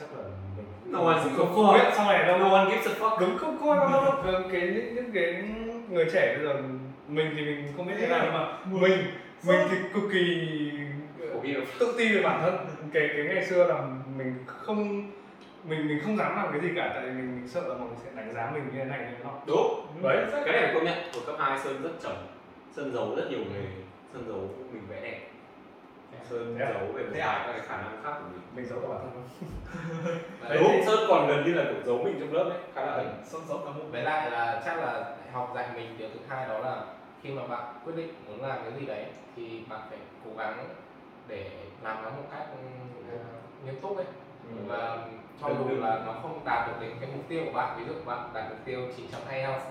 chắc 0.00 0.06
là 0.18 0.24
mình 0.56 0.66
No 0.92 0.98
one 0.98 1.14
cũng 1.14 1.22
gives 1.24 1.40
a 1.40 1.54
không 1.54 1.54
fuck. 1.56 1.74
biết 1.74 1.90
sau 1.96 2.06
này 2.12 2.26
đâu. 2.26 2.38
No 2.38 2.48
one 2.48 2.70
gives 2.70 2.88
a 2.88 2.92
fuck. 3.00 3.20
Đúng 3.20 3.38
không 3.38 3.58
coi 3.60 3.76
đâu 3.92 4.04
đâu 4.32 4.42
cái 4.52 4.60
những, 4.60 4.94
những 4.94 5.12
cái 5.12 5.44
người 5.90 6.06
trẻ 6.12 6.36
bây 6.36 6.46
giờ 6.46 6.62
mình 7.08 7.32
thì 7.36 7.42
mình 7.44 7.72
không 7.76 7.86
biết 7.86 7.94
thế 8.00 8.06
nào 8.06 8.20
nhưng 8.24 8.32
mà 8.32 8.58
mình 8.88 8.98
mình 9.46 9.60
thì 9.70 9.76
cực 9.94 10.02
kỳ 10.12 10.48
tự 11.78 11.94
ti 11.98 12.14
về 12.16 12.22
bản 12.22 12.40
thân. 12.42 12.66
Cái 12.92 13.08
cái 13.16 13.24
ngày 13.34 13.44
xưa 13.46 13.66
là 13.66 13.82
mình 14.16 14.34
không 14.46 15.10
mình 15.64 15.88
mình 15.88 16.00
không 16.04 16.16
dám 16.16 16.36
làm 16.36 16.52
cái 16.52 16.60
gì 16.60 16.68
cả 16.76 16.90
tại 16.94 17.02
vì 17.02 17.10
mình, 17.10 17.36
mình 17.36 17.48
sợ 17.48 17.60
là 17.68 17.74
mọi 17.74 17.88
người 17.88 17.98
sẽ 18.04 18.10
đánh 18.16 18.34
giá 18.34 18.50
mình 18.54 18.64
như 18.64 18.78
thế 18.78 18.84
này 18.84 18.98
như 18.98 19.16
thế 19.18 19.24
nọ 19.24 19.30
đúng 19.46 19.86
đấy 20.02 20.26
cái 20.44 20.62
này 20.62 20.74
công 20.74 20.84
nhận. 20.84 20.98
Của 21.14 21.20
cấp 21.26 21.36
2 21.38 21.58
sơn 21.58 21.82
rất 21.82 21.90
chậm. 22.02 22.12
Sơn 22.76 22.92
giấu 22.92 23.14
rất 23.16 23.30
nhiều 23.30 23.38
nghề. 23.38 23.64
Sơn 24.12 24.24
giấu 24.28 24.38
mình 24.72 24.82
vẽ 24.88 25.00
đẹp. 25.00 25.20
Sơn 26.30 26.56
Thế 26.58 26.64
à? 26.64 26.72
giấu 26.72 26.92
về 26.92 27.02
một 27.02 27.10
Thế 27.14 27.20
vài 27.20 27.36
à? 27.36 27.44
các 27.46 27.52
cái 27.52 27.66
khả 27.68 27.76
năng 27.76 28.02
khác 28.02 28.12
của 28.18 28.28
mình. 28.32 28.40
Mình 28.56 28.66
giấu 28.66 28.80
cả 28.80 28.88
bản 28.88 28.98
thân 29.00 29.10
không 29.12 29.28
Đấy, 30.48 30.58
đúng 30.60 30.86
sơn 30.86 30.98
còn 31.08 31.28
gần 31.28 31.44
như 31.44 31.54
là 31.54 31.64
kiểu 31.64 31.82
giấu 31.84 32.04
mình 32.04 32.16
trong 32.20 32.32
lớp 32.32 32.44
ấy 32.44 32.58
khá 32.74 32.80
là 32.86 32.92
ẩn 32.92 33.22
sống 33.24 33.42
sống 33.48 33.62
cả 33.64 33.70
một 33.70 33.84
với 33.90 34.02
lại 34.02 34.30
là 34.30 34.62
chắc 34.64 34.76
là 34.76 34.92
đại 34.92 35.30
học 35.32 35.52
dạy 35.54 35.68
mình 35.74 35.98
điều 35.98 36.08
thứ 36.08 36.20
hai 36.28 36.48
đó 36.48 36.58
là 36.58 36.84
khi 37.22 37.30
mà 37.30 37.46
bạn 37.46 37.74
quyết 37.84 37.96
định 37.96 38.14
muốn 38.26 38.42
làm 38.42 38.58
cái 38.62 38.72
gì 38.80 38.86
đấy 38.86 39.04
thì 39.36 39.62
bạn 39.68 39.80
phải 39.90 39.98
cố 40.24 40.30
gắng 40.38 40.68
để 41.28 41.50
làm 41.82 42.04
nó 42.04 42.10
một 42.10 42.24
cách 42.30 42.46
ừ, 42.50 43.18
nghiêm 43.64 43.80
túc 43.80 43.96
ấy. 43.96 44.06
Và 44.66 44.98
cho 45.42 45.48
dù 45.48 45.76
là 45.76 46.00
nó 46.06 46.12
không 46.22 46.40
đạt 46.44 46.68
được 46.68 46.74
đến 46.80 46.90
cái 47.00 47.10
mục 47.14 47.24
tiêu 47.28 47.42
của 47.44 47.52
bạn. 47.52 47.76
Ví 47.78 47.84
dụ 47.84 47.92
bạn 48.06 48.30
đạt 48.34 48.44
mục 48.50 48.58
tiêu 48.64 48.80
9 48.96 49.06
chấm 49.12 49.20
IELTS 49.30 49.62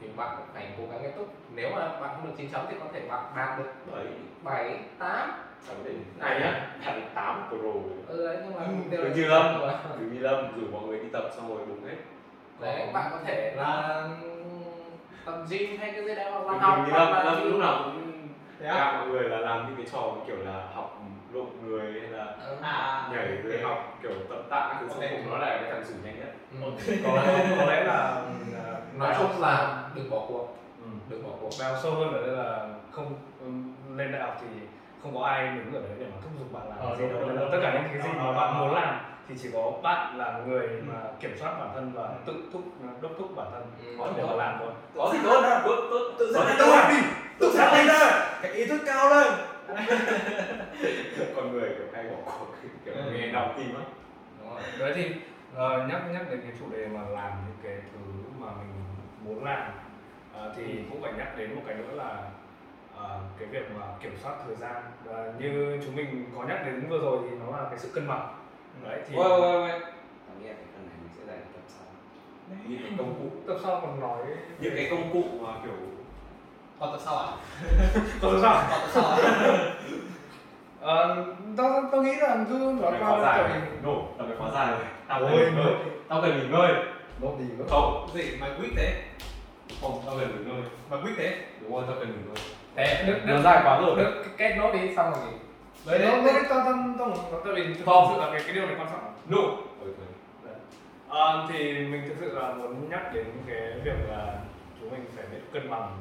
thì 0.00 0.08
bạn 0.16 0.34
cũng 0.36 0.46
phải 0.54 0.66
cố 0.78 0.84
gắng 0.90 1.02
nghiêm 1.02 1.12
túc 1.16 1.28
nếu 1.54 1.70
mà 1.76 1.88
bạn 2.00 2.10
không 2.16 2.26
được 2.26 2.32
9 2.36 2.50
chấm 2.52 2.66
thì 2.68 2.76
có 2.80 2.86
thể 2.92 3.00
bạn 3.08 3.24
đạt 3.36 3.58
được 3.58 3.72
đấy 3.94 4.06
7, 4.42 4.78
8 4.98 5.30
chẳng 5.68 5.84
định 5.84 6.04
này 6.18 6.40
nhá. 6.40 6.66
Đạt 6.86 6.96
được 6.96 7.02
8 7.14 7.42
pro 7.48 7.56
ừ 8.08 8.26
đấy 8.26 8.36
nhưng 8.44 8.54
mà 8.54 8.64
Ừ, 8.66 8.72
mục 8.76 8.86
tiêu 8.90 9.02
là 9.02 9.08
như 9.08 9.14
9 9.14 9.24
Lâm. 9.28 9.60
Đừng 10.00 10.14
như 10.14 10.20
Lâm 10.20 10.60
rủ 10.60 10.66
mọi 10.72 10.82
người 10.82 10.98
đi 10.98 11.08
tập 11.12 11.24
xong 11.36 11.48
rồi 11.48 11.66
đúng 11.68 11.84
hết 11.84 11.96
đấy 12.60 12.86
bạn 12.92 13.08
có 13.12 13.18
thể 13.24 13.54
là 13.56 14.04
tập 15.24 15.34
gym 15.50 15.78
hay 15.80 15.90
cái 15.92 16.04
gì 16.04 16.14
đấy 16.14 16.30
hoặc 16.32 16.46
là 16.52 16.58
học 16.58 16.78
như 16.86 16.92
Lâm 16.92 17.24
Lâm 17.24 17.50
lúc 17.50 17.60
nào 17.60 17.80
cũng 17.84 18.28
gạt 18.60 18.92
mọi 18.98 19.06
người 19.08 19.28
là 19.28 19.38
làm 19.38 19.66
những 19.66 19.76
cái 19.76 19.86
trò 19.92 20.12
kiểu 20.26 20.36
là 20.36 20.62
học 20.74 21.02
lộn 21.32 21.46
người 21.66 21.92
hay 22.00 22.10
là 22.10 22.24
Ừ. 22.24 22.56
à. 22.62 23.08
nhảy 23.12 23.26
rồi 23.26 23.62
học 23.62 23.98
kiểu 24.02 24.12
tập 24.30 24.38
tạ 24.50 24.74
thứ 24.80 24.86
sau 24.88 24.98
Ok. 25.00 25.10
cùng 25.10 25.30
nó 25.30 25.38
là 25.38 25.46
cái 25.46 25.70
thằng 25.72 25.84
sủ 25.84 25.94
nhanh 26.04 26.18
nhất. 26.20 26.32
Ừ. 26.62 26.70
có 27.04 27.10
có 27.58 27.64
lẽ 27.72 27.84
là 27.84 28.22
nói 28.94 29.14
chung 29.18 29.40
là 29.40 29.82
đừng 29.94 30.10
bỏ 30.10 30.24
cuộc. 30.28 30.56
Ừ. 30.82 30.88
đừng 31.08 31.22
bỏ 31.22 31.30
cuộc. 31.40 31.50
Đào 31.60 31.74
sâu 31.82 31.92
hơn 31.94 32.12
ở 32.12 32.26
đây 32.26 32.36
là 32.36 32.68
không 32.92 33.14
ừm, 33.40 33.74
lên 33.98 34.12
đại 34.12 34.20
học 34.22 34.36
thì 34.40 34.46
không 35.02 35.14
có 35.14 35.24
ai 35.26 35.46
đứng 35.48 35.74
ở 35.74 35.80
đấy 35.80 35.96
để 35.98 36.06
mà 36.06 36.16
thúc 36.22 36.30
giục 36.38 36.52
bạn 36.52 36.62
làm 36.68 36.78
Ờ, 36.90 36.96
gì 36.96 37.04
đâu. 37.08 37.28
là 37.28 37.42
tất 37.52 37.58
cả 37.62 37.72
những 37.74 37.82
cái 37.92 38.02
gì 38.02 38.18
Ờ, 38.18 38.24
mà 38.24 38.26
ờ, 38.26 38.32
bạn 38.32 38.54
ờ. 38.54 38.60
muốn 38.60 38.74
làm 38.74 38.98
thì 39.28 39.34
chỉ 39.42 39.48
có 39.52 39.72
bạn 39.82 40.18
là 40.18 40.38
người 40.46 40.66
Ừ. 40.66 40.80
mà 40.86 40.94
kiểm 41.20 41.36
soát 41.40 41.52
bản 41.58 41.68
thân 41.74 41.92
và 41.94 42.02
Ừ. 42.02 42.14
tự 42.26 42.34
thúc 42.52 42.62
đốc 43.00 43.12
thúc 43.18 43.36
bản 43.36 43.46
thân. 43.52 43.62
Ừ. 43.98 44.06
để 44.16 44.22
mà 44.22 44.32
làm 44.34 44.56
thôi. 44.58 44.68
Có 44.96 45.10
gì 45.12 45.18
tốt 45.24 45.42
tốt 45.64 45.76
tốt 45.90 46.00
tự 46.18 46.32
có 46.34 46.40
gì 46.44 46.56
giác 46.58 46.88
lên 46.88 46.96
đi 47.02 47.08
tự 47.40 47.50
giác 47.50 47.72
lên 47.72 47.86
ra. 47.86 48.28
Cái 48.42 48.52
ý 48.52 48.66
thức 48.66 48.80
cao 48.86 49.08
lên 49.10 49.32
con 51.36 51.52
người 51.52 51.68
kiểu 51.68 51.86
hay 51.92 52.04
bỏ 52.04 52.16
cuộc 52.38 52.46
kiểu 52.84 52.94
Ừ. 52.94 53.10
nghe 53.12 53.32
đau 53.32 53.54
tim 53.58 53.74
á. 53.74 53.82
Đúng 54.40 54.50
rồi. 54.50 54.60
Đấy 54.78 54.92
thì 54.96 55.14
ờ, 55.54 55.86
nhắc 55.90 56.02
nhắc 56.12 56.30
đến 56.30 56.40
cái 56.42 56.52
chủ 56.58 56.64
đề 56.72 56.86
mà 56.86 57.00
làm 57.08 57.32
những 57.46 57.56
cái 57.62 57.76
thứ 57.92 57.98
mà 58.38 58.46
mình 58.58 58.72
muốn 59.24 59.44
làm 59.44 59.72
ờ, 60.34 60.54
thì 60.56 60.62
cũng 60.90 61.02
phải 61.02 61.12
nhắc 61.12 61.38
đến 61.38 61.54
một 61.54 61.62
cái 61.66 61.74
nữa 61.76 61.94
là 61.94 62.22
ờ, 62.96 63.20
cái 63.38 63.48
việc 63.48 63.70
mà 63.78 63.86
kiểm 64.02 64.16
soát 64.22 64.34
thời 64.46 64.56
gian. 64.56 64.82
Và 65.04 65.32
như 65.38 65.78
chúng 65.84 65.96
mình 65.96 66.30
có 66.36 66.44
nhắc 66.44 66.62
đến 66.66 66.86
vừa 66.88 66.98
rồi 66.98 67.18
thì 67.30 67.36
nó 67.36 67.56
là 67.58 67.64
cái 67.70 67.78
sự 67.78 67.88
cân 67.94 68.08
bằng. 68.08 68.34
Đấy 68.84 69.00
thì 69.08 69.16
Ôi, 69.16 69.26
ôi, 69.30 69.40
ôi. 69.40 69.68
Tao 69.80 70.36
nghĩ 70.40 70.48
là 70.48 70.54
cái 70.54 70.64
phần 70.74 70.86
này 70.86 70.96
mình 71.02 71.10
sẽ 71.18 71.26
dành 71.26 71.40
tập 71.52 71.62
sau. 71.68 71.86
Những 72.66 72.80
cái 72.82 72.92
công 72.98 73.14
cụ. 73.18 73.36
Tập 73.46 73.58
sau 73.62 73.80
còn 73.80 74.00
nói 74.00 74.18
những 74.60 74.72
cái 74.76 74.86
công 74.90 75.12
cụ 75.12 75.24
mà 75.46 75.52
kiểu 75.64 75.74
à? 76.80 76.86
Tập 76.92 76.98
sau 77.04 77.14
còn 78.22 78.42
tập 78.42 78.80
sau 78.92 79.04
à? 79.04 79.16
Ờ, 80.80 81.24
tao 81.56 81.82
tao 81.92 82.02
nghĩ 82.02 82.14
là 82.20 82.36
cứ 82.48 82.54
nói 82.80 82.92
phải 82.92 83.00
qua 83.00 83.18
tại 83.24 83.38
rồi. 83.42 83.48
vì 83.60 83.76
nổ 83.82 84.02
tao 84.18 84.26
phải 84.26 84.36
khóa 84.36 84.50
dài 84.54 84.66
rồi. 84.66 84.80
Tao 85.08 85.20
cần 85.20 85.30
Ôi, 85.32 85.40
nghỉ 85.50 85.56
ngơi. 85.56 85.74
tao 86.08 86.22
cần 86.22 86.38
nghỉ 86.40 86.48
ngơi. 86.48 86.72
Nốt 87.20 87.34
gì 87.38 87.44
nữa 87.58 87.64
không. 87.70 88.08
Gì? 88.14 88.36
Mày 88.40 88.50
quyết 88.58 88.68
thế? 88.76 89.02
Không 89.80 90.02
tao 90.06 90.14
cần 90.20 90.28
nghỉ 90.44 90.52
ngơi. 90.52 90.62
Mày 90.90 91.00
quyết 91.02 91.12
thế? 91.16 91.36
Đúng 91.60 91.72
rồi 91.72 91.84
tao 91.86 91.96
cần 92.00 92.08
nghỉ 92.08 92.18
ngơi. 92.26 92.36
Thế. 92.76 93.04
Nó 93.06 93.34
đức 93.34 93.42
dài 93.44 93.60
quá 93.64 93.80
rồi. 93.80 93.96
đức 93.96 94.24
kết 94.38 94.54
nốt 94.58 94.70
đi 94.72 94.94
xong 94.96 95.10
rồi 95.10 95.20
nghỉ. 95.26 95.36
Đấy 95.86 95.98
Đấy, 95.98 96.08
nó 96.16 96.24
đấy. 96.32 96.42
tao 96.48 96.58
tao 96.64 96.74
tao 96.98 97.08
tao 97.30 97.40
tại 97.44 97.54
vì 97.54 97.74
thực 97.74 97.84
Không. 97.86 98.12
sự 98.14 98.20
là 98.20 98.28
cái 98.32 98.40
cái 98.46 98.54
điều 98.54 98.66
này 98.66 98.74
quan 98.78 98.88
trọng 98.90 99.12
nổ. 99.28 99.42
Ôi, 99.84 99.92
thôi. 99.98 100.54
Ờ, 101.08 101.46
thì 101.52 101.58
mình 101.74 102.02
thực 102.08 102.14
sự 102.20 102.38
là 102.38 102.52
muốn 102.54 102.90
nhắc 102.90 103.14
đến 103.14 103.26
cái 103.46 103.72
việc 103.84 103.96
là 104.08 104.34
chúng 104.80 104.90
mình 104.90 105.04
phải 105.16 105.24
biết 105.32 105.38
cân 105.52 105.70
bằng 105.70 105.96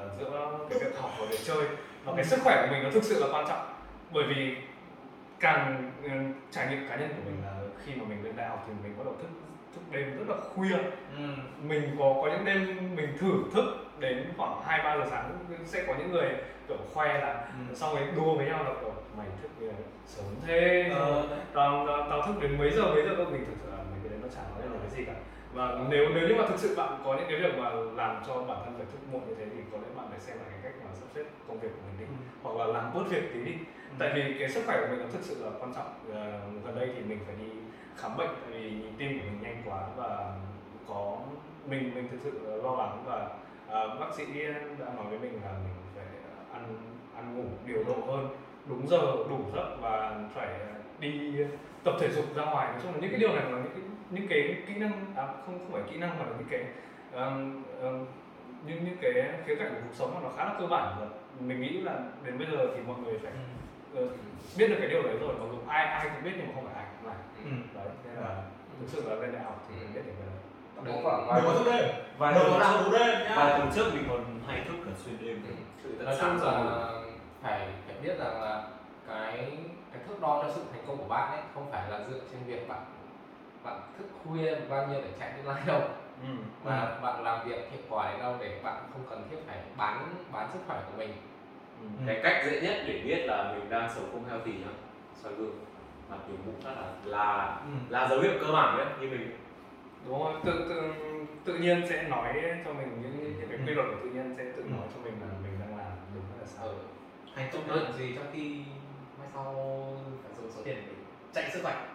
ờ, 0.00 0.08
giữa 0.18 0.58
cái 0.70 0.78
việc 0.78 0.98
học 1.00 1.10
và 1.20 1.26
việc 1.26 1.38
chơi. 1.44 1.64
Và 2.04 2.12
cái 2.16 2.24
sức 2.24 2.40
khỏe 2.44 2.62
của 2.66 2.72
mình 2.74 2.82
nó 2.84 2.90
thực 2.90 3.04
sự 3.04 3.20
là 3.20 3.26
quan 3.32 3.46
trọng. 3.48 3.66
Bởi 4.12 4.24
vì 4.28 4.56
càng 5.40 5.92
ừ, 6.02 6.10
trải 6.50 6.66
nghiệm 6.68 6.88
cá 6.88 6.96
nhân 6.96 7.08
của 7.08 7.22
mình 7.24 7.36
là 7.44 7.52
khi 7.84 7.92
mà 7.94 8.04
mình 8.08 8.24
lên 8.24 8.36
đại 8.36 8.48
học 8.48 8.64
thì 8.66 8.72
mình 8.82 8.98
bắt 8.98 9.04
đầu 9.04 9.14
thức 9.22 9.28
thức 9.74 9.80
đêm 9.90 10.16
rất 10.18 10.24
là 10.28 10.36
khuya. 10.54 10.76
Ừ. 11.16 11.24
Mình 11.62 11.96
có 11.98 12.14
có 12.22 12.28
những 12.28 12.44
đêm 12.44 12.90
mình 12.96 13.16
thử 13.18 13.32
thức 13.54 13.64
đến 13.98 14.32
khoảng 14.36 14.62
hai 14.64 14.80
ba 14.84 14.96
giờ 14.96 15.04
sáng 15.10 15.38
sẽ 15.66 15.84
có 15.86 15.94
những 15.98 16.12
người 16.12 16.28
kiểu 16.68 16.76
khoe 16.94 17.18
là 17.20 17.46
Ừ. 17.68 17.74
xong 17.74 17.94
rồi 17.94 18.04
đua 18.16 18.34
với 18.34 18.46
nhau 18.46 18.64
là 18.64 18.70
kiểu 18.80 18.92
mày 19.18 19.26
thức 19.42 19.50
này 19.66 19.74
sớm 20.06 20.24
thế. 20.46 20.90
Ờ, 20.94 21.22
tao, 21.54 21.86
tao, 21.86 22.06
tao 22.10 22.26
thức 22.26 22.42
đến 22.42 22.58
mấy 22.58 22.70
giờ 22.70 22.82
mấy 22.94 23.02
giờ 23.02 23.24
mình 23.24 23.44
thực 23.46 23.54
sự 23.64 23.70
là 23.70 23.76
mấy 23.76 24.00
cái 24.02 24.10
đấy 24.10 24.18
nó 24.22 24.28
chẳng 24.34 24.44
nói 24.54 24.62
được 24.62 24.78
cái 24.82 24.90
gì 24.98 25.04
cả 25.04 25.12
và 25.54 25.78
nếu 25.88 26.08
nếu 26.14 26.28
như 26.28 26.34
mà 26.34 26.46
thực 26.48 26.58
sự 26.58 26.74
bạn 26.76 27.00
có 27.04 27.14
những 27.14 27.26
cái 27.28 27.40
việc 27.40 27.58
mà 27.58 27.70
làm 27.70 28.22
cho 28.26 28.34
bản 28.34 28.58
thân 28.64 28.74
phải 28.76 28.86
thức 28.92 28.98
muộn 29.12 29.22
như 29.28 29.34
thế 29.34 29.44
thì 29.54 29.60
có 29.72 29.78
lẽ 29.78 29.88
bạn 29.96 30.06
phải 30.10 30.20
xem 30.20 30.36
lại 30.38 30.46
cái 30.50 30.60
cách 30.62 30.80
mà 30.84 30.90
sắp 30.94 31.06
xếp 31.14 31.24
công 31.48 31.60
việc 31.60 31.68
của 31.68 31.82
mình 31.86 31.98
đi 31.98 32.04
Ừ. 32.04 32.12
hoặc 32.42 32.56
là 32.66 32.72
làm 32.72 32.94
bớt 32.94 33.02
việc 33.10 33.22
tí 33.34 33.44
đi. 33.44 33.54
Tại 33.98 34.10
vì 34.14 34.38
cái 34.38 34.48
sức 34.48 34.62
khỏe 34.66 34.80
của 34.80 34.86
mình 34.90 34.98
nó 34.98 35.06
thực 35.12 35.22
sự 35.22 35.44
là 35.44 35.50
quan 35.60 35.74
trọng 35.74 35.86
Ờ, 36.14 36.40
gần 36.64 36.74
đây 36.76 36.90
thì 36.96 37.00
mình 37.02 37.18
phải 37.26 37.34
đi 37.38 37.50
khám 37.96 38.16
bệnh 38.16 38.28
tại 38.28 38.50
vì 38.60 38.70
nhịp 38.70 38.90
tim 38.98 39.18
của 39.18 39.24
mình 39.26 39.38
nhanh 39.42 39.62
quá 39.66 39.80
và 39.96 40.34
có 40.88 41.18
mình 41.66 41.94
mình 41.94 42.08
thực 42.10 42.20
sự 42.24 42.60
lo 42.62 42.74
lắng 42.76 43.02
và 43.06 43.28
à, 43.68 43.86
bác 44.00 44.14
sĩ 44.14 44.24
đã 44.78 44.86
nói 44.96 45.06
với 45.10 45.18
mình 45.18 45.32
là 45.44 45.52
mình 45.52 45.74
phải 45.96 46.04
ăn 46.52 46.64
ăn 47.16 47.36
ngủ 47.36 47.44
điều 47.66 47.84
độ 47.84 48.12
hơn. 48.12 48.28
Đúng 48.66 48.86
giờ 48.88 49.00
đủ 49.28 49.38
giấc 49.54 49.76
và 49.80 50.20
phải 50.34 50.48
đi 51.00 51.32
tập 51.84 51.94
thể 52.00 52.08
dục 52.10 52.24
ra 52.36 52.44
ngoài. 52.44 52.72
Nói 52.72 52.80
chung 52.82 52.92
là 52.92 52.98
những 53.00 53.10
cái 53.10 53.20
điều 53.20 53.28
này 53.28 53.42
là 53.44 53.50
những 53.58 53.72
cái 53.74 53.82
những 54.10 54.28
cái 54.28 54.56
kỹ 54.66 54.74
năng 54.74 55.14
à, 55.16 55.26
không 55.26 55.58
không 55.58 55.72
phải 55.72 55.82
kỹ 55.90 55.96
năng 55.96 56.18
mà 56.18 56.24
là 56.24 56.32
những 56.38 56.48
cái 56.50 56.64
um, 57.12 57.62
um, 57.82 58.06
những 58.66 58.84
những 58.84 58.96
cái 59.00 59.12
khía 59.46 59.54
cạnh 59.54 59.74
của 59.74 59.80
cuộc 59.84 59.94
sống 59.94 60.14
mà 60.14 60.20
nó 60.22 60.28
khá 60.36 60.44
là 60.44 60.54
cơ 60.60 60.66
bản 60.66 60.96
và 61.00 61.06
mình 61.40 61.60
nghĩ 61.60 61.80
là 61.80 61.94
đến 62.24 62.38
bây 62.38 62.46
giờ 62.46 62.66
thì 62.74 62.80
mọi 62.86 62.96
người 63.04 63.18
phải 63.22 63.32
ờ, 63.94 64.06
biết 64.58 64.68
được 64.68 64.76
cái 64.78 64.88
điều 64.88 65.02
đấy 65.02 65.16
rồi. 65.20 65.34
Mặc 65.38 65.46
dù 65.50 65.58
ai 65.68 65.84
ai 65.84 66.10
cũng 66.14 66.24
biết 66.24 66.30
nhưng 66.36 66.46
mà 66.46 66.52
không 66.54 66.64
phải 66.64 66.74
ai 66.74 66.86
cũng 66.96 67.08
làm. 67.08 67.16
Ừ. 67.44 67.50
đấy 67.74 67.88
nên 68.04 68.24
là 68.24 68.42
thực 68.80 68.86
sự 68.88 69.08
là 69.08 69.14
lên 69.14 69.32
đại 69.32 69.42
học 69.44 69.66
thì 69.68 69.74
mình 69.80 69.94
biết 69.94 70.00
được 70.06 70.12
cái 70.18 70.26
đấy. 70.26 70.36
Đừng 70.84 71.04
có 71.04 71.52
thức 71.52 71.70
đêm 71.72 71.88
vài 72.18 72.34
đừng 72.34 72.42
tuần 72.42 72.52
có 72.52 72.58
làm 72.58 72.74
trước. 72.74 72.90
bù 72.90 72.98
đêm 72.98 73.24
nhá 73.24 73.34
vài 73.36 73.58
tuần 73.58 73.70
trước 73.74 73.94
mình 73.94 74.04
còn 74.08 74.40
hay 74.46 74.64
thức 74.68 74.76
cả 74.84 74.90
xuyên 75.04 75.16
đêm. 75.20 75.42
Sự 75.82 76.04
nói 76.04 76.16
chung 76.20 76.40
là 76.40 76.92
phải 77.42 77.68
phải 77.86 77.96
biết 78.02 78.18
rằng 78.18 78.42
là 78.42 78.68
cái 79.08 79.58
cái 79.92 80.02
thước 80.08 80.20
đo 80.20 80.42
cho 80.42 80.52
sự 80.54 80.62
thành 80.72 80.82
công 80.86 80.98
của 80.98 81.08
bạn 81.08 81.30
ấy 81.32 81.40
không 81.54 81.70
phải 81.70 81.90
là 81.90 82.00
dựa 82.10 82.20
trên 82.30 82.40
việc 82.46 82.68
bạn 82.68 82.80
bạn 83.64 83.80
thức 83.98 84.04
khuya 84.24 84.54
bao 84.68 84.86
nhiêu 84.86 85.00
để 85.04 85.10
chạy 85.18 85.32
deadline 85.36 85.66
đâu 85.66 85.80
ừ. 86.22 86.28
mà 86.64 86.98
bạn 87.02 87.22
làm 87.24 87.48
việc 87.48 87.70
hiệu 87.70 87.80
quả 87.88 88.10
đến 88.10 88.20
đâu 88.20 88.34
để 88.40 88.60
bạn 88.64 88.82
không 88.92 89.02
cần 89.10 89.28
thiết 89.30 89.36
phải 89.46 89.58
bán 89.76 90.08
bán 90.32 90.48
sức 90.52 90.58
khỏe 90.66 90.80
của 90.86 90.98
mình 90.98 91.10
Ừ. 91.80 91.86
cái 92.06 92.20
cách 92.22 92.42
dễ 92.46 92.60
nhất 92.60 92.76
để 92.86 93.02
biết 93.04 93.24
là 93.26 93.52
mình 93.52 93.70
đang 93.70 93.90
sống 93.94 94.08
không 94.12 94.24
healthy 94.28 94.52
nhá 94.52 94.72
soi 95.22 95.32
gương 95.32 95.58
mặt 96.10 96.16
nhiều 96.28 96.36
mụn 96.46 96.54
rất 96.64 96.70
là 96.80 96.86
là 97.04 97.60
Ừ. 97.64 97.70
là 97.88 98.08
dấu 98.08 98.20
hiệu 98.20 98.32
cơ 98.40 98.52
bản 98.52 98.78
đấy 98.78 98.86
như 99.00 99.08
mình 99.10 99.36
đúng 100.06 100.24
rồi 100.24 100.32
tự 100.44 100.66
tự 100.68 100.92
tự 101.44 101.54
nhiên 101.58 101.82
sẽ 101.88 102.02
nói 102.02 102.32
cho 102.64 102.72
mình 102.72 102.88
những 103.02 103.38
những 103.38 103.48
cái 103.48 103.58
Ừ. 103.58 103.64
quy 103.66 103.74
luật 103.74 103.86
của 103.90 103.96
tự 104.04 104.10
nhiên 104.10 104.34
sẽ 104.38 104.44
tự 104.56 104.62
Ừ. 104.62 104.68
nói 104.70 104.86
cho 104.94 105.00
mình 105.04 105.12
là 105.20 105.26
mình 105.42 105.52
đang 105.60 105.78
làm 105.78 105.92
đúng 106.14 106.22
hay 106.30 106.38
là 106.40 106.46
sai 106.46 106.66
ở 106.68 106.74
hành 107.34 107.48
chúc 107.52 107.68
động 107.68 107.76
đựng 107.78 107.92
gì 107.92 108.12
trong 108.16 108.26
khi 108.32 108.62
mai 109.18 109.28
sau 109.34 109.44
phải 110.22 110.32
dùng 110.36 110.50
số 110.56 110.62
tiền 110.64 110.76
để 110.86 110.92
chạy 111.34 111.50
sức 111.50 111.60
khỏe 111.62 111.86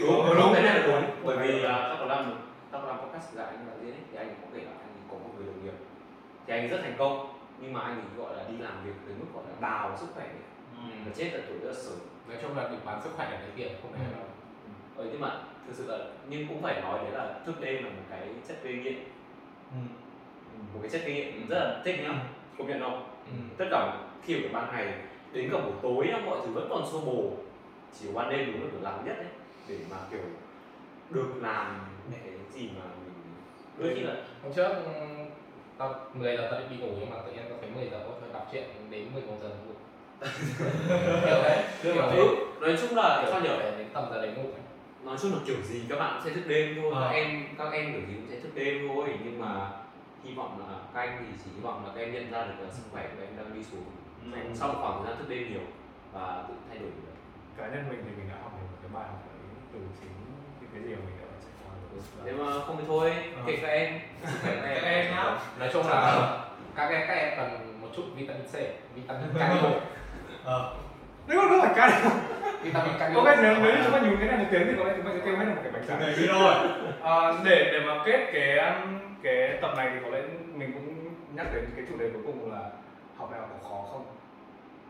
đúng 0.00 0.52
cái 0.54 0.82
đúng. 0.86 0.92
đúng 0.92 1.04
bởi 1.24 1.36
vì 1.36 1.58
uh, 1.64 1.70
tao 1.70 1.96
có 1.98 2.04
làm 2.04 2.34
tao 2.70 2.80
có 2.80 2.86
làm 2.88 2.98
podcast 2.98 3.34
với 3.34 3.44
anh 3.46 3.66
đạo 3.66 3.67
diễn 3.82 3.90
ấy 3.92 4.02
thì 4.10 4.16
anh 4.18 4.34
có 4.42 4.46
kể 4.54 4.60
là 4.64 4.70
anh 4.70 4.92
có 5.10 5.14
một 5.16 5.30
người 5.36 5.46
đồng 5.46 5.64
nghiệp. 5.64 5.74
Thì 6.46 6.52
anh 6.52 6.68
rất 6.68 6.78
thành 6.82 6.94
công 6.98 7.34
nhưng 7.60 7.72
mà 7.72 7.80
anh 7.80 8.02
gọi 8.16 8.36
là 8.36 8.44
đi 8.50 8.56
làm 8.58 8.84
việc 8.84 8.92
tới 9.06 9.14
mức 9.18 9.26
gọi 9.34 9.44
là 9.48 9.54
đào 9.60 9.96
sức 10.00 10.06
khỏe 10.14 10.24
ấy. 10.24 10.34
và 11.06 11.12
chết 11.16 11.30
ở 11.32 11.40
tuổi 11.48 11.58
rất 11.58 11.68
là 11.68 11.74
sớm. 11.74 11.98
Nói 12.28 12.36
chung 12.42 12.56
là 12.56 12.68
đừng 12.68 12.80
bán 12.84 13.02
sức 13.02 13.10
khỏe 13.16 13.28
để 13.30 13.38
lấy 13.40 13.50
tiền 13.56 13.72
không 13.82 13.92
phải 13.92 14.00
đâu 14.12 14.24
ờ 14.96 15.04
nhưng 15.10 15.20
mà 15.20 15.40
thực 15.66 15.74
sự 15.76 15.86
là 15.88 15.98
nhưng 16.28 16.48
cũng 16.48 16.62
phải 16.62 16.80
nói 16.82 16.98
đấy 17.04 17.12
là 17.12 17.40
thức 17.46 17.60
đêm 17.60 17.84
là 17.84 17.90
một 17.90 18.02
cái 18.10 18.28
chất 18.48 18.56
gây 18.64 18.74
nghiện. 18.74 18.94
Ừ. 19.72 19.78
một 20.74 20.78
cái 20.82 20.90
chất 20.90 21.00
gây 21.06 21.14
nghiện 21.14 21.48
rất 21.48 21.58
là 21.58 21.82
thích 21.84 21.96
nhá 22.02 22.24
công 22.58 22.66
nhận 22.66 22.80
không 22.80 23.04
Ừ. 23.26 23.34
tất 23.58 23.64
cả 23.70 23.96
khi 24.22 24.42
ở 24.42 24.48
ban 24.52 24.72
ngày 24.72 24.94
đến 25.32 25.50
cả 25.52 25.58
buổi 25.58 25.72
tối 25.82 26.06
nhá, 26.06 26.20
mọi 26.26 26.38
thứ 26.46 26.52
vẫn 26.52 26.66
còn 26.70 26.82
xô 26.92 27.00
bồ. 27.00 27.30
Chỉ 28.00 28.06
ban 28.14 28.30
đêm 28.30 28.52
đúng 28.52 28.62
là 28.64 28.68
được 28.72 28.78
làm 28.82 29.04
nhất 29.04 29.16
đấy 29.18 29.26
để 29.68 29.78
mà 29.90 29.96
kiểu 30.10 30.20
được 31.10 31.28
làm 31.40 31.80
những 32.10 32.20
cái 32.24 32.32
gì 32.52 32.70
mà 32.78 32.84
đôi 33.78 33.94
khi 33.94 34.00
là 34.00 34.14
hôm 34.42 34.52
trước 34.52 34.68
ừ, 34.68 34.92
tao 35.78 35.94
10 36.14 36.36
giờ 36.36 36.48
tao 36.50 36.60
định 36.60 36.68
đi 36.70 36.76
ngủ 36.76 36.92
nhưng 37.00 37.10
mà 37.10 37.16
tự 37.26 37.32
nhiên 37.32 37.44
tao 37.48 37.58
thấy 37.60 37.70
10 37.70 37.88
giờ 37.90 38.00
thôi 38.04 38.28
đọc 38.32 38.48
truyện 38.52 38.64
đến 38.90 39.06
11 39.14 39.32
giờ 39.42 39.48
ngủ. 39.48 39.72
Kiểu 41.24 41.42
đấy 41.42 41.64
kiểu 41.82 41.94
ừ, 41.94 42.08
thế. 42.12 42.24
nói 42.60 42.76
chung 42.80 42.96
là 42.96 43.26
sao 43.30 43.40
nhở 43.40 43.56
để 43.60 43.74
đến 43.78 43.86
tầm 43.94 44.04
giờ 44.10 44.22
đấy 44.22 44.32
ngủ 44.36 44.48
nói 45.04 45.16
chung 45.22 45.32
là 45.32 45.38
kiểu 45.46 45.56
gì 45.62 45.82
các 45.88 45.96
bạn 45.98 46.12
cũng 46.14 46.24
sẽ 46.24 46.34
thức 46.40 46.48
đêm 46.48 46.76
thôi 46.82 46.92
Ờ. 46.94 47.00
các 47.02 47.16
em 47.16 47.44
các 47.58 47.72
em 47.72 47.92
kiểu 47.92 48.00
gì 48.08 48.14
cũng 48.14 48.26
sẽ 48.30 48.40
thức 48.40 48.50
đêm 48.54 48.88
thôi 48.88 49.08
nhưng 49.24 49.40
mà 49.40 49.70
hy 50.24 50.34
vọng 50.34 50.52
là 50.60 50.74
các 50.94 51.00
anh 51.00 51.16
thì 51.20 51.26
chỉ 51.44 51.50
hy 51.56 51.60
vọng 51.60 51.84
là 51.86 51.90
các 51.94 52.00
em 52.00 52.12
nhận 52.14 52.30
ra 52.30 52.44
được 52.44 52.54
là 52.64 52.70
sức 52.70 52.82
khỏe 52.92 53.02
của 53.16 53.22
em 53.22 53.36
đang 53.36 53.54
đi 53.54 53.62
xuống. 53.70 53.84
Ừ. 54.32 54.38
sau 54.54 54.68
một 54.68 54.78
khoảng 54.82 54.96
thời 54.98 55.06
gian 55.06 55.18
thức 55.18 55.28
đêm 55.28 55.52
nhiều 55.52 55.66
và 56.12 56.44
tự 56.48 56.54
thay 56.68 56.78
đổi 56.78 56.90
được. 56.90 57.14
Cá 57.58 57.64
nhân 57.68 57.84
mình 57.90 58.00
thì 58.04 58.10
mình 58.18 58.28
đã 58.32 58.36
học 58.42 58.52
được 58.60 58.66
một 58.72 58.78
cái 58.82 58.90
bài 58.94 59.06
học 59.12 59.20
đấy 59.26 59.38
từ 59.72 59.78
chính 60.00 60.14
những 60.60 60.70
cái 60.72 60.82
gì 60.82 60.90
mà 60.96 61.00
mình 61.06 61.16
đã 61.20 61.26
trải 61.44 61.54
qua 61.62 61.72
rồi 61.82 61.87
nếu 62.24 62.34
mà 62.44 62.52
không 62.66 62.76
thì 62.78 62.84
thôi 62.86 63.12
Ờ. 63.36 63.42
kệ 63.46 63.56
các 63.62 63.68
em. 63.68 64.00
Khỏe 64.42 64.54
các 64.62 64.68
em 64.68 64.78
Các 64.82 64.88
em 64.88 65.10
nhá. 65.10 65.24
nói 65.58 65.68
chung 65.72 65.86
là 65.88 66.28
các 66.76 66.88
em 66.90 67.00
các 67.08 67.14
em 67.14 67.32
cần 67.36 67.78
một 67.82 67.88
chút 67.96 68.02
vitamin 68.16 68.42
C 68.46 68.54
vitamin 68.94 69.28
canio 69.38 69.70
ờ. 70.44 70.74
Nếu 71.26 71.42
mà 71.42 71.48
không 71.48 71.60
phải 71.60 71.72
cái 71.76 72.02
vitamin 72.62 72.92
có 73.14 73.22
lẽ 73.22 73.36
nếu 73.42 73.54
nếu 73.62 73.76
chúng 73.84 73.92
ta 73.92 73.98
nhún 73.98 74.16
cái 74.18 74.28
này 74.28 74.38
một 74.38 74.44
tiếng 74.50 74.66
thì 74.66 74.72
có 74.78 74.84
lẽ 74.84 74.92
chúng 74.96 75.04
ta 75.06 75.10
sẽ 75.14 75.20
kêu 75.24 75.36
hết 75.36 75.44
một 75.44 75.60
cái 75.62 75.72
bánh 75.72 75.82
tráng. 75.88 76.16
Đi 76.16 76.26
rồi 76.26 76.54
À, 77.02 77.32
để 77.44 77.68
để 77.72 77.80
mà 77.86 78.02
kết 78.06 78.30
cái 78.32 78.72
cái 79.22 79.58
tập 79.62 79.70
này 79.76 79.90
thì 79.94 79.98
có 80.04 80.10
lẽ 80.10 80.22
mình 80.54 80.72
cũng 80.72 80.94
nhắc 81.36 81.46
đến 81.54 81.64
cái 81.76 81.84
chủ 81.88 81.96
đề 81.98 82.10
cuối 82.12 82.22
cùng 82.26 82.52
là 82.52 82.58
học 83.16 83.28
đại 83.32 83.40
học 83.40 83.50
có 83.62 83.68
khó 83.68 83.84
không? 83.92 84.04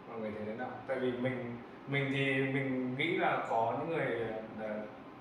Mọi 0.09 0.18
người 0.20 0.30
thấy 0.36 0.42
thế 0.46 0.52
nào? 0.59 0.68
Tại 0.86 0.96
vì 1.00 1.12
mình 1.12 1.56
mình 1.88 2.04
thì 2.14 2.24
mình 2.52 2.94
nghĩ 2.98 3.16
là 3.16 3.38
có 3.50 3.74
những 3.78 3.96
người 3.96 4.18
ờ, 4.62 4.68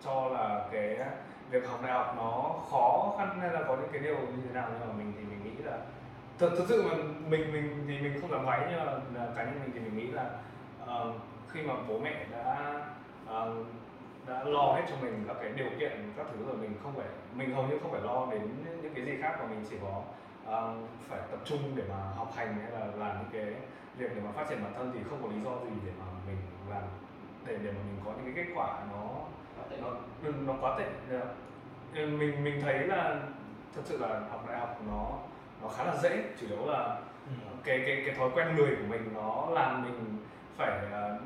cho 0.05 0.29
là 0.33 0.61
cái 0.71 0.97
việc 1.52 1.68
học 1.68 1.80
đại 1.84 1.91
học 1.91 2.14
nó 2.18 2.56
khó 2.72 3.16
khăn 3.18 3.39
hay 3.39 3.50
là 3.50 3.64
có 3.68 3.76
những 3.76 3.89
cái 3.91 4.02
điều 4.02 4.16
như 4.16 4.43
thế 4.48 4.54
nào? 4.54 4.70
Nhưng 4.72 4.88
mà 4.88 4.93
mình 4.93 5.14
thì 5.18 5.24
mình 5.24 5.43
nghĩ 5.43 5.64
là 5.64 5.78
thật 6.39 6.50
thật 6.58 6.66
sự 6.70 6.84
mà 6.84 6.98
mình 7.30 7.54
mình 7.54 7.84
thì 7.88 8.00
mình 8.00 8.22
không 8.22 8.32
dám 8.32 8.45
váy 8.45 8.68
nhưng 8.70 8.80
mà 8.80 8.86
là 8.86 9.28
cá 9.36 9.43
nhân 9.43 9.60
mình 9.64 9.72
thì 9.74 9.80
mình 9.80 9.98
nghĩ 9.98 10.08
là 10.08 10.30
uh, 10.84 11.16
khi 11.50 11.62
mà 11.62 11.74
bố 11.88 12.00
mẹ 12.00 12.26
đã 12.32 12.80
uh, 13.24 13.66
đã 14.28 14.43
lo 14.43 14.74
hết 14.74 14.82
cho 14.89 14.95
mình 15.02 15.24
các 15.28 15.38
cái 15.41 15.52
điều 15.56 15.70
kiện 15.80 16.14
các 16.18 16.26
thứ 16.32 16.45
rồi 16.48 16.58
mình 16.58 16.74
không 16.84 16.93
phải 16.95 17.06
mình 17.36 17.56
hầu 17.56 17.68
như 17.68 17.78
không 17.82 17.91
phải 17.91 18.02
lo 18.02 18.28
đến 18.32 18.41
những 18.84 18.93
cái 18.95 19.06
gì 19.06 19.22
khác 19.22 19.36
mà 19.39 19.48
mình 19.48 19.66
chỉ 19.70 19.76
có 19.82 20.02
uh, 20.43 20.89
phải 21.10 21.20
tập 21.32 21.39
trung 21.45 21.60
để 21.76 21.84
mà 21.89 21.95
học 22.16 22.32
hành 22.36 22.56
hay 22.62 22.72
là 22.72 22.86
làm 22.86 23.18
những 23.18 23.30
cái 23.32 23.54
việc 23.98 24.16
để 24.16 24.22
mà 24.26 24.32
phát 24.32 24.50
triển 24.50 24.64
bản 24.64 24.74
thân 24.76 24.91
thì 24.93 25.00
không 25.10 25.20
có 25.24 25.28
lý 25.30 25.41
do 25.43 25.52
gì 25.52 25.80
để 25.86 25.91
mà 26.00 26.06
mình 26.28 26.38
làm 26.70 26.84
để 27.45 27.58
để 27.64 27.72
mà 27.72 27.80
mình 27.88 28.00
có 28.06 28.12
những 28.12 28.36
cái 28.36 28.45
kết 28.45 28.52
quả 28.56 28.84
nó 28.91 29.04
nó 29.82 29.89
nó 30.45 30.53
quá 30.62 30.76
tệ. 30.80 30.86
Ừ, 31.95 32.08
mình 32.08 32.43
mình 32.43 32.62
thấy 32.62 32.80
là 32.80 33.20
thật 33.76 33.82
sự 33.86 33.97
là 33.97 34.20
học 34.30 34.45
đại 34.49 34.60
học 34.60 34.82
nó 34.88 35.10
nó 35.62 35.68
khá 35.68 35.84
là 35.84 35.95
dễ 35.95 36.24
chủ 36.39 36.47
yếu 36.47 36.66
là 36.66 36.97
cái 37.64 37.84
cái 37.86 38.03
cái 38.05 38.16
thói 38.16 38.30
quen 38.36 38.58
lười 38.58 38.76
của 38.76 38.88
mình 38.89 39.10
nó 39.16 39.47
làm 39.51 39.84
mình 39.84 40.18
phải 40.58 40.80
ờ, 40.91 41.20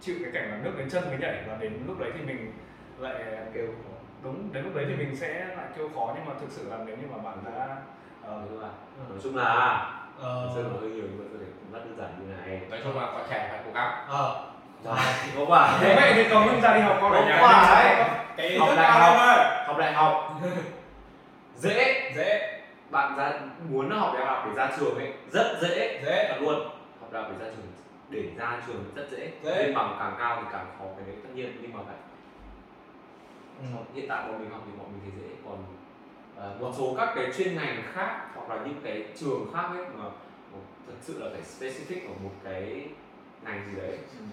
chịu 0.00 0.16
cái 0.22 0.32
cảnh 0.32 0.50
là 0.50 0.58
nước 0.64 0.72
đến 0.78 0.90
chân 0.90 1.04
mới 1.08 1.18
nhảy 1.18 1.44
và 1.48 1.56
đến 1.60 1.72
lúc 1.86 1.98
đấy 1.98 2.10
thì 2.14 2.24
mình 2.24 2.52
lại 2.98 3.24
kêu 3.54 3.66
đúng 4.22 4.52
đến 4.52 4.64
lúc 4.64 4.74
đấy 4.74 4.84
thì 4.88 4.96
mình 4.96 5.16
sẽ 5.16 5.54
lại 5.56 5.66
kêu 5.76 5.88
khó 5.94 6.12
nhưng 6.16 6.24
mà 6.24 6.34
thực 6.40 6.50
sự 6.50 6.70
là 6.70 6.78
nếu 6.86 6.96
như 6.96 7.06
mà 7.12 7.18
bạn 7.18 7.38
đã 7.44 7.76
ờ, 8.22 8.42
đúng 8.50 8.60
rồi. 8.60 8.70
Ừ. 8.98 9.04
nói 9.10 9.18
chung 9.22 9.36
là 9.36 9.44
ờ. 10.18 10.46
thật 10.46 10.52
sự 10.54 10.62
hơi 10.62 10.90
nhiều 10.90 11.04
nhưng 11.10 11.18
mà 11.18 11.24
thấy 11.38 11.48
cũng 11.60 11.72
rất 11.72 11.80
đơn 11.84 11.96
giản 11.98 12.10
như 12.20 12.34
này. 12.34 12.60
Nói 12.70 12.80
chung 12.84 12.96
là 12.96 13.06
có 13.06 13.26
trẻ 13.30 13.48
phải 13.50 13.60
cố 13.66 13.72
gắng. 13.72 14.06
Ờ 14.08 14.52
thì 14.94 15.30
có 15.36 15.44
phải 15.50 15.78
bố 15.82 16.00
mẹ 16.00 16.12
thì 16.14 16.24
cấm 16.30 16.46
mình 16.46 16.60
ra 16.60 16.74
đi 16.74 16.80
học 16.80 16.98
con 17.00 17.12
ở 17.12 17.18
Không 17.20 17.28
nhà 17.28 17.38
phải. 17.42 18.10
cái 18.36 18.58
học 18.58 18.68
đại 18.76 18.92
học. 18.92 19.16
học 19.66 19.78
đại 19.78 19.92
học. 19.92 20.40
Dễ 21.56 22.12
dễ. 22.16 22.52
Bạn 22.90 23.16
ra 23.16 23.32
muốn 23.70 23.90
học 23.90 24.12
đại 24.14 24.26
học 24.26 24.44
để 24.46 24.52
ra 24.54 24.70
trường 24.78 24.98
ấy 24.98 25.12
rất 25.32 25.58
dễ. 25.62 26.00
Dễ. 26.04 26.26
Thật 26.28 26.36
luôn. 26.40 26.54
Học 27.00 27.12
đại 27.12 27.22
học 27.22 27.32
để 27.38 27.46
ra 27.46 27.52
trường 27.56 27.66
để 28.10 28.22
ra 28.38 28.62
trường 28.66 28.84
rất 28.94 29.06
dễ. 29.10 29.30
Dễ. 29.42 29.56
lên 29.62 29.74
bằng 29.74 29.96
càng 29.98 30.14
cao 30.18 30.36
thì 30.42 30.48
càng 30.52 30.66
khó 30.78 30.84
cái 30.96 31.06
đấy 31.06 31.16
tất 31.22 31.28
nhiên. 31.34 31.56
Nhưng 31.62 31.72
mà 31.72 31.80
phải 31.86 31.96
Ừ. 33.60 33.66
hiện 33.94 34.06
tại 34.08 34.28
bọn 34.28 34.38
mình 34.40 34.50
học 34.50 34.60
thì 34.66 34.72
bọn 34.78 34.86
mình 34.92 35.00
thấy 35.02 35.22
dễ. 35.22 35.34
Còn 35.46 35.58
ờ, 36.36 36.54
một 36.60 36.72
số 36.78 36.94
các 36.98 37.12
cái 37.14 37.26
chuyên 37.38 37.56
ngành 37.56 37.82
khác 37.94 38.16
hoặc 38.34 38.48
là 38.56 38.64
những 38.64 38.80
cái 38.84 39.04
trường 39.20 39.46
khác 39.54 39.62
ấy 39.70 39.84
mà 39.96 40.04
thật 40.86 40.94
sự 41.00 41.18
là 41.24 41.30
phải 41.32 41.42
specific 41.42 42.08
ở 42.08 42.14
một 42.24 42.30
cái 42.44 42.86
ngành 43.44 43.62
gì 43.70 43.80
đấy. 43.80 43.98
Ừ. 44.18 44.24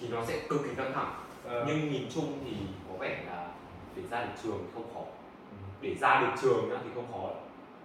thì 0.00 0.08
nó 0.08 0.24
sẽ 0.28 0.38
cực 0.48 0.60
kỳ 0.64 0.70
căng 0.76 0.92
thẳng. 0.94 1.12
Ờ, 1.48 1.64
nhưng 1.66 1.92
nhìn 1.92 2.02
chung 2.14 2.38
thì 2.44 2.56
có 2.88 2.98
vẻ 2.98 3.16
là 3.26 3.46
để 3.96 4.02
ra 4.10 4.20
được 4.20 4.32
trường 4.42 4.58
thì 4.58 4.70
không 4.74 4.94
khó. 4.94 5.00
Để 5.80 5.94
ra 5.94 6.20
được 6.20 6.32
trường 6.42 6.70
thì 6.84 6.90
không 6.94 7.06
khó. 7.12 7.28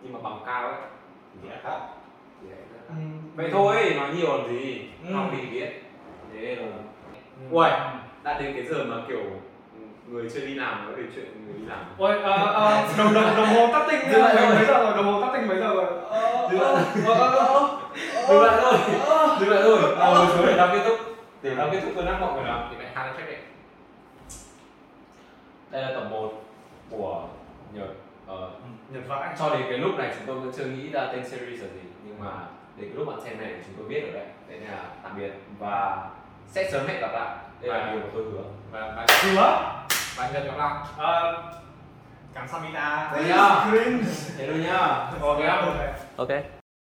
Nhưng 0.01 0.13
mà 0.13 0.19
bằng 0.23 0.39
cao 0.45 0.67
ấy 0.67 0.75
thì 1.43 1.49
lại 1.49 1.57
khó 1.63 1.79
thì 2.41 2.49
lại 2.49 2.59
rất 2.73 2.79
Ừ. 2.89 2.95
vậy 3.35 3.49
thôi 3.51 3.93
nói 3.97 4.09
nhiều 4.15 4.37
làm 4.37 4.47
gì? 4.49 4.81
Ừ. 5.07 5.13
học 5.13 5.25
thì 5.37 5.45
biết. 5.45 5.69
Thế 6.33 6.55
là 6.55 6.67
Ừ. 7.41 7.45
Uầy, 7.55 7.71
đã 8.23 8.39
đến 8.41 8.53
cái 8.53 8.65
giờ 8.65 8.83
mà 8.87 8.95
kiểu 9.07 9.23
người 10.07 10.29
chưa 10.33 10.39
đi 10.45 10.55
làm 10.55 10.85
nói 10.85 10.95
về 10.95 11.03
chuyện 11.15 11.25
người 11.45 11.53
đi 11.59 11.65
làm. 11.65 11.79
Ôi, 11.97 12.19
ờ, 12.23 12.31
ờ, 12.53 12.87
đồng 12.97 13.13
đồng 13.13 13.35
đồng 13.37 13.47
hồ 13.47 13.67
tắt 13.73 13.85
tinh 13.91 13.99
mấy 14.11 14.49
mấy 14.55 14.65
giờ 14.65 14.83
rồi? 14.83 14.93
Đồng 14.97 15.05
hồ 15.13 15.21
tắt 15.21 15.29
tinh 15.33 15.47
mấy 15.47 15.57
giờ 15.57 15.73
rồi? 15.73 15.85
Dừng 16.51 16.61
lại. 16.61 16.83
dừng 16.95 18.39
lại 18.41 18.57
thôi. 18.61 18.77
dừng 19.39 19.49
lại 19.49 19.61
thôi. 19.63 19.79
Nào 19.99 20.13
ngồi 20.15 20.25
xuống 20.27 20.45
để 20.45 20.53
tao 20.57 20.67
kết 20.73 20.83
thúc 20.87 20.97
để 21.41 21.55
tao 21.57 21.69
kết 21.71 21.81
thúc 21.83 21.91
cơn 21.95 22.05
ác 22.05 22.19
mộng 22.21 22.35
rồi 22.35 22.43
nào 22.43 22.67
thì 22.71 22.77
mẹ 22.79 22.91
hai 22.95 23.09
check 23.17 23.29
định 23.29 23.39
đây 25.71 25.81
là 25.81 25.91
tập 25.93 26.07
1 26.09 26.31
của 26.89 27.27
nhật 27.73 27.87
ờ, 28.27 28.51
nhật 28.89 29.03
vãi. 29.07 29.35
cho 29.39 29.49
đến 29.49 29.61
cái 29.69 29.77
lúc 29.77 29.97
này 29.97 30.13
chúng 30.17 30.27
tôi 30.27 30.39
vẫn 30.39 30.51
chưa 30.57 30.65
nghĩ 30.65 30.89
ra 30.89 31.07
tên 31.11 31.27
series 31.27 31.61
là 31.61 31.67
gì 31.67 31.89
nhưng 32.05 32.19
mà 32.19 32.31
đến 32.79 32.89
cái 32.89 32.97
lúc 32.97 33.07
bạn 33.07 33.21
xem 33.23 33.37
này 33.37 33.53
chúng 33.65 33.75
tôi 33.77 33.87
biết 33.87 34.01
rồi 34.01 34.11
đấy. 34.13 34.25
Đấy 34.49 34.59
là 34.59 34.83
tạm 35.03 35.17
biệt 35.17 35.31
và 35.59 36.07
sẽ 36.47 36.71
sớm 36.71 36.87
hẹn 36.87 37.01
gặp 37.01 37.11
lại. 37.13 37.37
Đây 37.61 37.71
là 37.71 37.91
điều 37.91 38.01
mà 38.01 38.07
tôi 38.13 38.23
hứa. 38.23 38.43
Và 38.71 38.93
và 38.95 39.05
hứa? 39.23 39.59
Và 40.17 40.29
nhật 40.33 40.43
gặp 40.45 40.57
lại. 40.57 40.85
Ờ, 40.97 41.43
cảm 42.33 42.47
samita. 42.47 43.11
Thế 43.15 43.23
nhá. 43.23 43.65
Cringe. 43.69 44.03
Thế 44.37 44.47
thôi 44.47 44.59
nhá. 44.59 45.57
Ok. 46.17 46.29
Ok 46.29 46.58